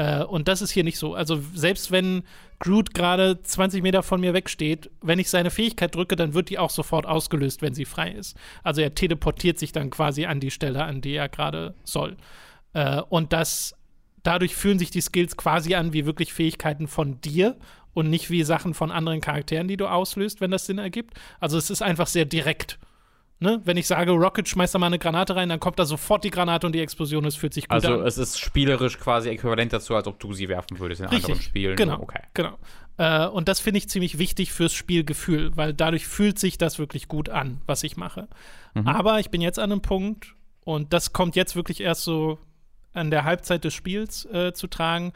Äh, 0.00 0.24
und 0.24 0.48
das 0.48 0.62
ist 0.62 0.70
hier 0.70 0.84
nicht 0.84 0.98
so. 0.98 1.14
Also 1.14 1.42
selbst 1.54 1.90
wenn 1.90 2.22
Groot 2.58 2.94
gerade 2.94 3.42
20 3.42 3.82
Meter 3.82 4.02
von 4.02 4.20
mir 4.20 4.32
wegsteht, 4.32 4.90
wenn 5.02 5.18
ich 5.18 5.28
seine 5.28 5.50
Fähigkeit 5.50 5.94
drücke, 5.94 6.16
dann 6.16 6.32
wird 6.32 6.48
die 6.48 6.58
auch 6.58 6.70
sofort 6.70 7.04
ausgelöst, 7.04 7.60
wenn 7.60 7.74
sie 7.74 7.84
frei 7.84 8.12
ist. 8.12 8.34
Also 8.62 8.80
er 8.80 8.94
teleportiert 8.94 9.58
sich 9.58 9.72
dann 9.72 9.90
quasi 9.90 10.24
an 10.24 10.40
die 10.40 10.50
Stelle, 10.50 10.84
an 10.84 11.02
die 11.02 11.14
er 11.14 11.28
gerade 11.28 11.74
soll. 11.84 12.16
Äh, 12.72 13.02
und 13.10 13.34
das 13.34 13.74
dadurch 14.22 14.56
fühlen 14.56 14.78
sich 14.78 14.90
die 14.90 15.02
Skills 15.02 15.36
quasi 15.36 15.74
an 15.74 15.92
wie 15.92 16.06
wirklich 16.06 16.32
Fähigkeiten 16.32 16.88
von 16.88 17.20
dir 17.20 17.56
und 17.92 18.08
nicht 18.08 18.30
wie 18.30 18.42
Sachen 18.42 18.72
von 18.72 18.90
anderen 18.90 19.20
Charakteren, 19.20 19.68
die 19.68 19.76
du 19.76 19.86
auslöst, 19.86 20.40
wenn 20.40 20.50
das 20.50 20.64
Sinn 20.64 20.78
ergibt. 20.78 21.14
Also 21.40 21.58
es 21.58 21.68
ist 21.68 21.82
einfach 21.82 22.06
sehr 22.06 22.24
direkt. 22.24 22.78
Ne? 23.42 23.60
Wenn 23.64 23.78
ich 23.78 23.86
sage, 23.86 24.12
Rocket 24.12 24.46
schmeißt 24.46 24.74
da 24.74 24.78
mal 24.78 24.86
eine 24.86 24.98
Granate 24.98 25.34
rein, 25.34 25.48
dann 25.48 25.60
kommt 25.60 25.78
da 25.78 25.86
sofort 25.86 26.24
die 26.24 26.30
Granate 26.30 26.66
und 26.66 26.74
die 26.74 26.80
Explosion, 26.80 27.24
es 27.24 27.36
fühlt 27.36 27.54
sich 27.54 27.68
gut 27.68 27.72
also, 27.72 27.88
an. 27.88 28.02
Also 28.02 28.22
es 28.22 28.28
ist 28.28 28.38
spielerisch 28.38 28.98
quasi 28.98 29.30
äquivalent 29.30 29.72
dazu, 29.72 29.94
als 29.94 30.06
ob 30.06 30.20
du 30.20 30.34
sie 30.34 30.48
werfen 30.48 30.78
würdest 30.78 31.00
in 31.00 31.08
Richtig. 31.08 31.24
anderen 31.24 31.42
Spielen. 31.42 31.76
Genau, 31.76 32.00
okay. 32.00 32.20
genau. 32.34 32.58
Äh, 32.98 33.26
und 33.26 33.48
das 33.48 33.58
finde 33.58 33.78
ich 33.78 33.88
ziemlich 33.88 34.18
wichtig 34.18 34.52
fürs 34.52 34.74
Spielgefühl, 34.74 35.56
weil 35.56 35.72
dadurch 35.72 36.06
fühlt 36.06 36.38
sich 36.38 36.58
das 36.58 36.78
wirklich 36.78 37.08
gut 37.08 37.30
an, 37.30 37.62
was 37.64 37.82
ich 37.82 37.96
mache. 37.96 38.28
Mhm. 38.74 38.86
Aber 38.86 39.20
ich 39.20 39.30
bin 39.30 39.40
jetzt 39.40 39.58
an 39.58 39.72
einem 39.72 39.80
Punkt, 39.80 40.34
und 40.64 40.92
das 40.92 41.14
kommt 41.14 41.34
jetzt 41.34 41.56
wirklich 41.56 41.80
erst 41.80 42.04
so 42.04 42.38
an 42.92 43.10
der 43.10 43.24
Halbzeit 43.24 43.64
des 43.64 43.72
Spiels 43.72 44.26
äh, 44.26 44.52
zu 44.52 44.66
tragen, 44.66 45.14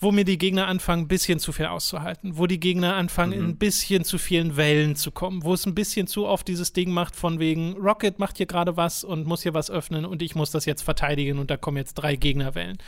wo 0.00 0.12
mir 0.12 0.24
die 0.24 0.38
Gegner 0.38 0.66
anfangen, 0.66 1.04
ein 1.04 1.08
bisschen 1.08 1.38
zu 1.38 1.52
viel 1.52 1.66
auszuhalten, 1.66 2.38
wo 2.38 2.46
die 2.46 2.58
Gegner 2.58 2.96
anfangen, 2.96 3.38
mhm. 3.38 3.44
in 3.44 3.50
ein 3.50 3.58
bisschen 3.58 4.04
zu 4.04 4.16
vielen 4.16 4.56
Wellen 4.56 4.96
zu 4.96 5.12
kommen, 5.12 5.44
wo 5.44 5.52
es 5.52 5.66
ein 5.66 5.74
bisschen 5.74 6.06
zu 6.06 6.26
oft 6.26 6.48
dieses 6.48 6.72
Ding 6.72 6.90
macht 6.90 7.14
von 7.14 7.38
wegen, 7.38 7.76
Rocket 7.76 8.18
macht 8.18 8.38
hier 8.38 8.46
gerade 8.46 8.78
was 8.78 9.04
und 9.04 9.26
muss 9.26 9.42
hier 9.42 9.52
was 9.52 9.70
öffnen 9.70 10.06
und 10.06 10.22
ich 10.22 10.34
muss 10.34 10.50
das 10.50 10.64
jetzt 10.64 10.82
verteidigen 10.82 11.38
und 11.38 11.50
da 11.50 11.58
kommen 11.58 11.76
jetzt 11.76 11.94
drei 11.94 12.16
Gegnerwellen. 12.16 12.78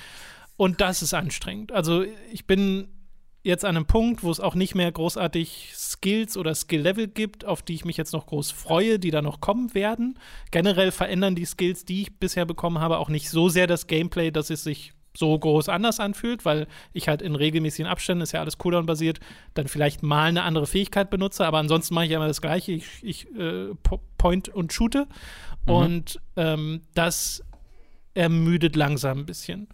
Und 0.56 0.80
das 0.80 1.02
ist 1.02 1.12
anstrengend. 1.12 1.72
Also 1.72 2.04
ich 2.32 2.46
bin 2.46 2.88
jetzt 3.42 3.64
an 3.64 3.76
einem 3.76 3.86
Punkt, 3.86 4.22
wo 4.22 4.30
es 4.30 4.40
auch 4.40 4.54
nicht 4.54 4.74
mehr 4.74 4.90
großartig 4.90 5.72
Skills 5.74 6.36
oder 6.36 6.54
Skill-Level 6.54 7.08
gibt, 7.08 7.44
auf 7.44 7.62
die 7.62 7.74
ich 7.74 7.84
mich 7.84 7.96
jetzt 7.96 8.12
noch 8.12 8.26
groß 8.26 8.52
freue, 8.52 8.98
die 8.98 9.10
da 9.10 9.20
noch 9.20 9.40
kommen 9.40 9.74
werden. 9.74 10.18
Generell 10.50 10.92
verändern 10.92 11.34
die 11.34 11.44
Skills, 11.44 11.84
die 11.84 12.02
ich 12.02 12.18
bisher 12.18 12.46
bekommen 12.46 12.78
habe, 12.78 12.98
auch 12.98 13.08
nicht 13.08 13.28
so 13.28 13.48
sehr 13.48 13.66
das 13.66 13.86
Gameplay, 13.86 14.30
dass 14.30 14.50
es 14.50 14.62
sich 14.62 14.92
so 15.14 15.38
groß 15.38 15.68
anders 15.68 16.00
anfühlt, 16.00 16.44
weil 16.44 16.66
ich 16.92 17.08
halt 17.08 17.22
in 17.22 17.34
regelmäßigen 17.34 17.90
Abständen, 17.90 18.22
ist 18.22 18.32
ja 18.32 18.40
alles 18.40 18.58
Cooldown-basiert, 18.58 19.20
dann 19.54 19.68
vielleicht 19.68 20.02
mal 20.02 20.28
eine 20.28 20.42
andere 20.42 20.66
Fähigkeit 20.66 21.10
benutze, 21.10 21.46
aber 21.46 21.58
ansonsten 21.58 21.94
mache 21.94 22.06
ich 22.06 22.12
immer 22.12 22.28
das 22.28 22.40
Gleiche. 22.40 22.72
Ich, 22.72 22.86
ich 23.02 23.34
äh, 23.36 23.68
point 24.18 24.48
und 24.48 24.72
shoote. 24.72 25.06
Mhm. 25.66 25.72
Und 25.72 26.20
ähm, 26.36 26.82
das 26.94 27.44
ermüdet 28.14 28.76
langsam 28.76 29.20
ein 29.20 29.26
bisschen. 29.26 29.68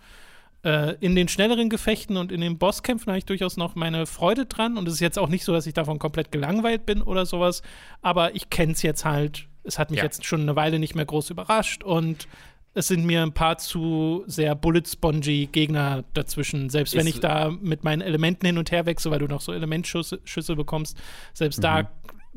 Äh, 0.65 0.97
in 1.01 1.15
den 1.15 1.28
schnelleren 1.28 1.70
Gefechten 1.70 2.16
und 2.16 2.32
in 2.32 2.40
den 2.40 2.59
Bosskämpfen 2.59 3.10
habe 3.10 3.19
ich 3.19 3.27
durchaus 3.27 3.56
noch 3.56 3.74
meine 3.74 4.06
Freude 4.06 4.47
dran. 4.47 4.77
Und 4.77 4.89
es 4.89 4.94
ist 4.94 5.01
jetzt 5.01 5.19
auch 5.19 5.28
nicht 5.28 5.44
so, 5.44 5.52
dass 5.52 5.66
ich 5.66 5.74
davon 5.74 5.98
komplett 5.98 6.32
gelangweilt 6.32 6.85
bin 6.85 7.02
oder 7.02 7.27
sowas. 7.27 7.62
Aber 8.02 8.35
ich 8.35 8.51
kenne 8.51 8.73
es 8.73 8.82
jetzt 8.82 9.05
halt. 9.05 9.47
Es 9.62 9.78
hat 9.78 9.90
mich 9.90 9.98
ja. 9.98 10.05
jetzt 10.05 10.24
schon 10.24 10.43
eine 10.43 10.56
Weile 10.56 10.78
nicht 10.78 10.94
mehr 10.94 11.05
groß 11.05 11.31
überrascht. 11.31 11.85
Und 11.85 12.27
es 12.74 12.89
sind 12.89 13.05
mir 13.05 13.23
ein 13.23 13.32
paar 13.32 13.59
zu 13.59 14.24
sehr 14.27 14.55
bullet-spongy 14.55 15.49
Gegner 15.51 16.05
dazwischen. 16.15 16.70
Selbst 16.70 16.95
ist 16.95 17.01
wenn 17.01 17.07
ich 17.07 17.20
da 17.20 17.51
mit 17.51 17.85
meinen 17.85 18.03
Elementen 18.03 18.47
hin 18.47 18.59
und 18.59 18.70
her 18.70 18.86
wechsle, 18.86 19.11
weil 19.11 19.19
du 19.19 19.27
noch 19.27 19.40
so 19.40 19.53
Elementschüsse 19.53 20.20
Schüsse 20.24 20.55
bekommst, 20.55 20.97
selbst 21.35 21.59
mhm. 21.59 21.62
da 21.62 21.90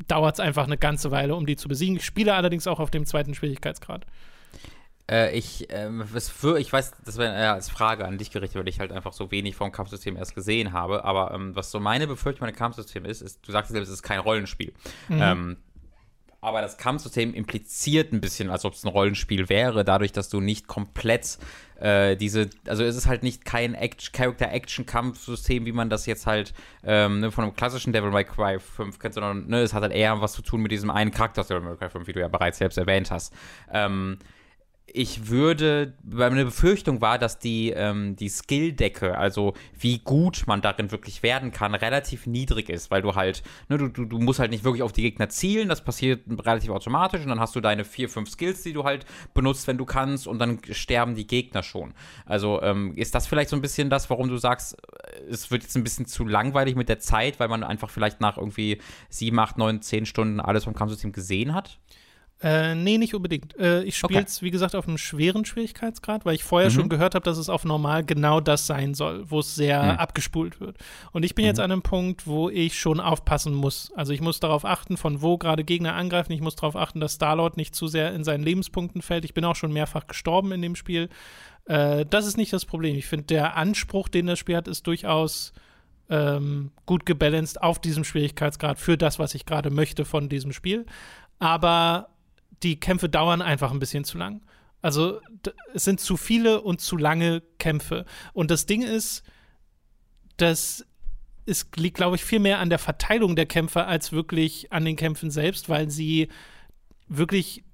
dauert 0.08 0.34
es 0.34 0.40
einfach 0.40 0.64
eine 0.64 0.78
ganze 0.78 1.10
Weile, 1.10 1.34
um 1.36 1.46
die 1.46 1.56
zu 1.56 1.68
besiegen. 1.68 1.96
Ich 1.96 2.04
spiele 2.04 2.34
allerdings 2.34 2.66
auch 2.66 2.80
auf 2.80 2.90
dem 2.90 3.06
zweiten 3.06 3.34
Schwierigkeitsgrad. 3.34 4.06
Äh, 5.10 5.36
ich, 5.36 5.66
ähm, 5.70 6.06
für, 6.06 6.58
ich 6.58 6.72
weiß, 6.72 6.92
das 7.04 7.18
wäre 7.18 7.34
eher 7.34 7.54
als 7.54 7.68
Frage 7.68 8.06
an 8.06 8.18
dich 8.18 8.30
gerichtet, 8.30 8.60
weil 8.60 8.68
ich 8.68 8.80
halt 8.80 8.92
einfach 8.92 9.12
so 9.12 9.30
wenig 9.30 9.56
vom 9.56 9.72
Kampfsystem 9.72 10.16
erst 10.16 10.34
gesehen 10.34 10.72
habe. 10.72 11.04
Aber 11.04 11.32
ähm, 11.34 11.54
was 11.54 11.70
so 11.70 11.80
meine 11.80 12.06
Befürchtung 12.06 12.46
mit 12.46 12.54
dem 12.54 12.58
Kampfsystem 12.58 13.04
ist, 13.04 13.20
ist, 13.20 13.46
du 13.46 13.52
sagst 13.52 13.70
selbst, 13.70 13.88
es 13.88 13.96
ist 13.96 14.02
kein 14.02 14.20
Rollenspiel. 14.20 14.72
Mhm. 15.08 15.22
Ähm, 15.22 15.56
aber 16.42 16.60
das 16.60 16.76
Kampfsystem 16.76 17.34
impliziert 17.34 18.12
ein 18.12 18.20
bisschen, 18.20 18.50
als 18.50 18.64
ob 18.64 18.74
es 18.74 18.84
ein 18.84 18.88
Rollenspiel 18.88 19.48
wäre, 19.48 19.84
dadurch, 19.84 20.10
dass 20.10 20.28
du 20.28 20.40
nicht 20.40 20.66
komplett 20.66 21.38
äh, 21.80 22.16
diese, 22.16 22.50
also 22.66 22.82
es 22.82 22.96
ist 22.96 23.06
halt 23.06 23.22
nicht 23.22 23.44
kein 23.44 23.76
Character-Action-Kampfsystem, 24.12 25.66
wie 25.66 25.72
man 25.72 25.88
das 25.88 26.04
jetzt 26.06 26.26
halt 26.26 26.52
ähm, 26.82 27.20
ne, 27.20 27.30
von 27.30 27.44
einem 27.44 27.54
klassischen 27.54 27.92
Devil 27.92 28.10
May 28.10 28.24
Cry 28.24 28.58
5 28.58 28.98
kennt, 28.98 29.14
sondern 29.14 29.46
ne, 29.46 29.62
es 29.62 29.72
hat 29.72 29.82
halt 29.82 29.92
eher 29.92 30.20
was 30.20 30.32
zu 30.32 30.42
tun 30.42 30.62
mit 30.62 30.72
diesem 30.72 30.90
einen 30.90 31.12
Charakter 31.12 31.42
aus 31.42 31.46
Devil 31.46 31.62
May 31.62 31.76
Cry 31.76 31.88
5, 31.88 32.08
wie 32.08 32.12
du 32.12 32.20
ja 32.20 32.28
bereits 32.28 32.58
selbst 32.58 32.76
erwähnt 32.76 33.12
hast. 33.12 33.32
Ähm, 33.72 34.18
ich 34.94 35.28
würde, 35.28 35.94
meine 36.04 36.44
Befürchtung 36.44 37.00
war, 37.00 37.18
dass 37.18 37.38
die, 37.38 37.70
ähm, 37.70 38.14
die 38.16 38.28
Skill-Decke, 38.28 39.16
also 39.16 39.54
wie 39.78 39.98
gut 39.98 40.44
man 40.46 40.60
darin 40.60 40.90
wirklich 40.90 41.22
werden 41.22 41.50
kann, 41.50 41.74
relativ 41.74 42.26
niedrig 42.26 42.68
ist, 42.68 42.90
weil 42.90 43.00
du 43.00 43.14
halt, 43.14 43.42
ne, 43.68 43.78
du, 43.78 43.88
du, 43.88 44.04
du 44.04 44.18
musst 44.18 44.38
halt 44.38 44.50
nicht 44.50 44.64
wirklich 44.64 44.82
auf 44.82 44.92
die 44.92 45.02
Gegner 45.02 45.28
zielen, 45.30 45.68
das 45.68 45.82
passiert 45.82 46.22
relativ 46.44 46.70
automatisch 46.70 47.22
und 47.22 47.28
dann 47.28 47.40
hast 47.40 47.56
du 47.56 47.60
deine 47.60 47.84
vier, 47.84 48.08
fünf 48.08 48.28
Skills, 48.28 48.62
die 48.62 48.72
du 48.72 48.84
halt 48.84 49.06
benutzt, 49.32 49.66
wenn 49.66 49.78
du 49.78 49.86
kannst 49.86 50.26
und 50.26 50.38
dann 50.38 50.60
sterben 50.70 51.14
die 51.14 51.26
Gegner 51.26 51.62
schon. 51.62 51.94
Also 52.26 52.60
ähm, 52.62 52.92
ist 52.94 53.14
das 53.14 53.26
vielleicht 53.26 53.50
so 53.50 53.56
ein 53.56 53.62
bisschen 53.62 53.88
das, 53.88 54.10
warum 54.10 54.28
du 54.28 54.36
sagst, 54.36 54.76
es 55.28 55.50
wird 55.50 55.62
jetzt 55.62 55.76
ein 55.76 55.84
bisschen 55.84 56.06
zu 56.06 56.26
langweilig 56.26 56.76
mit 56.76 56.88
der 56.88 56.98
Zeit, 56.98 57.40
weil 57.40 57.48
man 57.48 57.64
einfach 57.64 57.88
vielleicht 57.88 58.20
nach 58.20 58.36
irgendwie 58.36 58.78
sieben, 59.08 59.38
acht, 59.38 59.56
neun, 59.56 59.80
zehn 59.80 60.04
Stunden 60.04 60.40
alles 60.40 60.64
vom 60.64 60.74
Kampfsystem 60.74 61.12
gesehen 61.12 61.54
hat? 61.54 61.78
Äh, 62.42 62.74
nee, 62.74 62.98
nicht 62.98 63.14
unbedingt. 63.14 63.56
Äh, 63.56 63.84
ich 63.84 63.96
spiele 63.96 64.24
es, 64.24 64.38
okay. 64.38 64.46
wie 64.46 64.50
gesagt, 64.50 64.74
auf 64.74 64.88
einem 64.88 64.98
schweren 64.98 65.44
Schwierigkeitsgrad, 65.44 66.24
weil 66.24 66.34
ich 66.34 66.42
vorher 66.42 66.70
mhm. 66.70 66.74
schon 66.74 66.88
gehört 66.88 67.14
habe, 67.14 67.24
dass 67.24 67.38
es 67.38 67.48
auf 67.48 67.64
normal 67.64 68.04
genau 68.04 68.40
das 68.40 68.66
sein 68.66 68.94
soll, 68.94 69.30
wo 69.30 69.38
es 69.38 69.54
sehr 69.54 69.80
mhm. 69.82 69.90
abgespult 69.90 70.60
wird. 70.60 70.76
Und 71.12 71.24
ich 71.24 71.36
bin 71.36 71.44
mhm. 71.44 71.50
jetzt 71.50 71.60
an 71.60 71.70
einem 71.70 71.82
Punkt, 71.82 72.26
wo 72.26 72.50
ich 72.50 72.78
schon 72.78 72.98
aufpassen 72.98 73.54
muss. 73.54 73.92
Also 73.94 74.12
ich 74.12 74.20
muss 74.20 74.40
darauf 74.40 74.64
achten, 74.64 74.96
von 74.96 75.22
wo 75.22 75.38
gerade 75.38 75.62
Gegner 75.62 75.94
angreifen. 75.94 76.32
Ich 76.32 76.40
muss 76.40 76.56
darauf 76.56 76.74
achten, 76.74 76.98
dass 76.98 77.14
Starlord 77.14 77.56
nicht 77.56 77.76
zu 77.76 77.86
sehr 77.86 78.12
in 78.12 78.24
seinen 78.24 78.42
Lebenspunkten 78.42 79.02
fällt. 79.02 79.24
Ich 79.24 79.34
bin 79.34 79.44
auch 79.44 79.56
schon 79.56 79.72
mehrfach 79.72 80.08
gestorben 80.08 80.50
in 80.50 80.62
dem 80.62 80.74
Spiel. 80.74 81.10
Äh, 81.66 82.04
das 82.06 82.26
ist 82.26 82.36
nicht 82.36 82.52
das 82.52 82.64
Problem. 82.64 82.96
Ich 82.96 83.06
finde, 83.06 83.26
der 83.26 83.56
Anspruch, 83.56 84.08
den 84.08 84.26
das 84.26 84.40
Spiel 84.40 84.56
hat, 84.56 84.66
ist 84.66 84.88
durchaus 84.88 85.52
ähm, 86.10 86.72
gut 86.86 87.06
gebalanced 87.06 87.62
auf 87.62 87.80
diesem 87.80 88.02
Schwierigkeitsgrad 88.02 88.80
für 88.80 88.98
das, 88.98 89.20
was 89.20 89.36
ich 89.36 89.46
gerade 89.46 89.70
möchte 89.70 90.04
von 90.04 90.28
diesem 90.28 90.52
Spiel. 90.52 90.86
Aber 91.38 92.11
die 92.62 92.78
Kämpfe 92.78 93.08
dauern 93.08 93.42
einfach 93.42 93.72
ein 93.72 93.78
bisschen 93.78 94.04
zu 94.04 94.18
lang. 94.18 94.42
Also 94.80 95.20
es 95.74 95.84
sind 95.84 96.00
zu 96.00 96.16
viele 96.16 96.60
und 96.60 96.80
zu 96.80 96.96
lange 96.96 97.42
Kämpfe. 97.58 98.04
Und 98.32 98.50
das 98.50 98.66
Ding 98.66 98.82
ist, 98.82 99.22
das 100.36 100.84
es 101.44 101.68
liegt, 101.76 101.96
glaube 101.96 102.16
ich, 102.16 102.24
viel 102.24 102.38
mehr 102.38 102.60
an 102.60 102.70
der 102.70 102.78
Verteilung 102.78 103.34
der 103.34 103.46
Kämpfe 103.46 103.86
als 103.86 104.12
wirklich 104.12 104.72
an 104.72 104.84
den 104.84 104.96
Kämpfen 104.96 105.30
selbst, 105.30 105.68
weil 105.68 105.90
sie 105.90 106.28
wirklich 107.08 107.64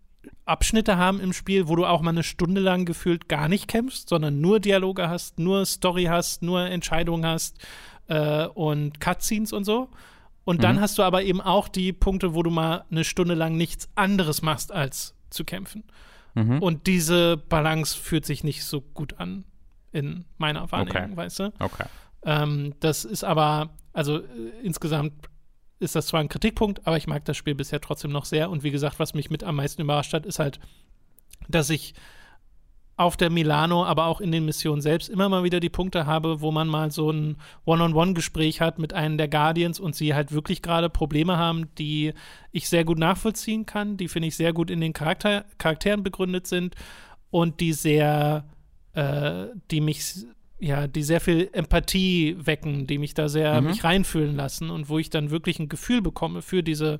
Abschnitte 0.44 0.96
haben 0.96 1.20
im 1.20 1.32
Spiel, 1.32 1.68
wo 1.68 1.76
du 1.76 1.84
auch 1.84 2.00
mal 2.00 2.10
eine 2.10 2.22
Stunde 2.22 2.60
lang 2.60 2.86
gefühlt 2.86 3.28
gar 3.28 3.48
nicht 3.48 3.68
kämpfst, 3.68 4.08
sondern 4.08 4.40
nur 4.40 4.60
Dialoge 4.60 5.08
hast, 5.08 5.38
nur 5.38 5.66
Story 5.66 6.04
hast, 6.04 6.42
nur 6.42 6.62
Entscheidungen 6.62 7.26
hast 7.26 7.58
äh, 8.08 8.46
und 8.46 9.00
Cutscenes 9.00 9.52
und 9.52 9.64
so. 9.64 9.90
Und 10.48 10.64
dann 10.64 10.76
mhm. 10.76 10.80
hast 10.80 10.96
du 10.96 11.02
aber 11.02 11.24
eben 11.24 11.42
auch 11.42 11.68
die 11.68 11.92
Punkte, 11.92 12.32
wo 12.32 12.42
du 12.42 12.48
mal 12.48 12.86
eine 12.90 13.04
Stunde 13.04 13.34
lang 13.34 13.58
nichts 13.58 13.90
anderes 13.96 14.40
machst, 14.40 14.72
als 14.72 15.14
zu 15.28 15.44
kämpfen. 15.44 15.84
Mhm. 16.32 16.62
Und 16.62 16.86
diese 16.86 17.36
Balance 17.36 17.94
fühlt 17.94 18.24
sich 18.24 18.44
nicht 18.44 18.64
so 18.64 18.80
gut 18.80 19.18
an 19.18 19.44
in 19.92 20.24
meiner 20.38 20.72
Wahrnehmung, 20.72 21.02
okay. 21.02 21.16
weißt 21.18 21.38
du? 21.40 21.52
Okay. 21.58 21.84
Ähm, 22.22 22.72
das 22.80 23.04
ist 23.04 23.24
aber, 23.24 23.74
also 23.92 24.20
äh, 24.20 24.24
insgesamt 24.62 25.12
ist 25.80 25.94
das 25.94 26.06
zwar 26.06 26.20
ein 26.20 26.30
Kritikpunkt, 26.30 26.86
aber 26.86 26.96
ich 26.96 27.06
mag 27.06 27.26
das 27.26 27.36
Spiel 27.36 27.54
bisher 27.54 27.82
trotzdem 27.82 28.10
noch 28.10 28.24
sehr. 28.24 28.48
Und 28.48 28.62
wie 28.62 28.70
gesagt, 28.70 28.98
was 28.98 29.12
mich 29.12 29.28
mit 29.28 29.44
am 29.44 29.56
meisten 29.56 29.82
überrascht 29.82 30.14
hat, 30.14 30.24
ist 30.24 30.38
halt, 30.38 30.60
dass 31.46 31.68
ich 31.68 31.92
auf 32.98 33.16
der 33.16 33.30
Milano, 33.30 33.84
aber 33.84 34.06
auch 34.06 34.20
in 34.20 34.32
den 34.32 34.44
Missionen 34.44 34.82
selbst 34.82 35.08
immer 35.08 35.28
mal 35.28 35.44
wieder 35.44 35.60
die 35.60 35.70
Punkte 35.70 36.04
habe, 36.04 36.40
wo 36.40 36.50
man 36.50 36.66
mal 36.66 36.90
so 36.90 37.10
ein 37.10 37.36
One-on-One-Gespräch 37.64 38.60
hat 38.60 38.80
mit 38.80 38.92
einem 38.92 39.16
der 39.16 39.28
Guardians 39.28 39.78
und 39.78 39.94
sie 39.94 40.14
halt 40.14 40.32
wirklich 40.32 40.62
gerade 40.62 40.90
Probleme 40.90 41.36
haben, 41.36 41.72
die 41.76 42.12
ich 42.50 42.68
sehr 42.68 42.84
gut 42.84 42.98
nachvollziehen 42.98 43.66
kann, 43.66 43.96
die 43.96 44.08
finde 44.08 44.28
ich 44.28 44.36
sehr 44.36 44.52
gut 44.52 44.68
in 44.68 44.80
den 44.80 44.92
Charakter 44.92 45.44
Charakteren 45.58 46.02
begründet 46.02 46.48
sind 46.48 46.74
und 47.30 47.60
die 47.60 47.72
sehr, 47.72 48.44
äh, 48.94 49.46
die 49.70 49.80
mich 49.80 50.26
ja, 50.60 50.88
die 50.88 51.04
sehr 51.04 51.20
viel 51.20 51.48
Empathie 51.52 52.36
wecken, 52.40 52.88
die 52.88 52.98
mich 52.98 53.14
da 53.14 53.28
sehr 53.28 53.60
mhm. 53.60 53.68
mich 53.68 53.84
reinfühlen 53.84 54.34
lassen 54.34 54.70
und 54.70 54.88
wo 54.88 54.98
ich 54.98 55.08
dann 55.08 55.30
wirklich 55.30 55.60
ein 55.60 55.68
Gefühl 55.68 56.02
bekomme 56.02 56.42
für 56.42 56.64
diese, 56.64 56.98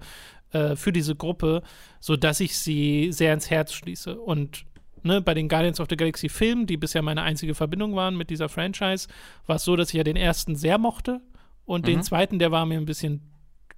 äh, 0.52 0.76
für 0.76 0.92
diese 0.92 1.16
Gruppe, 1.16 1.62
sodass 1.98 2.38
ich 2.38 2.56
sie 2.56 3.10
sehr 3.10 3.34
ins 3.34 3.50
Herz 3.50 3.72
schließe. 3.72 4.16
Und 4.16 4.64
ne, 5.04 5.20
bei 5.20 5.34
den 5.34 5.48
Guardians 5.48 5.80
of 5.80 5.86
the 5.90 5.96
Galaxy 5.96 6.28
Filmen, 6.28 6.66
die 6.66 6.76
bisher 6.76 7.02
meine 7.02 7.22
einzige 7.22 7.54
Verbindung 7.54 7.94
waren 7.96 8.16
mit 8.16 8.30
dieser 8.30 8.48
Franchise, 8.48 9.08
war 9.46 9.56
es 9.56 9.64
so, 9.64 9.76
dass 9.76 9.88
ich 9.88 9.94
ja 9.94 10.04
den 10.04 10.16
ersten 10.16 10.56
sehr 10.56 10.78
mochte 10.78 11.20
und 11.64 11.82
mhm. 11.82 11.86
den 11.86 12.02
zweiten, 12.02 12.38
der 12.38 12.50
war 12.50 12.66
mir 12.66 12.78
ein 12.78 12.86
bisschen 12.86 13.22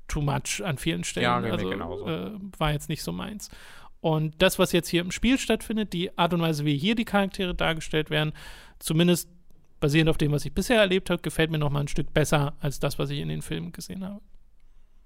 too 0.09 0.20
much 0.20 0.62
an 0.64 0.76
vielen 0.76 1.05
Stellen. 1.05 1.24
Ja, 1.24 1.36
also 1.38 2.06
äh, 2.06 2.32
war 2.59 2.72
jetzt 2.72 2.88
nicht 2.88 3.02
so 3.02 3.12
meins. 3.12 3.48
Und 4.01 4.40
das, 4.40 4.59
was 4.59 4.72
jetzt 4.72 4.88
hier 4.88 5.02
im 5.02 5.10
Spiel 5.10 5.38
stattfindet, 5.38 5.92
die 5.92 6.16
Art 6.16 6.32
und 6.32 6.40
Weise, 6.40 6.64
wie 6.64 6.76
hier 6.76 6.94
die 6.94 7.05
Charaktere 7.05 7.55
dargestellt 7.55 8.10
werden, 8.10 8.32
zumindest 8.78 9.28
basierend 9.78 10.10
auf 10.10 10.18
dem, 10.18 10.32
was 10.32 10.44
ich 10.44 10.52
bisher 10.52 10.78
erlebt 10.78 11.10
habe, 11.10 11.22
gefällt 11.22 11.51
mir 11.51 11.59
noch 11.59 11.70
mal 11.70 11.80
ein 11.80 11.88
Stück 11.88 12.12
besser 12.12 12.55
als 12.60 12.80
das, 12.80 12.98
was 12.98 13.10
ich 13.10 13.18
in 13.18 13.28
den 13.28 13.42
Filmen 13.42 13.72
gesehen 13.72 14.05
habe. 14.05 14.20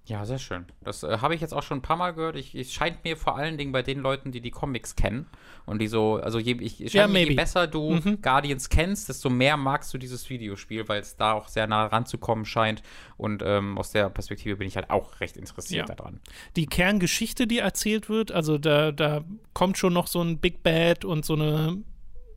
Ja, 0.07 0.27
sehr 0.27 0.39
schön. 0.39 0.67
Das 0.83 1.03
äh, 1.03 1.19
habe 1.23 1.35
ich 1.35 1.41
jetzt 1.41 1.55
auch 1.55 1.63
schon 1.63 1.79
ein 1.79 1.83
paar 1.83 1.97
Mal 1.97 2.13
gehört. 2.13 2.37
Ich, 2.37 2.55
es 2.55 2.71
scheint 2.73 3.05
mir 3.05 3.17
vor 3.17 3.37
allen 3.37 3.57
Dingen 3.57 3.73
bei 3.73 3.83
den 3.83 4.01
Leuten, 4.01 4.33
die 4.33 4.43
die 4.43 4.51
Comics 4.51 4.97
kennen 4.97 5.27
und 5.65 5.81
die 5.81 5.89
so, 5.89 6.17
also 6.17 6.39
je, 6.39 6.53
ich, 6.61 6.77
scheint 6.77 6.93
ja, 6.93 7.09
mir, 7.09 7.27
je 7.27 7.35
besser 7.35 7.67
du 7.67 7.93
mhm. 7.93 8.21
Guardians 8.21 8.69
kennst, 8.69 9.09
desto 9.09 9.31
mehr 9.31 9.57
magst 9.57 9.95
du 9.95 9.99
dieses 9.99 10.29
Videospiel, 10.29 10.89
weil 10.89 11.01
es 11.01 11.17
da 11.17 11.33
auch 11.33 11.49
sehr 11.49 11.67
nah 11.67 11.87
ranzukommen 11.87 12.45
scheint. 12.45 12.83
Und 13.17 13.43
ähm, 13.47 13.79
aus 13.79 13.93
der 13.93 14.11
Perspektive 14.11 14.57
bin 14.57 14.69
ich 14.69 14.77
halt 14.77 14.91
auch 14.91 15.21
recht 15.21 15.39
interessiert 15.39 15.89
ja. 15.89 15.95
daran. 15.95 16.21
Die 16.57 16.67
Kerngeschichte, 16.67 17.47
die 17.47 17.59
erzählt 17.59 18.11
wird, 18.11 18.31
also 18.31 18.59
da, 18.59 18.93
da 18.93 19.25
kommt 19.55 19.79
schon 19.79 19.95
noch 19.95 20.07
so 20.07 20.21
ein 20.21 20.39
Big 20.39 20.63
Bad 20.63 21.07
und 21.07 21.25
so 21.25 21.33
eine 21.33 21.83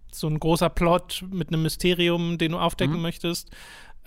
so 0.09 0.27
ein 0.27 0.39
großer 0.39 0.69
Plot 0.69 1.25
mit 1.29 1.49
einem 1.49 1.63
Mysterium, 1.63 2.37
den 2.37 2.53
du 2.53 2.59
aufdecken 2.59 2.95
mhm. 2.95 3.01
möchtest. 3.01 3.51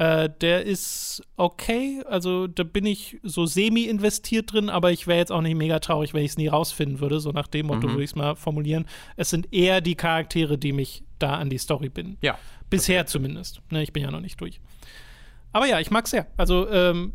Äh, 0.01 0.31
der 0.41 0.65
ist 0.65 1.23
okay. 1.37 2.03
Also 2.07 2.47
da 2.47 2.63
bin 2.63 2.87
ich 2.87 3.19
so 3.23 3.45
semi 3.45 3.83
investiert 3.83 4.51
drin, 4.51 4.71
aber 4.71 4.93
ich 4.93 5.07
wäre 5.07 5.19
jetzt 5.19 5.31
auch 5.31 5.43
nicht 5.43 5.57
mega 5.57 5.79
traurig, 5.79 6.15
wenn 6.15 6.25
ich 6.25 6.31
es 6.31 6.39
nie 6.39 6.49
rausfinden 6.49 7.01
würde. 7.01 7.21
So 7.21 7.33
nach 7.33 7.49
dem 7.49 7.67
Motto 7.67 7.87
mhm. 7.87 7.93
würde 7.93 8.05
ich 8.05 8.11
es 8.11 8.17
mal 8.17 8.35
formulieren. 8.35 8.87
Es 9.17 9.29
sind 9.29 9.53
eher 9.53 9.83
die 9.83 9.97
Charaktere, 9.97 10.57
die 10.57 10.73
mich 10.73 11.05
da 11.19 11.35
an 11.35 11.51
die 11.51 11.59
Story 11.59 11.91
binden. 11.91 12.17
Ja. 12.23 12.39
Bisher 12.71 13.03
okay. 13.03 13.11
zumindest. 13.11 13.61
Ne, 13.69 13.83
ich 13.83 13.93
bin 13.93 14.03
ja 14.03 14.11
noch 14.11 14.23
nicht 14.23 14.41
durch. 14.41 14.59
Aber 15.53 15.67
ja, 15.67 15.81
ich 15.81 15.91
mag 15.91 16.05
es 16.05 16.11
sehr. 16.11 16.27
Also, 16.37 16.69
ähm, 16.71 17.13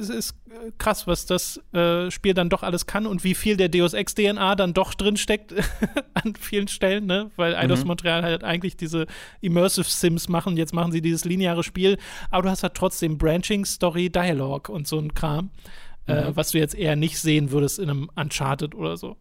es 0.00 0.08
ist 0.08 0.34
äh, 0.50 0.70
krass, 0.78 1.06
was 1.06 1.26
das 1.26 1.60
äh, 1.72 2.10
Spiel 2.10 2.32
dann 2.32 2.48
doch 2.48 2.62
alles 2.62 2.86
kann 2.86 3.06
und 3.06 3.24
wie 3.24 3.34
viel 3.34 3.56
der 3.56 3.68
Deus 3.68 3.92
Ex 3.92 4.14
DNA 4.14 4.54
dann 4.54 4.72
doch 4.72 4.94
drin 4.94 5.16
steckt 5.16 5.52
an 6.14 6.34
vielen 6.38 6.68
Stellen, 6.68 7.06
ne? 7.06 7.30
Weil 7.36 7.56
Eidos 7.56 7.80
mhm. 7.80 7.88
Montreal 7.88 8.22
halt 8.22 8.44
eigentlich 8.44 8.76
diese 8.76 9.06
Immersive 9.40 9.88
Sims 9.88 10.28
machen, 10.28 10.56
jetzt 10.56 10.72
machen 10.72 10.92
sie 10.92 11.02
dieses 11.02 11.24
lineare 11.24 11.64
Spiel, 11.64 11.98
aber 12.30 12.44
du 12.44 12.50
hast 12.50 12.62
halt 12.62 12.74
trotzdem 12.74 13.18
Branching, 13.18 13.64
Story, 13.64 14.10
Dialog 14.10 14.68
und 14.68 14.86
so 14.86 14.98
ein 14.98 15.12
Kram, 15.12 15.50
äh, 16.06 16.14
mhm. 16.14 16.18
äh, 16.28 16.36
was 16.36 16.52
du 16.52 16.58
jetzt 16.58 16.74
eher 16.74 16.96
nicht 16.96 17.18
sehen 17.18 17.50
würdest 17.50 17.78
in 17.78 17.90
einem 17.90 18.10
Uncharted 18.14 18.74
oder 18.74 18.96
so. 18.96 19.16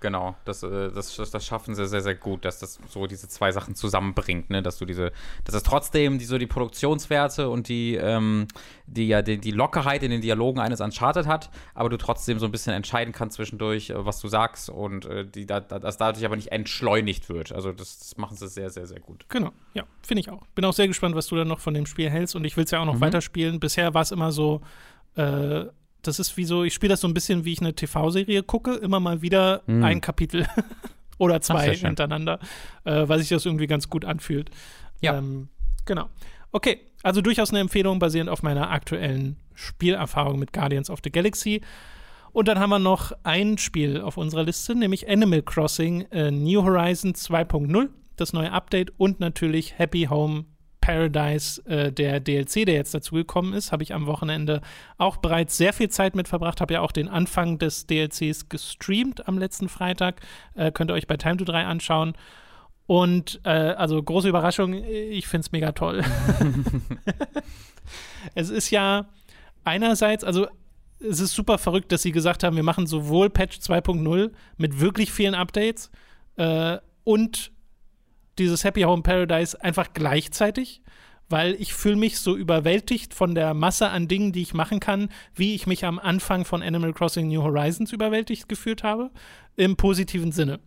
Genau, 0.00 0.36
das, 0.44 0.62
äh, 0.62 0.90
das, 0.92 1.16
das, 1.16 1.30
das, 1.30 1.44
schaffen 1.44 1.74
sie 1.74 1.86
sehr, 1.88 2.02
sehr 2.02 2.14
gut, 2.14 2.44
dass 2.44 2.60
das 2.60 2.78
so 2.88 3.06
diese 3.08 3.28
zwei 3.28 3.50
Sachen 3.50 3.74
zusammenbringt, 3.74 4.48
ne? 4.48 4.62
Dass 4.62 4.78
du 4.78 4.84
diese, 4.84 5.10
dass 5.44 5.56
es 5.56 5.64
trotzdem 5.64 6.18
die, 6.18 6.24
so 6.24 6.38
die 6.38 6.46
Produktionswerte 6.46 7.48
und 7.48 7.68
die, 7.68 7.96
ähm, 7.96 8.46
die 8.86 9.08
ja 9.08 9.22
die, 9.22 9.38
die 9.38 9.50
Lockerheit 9.50 10.04
in 10.04 10.12
den 10.12 10.20
Dialogen 10.20 10.60
eines 10.60 10.80
Uncharted 10.80 11.26
hat, 11.26 11.50
aber 11.74 11.88
du 11.88 11.96
trotzdem 11.96 12.38
so 12.38 12.46
ein 12.46 12.52
bisschen 12.52 12.72
entscheiden 12.74 13.12
kannst 13.12 13.36
zwischendurch, 13.36 13.90
äh, 13.90 14.06
was 14.06 14.20
du 14.20 14.28
sagst 14.28 14.70
und 14.70 15.06
äh, 15.06 15.26
die, 15.26 15.46
da, 15.46 15.60
das 15.60 15.96
dadurch 15.96 16.24
aber 16.24 16.36
nicht 16.36 16.52
entschleunigt 16.52 17.28
wird. 17.28 17.50
Also 17.50 17.72
das, 17.72 17.98
das 17.98 18.16
machen 18.16 18.36
sie 18.36 18.46
sehr, 18.46 18.70
sehr, 18.70 18.86
sehr 18.86 19.00
gut. 19.00 19.24
Genau, 19.28 19.50
ja, 19.74 19.82
finde 20.02 20.20
ich 20.20 20.30
auch. 20.30 20.46
Bin 20.54 20.64
auch 20.64 20.74
sehr 20.74 20.86
gespannt, 20.86 21.16
was 21.16 21.26
du 21.26 21.34
dann 21.34 21.48
noch 21.48 21.60
von 21.60 21.74
dem 21.74 21.86
Spiel 21.86 22.08
hältst 22.08 22.36
und 22.36 22.44
ich 22.44 22.56
will 22.56 22.64
es 22.64 22.70
ja 22.70 22.80
auch 22.80 22.86
noch 22.86 22.96
mhm. 22.96 23.00
weiterspielen. 23.00 23.58
Bisher 23.58 23.94
war 23.94 24.02
es 24.02 24.12
immer 24.12 24.30
so, 24.30 24.60
äh, 25.16 25.64
das 26.02 26.18
ist 26.18 26.36
wie 26.36 26.44
so, 26.44 26.64
ich 26.64 26.74
spiele 26.74 26.92
das 26.92 27.00
so 27.00 27.08
ein 27.08 27.14
bisschen, 27.14 27.44
wie 27.44 27.52
ich 27.52 27.60
eine 27.60 27.74
TV-Serie 27.74 28.42
gucke, 28.42 28.74
immer 28.74 29.00
mal 29.00 29.22
wieder 29.22 29.62
mhm. 29.66 29.84
ein 29.84 30.00
Kapitel 30.00 30.46
oder 31.18 31.40
zwei 31.40 31.72
Ach, 31.72 31.78
hintereinander, 31.78 32.38
äh, 32.84 33.08
weil 33.08 33.18
sich 33.18 33.28
das 33.28 33.44
irgendwie 33.44 33.66
ganz 33.66 33.88
gut 33.88 34.04
anfühlt. 34.04 34.50
Ja. 35.00 35.18
Ähm, 35.18 35.48
genau. 35.84 36.08
Okay, 36.52 36.80
also 37.02 37.20
durchaus 37.20 37.50
eine 37.50 37.60
Empfehlung 37.60 37.98
basierend 37.98 38.30
auf 38.30 38.42
meiner 38.42 38.70
aktuellen 38.70 39.36
Spielerfahrung 39.54 40.38
mit 40.38 40.52
Guardians 40.52 40.88
of 40.90 41.00
the 41.04 41.10
Galaxy. 41.10 41.62
Und 42.32 42.48
dann 42.48 42.58
haben 42.58 42.70
wir 42.70 42.78
noch 42.78 43.12
ein 43.24 43.58
Spiel 43.58 44.00
auf 44.00 44.16
unserer 44.16 44.44
Liste, 44.44 44.74
nämlich 44.74 45.08
Animal 45.08 45.42
Crossing 45.42 46.02
äh, 46.12 46.30
New 46.30 46.62
Horizon 46.62 47.14
2.0, 47.14 47.88
das 48.16 48.32
neue 48.32 48.52
Update 48.52 48.92
und 48.98 49.20
natürlich 49.20 49.78
Happy 49.78 50.06
Home 50.08 50.44
Paradise, 50.88 51.60
äh, 51.66 51.92
der 51.92 52.18
DLC, 52.18 52.64
der 52.64 52.76
jetzt 52.76 52.94
dazugekommen 52.94 53.52
ist, 53.52 53.72
habe 53.72 53.82
ich 53.82 53.92
am 53.92 54.06
Wochenende 54.06 54.62
auch 54.96 55.18
bereits 55.18 55.58
sehr 55.58 55.74
viel 55.74 55.90
Zeit 55.90 56.16
mit 56.16 56.28
verbracht, 56.28 56.62
habe 56.62 56.72
ja 56.72 56.80
auch 56.80 56.92
den 56.92 57.08
Anfang 57.08 57.58
des 57.58 57.86
DLCs 57.86 58.48
gestreamt 58.48 59.28
am 59.28 59.36
letzten 59.36 59.68
Freitag. 59.68 60.22
Äh, 60.54 60.72
könnt 60.72 60.90
ihr 60.90 60.94
euch 60.94 61.06
bei 61.06 61.18
Time 61.18 61.36
to 61.36 61.44
3 61.44 61.66
anschauen. 61.66 62.14
Und 62.86 63.38
äh, 63.44 63.50
also 63.50 64.02
große 64.02 64.30
Überraschung, 64.30 64.72
ich 64.72 65.28
finde 65.28 65.44
es 65.44 65.52
mega 65.52 65.72
toll. 65.72 66.02
es 68.34 68.48
ist 68.48 68.70
ja 68.70 69.10
einerseits, 69.64 70.24
also 70.24 70.46
es 71.00 71.20
ist 71.20 71.34
super 71.34 71.58
verrückt, 71.58 71.92
dass 71.92 72.00
sie 72.00 72.12
gesagt 72.12 72.44
haben, 72.44 72.56
wir 72.56 72.62
machen 72.62 72.86
sowohl 72.86 73.28
Patch 73.28 73.58
2.0 73.58 74.30
mit 74.56 74.80
wirklich 74.80 75.12
vielen 75.12 75.34
Updates 75.34 75.90
äh, 76.36 76.78
und 77.04 77.52
dieses 78.38 78.64
Happy 78.64 78.82
Home 78.82 79.02
Paradise 79.02 79.60
einfach 79.62 79.92
gleichzeitig, 79.92 80.82
weil 81.28 81.54
ich 81.54 81.74
fühle 81.74 81.96
mich 81.96 82.18
so 82.18 82.36
überwältigt 82.36 83.12
von 83.14 83.34
der 83.34 83.54
Masse 83.54 83.90
an 83.90 84.08
Dingen, 84.08 84.32
die 84.32 84.42
ich 84.42 84.54
machen 84.54 84.80
kann, 84.80 85.08
wie 85.34 85.54
ich 85.54 85.66
mich 85.66 85.84
am 85.84 85.98
Anfang 85.98 86.44
von 86.44 86.62
Animal 86.62 86.92
Crossing 86.92 87.28
New 87.28 87.42
Horizons 87.42 87.92
überwältigt 87.92 88.48
gefühlt 88.48 88.82
habe, 88.82 89.10
im 89.56 89.76
positiven 89.76 90.32
Sinne. 90.32 90.60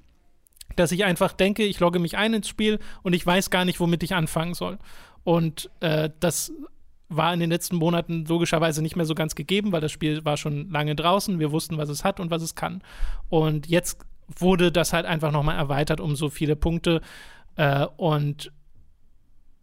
Dass 0.75 0.91
ich 0.91 1.03
einfach 1.03 1.33
denke, 1.33 1.63
ich 1.63 1.79
logge 1.79 1.99
mich 1.99 2.17
ein 2.17 2.33
ins 2.33 2.47
Spiel 2.47 2.79
und 3.01 3.13
ich 3.13 3.25
weiß 3.25 3.49
gar 3.49 3.65
nicht, 3.65 3.79
womit 3.79 4.03
ich 4.03 4.13
anfangen 4.13 4.53
soll. 4.53 4.77
Und 5.23 5.69
äh, 5.79 6.09
das 6.19 6.53
war 7.09 7.33
in 7.33 7.41
den 7.41 7.49
letzten 7.49 7.75
Monaten 7.75 8.25
logischerweise 8.25 8.81
nicht 8.81 8.95
mehr 8.95 9.05
so 9.05 9.15
ganz 9.15 9.35
gegeben, 9.35 9.71
weil 9.71 9.81
das 9.81 9.91
Spiel 9.91 10.23
war 10.23 10.37
schon 10.37 10.69
lange 10.69 10.95
draußen. 10.95 11.39
Wir 11.39 11.51
wussten, 11.51 11.77
was 11.77 11.89
es 11.89 12.05
hat 12.05 12.19
und 12.19 12.31
was 12.31 12.41
es 12.41 12.55
kann. 12.55 12.81
Und 13.29 13.67
jetzt 13.67 13.99
wurde 14.39 14.71
das 14.71 14.93
halt 14.93 15.05
einfach 15.05 15.31
nochmal 15.31 15.57
erweitert 15.57 15.99
um 15.99 16.15
so 16.15 16.29
viele 16.29 16.55
Punkte, 16.55 17.01
äh, 17.55 17.85
und 17.97 18.51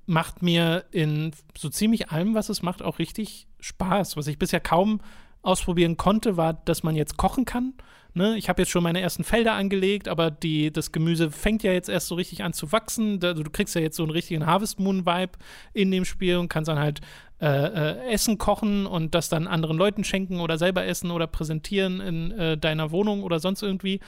macht 0.06 0.42
mir 0.42 0.84
in 0.90 1.32
so 1.56 1.68
ziemlich 1.68 2.10
allem, 2.10 2.34
was 2.34 2.48
es 2.48 2.62
macht, 2.62 2.82
auch 2.82 2.98
richtig 2.98 3.46
Spaß. 3.60 4.16
Was 4.16 4.26
ich 4.26 4.38
bisher 4.38 4.60
kaum 4.60 5.00
ausprobieren 5.42 5.96
konnte, 5.96 6.36
war, 6.36 6.54
dass 6.54 6.82
man 6.82 6.96
jetzt 6.96 7.16
kochen 7.16 7.44
kann. 7.44 7.74
Ne? 8.14 8.36
Ich 8.36 8.48
habe 8.48 8.62
jetzt 8.62 8.70
schon 8.70 8.82
meine 8.82 9.00
ersten 9.00 9.22
Felder 9.22 9.52
angelegt, 9.52 10.08
aber 10.08 10.30
die, 10.30 10.72
das 10.72 10.92
Gemüse 10.92 11.30
fängt 11.30 11.62
ja 11.62 11.72
jetzt 11.72 11.88
erst 11.88 12.08
so 12.08 12.14
richtig 12.14 12.42
an 12.42 12.52
zu 12.52 12.72
wachsen. 12.72 13.20
Da, 13.20 13.34
du 13.34 13.50
kriegst 13.50 13.74
ja 13.74 13.80
jetzt 13.80 13.96
so 13.96 14.02
einen 14.02 14.10
richtigen 14.10 14.46
Harvest 14.46 14.80
Moon-Vibe 14.80 15.32
in 15.74 15.90
dem 15.90 16.04
Spiel 16.04 16.38
und 16.38 16.48
kannst 16.48 16.68
dann 16.68 16.78
halt 16.78 17.00
äh, 17.40 17.46
äh, 17.46 18.12
Essen 18.12 18.38
kochen 18.38 18.86
und 18.86 19.14
das 19.14 19.28
dann 19.28 19.46
anderen 19.46 19.76
Leuten 19.76 20.04
schenken 20.04 20.40
oder 20.40 20.58
selber 20.58 20.84
essen 20.86 21.10
oder 21.10 21.26
präsentieren 21.26 22.00
in 22.00 22.32
äh, 22.32 22.58
deiner 22.58 22.90
Wohnung 22.90 23.22
oder 23.22 23.38
sonst 23.38 23.62
irgendwie. 23.62 24.00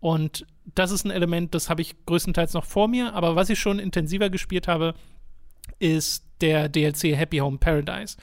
Und 0.00 0.46
das 0.74 0.90
ist 0.90 1.04
ein 1.04 1.10
Element, 1.10 1.54
das 1.54 1.70
habe 1.70 1.82
ich 1.82 1.94
größtenteils 2.06 2.52
noch 2.52 2.64
vor 2.64 2.88
mir, 2.88 3.14
aber 3.14 3.36
was 3.36 3.50
ich 3.50 3.58
schon 3.58 3.78
intensiver 3.78 4.30
gespielt 4.30 4.68
habe, 4.68 4.94
ist 5.78 6.24
der 6.40 6.68
DLC 6.68 7.16
Happy 7.16 7.38
Home 7.38 7.58
Paradise. 7.58 8.16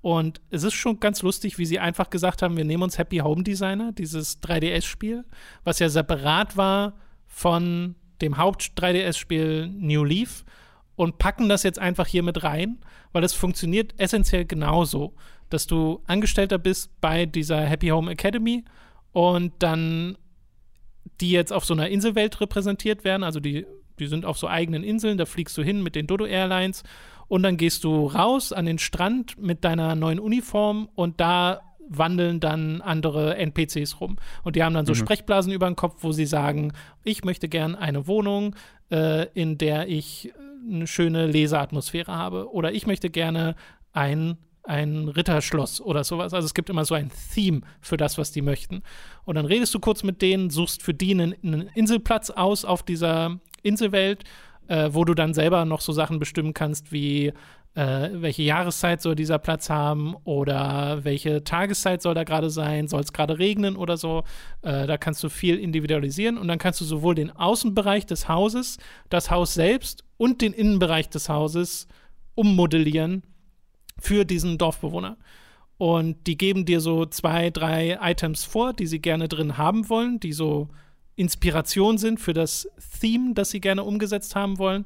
Und 0.00 0.40
es 0.50 0.62
ist 0.62 0.74
schon 0.74 1.00
ganz 1.00 1.22
lustig, 1.22 1.58
wie 1.58 1.66
sie 1.66 1.80
einfach 1.80 2.10
gesagt 2.10 2.42
haben, 2.42 2.56
wir 2.56 2.64
nehmen 2.64 2.84
uns 2.84 2.98
Happy 2.98 3.18
Home 3.18 3.42
Designer, 3.42 3.92
dieses 3.92 4.40
3DS-Spiel, 4.42 5.24
was 5.64 5.80
ja 5.80 5.88
separat 5.88 6.56
war 6.56 6.94
von 7.26 7.96
dem 8.22 8.38
Haupt-3DS-Spiel 8.38 9.68
New 9.68 10.04
Leaf 10.04 10.44
und 10.96 11.18
packen 11.18 11.48
das 11.48 11.62
jetzt 11.62 11.78
einfach 11.78 12.06
hier 12.06 12.22
mit 12.22 12.42
rein, 12.42 12.78
weil 13.12 13.24
es 13.24 13.34
funktioniert 13.34 13.94
essentiell 13.98 14.44
genauso, 14.44 15.14
dass 15.50 15.66
du 15.66 16.02
Angestellter 16.06 16.58
bist 16.58 17.00
bei 17.00 17.26
dieser 17.26 17.60
Happy 17.60 17.88
Home 17.88 18.10
Academy 18.10 18.64
und 19.12 19.52
dann 19.60 20.16
die 21.20 21.30
jetzt 21.30 21.52
auf 21.52 21.64
so 21.64 21.74
einer 21.74 21.88
Inselwelt 21.88 22.40
repräsentiert 22.40 23.04
werden. 23.04 23.22
Also 23.22 23.40
die, 23.40 23.66
die 23.98 24.06
sind 24.06 24.24
auf 24.24 24.38
so 24.38 24.48
eigenen 24.48 24.84
Inseln, 24.84 25.18
da 25.18 25.26
fliegst 25.26 25.56
du 25.58 25.62
hin 25.62 25.82
mit 25.82 25.94
den 25.94 26.06
Dodo 26.06 26.26
Airlines 26.26 26.82
und 27.28 27.42
dann 27.42 27.56
gehst 27.56 27.84
du 27.84 28.06
raus 28.06 28.52
an 28.52 28.66
den 28.66 28.78
Strand 28.78 29.38
mit 29.40 29.64
deiner 29.64 29.94
neuen 29.94 30.18
Uniform 30.18 30.88
und 30.94 31.20
da 31.20 31.60
wandeln 31.88 32.40
dann 32.40 32.80
andere 32.80 33.36
NPCs 33.36 34.00
rum. 34.00 34.16
Und 34.44 34.56
die 34.56 34.62
haben 34.62 34.74
dann 34.74 34.86
so 34.86 34.92
mhm. 34.92 34.96
Sprechblasen 34.96 35.52
über 35.52 35.66
den 35.66 35.76
Kopf, 35.76 35.98
wo 36.00 36.12
sie 36.12 36.26
sagen, 36.26 36.72
ich 37.04 37.24
möchte 37.24 37.48
gern 37.48 37.74
eine 37.74 38.06
Wohnung, 38.06 38.54
äh, 38.90 39.26
in 39.32 39.58
der 39.58 39.88
ich 39.88 40.32
eine 40.68 40.86
schöne 40.86 41.26
Leseatmosphäre 41.26 42.14
habe. 42.14 42.52
Oder 42.52 42.72
ich 42.72 42.86
möchte 42.86 43.10
gerne 43.10 43.54
ein 43.92 44.36
ein 44.68 45.08
Ritterschloss 45.08 45.80
oder 45.80 46.04
sowas. 46.04 46.34
Also 46.34 46.46
es 46.46 46.54
gibt 46.54 46.70
immer 46.70 46.84
so 46.84 46.94
ein 46.94 47.10
Theme 47.34 47.62
für 47.80 47.96
das, 47.96 48.18
was 48.18 48.32
die 48.32 48.42
möchten. 48.42 48.82
Und 49.24 49.34
dann 49.34 49.46
redest 49.46 49.74
du 49.74 49.80
kurz 49.80 50.02
mit 50.02 50.22
denen, 50.22 50.50
suchst 50.50 50.82
für 50.82 50.94
die 50.94 51.12
einen, 51.12 51.34
einen 51.42 51.68
Inselplatz 51.74 52.30
aus 52.30 52.64
auf 52.64 52.82
dieser 52.82 53.40
Inselwelt 53.62 54.24
äh, 54.68 54.90
wo 54.92 55.04
du 55.04 55.14
dann 55.14 55.34
selber 55.34 55.64
noch 55.64 55.80
so 55.80 55.92
Sachen 55.92 56.18
bestimmen 56.18 56.54
kannst 56.54 56.92
wie 56.92 57.32
äh, 57.74 58.10
welche 58.12 58.42
Jahreszeit 58.42 59.02
soll 59.02 59.14
dieser 59.14 59.38
Platz 59.38 59.70
haben 59.70 60.14
oder 60.24 61.04
welche 61.04 61.44
Tageszeit 61.44 62.02
soll 62.02 62.14
da 62.14 62.24
gerade 62.24 62.50
sein, 62.50 62.88
soll 62.88 63.00
es 63.00 63.12
gerade 63.12 63.38
regnen 63.38 63.76
oder 63.76 63.96
so. 63.96 64.24
Äh, 64.62 64.86
da 64.86 64.96
kannst 64.96 65.22
du 65.22 65.28
viel 65.28 65.58
individualisieren 65.58 66.38
und 66.38 66.48
dann 66.48 66.58
kannst 66.58 66.80
du 66.80 66.84
sowohl 66.84 67.14
den 67.14 67.30
Außenbereich 67.30 68.06
des 68.06 68.28
Hauses, 68.28 68.78
das 69.10 69.30
Haus 69.30 69.54
selbst 69.54 70.04
und 70.16 70.40
den 70.40 70.52
Innenbereich 70.52 71.08
des 71.08 71.28
Hauses 71.28 71.88
ummodellieren 72.34 73.22
für 74.00 74.24
diesen 74.24 74.58
Dorfbewohner. 74.58 75.16
Und 75.76 76.26
die 76.26 76.36
geben 76.36 76.64
dir 76.64 76.80
so 76.80 77.06
zwei, 77.06 77.50
drei 77.50 77.98
Items 78.02 78.44
vor, 78.44 78.72
die 78.72 78.86
sie 78.86 79.00
gerne 79.00 79.28
drin 79.28 79.58
haben 79.58 79.88
wollen, 79.88 80.18
die 80.18 80.32
so 80.32 80.68
Inspiration 81.14 81.98
sind 81.98 82.20
für 82.20 82.32
das 82.32 82.68
Theme, 83.00 83.34
das 83.34 83.50
sie 83.50 83.60
gerne 83.60 83.84
umgesetzt 83.84 84.34
haben 84.34 84.58
wollen. 84.58 84.84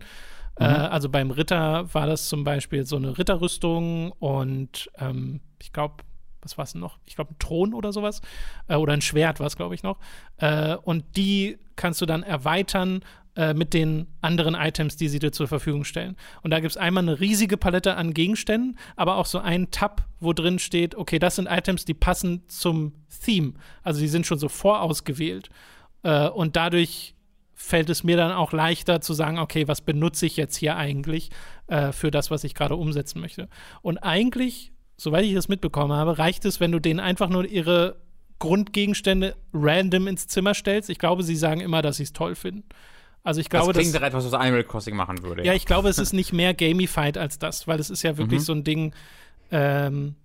Äh, 0.57 0.69
mhm. 0.69 0.75
Äh, 0.75 0.79
also 0.79 1.09
beim 1.09 1.31
Ritter 1.31 1.93
war 1.95 2.07
das 2.07 2.29
zum 2.29 2.45
Beispiel 2.45 2.85
so 2.85 2.97
eine 2.97 3.17
Ritterrüstung 3.17 4.13
und 4.13 4.91
ähm, 4.99 5.41
ich 5.63 5.73
glaube, 5.73 6.05
was 6.43 6.59
war 6.59 6.65
es 6.65 6.75
noch? 6.75 6.99
Ich 7.07 7.15
glaube, 7.15 7.33
ein 7.33 7.39
Thron 7.39 7.73
oder 7.73 7.93
sowas. 7.93 8.21
Äh, 8.67 8.77
oder 8.77 8.93
ein 8.93 9.01
Schwert 9.01 9.41
war 9.41 9.47
es, 9.47 9.57
glaube 9.57 9.75
ich, 9.75 9.83
noch. 9.83 9.99
Äh, 10.39 10.77
und 10.77 11.17
die 11.17 11.59
kannst 11.77 12.01
du 12.01 12.07
dann 12.07 12.23
erweitern 12.23 13.01
äh, 13.35 13.55
mit 13.55 13.73
den 13.73 14.09
anderen 14.21 14.55
Items, 14.55 14.97
die 14.97 15.09
sie 15.09 15.19
dir 15.19 15.33
zur 15.33 15.49
Verfügung 15.49 15.85
stellen. 15.85 16.17
Und 16.43 16.51
da 16.51 16.61
gibt 16.61 16.73
es 16.73 16.77
einmal 16.77 17.03
eine 17.03 17.19
riesige 17.19 17.57
Palette 17.57 17.97
an 17.97 18.13
Gegenständen, 18.13 18.79
aber 18.95 19.17
auch 19.17 19.27
so 19.27 19.39
einen 19.39 19.71
Tab, 19.71 20.07
wo 20.21 20.33
drin 20.33 20.59
steht, 20.59 20.95
okay, 20.95 21.19
das 21.19 21.37
sind 21.37 21.47
Items, 21.47 21.85
die 21.85 21.95
passen 21.95 22.43
zum 22.49 22.93
Theme. 23.25 23.55
Also 23.83 24.01
die 24.01 24.09
sind 24.09 24.27
schon 24.27 24.39
so 24.39 24.49
vorausgewählt. 24.49 25.49
Äh, 26.03 26.29
und 26.29 26.57
dadurch 26.57 27.15
fällt 27.55 27.89
es 27.89 28.05
mir 28.05 28.17
dann 28.17 28.33
auch 28.33 28.53
leichter 28.53 29.01
zu 29.01 29.15
sagen, 29.15 29.39
okay, 29.39 29.69
was 29.69 29.81
benutze 29.81 30.27
ich 30.27 30.37
jetzt 30.37 30.57
hier 30.57 30.77
eigentlich 30.77 31.31
äh, 31.69 31.93
für 31.93 32.11
das, 32.11 32.31
was 32.31 32.45
ich 32.45 32.55
gerade 32.55 32.77
umsetzen 32.77 33.21
möchte. 33.21 33.49
Und 33.81 33.99
eigentlich, 33.99 34.73
soweit 34.97 35.25
ich 35.25 35.33
das 35.33 35.49
mitbekommen 35.49 35.93
habe, 35.93 36.19
reicht 36.19 36.45
es, 36.45 36.61
wenn 36.61 36.73
du 36.73 36.81
denen 36.81 37.01
einfach 37.01 37.29
nur 37.29 37.47
ihre 37.47 37.97
Grundgegenstände 38.41 39.37
random 39.55 40.09
ins 40.09 40.27
Zimmer 40.27 40.53
stellst. 40.53 40.91
Ich 40.91 40.99
glaube, 40.99 41.23
sie 41.23 41.37
sagen 41.37 41.61
immer, 41.61 41.81
dass 41.81 41.99
sie 41.99 42.03
es 42.03 42.13
toll 42.13 42.35
finden. 42.35 42.65
Also 43.25 43.41
ich 43.41 43.49
glaube, 43.49 43.73
das 43.73 43.81
klingt 43.83 43.95
das, 43.95 44.03
etwas, 44.03 44.25
was 44.25 44.35
Animal 44.35 44.65
Crossing 44.65 44.97
machen 44.97 45.23
würde. 45.23 45.45
Ja, 45.45 45.55
ich 45.55 45.65
glaube, 45.65 45.89
es 45.89 45.99
ist 45.99 46.13
nicht 46.13 46.33
mehr 46.33 46.55
gamified 46.55 47.17
als 47.17 47.39
das, 47.39 47.69
weil 47.69 47.79
es 47.79 47.89
ist 47.89 48.03
ja 48.03 48.17
wirklich 48.17 48.41
mhm. 48.41 48.45
so 48.45 48.53
ein 48.53 48.65
Ding. 48.65 48.95
Ähm, 49.51 50.17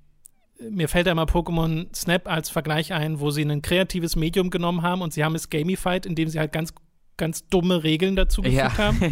mir 0.59 0.87
fällt 0.89 1.05
immer 1.05 1.25
Pokémon 1.25 1.95
Snap 1.95 2.27
als 2.27 2.49
Vergleich 2.49 2.93
ein, 2.93 3.19
wo 3.19 3.29
sie 3.29 3.43
ein 3.43 3.61
kreatives 3.61 4.15
Medium 4.15 4.49
genommen 4.49 4.81
haben 4.81 5.01
und 5.01 5.13
sie 5.13 5.23
haben 5.23 5.35
es 5.35 5.49
gamified, 5.49 6.07
indem 6.07 6.29
sie 6.29 6.39
halt 6.39 6.51
ganz 6.51 6.73
ganz 7.17 7.47
dumme 7.47 7.83
Regeln 7.83 8.15
dazu 8.15 8.41
gefügt 8.41 8.59
ja. 8.59 8.77
haben. 8.77 8.99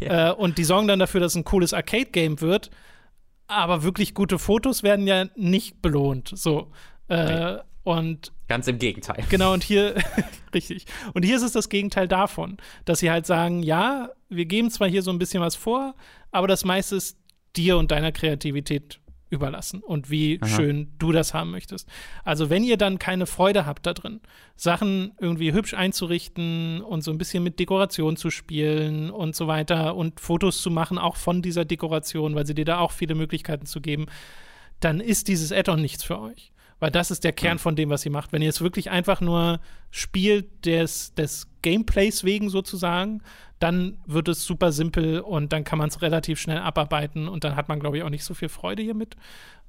ja. 0.00 0.30
äh, 0.30 0.32
und 0.32 0.58
die 0.58 0.64
sorgen 0.64 0.88
dann 0.88 0.98
dafür, 0.98 1.20
dass 1.20 1.32
es 1.32 1.36
ein 1.36 1.44
cooles 1.44 1.74
Arcade-Game 1.74 2.40
wird. 2.40 2.70
Aber 3.46 3.82
wirklich 3.82 4.14
gute 4.14 4.38
Fotos 4.38 4.82
werden 4.82 5.06
ja 5.06 5.26
nicht 5.36 5.82
belohnt. 5.82 6.32
So. 6.34 6.72
Äh. 7.08 7.58
Und 7.84 8.32
ganz 8.48 8.68
im 8.68 8.78
Gegenteil. 8.78 9.24
Genau, 9.28 9.52
und 9.52 9.64
hier, 9.64 9.94
richtig. 10.54 10.86
Und 11.14 11.24
hier 11.24 11.36
ist 11.36 11.42
es 11.42 11.52
das 11.52 11.68
Gegenteil 11.68 12.06
davon, 12.06 12.58
dass 12.84 13.00
sie 13.00 13.10
halt 13.10 13.26
sagen, 13.26 13.62
ja, 13.62 14.10
wir 14.28 14.46
geben 14.46 14.70
zwar 14.70 14.88
hier 14.88 15.02
so 15.02 15.10
ein 15.10 15.18
bisschen 15.18 15.42
was 15.42 15.56
vor, 15.56 15.94
aber 16.30 16.46
das 16.46 16.64
meiste 16.64 16.96
ist 16.96 17.18
dir 17.56 17.76
und 17.76 17.90
deiner 17.90 18.12
Kreativität 18.12 19.00
überlassen 19.32 19.82
und 19.82 20.10
wie 20.10 20.38
Aha. 20.40 20.48
schön 20.48 20.92
du 20.98 21.10
das 21.10 21.34
haben 21.34 21.50
möchtest. 21.50 21.88
Also 22.22 22.50
wenn 22.50 22.62
ihr 22.62 22.76
dann 22.76 22.98
keine 22.98 23.26
Freude 23.26 23.64
habt 23.66 23.86
da 23.86 23.94
drin, 23.94 24.20
Sachen 24.56 25.12
irgendwie 25.18 25.52
hübsch 25.52 25.74
einzurichten 25.74 26.82
und 26.82 27.02
so 27.02 27.10
ein 27.10 27.18
bisschen 27.18 27.42
mit 27.42 27.58
Dekoration 27.58 28.16
zu 28.16 28.30
spielen 28.30 29.10
und 29.10 29.34
so 29.34 29.46
weiter 29.46 29.96
und 29.96 30.20
Fotos 30.20 30.60
zu 30.60 30.70
machen, 30.70 30.98
auch 30.98 31.16
von 31.16 31.40
dieser 31.40 31.64
Dekoration, 31.64 32.34
weil 32.34 32.46
sie 32.46 32.54
dir 32.54 32.66
da 32.66 32.78
auch 32.78 32.92
viele 32.92 33.14
Möglichkeiten 33.14 33.66
zu 33.66 33.80
geben, 33.80 34.06
dann 34.80 35.00
ist 35.00 35.28
dieses 35.28 35.50
Add-on 35.50 35.80
nichts 35.80 36.04
für 36.04 36.20
euch. 36.20 36.51
Weil 36.82 36.90
das 36.90 37.12
ist 37.12 37.22
der 37.22 37.30
Kern 37.30 37.60
von 37.60 37.76
dem, 37.76 37.90
was 37.90 38.04
ihr 38.04 38.10
macht. 38.10 38.32
Wenn 38.32 38.42
ihr 38.42 38.48
es 38.48 38.60
wirklich 38.60 38.90
einfach 38.90 39.20
nur 39.20 39.60
spielt 39.92 40.66
des, 40.66 41.14
des 41.14 41.46
Gameplays 41.62 42.24
wegen 42.24 42.48
sozusagen, 42.48 43.22
dann 43.60 43.98
wird 44.04 44.26
es 44.26 44.42
super 44.44 44.72
simpel 44.72 45.20
und 45.20 45.52
dann 45.52 45.62
kann 45.62 45.78
man 45.78 45.90
es 45.90 46.02
relativ 46.02 46.40
schnell 46.40 46.58
abarbeiten 46.58 47.28
und 47.28 47.44
dann 47.44 47.54
hat 47.54 47.68
man, 47.68 47.78
glaube 47.78 47.98
ich, 47.98 48.02
auch 48.02 48.10
nicht 48.10 48.24
so 48.24 48.34
viel 48.34 48.48
Freude 48.48 48.82
hiermit. 48.82 49.14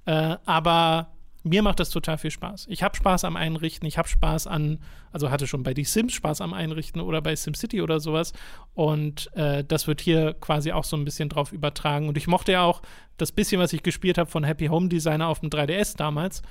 Äh, 0.05 0.37
aber 0.45 1.11
mir 1.43 1.61
macht 1.61 1.79
das 1.79 1.91
total 1.91 2.17
viel 2.17 2.31
Spaß. 2.31 2.65
Ich 2.67 2.81
habe 2.81 2.95
Spaß 2.95 3.25
am 3.25 3.35
Einrichten, 3.35 3.87
ich 3.87 3.99
habe 3.99 4.07
Spaß 4.07 4.47
an, 4.47 4.79
also 5.11 5.29
hatte 5.29 5.45
schon 5.45 5.61
bei 5.61 5.75
die 5.75 5.83
Sims 5.83 6.13
Spaß 6.13 6.41
am 6.41 6.51
Einrichten 6.51 6.99
oder 6.99 7.21
bei 7.21 7.35
SimCity 7.35 7.83
oder 7.83 7.99
sowas. 7.99 8.33
Und 8.73 9.29
äh, 9.35 9.63
das 9.63 9.85
wird 9.85 10.01
hier 10.01 10.33
quasi 10.33 10.71
auch 10.71 10.83
so 10.83 10.97
ein 10.97 11.05
bisschen 11.05 11.29
drauf 11.29 11.51
übertragen. 11.51 12.07
Und 12.07 12.17
ich 12.17 12.25
mochte 12.25 12.53
ja 12.53 12.63
auch 12.63 12.81
das 13.17 13.31
bisschen, 13.31 13.61
was 13.61 13.71
ich 13.71 13.83
gespielt 13.83 14.17
habe 14.17 14.31
von 14.31 14.43
Happy 14.43 14.65
Home 14.65 14.89
Designer 14.89 15.27
auf 15.27 15.41
dem 15.41 15.49
3DS 15.49 15.95
damals. 15.95 16.41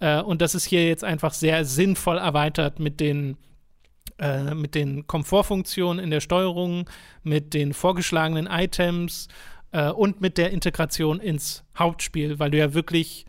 Äh, 0.00 0.20
und 0.20 0.42
das 0.42 0.54
ist 0.54 0.64
hier 0.64 0.86
jetzt 0.86 1.04
einfach 1.04 1.32
sehr 1.32 1.64
sinnvoll 1.64 2.18
erweitert 2.18 2.80
mit 2.80 2.98
den 3.00 3.36
äh, 4.18 4.54
mit 4.54 4.74
den 4.74 5.06
Komfortfunktionen 5.06 6.02
in 6.02 6.10
der 6.10 6.20
Steuerung, 6.20 6.90
mit 7.22 7.54
den 7.54 7.72
vorgeschlagenen 7.72 8.46
Items 8.46 9.28
äh, 9.72 9.88
und 9.90 10.20
mit 10.20 10.36
der 10.36 10.50
Integration 10.50 11.20
ins 11.20 11.64
Hauptspiel, 11.78 12.38
weil 12.38 12.50
du 12.50 12.58
ja 12.58 12.74
wirklich 12.74 13.24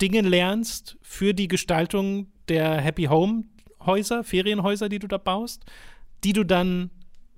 Dinge 0.00 0.22
lernst 0.22 0.96
für 1.02 1.34
die 1.34 1.48
Gestaltung 1.48 2.28
der 2.48 2.80
Happy 2.80 3.04
Home 3.04 3.44
Häuser, 3.84 4.24
Ferienhäuser, 4.24 4.88
die 4.88 4.98
du 4.98 5.06
da 5.06 5.18
baust, 5.18 5.64
die 6.24 6.32
du 6.32 6.44
dann 6.44 6.90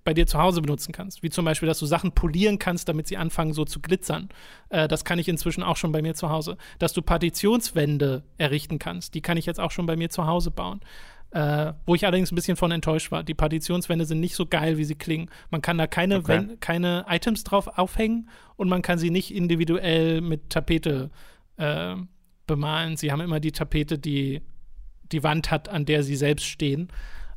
bei 0.05 0.15
dir 0.15 0.27
zu 0.27 0.39
Hause 0.39 0.61
benutzen 0.61 0.93
kannst. 0.93 1.23
Wie 1.23 1.31
zum 1.31 1.45
Beispiel, 1.45 1.67
dass 1.67 1.79
du 1.79 1.87
Sachen 1.87 2.13
polieren 2.13 2.59
kannst, 2.59 2.89
damit 2.89 3.07
sie 3.07 3.17
anfangen 3.17 3.53
so 3.53 3.65
zu 3.65 3.81
glitzern. 3.81 4.29
Äh, 4.69 4.89
das 4.89 5.05
kann 5.05 5.19
ich 5.19 5.29
inzwischen 5.29 5.63
auch 5.63 5.77
schon 5.77 5.93
bei 5.93 6.03
mir 6.03 6.15
zu 6.15 6.31
Hause. 6.31 6.57
Dass 6.79 6.93
du 6.93 7.03
Partitionswände 7.03 8.23
errichten 8.39 8.79
kannst, 8.79 9.15
die 9.15 9.21
kann 9.21 9.37
ich 9.37 9.47
jetzt 9.47 9.61
auch 9.61 9.71
schon 9.71 9.87
bei 9.87 9.97
mir 9.97 10.11
zu 10.11 10.27
Hause 10.27 10.51
bauen. 10.51 10.81
Äh, 11.31 11.73
wo 11.87 11.95
ich 11.95 12.05
allerdings 12.05 12.31
ein 12.31 12.35
bisschen 12.35 12.59
von 12.59 12.73
enttäuscht 12.73 13.11
war. 13.11 13.23
Die 13.23 13.33
Partitionswände 13.33 14.05
sind 14.05 14.21
nicht 14.21 14.35
so 14.35 14.45
geil, 14.45 14.77
wie 14.77 14.85
sie 14.85 14.97
klingen. 14.97 15.31
Man 15.51 15.63
kann 15.63 15.79
da 15.79 15.87
keine, 15.87 16.19
okay. 16.19 16.47
keine 16.61 17.07
Items 17.09 17.43
drauf 17.43 17.79
aufhängen 17.79 18.29
und 18.57 18.69
man 18.69 18.83
kann 18.83 18.99
sie 18.99 19.09
nicht 19.09 19.35
individuell 19.35 20.21
mit 20.21 20.51
Tapete 20.51 21.11
äh, 21.57 21.97
bemalen. 22.47 22.99
Sie 22.99 23.13
haben 23.13 23.21
immer 23.21 23.41
die 23.41 23.53
Tapete, 23.53 23.99
die 23.99 24.43
die 25.13 25.23
Wand 25.23 25.51
hat, 25.51 25.69
an 25.69 25.85
der 25.85 26.03
sie 26.03 26.17
selbst 26.17 26.47
stehen. 26.47 26.89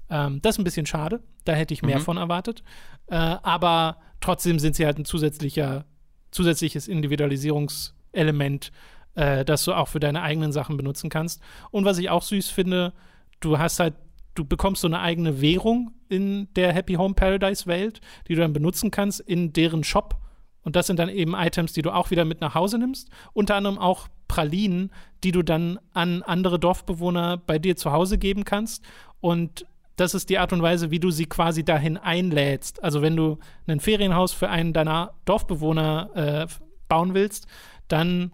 Ähm, 0.09 0.41
das 0.41 0.55
ist 0.55 0.59
ein 0.59 0.63
bisschen 0.63 0.85
schade. 0.85 1.21
Da 1.43 1.53
hätte 1.53 1.73
ich 1.73 1.81
mehr 1.81 1.99
mhm. 1.99 2.03
von 2.03 2.17
erwartet. 2.17 2.63
Äh, 3.07 3.15
aber 3.15 3.97
trotzdem 4.21 4.59
sind 4.59 4.75
sie 4.75 4.85
halt 4.85 4.97
ein 4.97 5.05
zusätzlicher, 5.05 5.85
zusätzliches 6.31 6.87
Individualisierungselement, 6.87 8.71
äh, 9.15 9.45
das 9.45 9.63
du 9.63 9.73
auch 9.73 9.87
für 9.87 9.99
deine 9.99 10.21
eigenen 10.21 10.51
Sachen 10.51 10.77
benutzen 10.77 11.09
kannst. 11.09 11.41
Und 11.71 11.85
was 11.85 11.97
ich 11.97 12.09
auch 12.09 12.23
süß 12.23 12.49
finde, 12.49 12.93
du 13.39 13.57
hast 13.57 13.79
halt, 13.79 13.95
du 14.35 14.45
bekommst 14.45 14.81
so 14.81 14.87
eine 14.87 14.99
eigene 14.99 15.41
Währung 15.41 15.91
in 16.09 16.53
der 16.55 16.73
Happy 16.73 16.95
Home 16.95 17.13
Paradise 17.13 17.67
Welt, 17.67 18.01
die 18.27 18.35
du 18.35 18.41
dann 18.41 18.53
benutzen 18.53 18.91
kannst 18.91 19.19
in 19.19 19.53
deren 19.53 19.83
Shop. 19.83 20.17
Und 20.63 20.75
das 20.75 20.87
sind 20.87 20.97
dann 20.97 21.09
eben 21.09 21.35
Items, 21.35 21.73
die 21.73 21.83
du 21.83 21.91
auch 21.91 22.09
wieder 22.09 22.25
mit 22.25 22.41
nach 22.41 22.55
Hause 22.55 22.79
nimmst. 22.79 23.09
Unter 23.33 23.55
anderem 23.55 23.77
auch 23.77 24.07
Pralinen, 24.27 24.91
die 25.23 25.31
du 25.31 25.43
dann 25.43 25.79
an 25.93 26.23
andere 26.23 26.59
Dorfbewohner 26.59 27.37
bei 27.37 27.59
dir 27.59 27.75
zu 27.75 27.91
Hause 27.91 28.17
geben 28.17 28.45
kannst. 28.45 28.83
Und 29.21 29.67
das 29.95 30.13
ist 30.13 30.29
die 30.29 30.37
Art 30.37 30.51
und 30.53 30.61
Weise, 30.61 30.91
wie 30.91 30.99
du 30.99 31.11
sie 31.11 31.25
quasi 31.25 31.63
dahin 31.63 31.97
einlädst. 31.97 32.83
Also 32.83 33.01
wenn 33.01 33.15
du 33.15 33.37
ein 33.67 33.79
Ferienhaus 33.79 34.33
für 34.33 34.49
einen 34.49 34.73
deiner 34.73 35.13
Dorfbewohner 35.25 36.09
äh, 36.15 36.47
bauen 36.87 37.13
willst, 37.13 37.47
dann 37.87 38.31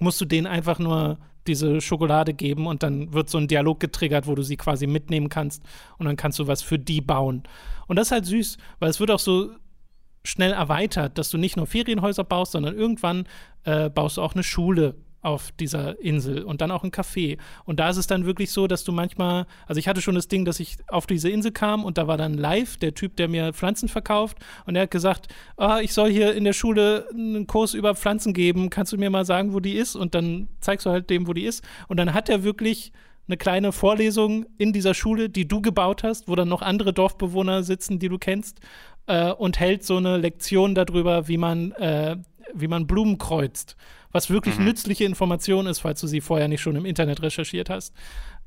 musst 0.00 0.20
du 0.20 0.24
denen 0.24 0.46
einfach 0.46 0.78
nur 0.78 1.18
diese 1.46 1.80
Schokolade 1.80 2.34
geben 2.34 2.66
und 2.66 2.82
dann 2.82 3.12
wird 3.12 3.30
so 3.30 3.38
ein 3.38 3.48
Dialog 3.48 3.78
getriggert, 3.78 4.26
wo 4.26 4.34
du 4.34 4.42
sie 4.42 4.56
quasi 4.56 4.86
mitnehmen 4.86 5.28
kannst 5.28 5.62
und 5.98 6.06
dann 6.06 6.16
kannst 6.16 6.38
du 6.38 6.46
was 6.46 6.62
für 6.62 6.78
die 6.78 7.00
bauen. 7.00 7.44
Und 7.86 7.96
das 7.96 8.08
ist 8.08 8.12
halt 8.12 8.26
süß, 8.26 8.58
weil 8.80 8.90
es 8.90 9.00
wird 9.00 9.10
auch 9.10 9.20
so 9.20 9.50
schnell 10.24 10.52
erweitert, 10.52 11.18
dass 11.18 11.30
du 11.30 11.38
nicht 11.38 11.56
nur 11.56 11.66
Ferienhäuser 11.66 12.24
baust, 12.24 12.52
sondern 12.52 12.74
irgendwann 12.74 13.28
äh, 13.64 13.88
baust 13.88 14.16
du 14.16 14.22
auch 14.22 14.34
eine 14.34 14.42
Schule 14.42 14.96
auf 15.22 15.50
dieser 15.52 16.00
Insel 16.00 16.42
und 16.42 16.60
dann 16.60 16.70
auch 16.70 16.84
ein 16.84 16.90
Café. 16.90 17.38
Und 17.64 17.80
da 17.80 17.90
ist 17.90 17.96
es 17.96 18.06
dann 18.06 18.26
wirklich 18.26 18.52
so, 18.52 18.66
dass 18.66 18.84
du 18.84 18.92
manchmal, 18.92 19.46
also 19.66 19.78
ich 19.78 19.88
hatte 19.88 20.00
schon 20.00 20.14
das 20.14 20.28
Ding, 20.28 20.44
dass 20.44 20.60
ich 20.60 20.76
auf 20.88 21.06
diese 21.06 21.28
Insel 21.28 21.50
kam 21.50 21.84
und 21.84 21.98
da 21.98 22.06
war 22.06 22.16
dann 22.16 22.34
live 22.34 22.76
der 22.76 22.94
Typ, 22.94 23.16
der 23.16 23.28
mir 23.28 23.52
Pflanzen 23.52 23.88
verkauft 23.88 24.38
und 24.66 24.76
er 24.76 24.82
hat 24.82 24.90
gesagt, 24.90 25.28
ah, 25.56 25.80
ich 25.80 25.92
soll 25.92 26.10
hier 26.10 26.34
in 26.34 26.44
der 26.44 26.52
Schule 26.52 27.08
einen 27.12 27.46
Kurs 27.46 27.74
über 27.74 27.94
Pflanzen 27.94 28.34
geben, 28.34 28.70
kannst 28.70 28.92
du 28.92 28.98
mir 28.98 29.10
mal 29.10 29.24
sagen, 29.24 29.52
wo 29.52 29.60
die 29.60 29.74
ist? 29.74 29.96
Und 29.96 30.14
dann 30.14 30.48
zeigst 30.60 30.86
du 30.86 30.90
halt 30.90 31.10
dem, 31.10 31.26
wo 31.26 31.32
die 31.32 31.44
ist. 31.44 31.64
Und 31.88 31.96
dann 31.96 32.14
hat 32.14 32.28
er 32.28 32.44
wirklich 32.44 32.92
eine 33.28 33.36
kleine 33.36 33.72
Vorlesung 33.72 34.46
in 34.58 34.72
dieser 34.72 34.94
Schule, 34.94 35.28
die 35.28 35.48
du 35.48 35.60
gebaut 35.60 36.04
hast, 36.04 36.28
wo 36.28 36.36
dann 36.36 36.48
noch 36.48 36.62
andere 36.62 36.92
Dorfbewohner 36.92 37.62
sitzen, 37.62 37.98
die 37.98 38.08
du 38.08 38.18
kennst, 38.18 38.60
äh, 39.06 39.32
und 39.32 39.58
hält 39.58 39.84
so 39.84 39.96
eine 39.96 40.16
Lektion 40.16 40.74
darüber, 40.74 41.26
wie 41.26 41.38
man, 41.38 41.72
äh, 41.72 42.16
wie 42.54 42.68
man 42.68 42.86
Blumen 42.86 43.18
kreuzt 43.18 43.76
was 44.16 44.30
wirklich 44.30 44.58
mhm. 44.58 44.64
nützliche 44.64 45.04
Information 45.04 45.66
ist, 45.66 45.80
falls 45.80 46.00
du 46.00 46.06
sie 46.06 46.22
vorher 46.22 46.48
nicht 46.48 46.62
schon 46.62 46.74
im 46.74 46.86
Internet 46.86 47.20
recherchiert 47.20 47.68
hast. 47.68 47.94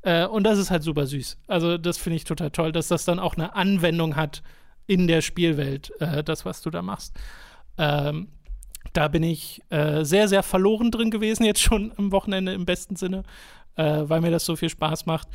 Äh, 0.02 0.26
und 0.26 0.42
das 0.42 0.58
ist 0.58 0.72
halt 0.72 0.82
super 0.82 1.06
süß. 1.06 1.38
Also, 1.46 1.78
das 1.78 1.96
finde 1.96 2.16
ich 2.16 2.24
total 2.24 2.50
toll, 2.50 2.72
dass 2.72 2.88
das 2.88 3.04
dann 3.04 3.20
auch 3.20 3.36
eine 3.36 3.54
Anwendung 3.54 4.16
hat 4.16 4.42
in 4.88 5.06
der 5.06 5.20
Spielwelt, 5.22 5.92
äh, 6.00 6.24
das, 6.24 6.44
was 6.44 6.60
du 6.60 6.70
da 6.70 6.82
machst. 6.82 7.14
Ähm, 7.78 8.28
da 8.92 9.06
bin 9.06 9.22
ich 9.22 9.62
äh, 9.70 10.04
sehr, 10.04 10.26
sehr 10.26 10.42
verloren 10.42 10.90
drin 10.90 11.12
gewesen, 11.12 11.44
jetzt 11.44 11.62
schon 11.62 11.92
am 11.96 12.10
Wochenende 12.10 12.52
im 12.52 12.66
besten 12.66 12.96
Sinne, 12.96 13.22
äh, 13.76 14.02
weil 14.02 14.20
mir 14.20 14.32
das 14.32 14.44
so 14.44 14.56
viel 14.56 14.70
Spaß 14.70 15.06
macht. 15.06 15.28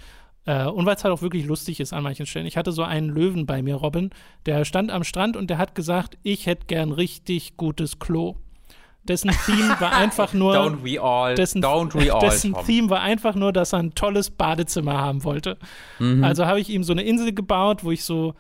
Äh, 0.46 0.66
und 0.66 0.86
weil 0.86 0.98
es 0.98 1.06
halt 1.06 1.14
auch 1.14 1.22
wirklich 1.22 1.46
lustig 1.46 1.80
ist 1.80 1.94
an 1.94 2.04
manchen 2.04 2.26
Stellen. 2.26 2.46
Ich 2.46 2.58
hatte 2.58 2.74
so 2.74 2.84
einen 2.84 3.08
Löwen 3.08 3.46
bei 3.46 3.62
mir, 3.62 3.76
Robin, 3.76 4.10
der 4.46 4.66
stand 4.66 4.92
am 4.92 5.06
Strand 5.06 5.38
und 5.38 5.50
der 5.50 5.60
hat 5.60 5.76
gesagt, 5.76 6.18
ich 6.24 6.46
hätte 6.46 6.66
gern 6.66 6.92
richtig 6.92 7.56
gutes 7.56 8.00
Klo. 8.00 8.36
Dessen 9.08 9.32
Theme 9.46 9.76
war 9.80 9.92
einfach 9.96 10.34
nur. 10.34 10.56
Don't 10.56 10.84
we 10.84 11.02
all. 11.02 11.36
Dessen, 11.36 11.64
don't 11.64 11.94
we 11.94 12.14
all. 12.14 12.20
Dessen 12.20 12.54
Tom. 12.54 12.66
Theme 12.66 12.90
war 12.90 13.02
einfach 13.02 13.36
nur, 13.36 13.54
dass 13.54 13.74
er 13.74 13.80
ein 13.80 13.96
tolles 13.96 14.30
Badezimmer 14.32 14.98
haben 14.98 15.24
wollte. 15.24 15.58
Mhm. 16.00 16.24
Also 16.24 16.46
habe 16.46 16.60
ich 16.60 16.70
ihm 16.70 16.84
so 16.84 16.94
eine 16.94 17.04
Insel 17.04 17.34
gebaut, 17.34 17.84
wo 17.84 17.92
ich 17.92 18.04
so 18.04 18.34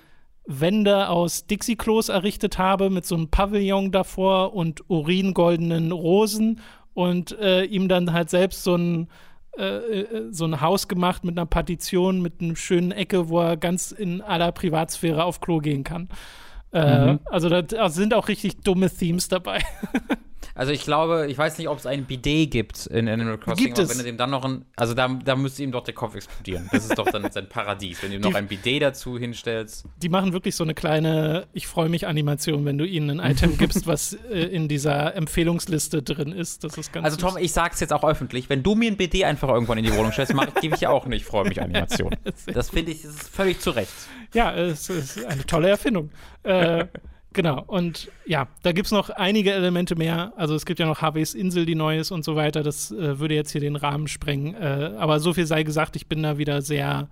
Wände 0.47 1.09
aus 1.09 1.47
Dixie-Klos 1.47 2.09
errichtet 2.09 2.57
habe, 2.57 2.89
mit 2.89 3.05
so 3.05 3.15
einem 3.15 3.29
Pavillon 3.29 3.91
davor 3.91 4.53
und 4.53 4.87
uringoldenen 4.89 5.91
Rosen 5.91 6.61
und 6.93 7.37
äh, 7.39 7.63
ihm 7.63 7.87
dann 7.87 8.13
halt 8.13 8.29
selbst 8.29 8.63
so 8.63 8.75
ein, 8.75 9.07
äh, 9.57 9.63
äh, 9.63 10.27
so 10.31 10.45
ein 10.45 10.61
Haus 10.61 10.87
gemacht 10.87 11.23
mit 11.23 11.37
einer 11.37 11.47
Partition, 11.47 12.21
mit 12.21 12.41
einer 12.41 12.55
schönen 12.55 12.91
Ecke, 12.91 13.29
wo 13.29 13.39
er 13.39 13.57
ganz 13.57 13.91
in 13.91 14.21
aller 14.21 14.51
Privatsphäre 14.51 15.23
auf 15.23 15.41
Klo 15.41 15.59
gehen 15.59 15.83
kann. 15.83 16.09
Äh, 16.71 17.13
Mhm. 17.13 17.19
Also 17.25 17.49
da 17.49 17.89
sind 17.89 18.13
auch 18.13 18.27
richtig 18.27 18.57
dumme 18.61 18.89
Themes 18.89 19.27
dabei. 19.29 19.63
Also 20.53 20.71
ich 20.71 20.83
glaube, 20.83 21.27
ich 21.29 21.37
weiß 21.37 21.57
nicht, 21.57 21.67
ob 21.69 21.77
es 21.79 21.85
ein 21.85 22.05
Bidet 22.05 22.51
gibt 22.51 22.85
in 22.87 23.07
Animal 23.09 23.37
Crossing, 23.37 23.65
Gibt 23.65 23.79
aber 23.79 23.83
es. 23.83 23.89
wenn 23.89 23.97
du 23.97 24.03
dem 24.03 24.17
dann 24.17 24.29
noch 24.29 24.43
ein, 24.45 24.65
also 24.75 24.93
da, 24.93 25.07
da 25.07 25.35
müsste 25.35 25.63
ihm 25.63 25.71
doch 25.71 25.83
der 25.83 25.93
Kopf 25.93 26.15
explodieren. 26.15 26.69
Das 26.71 26.85
ist 26.85 26.97
doch 26.97 27.09
dann 27.09 27.31
sein 27.31 27.49
Paradies, 27.49 28.03
wenn 28.03 28.09
du 28.11 28.15
ihm 28.17 28.21
noch 28.21 28.35
ein 28.35 28.47
Bidet 28.47 28.81
dazu 28.81 29.17
hinstellst. 29.17 29.85
Die 30.01 30.09
machen 30.09 30.33
wirklich 30.33 30.55
so 30.55 30.63
eine 30.63 30.73
kleine 30.73 31.47
Ich 31.53 31.67
freue 31.67 31.89
mich 31.89 32.05
Animation, 32.07 32.65
wenn 32.65 32.77
du 32.77 32.85
ihnen 32.85 33.19
ein 33.19 33.31
Item 33.31 33.57
gibst, 33.57 33.87
was 33.87 34.13
äh, 34.31 34.39
in 34.45 34.67
dieser 34.67 35.15
Empfehlungsliste 35.15 36.03
drin 36.03 36.31
ist. 36.31 36.63
Das 36.63 36.77
ist 36.77 36.91
ganz 36.93 37.05
Also 37.05 37.17
Tom, 37.17 37.33
süß. 37.33 37.41
ich 37.41 37.51
sag's 37.53 37.79
jetzt 37.79 37.93
auch 37.93 38.03
öffentlich, 38.03 38.49
wenn 38.49 38.63
du 38.63 38.75
mir 38.75 38.91
ein 38.91 38.97
BD 38.97 39.25
einfach 39.25 39.49
irgendwann 39.49 39.77
in 39.77 39.83
die 39.85 39.93
Wohnung 39.95 40.11
stellst, 40.11 40.33
mach- 40.33 40.53
gebe 40.61 40.75
ich 40.75 40.81
ja 40.81 40.89
auch 40.89 41.05
nicht, 41.05 41.25
freue 41.25 41.47
mich 41.47 41.61
Animation. 41.61 42.15
Das 42.53 42.69
finde 42.69 42.91
ich, 42.91 43.01
das 43.01 43.11
ist 43.15 43.27
völlig 43.29 43.59
zu 43.59 43.71
Recht. 43.71 43.91
Ja, 44.33 44.53
es 44.55 44.89
ist 44.89 45.23
eine 45.25 45.45
tolle 45.45 45.69
Erfindung. 45.69 46.09
äh, 46.43 46.85
genau. 47.35 47.63
Und 47.67 48.09
ja, 48.25 48.47
da 48.63 48.71
gibt 48.71 48.87
es 48.87 48.91
noch 48.91 49.11
einige 49.11 49.51
Elemente 49.51 49.95
mehr. 49.95 50.33
Also 50.35 50.55
es 50.55 50.65
gibt 50.65 50.79
ja 50.79 50.87
noch 50.87 51.01
Harveys 51.01 51.35
Insel, 51.35 51.67
die 51.67 51.75
neu 51.75 51.99
ist 51.99 52.09
und 52.09 52.25
so 52.25 52.35
weiter. 52.35 52.63
Das 52.63 52.91
äh, 52.91 53.19
würde 53.19 53.35
jetzt 53.35 53.51
hier 53.51 53.61
den 53.61 53.75
Rahmen 53.75 54.07
sprengen. 54.07 54.55
Äh, 54.55 54.93
aber 54.97 55.19
so 55.19 55.33
viel 55.33 55.45
sei 55.45 55.61
gesagt, 55.61 55.95
ich 55.95 56.07
bin 56.07 56.23
da 56.23 56.39
wieder 56.39 56.63
sehr, 56.63 57.09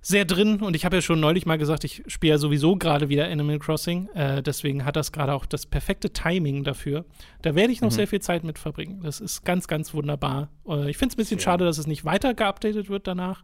sehr 0.00 0.24
drin. 0.24 0.60
Und 0.60 0.76
ich 0.76 0.84
habe 0.84 0.96
ja 0.96 1.02
schon 1.02 1.18
neulich 1.18 1.46
mal 1.46 1.58
gesagt, 1.58 1.82
ich 1.82 2.04
spiele 2.06 2.34
ja 2.34 2.38
sowieso 2.38 2.76
gerade 2.76 3.08
wieder 3.08 3.26
Animal 3.28 3.58
Crossing. 3.58 4.08
Äh, 4.14 4.42
deswegen 4.42 4.84
hat 4.84 4.94
das 4.94 5.10
gerade 5.10 5.32
auch 5.32 5.46
das 5.46 5.66
perfekte 5.66 6.12
Timing 6.12 6.62
dafür. 6.62 7.04
Da 7.40 7.56
werde 7.56 7.72
ich 7.72 7.80
noch 7.80 7.90
sehr 7.90 8.06
viel 8.06 8.20
Zeit 8.20 8.44
mit 8.44 8.58
verbringen. 8.58 9.00
Das 9.02 9.20
ist 9.20 9.44
ganz, 9.44 9.66
ganz 9.66 9.92
wunderbar. 9.94 10.50
Äh, 10.68 10.90
ich 10.90 10.98
finde 10.98 11.12
es 11.12 11.16
ein 11.16 11.16
bisschen 11.16 11.40
Schön. 11.40 11.44
schade, 11.44 11.64
dass 11.64 11.78
es 11.78 11.88
nicht 11.88 12.04
weiter 12.04 12.34
geupdatet 12.34 12.88
wird 12.88 13.08
danach. 13.08 13.42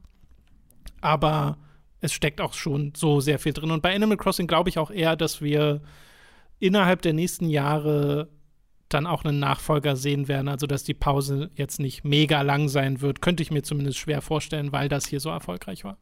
Aber 1.01 1.57
es 2.01 2.13
steckt 2.13 2.41
auch 2.41 2.55
schon 2.55 2.93
so 2.97 3.21
sehr 3.21 3.39
viel 3.39 3.53
drin. 3.53 3.71
Und 3.71 3.83
bei 3.83 3.95
Animal 3.95 4.17
Crossing 4.17 4.47
glaube 4.47 4.69
ich 4.71 4.79
auch 4.79 4.91
eher, 4.91 5.17
dass 5.17 5.41
wir 5.41 5.81
innerhalb 6.59 7.03
der 7.03 7.13
nächsten 7.13 7.49
Jahre 7.49 8.29
dann 8.89 9.07
auch 9.07 9.25
einen 9.25 9.39
Nachfolger 9.39 9.97
sehen 9.97 10.29
werden. 10.29 10.49
Also, 10.49 10.67
dass 10.67 10.85
die 10.85 10.95
Pause 10.95 11.51
jetzt 11.55 11.79
nicht 11.79 12.05
mega 12.05 12.43
lang 12.43 12.69
sein 12.69 13.01
wird, 13.01 13.21
könnte 13.21 13.43
ich 13.43 13.51
mir 13.51 13.63
zumindest 13.63 13.99
schwer 13.99 14.23
vorstellen, 14.23 14.73
weil 14.73 14.89
das 14.89 15.07
hier 15.07 15.21
so 15.21 15.29
erfolgreich 15.29 15.85
war. 15.85 15.99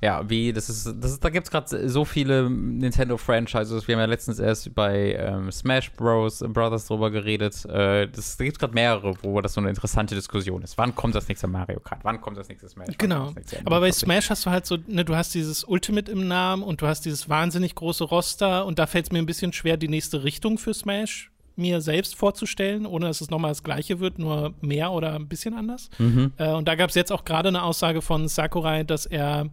Ja, 0.00 0.28
wie, 0.28 0.52
das 0.52 0.68
ist, 0.68 0.92
das 1.00 1.12
ist 1.12 1.24
da 1.24 1.30
gibt's 1.30 1.50
gerade 1.50 1.88
so 1.88 2.04
viele 2.04 2.48
Nintendo-Franchises. 2.50 3.86
Wir 3.88 3.94
haben 3.94 4.00
ja 4.00 4.06
letztens 4.06 4.38
erst 4.38 4.74
bei 4.74 5.14
ähm, 5.14 5.50
Smash 5.50 5.92
Bros. 5.92 6.44
Brothers 6.46 6.86
drüber 6.86 7.10
geredet. 7.10 7.64
Äh, 7.66 8.08
das, 8.08 8.36
da 8.36 8.44
gibt's 8.44 8.58
gerade 8.58 8.74
mehrere, 8.74 9.14
wo 9.22 9.40
das 9.40 9.54
so 9.54 9.60
eine 9.60 9.70
interessante 9.70 10.14
Diskussion 10.14 10.62
ist. 10.62 10.78
Wann 10.78 10.94
kommt 10.94 11.14
das 11.14 11.28
nächste 11.28 11.46
Mario 11.46 11.80
Kart? 11.80 12.00
Wann 12.04 12.20
kommt 12.20 12.36
das 12.38 12.48
nächste 12.48 12.68
Smash? 12.68 12.88
Genau. 12.98 13.30
nächste 13.30 13.58
Aber 13.64 13.80
bei? 13.80 13.92
Smash 13.92 14.30
hast 14.30 14.46
du 14.46 14.50
halt 14.50 14.66
so, 14.66 14.78
ne, 14.86 15.04
du 15.04 15.16
hast 15.16 15.34
dieses 15.34 15.64
Ultimate 15.64 16.10
im 16.10 16.26
Namen 16.28 16.62
und 16.62 16.82
du 16.82 16.86
hast 16.86 17.04
dieses 17.04 17.28
wahnsinnig 17.28 17.74
große 17.74 18.04
Roster 18.04 18.66
und 18.66 18.78
da 18.78 18.86
fällt 18.86 19.06
es 19.06 19.12
mir 19.12 19.18
ein 19.18 19.26
bisschen 19.26 19.52
schwer, 19.52 19.76
die 19.76 19.88
nächste 19.88 20.24
Richtung 20.24 20.58
für 20.58 20.74
Smash 20.74 21.30
mir 21.56 21.80
selbst 21.80 22.16
vorzustellen, 22.16 22.86
ohne 22.86 23.06
dass 23.06 23.20
es 23.20 23.30
nochmal 23.30 23.50
das 23.50 23.62
gleiche 23.62 24.00
wird, 24.00 24.18
nur 24.18 24.54
mehr 24.60 24.92
oder 24.92 25.14
ein 25.14 25.28
bisschen 25.28 25.54
anders. 25.54 25.88
Mhm. 25.98 26.32
Äh, 26.36 26.52
und 26.52 26.66
da 26.66 26.74
gab 26.74 26.90
es 26.90 26.96
jetzt 26.96 27.12
auch 27.12 27.24
gerade 27.24 27.48
eine 27.48 27.62
Aussage 27.62 28.02
von 28.02 28.28
Sakurai, 28.28 28.84
dass 28.84 29.06
er, 29.06 29.50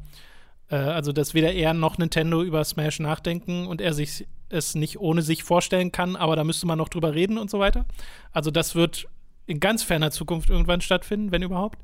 äh, 0.70 0.76
also 0.76 1.12
dass 1.12 1.34
weder 1.34 1.54
er 1.54 1.74
noch 1.74 1.98
Nintendo 1.98 2.42
über 2.42 2.64
Smash 2.64 3.00
nachdenken 3.00 3.68
und 3.68 3.82
er 3.82 3.94
sich 3.94 4.28
es 4.50 4.76
nicht 4.76 5.00
ohne 5.00 5.22
sich 5.22 5.44
vorstellen 5.44 5.92
kann, 5.92 6.16
aber 6.16 6.36
da 6.36 6.44
müsste 6.44 6.68
man 6.68 6.78
noch 6.78 6.90
drüber 6.90 7.14
reden 7.14 7.38
und 7.38 7.50
so 7.50 7.60
weiter. 7.60 7.86
Also 8.32 8.52
das 8.52 8.76
wird 8.76 9.08
in 9.46 9.60
ganz 9.60 9.84
ferner 9.84 10.12
Zukunft 10.12 10.50
irgendwann 10.50 10.82
stattfinden, 10.82 11.32
wenn 11.32 11.42
überhaupt. 11.42 11.80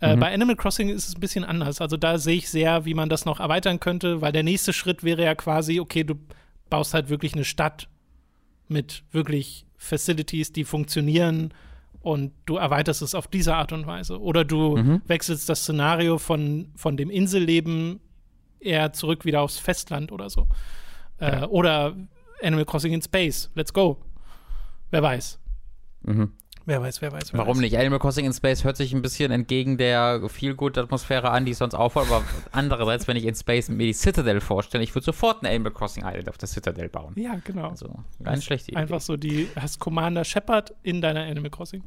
Äh, 0.00 0.16
Bei 0.16 0.32
Animal 0.32 0.56
Crossing 0.56 0.88
ist 0.88 1.08
es 1.08 1.14
ein 1.16 1.20
bisschen 1.20 1.44
anders. 1.44 1.80
Also 1.80 1.96
da 1.96 2.18
sehe 2.18 2.36
ich 2.36 2.50
sehr, 2.50 2.84
wie 2.84 2.94
man 2.94 3.08
das 3.08 3.24
noch 3.24 3.40
erweitern 3.40 3.80
könnte, 3.80 4.20
weil 4.20 4.32
der 4.32 4.42
nächste 4.42 4.72
Schritt 4.72 5.04
wäre 5.04 5.24
ja 5.24 5.34
quasi, 5.34 5.80
okay, 5.80 6.04
du 6.04 6.14
baust 6.70 6.94
halt 6.94 7.08
wirklich 7.08 7.34
eine 7.34 7.44
Stadt 7.44 7.88
mit 8.68 9.04
wirklich 9.12 9.66
Facilities, 9.76 10.52
die 10.52 10.64
funktionieren 10.64 11.52
und 12.00 12.32
du 12.46 12.56
erweiterst 12.56 13.02
es 13.02 13.14
auf 13.14 13.26
diese 13.28 13.54
Art 13.54 13.72
und 13.72 13.86
Weise. 13.86 14.20
Oder 14.20 14.44
du 14.44 14.76
Mhm. 14.76 15.02
wechselst 15.06 15.48
das 15.48 15.60
Szenario 15.62 16.18
von, 16.18 16.70
von 16.76 16.96
dem 16.96 17.10
Inselleben 17.10 18.00
eher 18.60 18.92
zurück 18.92 19.24
wieder 19.24 19.42
aufs 19.42 19.58
Festland 19.58 20.12
oder 20.12 20.30
so. 20.30 20.46
Äh, 21.18 21.44
oder 21.46 21.94
Animal 22.42 22.64
Crossing 22.64 22.92
in 22.92 23.02
Space. 23.02 23.50
Let's 23.54 23.72
go. 23.72 23.98
Wer 24.90 25.02
weiß. 25.02 25.38
Mhm. 26.02 26.32
Wer 26.66 26.80
weiß, 26.80 27.02
wer 27.02 27.12
weiß. 27.12 27.32
Wer 27.32 27.38
Warum 27.40 27.56
weiß. 27.56 27.60
nicht? 27.60 27.76
Animal 27.76 27.98
Crossing 27.98 28.24
in 28.24 28.32
Space 28.32 28.64
hört 28.64 28.76
sich 28.76 28.94
ein 28.94 29.02
bisschen 29.02 29.30
entgegen 29.30 29.76
der 29.76 30.28
Feel-Good-Atmosphäre 30.28 31.30
an, 31.30 31.44
die 31.44 31.52
es 31.52 31.58
sonst 31.58 31.74
aufbaut. 31.74 32.06
Aber 32.10 32.22
andererseits, 32.52 33.06
wenn 33.06 33.16
ich 33.16 33.26
in 33.26 33.34
Space 33.34 33.68
mir 33.68 33.86
die 33.86 33.92
Citadel 33.92 34.40
vorstelle, 34.40 34.82
ich 34.82 34.94
würde 34.94 35.04
sofort 35.04 35.42
ein 35.42 35.46
Animal 35.46 35.72
Crossing 35.72 36.04
Island 36.06 36.28
auf 36.28 36.38
der 36.38 36.48
Citadel 36.48 36.88
bauen. 36.88 37.12
Ja, 37.16 37.36
genau. 37.44 37.68
Also, 37.68 37.94
keine 38.22 38.40
schlechte 38.40 38.70
Idee. 38.70 38.80
Einfach 38.80 39.00
so, 39.00 39.16
die 39.16 39.48
hast 39.56 39.78
Commander 39.78 40.24
Shepard 40.24 40.74
in 40.82 41.02
deiner 41.02 41.24
Animal 41.24 41.50
Crossing. 41.50 41.82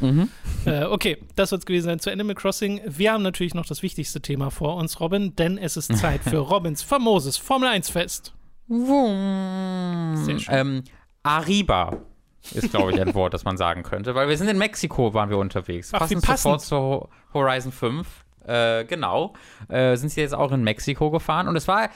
Mhm. 0.00 0.28
äh, 0.66 0.84
okay, 0.84 1.18
das 1.36 1.50
soll 1.50 1.60
es 1.60 1.66
gewesen 1.66 1.84
sein 1.86 2.00
zu 2.00 2.10
Animal 2.10 2.34
Crossing. 2.34 2.80
Wir 2.86 3.12
haben 3.12 3.22
natürlich 3.22 3.54
noch 3.54 3.66
das 3.66 3.82
wichtigste 3.82 4.20
Thema 4.20 4.50
vor 4.50 4.76
uns, 4.76 5.00
Robin, 5.00 5.36
denn 5.36 5.58
es 5.58 5.76
ist 5.76 5.96
Zeit 5.96 6.22
für 6.22 6.38
Robins 6.38 6.82
famoses 6.82 7.36
Formel 7.38 7.68
1 7.68 7.88
Fest. 7.88 8.34
Sehr 8.68 10.38
schön. 10.38 10.38
Ähm, 10.48 10.82
Arriba 11.22 12.02
ist, 12.50 12.70
glaube 12.70 12.92
ich, 12.92 13.00
ein 13.00 13.14
Wort, 13.14 13.34
das 13.34 13.44
man 13.44 13.56
sagen 13.56 13.82
könnte, 13.82 14.14
weil 14.14 14.28
wir 14.28 14.36
sind 14.36 14.48
in 14.48 14.58
Mexiko, 14.58 15.14
waren 15.14 15.30
wir 15.30 15.38
unterwegs. 15.38 15.90
Ach, 15.92 16.08
wie 16.10 16.16
Passend 16.16 16.60
sofort 16.60 16.60
zu 16.62 17.08
Horizon 17.34 17.72
5. 17.72 18.06
Äh, 18.46 18.84
genau. 18.84 19.32
Äh, 19.68 19.96
sind 19.96 20.10
sie 20.10 20.20
jetzt 20.20 20.34
auch 20.34 20.52
in 20.52 20.62
Mexiko 20.64 21.10
gefahren. 21.10 21.48
Und 21.48 21.56
es 21.56 21.68
war, 21.68 21.84
äh, 21.84 21.88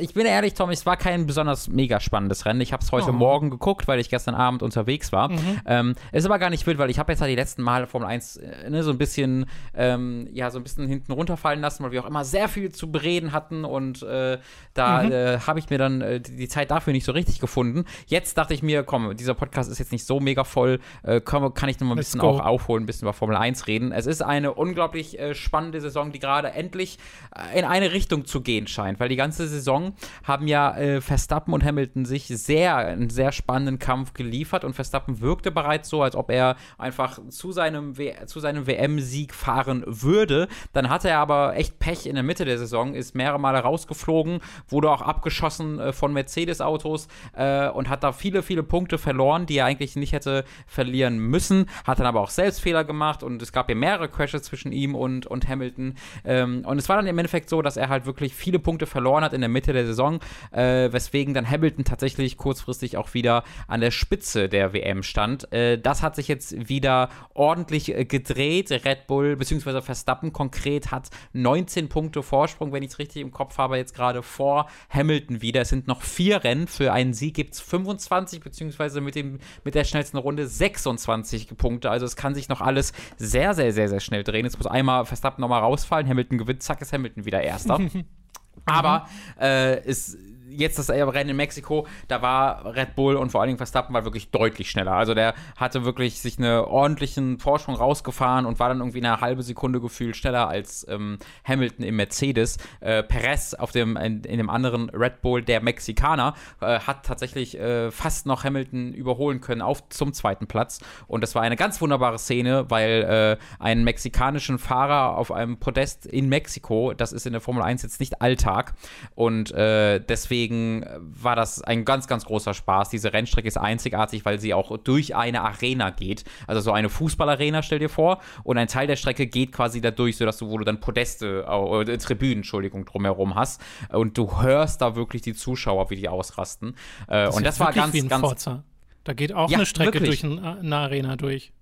ich 0.00 0.14
bin 0.14 0.26
ehrlich, 0.26 0.54
Tom, 0.54 0.70
es 0.70 0.86
war 0.86 0.96
kein 0.96 1.26
besonders 1.26 1.68
mega 1.68 2.00
spannendes 2.00 2.46
Rennen. 2.46 2.60
Ich 2.60 2.72
habe 2.72 2.82
es 2.82 2.92
heute 2.92 3.08
Oh. 3.10 3.12
Morgen 3.12 3.50
geguckt, 3.50 3.88
weil 3.88 3.98
ich 4.00 4.10
gestern 4.10 4.34
Abend 4.34 4.62
unterwegs 4.62 5.12
war. 5.12 5.30
Ähm, 5.66 5.94
ist 6.12 6.24
aber 6.26 6.38
gar 6.38 6.50
nicht 6.50 6.66
wild, 6.66 6.78
weil 6.78 6.90
ich 6.90 6.98
habe 6.98 7.12
jetzt 7.12 7.20
halt 7.20 7.30
die 7.30 7.36
letzten 7.36 7.62
Male 7.62 7.86
Formel 7.86 8.08
1 8.08 8.36
äh, 8.36 8.70
ne, 8.70 8.82
so 8.82 8.90
ein 8.90 8.98
bisschen, 8.98 9.46
ähm, 9.74 10.28
ja, 10.32 10.50
so 10.50 10.58
ein 10.58 10.62
bisschen 10.62 10.86
hinten 10.86 11.12
runterfallen 11.12 11.60
lassen, 11.60 11.82
weil 11.84 11.90
wir 11.92 12.02
auch 12.02 12.06
immer 12.08 12.24
sehr 12.24 12.48
viel 12.48 12.70
zu 12.70 12.90
bereden 12.92 13.32
hatten 13.32 13.64
und 13.64 14.02
äh, 14.02 14.38
da 14.74 15.04
äh, 15.04 15.38
habe 15.40 15.58
ich 15.58 15.70
mir 15.70 15.78
dann 15.78 16.00
die, 16.00 16.36
die 16.36 16.48
Zeit 16.48 16.70
dafür 16.70 16.92
nicht 16.92 17.04
so 17.04 17.12
richtig 17.12 17.40
gefunden. 17.40 17.84
Jetzt 18.06 18.36
dachte 18.38 18.54
ich 18.54 18.62
mir, 18.62 18.82
komm, 18.82 19.16
dieser 19.16 19.34
Podcast 19.34 19.70
ist 19.70 19.78
jetzt 19.78 19.92
nicht 19.92 20.04
so 20.06 20.20
mega 20.20 20.44
voll, 20.44 20.80
äh, 21.02 21.20
kann, 21.20 21.42
ich 21.68 21.80
noch 21.80 21.86
mal 21.88 21.94
ein 21.94 21.98
Let's 21.98 22.08
bisschen 22.08 22.20
go. 22.20 22.28
auch 22.28 22.40
aufholen, 22.40 22.84
ein 22.84 22.86
bisschen 22.86 23.02
über 23.06 23.12
Formel 23.12 23.36
1 23.36 23.66
reden. 23.66 23.92
Es 23.92 24.06
ist 24.06 24.22
eine 24.22 24.54
unglaublich 24.54 25.18
spannende 25.32 25.80
Saison, 25.88 26.12
die 26.12 26.18
gerade 26.18 26.50
endlich 26.52 26.98
äh, 27.34 27.58
in 27.58 27.64
eine 27.64 27.92
Richtung 27.92 28.24
zu 28.24 28.40
gehen 28.40 28.66
scheint, 28.66 29.00
weil 29.00 29.08
die 29.08 29.16
ganze 29.16 29.48
Saison 29.48 29.94
haben 30.24 30.46
ja 30.46 30.76
äh, 30.76 31.00
Verstappen 31.00 31.52
und 31.54 31.64
Hamilton 31.64 32.04
sich 32.04 32.26
sehr, 32.28 32.76
einen 32.76 33.10
sehr 33.10 33.32
spannenden 33.32 33.78
Kampf 33.78 34.14
geliefert 34.14 34.64
und 34.64 34.74
Verstappen 34.74 35.20
wirkte 35.20 35.50
bereits 35.50 35.88
so, 35.88 36.02
als 36.02 36.14
ob 36.14 36.30
er 36.30 36.56
einfach 36.76 37.18
zu 37.28 37.52
seinem, 37.52 37.94
zu 38.26 38.40
seinem 38.40 38.66
WM-Sieg 38.66 39.34
fahren 39.34 39.84
würde. 39.86 40.48
Dann 40.72 40.88
hatte 40.90 41.08
er 41.08 41.18
aber 41.18 41.56
echt 41.56 41.78
Pech 41.78 42.06
in 42.06 42.14
der 42.14 42.24
Mitte 42.24 42.44
der 42.44 42.58
Saison, 42.58 42.94
ist 42.94 43.14
mehrere 43.14 43.40
Male 43.40 43.58
rausgeflogen, 43.58 44.40
wurde 44.68 44.90
auch 44.90 45.02
abgeschossen 45.02 45.78
äh, 45.78 45.92
von 45.92 46.12
Mercedes-Autos 46.12 47.08
äh, 47.34 47.68
und 47.68 47.88
hat 47.88 48.02
da 48.02 48.12
viele, 48.12 48.42
viele 48.42 48.62
Punkte 48.62 48.98
verloren, 48.98 49.46
die 49.46 49.58
er 49.58 49.66
eigentlich 49.66 49.96
nicht 49.96 50.12
hätte 50.12 50.44
verlieren 50.66 51.18
müssen. 51.18 51.66
Hat 51.84 51.98
dann 51.98 52.06
aber 52.06 52.20
auch 52.20 52.30
selbst 52.30 52.60
Fehler 52.60 52.84
gemacht 52.84 53.22
und 53.22 53.40
es 53.42 53.52
gab 53.52 53.68
ja 53.68 53.74
mehrere 53.74 54.08
Crashes 54.08 54.42
zwischen 54.42 54.72
ihm 54.72 54.94
und, 54.94 55.26
und 55.26 55.48
Hamilton. 55.48 55.77
Hamilton. 55.78 55.94
Ähm, 56.24 56.62
und 56.64 56.78
es 56.78 56.88
war 56.88 56.96
dann 56.96 57.06
im 57.06 57.18
Endeffekt 57.18 57.48
so, 57.48 57.62
dass 57.62 57.76
er 57.76 57.88
halt 57.88 58.06
wirklich 58.06 58.34
viele 58.34 58.58
Punkte 58.58 58.86
verloren 58.86 59.24
hat 59.24 59.32
in 59.32 59.40
der 59.40 59.48
Mitte 59.48 59.72
der 59.72 59.86
Saison, 59.86 60.20
äh, 60.50 60.92
weswegen 60.92 61.34
dann 61.34 61.48
Hamilton 61.48 61.84
tatsächlich 61.84 62.36
kurzfristig 62.36 62.96
auch 62.96 63.14
wieder 63.14 63.44
an 63.66 63.80
der 63.80 63.90
Spitze 63.90 64.48
der 64.48 64.72
WM 64.72 65.02
stand. 65.02 65.50
Äh, 65.52 65.78
das 65.78 66.02
hat 66.02 66.16
sich 66.16 66.28
jetzt 66.28 66.68
wieder 66.68 67.08
ordentlich 67.34 67.94
äh, 67.94 68.04
gedreht. 68.04 68.70
Red 68.70 69.06
Bull 69.06 69.36
bzw. 69.36 69.80
Verstappen 69.80 70.32
konkret 70.32 70.90
hat 70.90 71.08
19 71.32 71.88
Punkte 71.88 72.22
Vorsprung, 72.22 72.72
wenn 72.72 72.82
ich 72.82 72.90
es 72.90 72.98
richtig 72.98 73.22
im 73.22 73.30
Kopf 73.30 73.58
habe, 73.58 73.76
jetzt 73.76 73.94
gerade 73.94 74.22
vor 74.22 74.68
Hamilton 74.90 75.42
wieder. 75.42 75.62
Es 75.62 75.68
sind 75.68 75.86
noch 75.86 76.02
vier 76.02 76.44
Rennen. 76.44 76.66
Für 76.66 76.92
einen 76.92 77.14
Sieg 77.14 77.34
gibt 77.34 77.54
es 77.54 77.60
25 77.60 78.40
bzw. 78.40 79.00
Mit, 79.00 79.16
mit 79.64 79.74
der 79.74 79.84
schnellsten 79.84 80.18
Runde 80.18 80.46
26 80.46 81.56
Punkte. 81.56 81.90
Also 81.90 82.06
es 82.06 82.16
kann 82.16 82.34
sich 82.34 82.48
noch 82.48 82.60
alles 82.60 82.92
sehr, 83.16 83.54
sehr, 83.54 83.72
sehr, 83.72 83.88
sehr 83.88 84.00
schnell 84.00 84.24
drehen. 84.24 84.44
Jetzt 84.44 84.58
muss 84.58 84.66
einmal 84.66 85.04
Verstappen 85.04 85.40
nochmal 85.40 85.62
rausfallen, 85.68 86.08
Hamilton 86.08 86.38
gewinnt, 86.38 86.62
zack 86.62 86.80
ist 86.80 86.92
Hamilton 86.92 87.24
wieder 87.24 87.40
Erster. 87.42 87.78
Aber 88.64 89.08
äh, 89.40 89.78
es 89.84 90.16
jetzt 90.50 90.78
das 90.78 90.90
Rennen 90.90 91.30
in 91.30 91.36
Mexiko, 91.36 91.86
da 92.08 92.22
war 92.22 92.74
Red 92.74 92.94
Bull 92.94 93.16
und 93.16 93.30
vor 93.30 93.40
allen 93.40 93.48
Dingen 93.48 93.58
Verstappen 93.58 93.94
war 93.94 94.04
wirklich 94.04 94.30
deutlich 94.30 94.70
schneller. 94.70 94.92
Also 94.92 95.14
der 95.14 95.34
hatte 95.56 95.84
wirklich 95.84 96.20
sich 96.20 96.38
einen 96.38 96.64
ordentlichen 96.64 97.38
Vorsprung 97.38 97.74
rausgefahren 97.74 98.46
und 98.46 98.58
war 98.58 98.68
dann 98.68 98.78
irgendwie 98.78 98.98
eine 98.98 99.20
halbe 99.20 99.42
Sekunde 99.42 99.80
gefühlt 99.80 100.16
schneller 100.16 100.48
als 100.48 100.86
ähm, 100.88 101.18
Hamilton 101.44 101.84
im 101.84 101.96
Mercedes. 101.96 102.56
Äh, 102.80 103.02
Perez 103.02 103.54
auf 103.54 103.72
dem, 103.72 103.96
in, 103.96 104.24
in, 104.24 104.38
dem 104.38 104.50
anderen 104.50 104.90
Red 104.90 105.20
Bull, 105.22 105.42
der 105.42 105.60
Mexikaner, 105.60 106.34
äh, 106.60 106.80
hat 106.80 107.04
tatsächlich 107.04 107.58
äh, 107.58 107.90
fast 107.90 108.26
noch 108.26 108.44
Hamilton 108.44 108.92
überholen 108.92 109.40
können 109.40 109.62
auf 109.62 109.88
zum 109.88 110.12
zweiten 110.12 110.46
Platz. 110.46 110.80
Und 111.06 111.22
das 111.22 111.34
war 111.34 111.42
eine 111.42 111.56
ganz 111.56 111.80
wunderbare 111.80 112.18
Szene, 112.18 112.66
weil 112.68 113.38
äh, 113.38 113.62
einen 113.62 113.84
mexikanischen 113.84 114.58
Fahrer 114.58 115.16
auf 115.16 115.32
einem 115.32 115.58
Podest 115.58 116.06
in 116.06 116.28
Mexiko, 116.28 116.92
das 116.94 117.12
ist 117.12 117.26
in 117.26 117.32
der 117.32 117.40
Formel 117.40 117.62
1 117.62 117.82
jetzt 117.82 118.00
nicht 118.00 118.20
Alltag. 118.22 118.74
Und 119.14 119.52
äh, 119.52 120.00
deswegen 120.00 120.37
deswegen 120.38 120.84
war 121.00 121.36
das 121.36 121.62
ein 121.62 121.84
ganz, 121.84 122.06
ganz 122.06 122.24
großer 122.24 122.54
Spaß. 122.54 122.90
Diese 122.90 123.12
Rennstrecke 123.12 123.48
ist 123.48 123.56
einzigartig, 123.56 124.24
weil 124.24 124.38
sie 124.38 124.54
auch 124.54 124.76
durch 124.78 125.16
eine 125.16 125.42
Arena 125.42 125.90
geht. 125.90 126.24
Also 126.46 126.60
so 126.60 126.72
eine 126.72 126.88
Fußballarena, 126.88 127.62
stell 127.62 127.78
dir 127.78 127.88
vor. 127.88 128.20
Und 128.44 128.58
ein 128.58 128.68
Teil 128.68 128.86
der 128.86 128.96
Strecke 128.96 129.26
geht 129.26 129.52
quasi 129.52 129.80
dadurch, 129.80 130.16
sodass 130.16 130.38
du, 130.38 130.48
wo 130.48 130.58
du 130.58 130.64
dann 130.64 130.80
Podeste, 130.80 131.44
äh, 131.46 131.98
Tribünen, 131.98 132.38
Entschuldigung, 132.38 132.84
drumherum 132.84 133.34
hast. 133.34 133.60
Und 133.90 134.16
du 134.16 134.40
hörst 134.40 134.80
da 134.80 134.94
wirklich 134.94 135.22
die 135.22 135.34
Zuschauer, 135.34 135.90
wie 135.90 135.96
die 135.96 136.08
ausrasten. 136.08 136.74
Äh, 137.08 137.24
das 137.24 137.36
und 137.36 137.44
das 137.44 137.60
war 137.60 137.72
ganz, 137.72 137.92
ganz. 138.08 138.20
Forza. 138.20 138.64
Da 139.04 139.14
geht 139.14 139.32
auch 139.32 139.50
ja, 139.50 139.56
eine 139.56 139.66
Strecke 139.66 139.94
wirklich. 139.94 140.20
durch 140.20 140.38
eine 140.40 140.76
Arena 140.76 141.16
durch. 141.16 141.52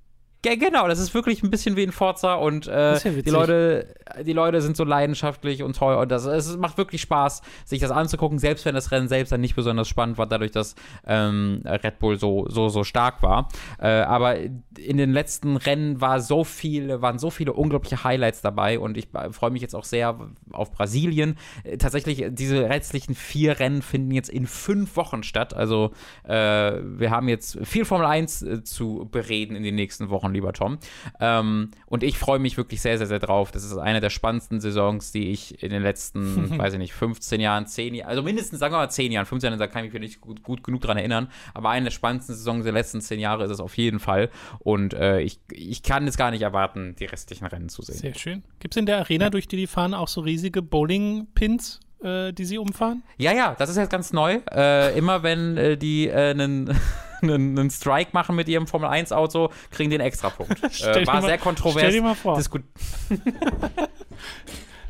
Ja, 0.47 0.55
genau, 0.55 0.87
das 0.87 1.01
ist 1.01 1.13
wirklich 1.13 1.43
ein 1.43 1.51
bisschen 1.51 1.75
wie 1.75 1.83
in 1.83 1.91
Forza 1.91 2.35
und 2.35 2.69
äh, 2.69 2.99
ja 2.99 3.11
die, 3.11 3.31
Leute, 3.31 3.97
die 4.25 4.33
Leute 4.33 4.61
sind 4.61 4.77
so 4.77 4.85
leidenschaftlich 4.85 5.65
und 5.65 5.75
toll 5.75 5.97
und 5.97 6.09
das, 6.09 6.25
es 6.25 6.57
macht 6.57 6.79
wirklich 6.79 7.01
Spaß, 7.01 7.43
sich 7.65 7.81
das 7.81 7.91
anzugucken, 7.91 8.39
selbst 8.39 8.65
wenn 8.65 8.77
das 8.77 8.93
Rennen 8.93 9.09
selbst 9.09 9.33
dann 9.33 9.41
nicht 9.41 9.57
besonders 9.57 9.89
spannend 9.89 10.19
war, 10.19 10.27
dadurch, 10.27 10.53
dass 10.53 10.77
ähm, 11.05 11.63
Red 11.65 11.99
Bull 11.99 12.17
so, 12.17 12.47
so, 12.49 12.69
so 12.69 12.85
stark 12.85 13.25
war. 13.25 13.49
Äh, 13.81 13.89
aber 13.89 14.37
in 14.37 14.97
den 14.97 15.13
letzten 15.13 15.57
Rennen 15.57 16.01
war 16.01 16.21
so 16.21 16.45
viel, 16.45 17.03
waren 17.03 17.19
so 17.19 17.31
viele 17.31 17.53
unglaubliche 17.53 18.05
Highlights 18.05 18.41
dabei 18.41 18.79
und 18.79 18.97
ich 18.97 19.09
freue 19.33 19.51
mich 19.51 19.63
jetzt 19.63 19.75
auch 19.75 19.83
sehr 19.83 20.17
auf 20.53 20.71
Brasilien. 20.71 21.39
Äh, 21.65 21.77
tatsächlich, 21.79 22.25
diese 22.31 22.69
restlichen 22.69 23.17
vier 23.17 23.59
Rennen 23.59 23.83
finden 23.83 24.13
jetzt 24.13 24.29
in 24.29 24.47
fünf 24.47 24.95
Wochen 24.95 25.25
statt. 25.25 25.55
Also 25.55 25.91
äh, 26.23 26.31
wir 26.31 27.11
haben 27.11 27.27
jetzt 27.29 27.59
viel 27.67 27.85
Formel 27.85 28.07
1 28.07 28.43
äh, 28.43 28.63
zu 28.63 29.09
bereden 29.11 29.57
in 29.57 29.65
den 29.65 29.75
nächsten 29.75 30.09
Wochen 30.09 30.36
lieber 30.37 30.53
Tom. 30.53 30.79
Ähm, 31.21 31.71
und 31.87 32.03
ich 32.03 32.19
freue 32.19 32.39
mich 32.39 32.57
wirklich 32.57 32.81
sehr, 32.81 32.99
sehr, 32.99 33.07
sehr 33.07 33.19
drauf. 33.19 33.51
Das 33.51 33.65
ist 33.65 33.77
eine 33.77 34.01
der 34.01 34.11
spannendsten 34.11 34.61
Saisons, 34.61 35.13
die 35.13 35.31
ich 35.31 35.63
in 35.63 35.71
den 35.71 35.83
letzten, 35.83 36.59
weiß 36.59 36.75
ich 36.75 36.79
nicht, 36.79 36.93
15 36.93 37.41
Jahren, 37.41 37.67
10 37.67 37.95
Jahren, 37.95 38.09
also 38.09 38.23
mindestens, 38.23 38.61
sagen 38.61 38.73
wir 38.75 38.79
mal 38.79 38.91
10 38.91 39.13
Jahren, 39.13 39.27
15 39.27 39.49
Jahren, 39.49 39.59
da 39.59 39.67
kann 39.67 39.85
ich 39.85 39.93
mich 39.93 40.01
nicht 40.01 40.21
gut, 40.21 40.43
gut 40.43 40.63
genug 40.63 40.81
dran 40.81 40.97
erinnern, 40.97 41.29
aber 41.55 41.71
eine 41.71 41.85
der 41.85 41.91
spannendsten 41.91 42.35
Saisons 42.35 42.65
der 42.65 42.73
letzten 42.73 43.01
10 43.01 43.19
Jahre 43.19 43.45
ist 43.45 43.51
es 43.51 43.61
auf 43.61 43.77
jeden 43.77 43.99
Fall. 43.99 44.31
Und 44.61 44.95
äh, 44.95 45.21
ich, 45.21 45.41
ich 45.51 45.83
kann 45.83 46.07
es 46.07 46.17
gar 46.17 46.31
nicht 46.31 46.43
erwarten, 46.43 46.95
die 46.99 47.05
restlichen 47.07 47.47
Rennen 47.47 47.69
zu 47.69 47.83
sehen. 47.83 47.97
Sehr 47.97 48.15
schön. 48.15 48.43
Gibt 48.61 48.75
es 48.75 48.79
in 48.79 48.87
der 48.87 48.99
Arena, 48.99 49.31
durch 49.31 49.49
die 49.49 49.57
die 49.57 49.67
fahren, 49.67 49.95
auch 49.95 50.09
so 50.09 50.21
riesige 50.21 50.63
Bowling-Pins? 50.63 51.81
Äh, 52.03 52.33
die 52.33 52.45
sie 52.45 52.59
umfahren? 52.59 53.03
Ja, 53.17 53.33
ja, 53.33 53.55
das 53.59 53.71
ist 53.71 53.77
jetzt 53.77 53.91
ganz 53.91 54.13
neu. 54.13 54.41
Äh, 54.53 54.99
immer 54.99 55.23
wenn 55.23 55.57
äh, 55.57 55.79
die 55.79 56.13
einen, 56.13 56.79
einen, 57.23 57.59
einen, 57.59 57.71
Strike 57.71 58.11
machen 58.13 58.37
mit 58.37 58.49
ihrem 58.49 58.67
Formel 58.67 58.91
1 58.91 59.13
Auto, 59.13 59.51
kriegen 59.71 59.89
die 59.89 59.97
einen 59.97 60.07
Extrapunkt. 60.07 60.61
Äh, 60.83 61.07
war 61.07 61.21
mal, 61.21 61.23
sehr 61.23 61.39
kontrovers. 61.39 61.81
Stell 61.81 61.93
dir 61.93 62.03
mal 62.03 62.15
vor. 62.15 62.39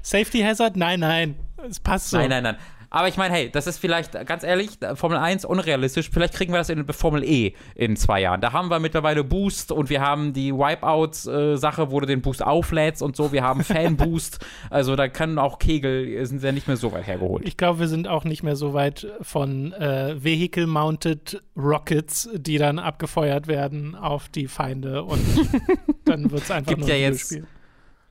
Safety 0.02 0.40
Hazard? 0.40 0.76
Nein, 0.76 1.00
nein. 1.00 1.36
Es 1.68 1.78
passt 1.78 2.10
so. 2.10 2.16
Nein, 2.16 2.30
nein, 2.30 2.42
nein. 2.42 2.56
Aber 2.96 3.08
ich 3.08 3.18
meine, 3.18 3.34
hey, 3.34 3.50
das 3.50 3.66
ist 3.66 3.76
vielleicht, 3.76 4.12
ganz 4.26 4.42
ehrlich, 4.42 4.78
Formel 4.94 5.18
1 5.18 5.44
unrealistisch. 5.44 6.08
Vielleicht 6.10 6.32
kriegen 6.32 6.54
wir 6.54 6.56
das 6.56 6.70
in 6.70 6.82
Formel 6.94 7.22
E 7.24 7.52
in 7.74 7.94
zwei 7.94 8.22
Jahren. 8.22 8.40
Da 8.40 8.54
haben 8.54 8.70
wir 8.70 8.80
mittlerweile 8.80 9.22
Boost 9.22 9.70
und 9.70 9.90
wir 9.90 10.00
haben 10.00 10.32
die 10.32 10.54
Wipeout-Sache, 10.54 11.82
äh, 11.82 11.90
wo 11.90 12.00
du 12.00 12.06
den 12.06 12.22
Boost 12.22 12.42
auflädst 12.42 13.02
und 13.02 13.14
so. 13.14 13.32
Wir 13.32 13.42
haben 13.42 13.62
Fan-Boost. 13.64 14.38
also 14.70 14.96
da 14.96 15.08
können 15.08 15.38
auch 15.38 15.58
Kegel, 15.58 16.24
sind 16.24 16.42
ja 16.42 16.52
nicht 16.52 16.68
mehr 16.68 16.78
so 16.78 16.90
weit 16.92 17.06
hergeholt. 17.06 17.46
Ich 17.46 17.58
glaube, 17.58 17.80
wir 17.80 17.88
sind 17.88 18.08
auch 18.08 18.24
nicht 18.24 18.42
mehr 18.42 18.56
so 18.56 18.72
weit 18.72 19.06
von 19.20 19.74
äh, 19.74 20.14
Vehicle-Mounted 20.16 21.42
Rockets, 21.54 22.30
die 22.32 22.56
dann 22.56 22.78
abgefeuert 22.78 23.46
werden 23.46 23.94
auf 23.94 24.30
die 24.30 24.48
Feinde 24.48 25.02
und 25.02 25.20
dann 26.06 26.30
wird 26.30 26.44
es 26.44 26.50
einfach 26.50 26.70
Gibt 26.70 26.80
nur 26.80 26.88
ja 26.88 26.94
ein 26.94 27.12
jetzt, 27.12 27.26
Spiel 27.26 27.46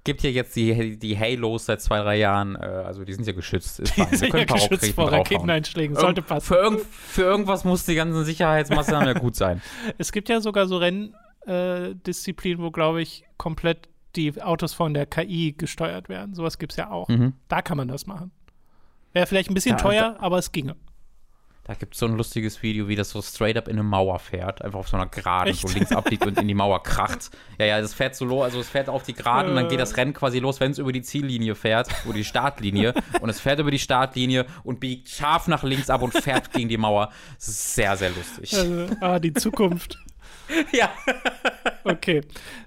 gibt 0.06 0.24
ja 0.24 0.30
jetzt 0.30 0.56
die, 0.56 0.98
die 0.98 1.20
Halos 1.20 1.66
seit 1.66 1.82
zwei, 1.82 2.00
drei 2.00 2.18
Jahren, 2.18 2.56
äh, 2.56 2.60
also 2.60 3.04
die 3.04 3.12
sind 3.12 3.28
ja 3.28 3.34
geschützt. 3.34 3.82
Ist 3.82 3.98
die 3.98 4.16
sind 4.16 4.34
ja 4.34 4.46
geschützt 4.46 4.94
vor 4.94 5.12
Raketeneinschlägen, 5.12 5.98
sollte 5.98 6.22
passen. 6.22 6.46
Für, 6.48 6.56
irgend, 6.56 6.82
für 6.86 7.24
irgendwas 7.24 7.66
muss 7.66 7.86
die 7.86 7.96
ganzen 7.96 8.24
Sicherheitsmaßnahmen 8.24 9.08
ja 9.08 9.14
gut 9.20 9.36
sein. 9.36 9.62
Es 9.98 10.14
gibt 10.14 10.30
ja 10.30 10.40
sogar 10.40 10.68
so 10.68 10.78
Renndisziplinen, 10.78 12.64
wo, 12.64 12.72
glaube 12.72 13.02
ich, 13.02 13.26
komplett 13.38 13.90
die 14.16 14.42
Autos 14.42 14.74
von 14.74 14.94
der 14.94 15.06
KI 15.06 15.54
gesteuert 15.58 16.08
werden. 16.08 16.34
Sowas 16.34 16.58
gibt 16.58 16.72
es 16.72 16.78
ja 16.78 16.90
auch. 16.90 17.10
Mhm. 17.10 17.34
Da 17.50 17.62
kann 17.62 17.76
man 17.76 17.90
das 17.90 18.08
machen. 18.08 18.32
Wäre 19.12 19.26
vielleicht 19.26 19.50
ein 19.50 19.54
bisschen 19.54 19.78
ja, 19.78 19.82
teuer, 19.82 20.16
aber 20.20 20.38
es 20.38 20.52
ginge. 20.52 20.76
Da 21.66 21.74
gibt 21.74 21.96
es 21.96 22.00
so 22.00 22.06
ein 22.06 22.16
lustiges 22.16 22.62
Video, 22.62 22.88
wie 22.88 22.96
das 22.96 23.10
so 23.10 23.24
straight 23.24 23.58
up 23.58 23.68
in 23.68 23.74
eine 23.74 23.84
Mauer 23.84 24.20
fährt. 24.20 24.62
Einfach 24.62 24.78
auf 24.78 24.88
so 24.88 24.98
einer 24.98 25.08
Geraden, 25.08 25.50
Echt? 25.50 25.68
so 25.68 25.74
links 25.74 25.92
abbiegt 25.92 26.24
und 26.24 26.40
in 26.40 26.48
die 26.48 26.54
Mauer 26.54 26.82
kracht. 26.84 27.32
Ja, 27.58 27.66
ja, 27.66 27.82
das 27.82 27.94
fährt 27.94 28.16
so 28.18 28.26
los, 28.26 28.44
also 28.44 28.60
es 28.60 28.68
fährt 28.68 28.90
auf 28.90 29.04
die 29.04 29.14
Geraden 29.14 29.52
und 29.52 29.56
dann 29.56 29.70
geht 29.70 29.80
das 29.80 29.96
Rennen 29.96 30.14
quasi 30.14 30.40
los, 30.40 30.60
wenn 30.60 30.72
es 30.72 30.78
über 30.78 30.92
die 30.92 31.02
Ziellinie 31.02 31.56
fährt, 31.56 31.88
oder 32.04 32.16
die 32.16 32.26
Startlinie. 32.26 32.94
und 33.22 33.30
es 33.30 33.40
fährt 33.40 33.60
über 33.60 33.72
die 33.72 33.80
Startlinie 33.80 34.46
und 34.64 34.82
biegt 34.82 35.08
scharf 35.08 35.48
nach 35.48 35.64
links 35.64 35.90
ab 35.90 36.02
und 36.02 36.12
fährt 36.12 36.52
gegen 36.52 36.68
die 36.68 36.78
Mauer. 36.78 37.12
Das 37.38 37.48
ist 37.48 37.76
sehr, 37.76 37.96
sehr 37.96 38.10
lustig. 38.10 38.54
Also, 38.54 38.88
ah, 39.00 39.20
die 39.20 39.34
Zukunft. 39.34 39.98
ja. 40.74 40.92
okay. 41.86 42.22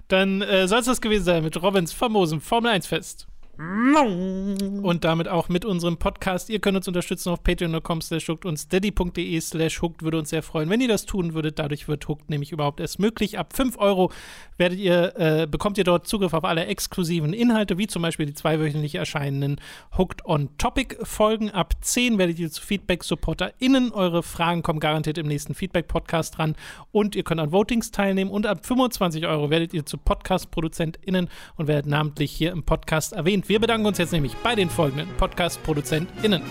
Dann 0.07 0.41
äh, 0.41 0.67
soll 0.67 0.79
es 0.79 0.87
das 0.87 1.01
gewesen 1.01 1.23
sein 1.23 1.43
mit 1.43 1.61
Robins 1.61 1.93
famosem 1.93 2.41
Formel 2.41 2.71
1 2.71 2.87
Fest. 2.87 3.27
Und 3.59 5.03
damit 5.03 5.27
auch 5.27 5.49
mit 5.49 5.65
unserem 5.65 5.97
Podcast. 5.97 6.49
Ihr 6.49 6.59
könnt 6.59 6.77
uns 6.77 6.87
unterstützen 6.87 7.27
auf 7.27 7.43
patreon.com 7.43 7.99
slash 7.99 8.29
und 8.29 8.57
steady.de 8.57 9.41
slash. 9.41 9.81
Würde 9.81 10.17
uns 10.17 10.29
sehr 10.29 10.43
freuen, 10.43 10.69
wenn 10.69 10.79
ihr 10.79 10.87
das 10.87 11.05
tun 11.05 11.33
würdet. 11.33 11.59
Dadurch 11.59 11.89
wird 11.89 12.07
Hooked 12.07 12.29
nämlich 12.29 12.53
überhaupt 12.53 12.79
erst 12.79 12.99
möglich. 12.99 13.37
Ab 13.37 13.53
5 13.53 13.77
Euro 13.77 14.13
werdet 14.57 14.79
ihr, 14.79 15.13
äh, 15.17 15.45
bekommt 15.45 15.77
ihr 15.77 15.83
dort 15.83 16.07
Zugriff 16.07 16.33
auf 16.33 16.45
alle 16.45 16.67
exklusiven 16.67 17.33
Inhalte, 17.33 17.77
wie 17.77 17.87
zum 17.87 18.01
Beispiel 18.01 18.27
die 18.27 18.33
zweiwöchentlich 18.33 18.95
erscheinenden 18.95 19.59
Hooked 19.97 20.23
on 20.23 20.55
Topic 20.57 20.95
Folgen. 21.03 21.51
Ab 21.51 21.73
10 21.81 22.17
werdet 22.17 22.39
ihr 22.39 22.49
zu 22.49 22.61
Feedback-SupporterInnen. 22.61 23.91
Eure 23.91 24.23
Fragen 24.23 24.63
kommen 24.63 24.79
garantiert 24.79 25.17
im 25.17 25.27
nächsten 25.27 25.53
Feedback-Podcast 25.53 26.37
dran. 26.37 26.55
Und 26.93 27.13
ihr 27.13 27.23
könnt 27.23 27.41
an 27.41 27.51
Votings 27.51 27.91
teilnehmen. 27.91 28.31
Und 28.31 28.45
ab 28.45 28.65
25 28.65 29.27
Euro 29.27 29.49
werdet 29.49 29.73
ihr 29.73 29.85
zu 29.85 29.97
Podcast-ProduzentInnen 29.97 31.27
und 31.57 31.67
werdet 31.67 31.87
namentlich 31.87 32.31
hier 32.31 32.53
im 32.53 32.63
Podcast 32.63 33.11
erwähnt. 33.11 33.48
Wir 33.49 33.59
bedanken 33.59 33.87
uns 33.87 33.97
jetzt 33.97 34.11
nämlich 34.11 34.35
bei 34.37 34.53
den 34.53 34.69
folgenden 34.69 35.09
Podcast-ProduzentInnen. 35.17 36.43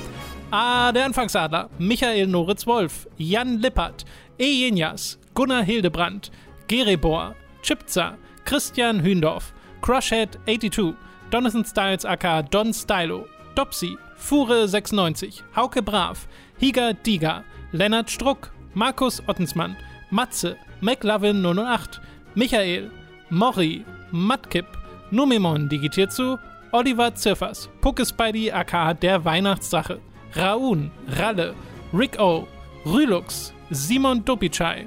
A. 0.51 0.91
Der 0.91 1.05
Anfangsadler, 1.05 1.71
Michael 1.79 2.27
Noritz 2.27 2.67
Wolf, 2.67 3.07
Jan 3.17 3.61
Lippert, 3.61 4.05
Ejenjas, 4.37 5.17
Gunnar 5.33 5.63
Hildebrand, 5.63 6.33
Gerebor, 6.67 7.37
Chipza, 7.63 8.19
Christian 8.45 9.01
Hündorf, 9.01 9.53
Crushhead82, 9.81 10.97
Donathan 11.31 11.65
Styles 11.65 12.05
aka 12.05 12.43
Don 12.43 12.73
Stylo, 12.73 13.27
Dopsy, 13.55 13.97
Fure96, 14.21 15.45
Hauke 15.55 15.83
Brav, 15.83 16.27
Higa 16.59 16.95
Diga, 16.95 17.45
Lennart 17.71 18.11
Struck, 18.11 18.51
Markus 18.75 19.23
Ottensmann, 19.29 19.77
Matze, 20.11 20.57
McLovin 20.81 21.45
008, 21.45 22.01
Michael, 22.35 22.91
Mori, 23.31 23.85
Matkip, 24.11 24.67
Numemon 25.13 25.69
digitiert 25.69 26.13
zu 26.13 26.41
Oliver 26.73 27.15
Ziffers, 27.15 27.69
Puckespidey 27.81 28.51
aka 28.53 28.95
der 28.95 29.25
Weihnachtssache, 29.25 30.01
Raun, 30.37 30.91
Ralle, 31.09 31.55
Rick 31.93 32.19
O, 32.19 32.47
Rylux, 32.85 33.53
Simon 33.71 34.25
Dopichai. 34.25 34.87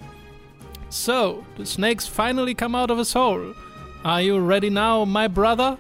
So, 0.90 1.44
the 1.58 1.66
snakes 1.66 2.08
finally 2.08 2.54
come 2.54 2.76
out 2.76 2.92
of 2.92 2.98
his 2.98 3.14
hole. 3.16 3.56
Are 4.04 4.22
you 4.22 4.38
ready 4.38 4.70
now, 4.70 5.06
my 5.06 5.28
brother? 5.28 5.78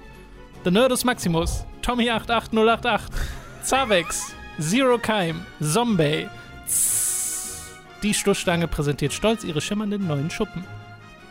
The 0.63 0.71
Nerdus 0.71 1.05
Maximus, 1.05 1.65
Tommy88088, 1.81 3.01
Zavex, 3.63 4.33
Zero 4.59 4.97
Keim, 4.97 5.45
Zombie. 5.61 6.27
Die 8.01 8.13
Stoßstange 8.13 8.67
präsentiert 8.67 9.13
stolz 9.13 9.43
ihre 9.43 9.61
schimmernden 9.61 10.07
neuen 10.07 10.31
Schuppen. 10.31 10.63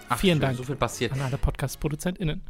Ach, 0.09 0.19
Vielen 0.19 0.35
schön, 0.35 0.41
Dank. 0.41 0.57
So 0.57 0.63
viel 0.63 0.77
passiert. 0.77 1.13
An 1.13 1.23
alle 1.23 1.39
Podcast-ProduzentInnen. 1.39 2.43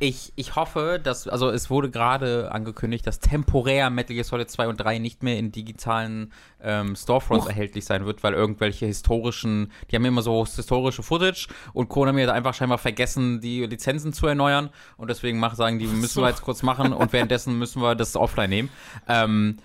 Ich, 0.00 0.32
ich 0.34 0.56
hoffe, 0.56 1.00
dass, 1.02 1.28
also 1.28 1.50
es 1.50 1.70
wurde 1.70 1.90
gerade 1.90 2.50
angekündigt, 2.52 3.06
dass 3.06 3.20
temporär 3.20 3.90
Metal 3.90 4.14
Gear 4.14 4.24
Solid 4.24 4.50
2 4.50 4.68
und 4.68 4.76
3 4.78 4.98
nicht 4.98 5.22
mehr 5.22 5.38
in 5.38 5.52
digitalen 5.52 6.32
ähm, 6.62 6.96
Storefronts 6.96 7.44
Huch. 7.44 7.50
erhältlich 7.50 7.84
sein 7.84 8.04
wird, 8.04 8.22
weil 8.22 8.34
irgendwelche 8.34 8.86
historischen, 8.86 9.70
die 9.90 9.96
haben 9.96 10.04
immer 10.04 10.22
so 10.22 10.44
historische 10.44 11.02
Footage 11.02 11.48
und 11.72 11.88
Konami 11.88 12.22
hat 12.22 12.30
einfach 12.30 12.54
scheinbar 12.54 12.78
vergessen, 12.78 13.40
die 13.40 13.64
Lizenzen 13.64 14.12
zu 14.12 14.26
erneuern 14.26 14.70
und 14.96 15.10
deswegen 15.10 15.38
machen, 15.38 15.56
sagen 15.56 15.78
die, 15.78 15.86
müssen 15.86 16.22
wir 16.22 16.28
jetzt 16.28 16.42
kurz 16.42 16.62
machen 16.62 16.92
und 16.92 17.12
währenddessen 17.12 17.58
müssen 17.58 17.80
wir 17.80 17.94
das 17.94 18.16
offline 18.16 18.50
nehmen. 18.50 18.70
Ähm, 19.08 19.58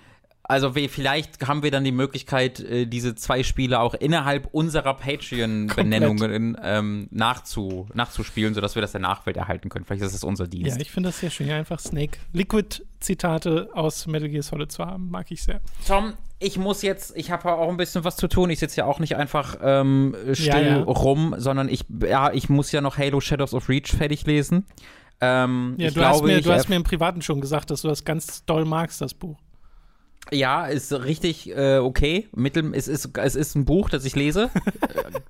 also 0.50 0.76
we- 0.76 0.90
vielleicht 0.90 1.48
haben 1.48 1.64
wir 1.64 1.72
dann 1.72 1.84
die 1.86 1.92
Möglichkeit, 1.94 2.60
äh, 2.60 2.86
diese 2.88 3.16
zwei 3.16 3.44
Spiele 3.44 3.80
auch 3.80 3.94
innerhalb 3.94 4.48
unserer 4.52 4.96
Patreon-Benennungen 4.96 6.58
ähm, 6.62 7.08
nachzu, 7.12 7.88
nachzuspielen, 7.94 8.54
sodass 8.54 8.76
wir 8.76 8.82
das 8.82 8.92
der 8.92 9.02
Nachwelt 9.02 9.38
erhalten 9.38 9.70
können. 9.70 9.86
Vielleicht 9.86 10.04
ist 10.04 10.14
das 10.16 10.24
unser 10.24 10.46
Ja, 10.46 10.50
Dienst. 10.50 10.82
ich 10.82 10.92
finde 10.92 11.10
das 11.10 11.20
sehr 11.20 11.30
schön. 11.30 11.48
Ja, 11.48 11.56
einfach 11.56 11.80
Snake 11.80 12.18
Liquid-Zitate 12.34 13.70
aus 13.74 14.08
Metal 14.08 14.30
Gear 14.30 14.44
Solid 14.44 14.72
zu 14.72 14.86
haben, 14.86 15.10
mag 15.10 15.30
ich 15.32 15.44
sehr. 15.44 15.62
Tom, 15.88 16.14
ich 16.40 16.58
muss 16.58 16.82
jetzt, 16.82 17.16
ich 17.18 17.32
habe 17.32 17.52
auch 17.54 17.70
ein 17.70 17.78
bisschen 17.78 18.04
was 18.04 18.16
zu 18.16 18.28
tun. 18.28 18.50
Ich 18.50 18.60
sitze 18.60 18.78
ja 18.78 18.86
auch 18.86 19.00
nicht 19.00 19.16
einfach 19.16 19.58
ähm, 19.62 20.16
still 20.34 20.48
Ja, 20.48 20.60
ja. 20.62 20.78
rum, 20.84 21.36
sondern 21.38 21.70
ich, 21.70 21.86
ja, 22.02 22.32
ich 22.32 22.50
muss 22.50 22.72
ja 22.72 22.82
noch 22.82 22.98
Halo 22.98 23.20
Shadows 23.22 23.54
of 23.54 23.70
Reach 23.70 23.92
fertig 23.92 24.26
lesen. 24.26 24.66
Ähm, 25.22 25.76
Ja, 25.78 25.92
du, 25.92 26.02
hast 26.02 26.14
glaube, 26.20 26.28
mir, 26.28 26.38
ich 26.40 26.46
du 26.46 26.52
hast 26.54 26.70
mir 26.70 26.76
im 26.78 26.84
Privaten 26.84 27.22
schon 27.22 27.42
gesagt, 27.42 27.72
dass 27.72 27.82
du 27.82 27.88
das 27.90 28.06
ganz 28.06 28.46
doll 28.46 28.66
magst, 28.66 29.02
das 29.02 29.14
Buch. 29.14 29.38
Ja, 30.32 30.68
ist 30.68 30.94
richtig 30.94 31.50
äh, 31.56 31.78
okay. 31.78 32.28
Mittel, 32.36 32.74
es, 32.76 32.88
ist, 32.88 33.18
es 33.18 33.36
ist 33.36 33.56
ein 33.56 33.66
Buch, 33.66 33.90
das 33.90 34.06
ich 34.06 34.16
lese. 34.16 34.50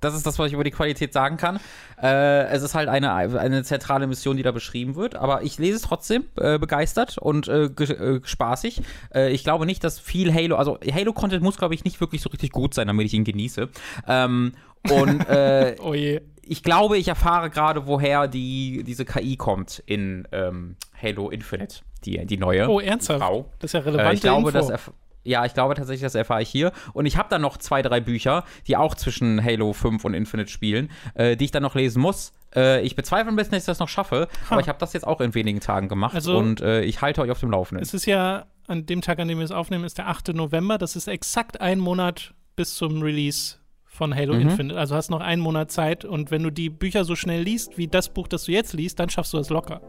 Das 0.01 0.15
ist 0.15 0.25
das, 0.25 0.39
was 0.39 0.47
ich 0.47 0.53
über 0.53 0.63
die 0.63 0.71
Qualität 0.71 1.11
sagen 1.11 1.35
kann. 1.35 1.59
Äh, 2.01 2.45
es 2.47 2.63
ist 2.63 2.73
halt 2.73 2.87
eine, 2.87 3.11
eine 3.11 3.63
zentrale 3.63 4.07
Mission, 4.07 4.37
die 4.37 4.43
da 4.43 4.51
beschrieben 4.51 4.95
wird. 4.95 5.15
Aber 5.15 5.43
ich 5.43 5.57
lese 5.57 5.75
es 5.75 5.81
trotzdem 5.81 6.25
äh, 6.37 6.57
begeistert 6.57 7.17
und 7.17 7.47
äh, 7.49 7.65
äh, 7.65 8.21
spaßig. 8.23 8.81
Äh, 9.13 9.31
ich 9.31 9.43
glaube 9.43 9.65
nicht, 9.65 9.83
dass 9.83 9.99
viel 9.99 10.33
Halo, 10.33 10.55
also 10.55 10.77
Halo-Content 10.81 11.43
muss, 11.43 11.57
glaube 11.57 11.75
ich, 11.75 11.83
nicht 11.83 11.99
wirklich 11.99 12.21
so 12.21 12.29
richtig 12.29 12.51
gut 12.51 12.73
sein, 12.73 12.87
damit 12.87 13.07
ich 13.07 13.13
ihn 13.13 13.25
genieße. 13.25 13.67
Ähm, 14.07 14.53
und 14.89 15.19
äh, 15.29 15.75
Oh 15.81 15.93
je. 15.93 16.21
ich 16.43 16.63
glaube, 16.63 16.97
ich 16.97 17.07
erfahre 17.09 17.49
gerade, 17.49 17.85
woher 17.85 18.27
die, 18.27 18.83
diese 18.85 19.03
KI 19.05 19.35
kommt 19.35 19.83
in 19.85 20.27
ähm, 20.31 20.75
Halo 21.01 21.29
Infinite, 21.29 21.79
die, 22.05 22.25
die 22.25 22.37
neue. 22.37 22.67
Oh, 22.69 22.79
ernsthaft? 22.79 23.19
Frau. 23.21 23.45
Das 23.59 23.69
ist 23.69 23.73
ja 23.73 23.79
Äh, 23.81 23.83
relevant. 23.83 24.13
ich 24.15 24.21
glaube, 24.21 24.51
das 24.51 24.69
erf- 24.71 24.91
ja, 25.25 25.45
ich 25.45 25.53
glaube 25.53 25.75
tatsächlich, 25.75 26.01
das 26.01 26.15
erfahre 26.15 26.41
ich 26.41 26.49
hier. 26.49 26.71
Und 26.93 27.05
ich 27.05 27.17
habe 27.17 27.27
dann 27.29 27.41
noch 27.41 27.57
zwei, 27.57 27.81
drei 27.81 27.99
Bücher, 27.99 28.45
die 28.67 28.77
auch 28.77 28.95
zwischen 28.95 29.43
Halo 29.43 29.73
5 29.73 30.03
und 30.05 30.13
Infinite 30.13 30.49
spielen, 30.49 30.89
äh, 31.13 31.35
die 31.35 31.45
ich 31.45 31.51
dann 31.51 31.61
noch 31.61 31.75
lesen 31.75 32.01
muss. 32.01 32.31
Äh, 32.55 32.81
ich 32.83 32.95
bezweifle 32.95 33.29
ein 33.31 33.35
bisschen, 33.35 33.51
dass 33.51 33.63
ich 33.63 33.67
das 33.67 33.79
noch 33.79 33.89
schaffe, 33.89 34.27
aber 34.49 34.61
ich 34.61 34.69
habe 34.69 34.79
das 34.79 34.93
jetzt 34.93 35.05
auch 35.05 35.19
in 35.21 35.35
wenigen 35.35 35.59
Tagen 35.59 35.87
gemacht 35.89 36.15
Also- 36.15 36.37
und 36.37 36.61
äh, 36.61 36.81
ich 36.83 37.01
halte 37.01 37.21
euch 37.21 37.31
auf 37.31 37.41
dem 37.41 37.51
Laufenden. 37.51 37.83
Es 37.83 37.93
ist 37.93 38.05
ja, 38.05 38.45
an 38.67 38.85
dem 38.85 39.01
Tag, 39.01 39.19
an 39.19 39.27
dem 39.27 39.37
wir 39.39 39.45
es 39.45 39.51
aufnehmen, 39.51 39.83
ist 39.83 39.97
der 39.97 40.07
8. 40.07 40.29
November. 40.29 40.77
Das 40.77 40.95
ist 40.95 41.07
exakt 41.07 41.59
ein 41.59 41.79
Monat 41.79 42.33
bis 42.55 42.75
zum 42.75 43.01
Release 43.01 43.57
von 43.85 44.15
Halo 44.15 44.33
Mhm. 44.33 44.41
Infinite. 44.41 44.79
Also 44.79 44.95
hast 44.95 45.09
noch 45.11 45.19
einen 45.19 45.41
Monat 45.41 45.69
Zeit 45.69 46.05
und 46.05 46.31
wenn 46.31 46.43
du 46.43 46.49
die 46.49 46.69
Bücher 46.69 47.03
so 47.03 47.15
schnell 47.15 47.41
liest, 47.43 47.77
wie 47.77 47.87
das 47.87 48.09
Buch, 48.09 48.27
das 48.29 48.45
du 48.45 48.53
jetzt 48.53 48.73
liest, 48.73 48.99
dann 48.99 49.09
schaffst 49.09 49.33
du 49.33 49.37
das 49.37 49.49
locker. 49.49 49.81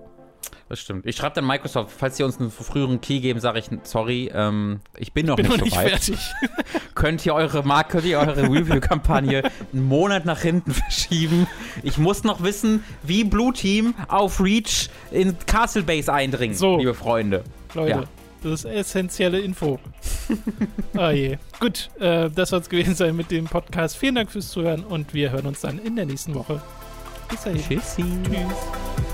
Das 0.69 0.79
stimmt. 0.79 1.05
Ich 1.05 1.17
schreibe 1.17 1.35
dann 1.35 1.47
Microsoft, 1.47 1.91
falls 1.97 2.17
sie 2.17 2.23
uns 2.23 2.39
einen 2.39 2.51
früheren 2.53 3.01
Key 3.01 3.19
geben, 3.19 3.41
sage 3.41 3.59
ich, 3.59 3.69
sorry, 3.83 4.31
ähm, 4.33 4.81
ich 4.97 5.13
bin 5.13 5.27
noch 5.27 5.35
Bin 5.37 5.47
nicht 5.47 5.53
noch 5.53 5.59
so 5.59 5.65
nicht 5.65 5.77
weit. 5.77 5.89
fertig. 5.91 6.19
Könnt 6.95 7.27
ihr 7.27 7.35
eure 7.35 7.65
Marke, 7.65 7.93
könnt 7.99 8.05
ihr 8.07 8.19
eure 8.21 8.43
Review-Kampagne 8.43 9.43
einen 9.73 9.83
Monat 9.89 10.27
nach 10.27 10.41
hinten 10.41 10.73
verschieben? 10.73 11.47
Ich 11.83 11.99
muss 11.99 12.23
noch 12.25 12.43
wissen, 12.43 12.85
wie 13.03 13.25
Blue 13.25 13.53
Team 13.53 13.95
auf 14.07 14.41
Reach 14.41 14.91
in 15.11 15.37
Castle 15.47 15.83
Base 15.83 16.13
eindringt, 16.13 16.57
So. 16.57 16.79
liebe 16.79 16.95
Freunde. 16.95 17.43
Leute, 17.75 17.91
Ja. 17.91 18.05
das 18.43 18.53
ist 18.53 18.65
essentielle 18.67 19.41
Info. 19.41 19.81
oh 20.97 21.09
je. 21.11 21.39
Gut, 21.59 21.91
äh, 21.99 22.31
das 22.31 22.51
soll 22.51 22.61
es 22.61 22.69
gewesen 22.69 22.95
sein 22.95 23.17
mit 23.17 23.31
dem 23.33 23.47
Podcast. 23.47 23.97
Vielen 23.97 24.15
Dank 24.15 24.31
fürs 24.31 24.51
Zuhören 24.51 24.85
und 24.85 25.15
wir 25.15 25.31
hören 25.33 25.47
uns 25.47 25.61
dann 25.63 25.79
in 25.81 25.97
der 25.97 26.07
nächsten 26.07 26.35
Woche. 26.35 26.63
Bis 27.29 27.43
dahin. 27.43 27.61
Tschüssi. 27.61 28.05
Tschüss. 28.25 29.10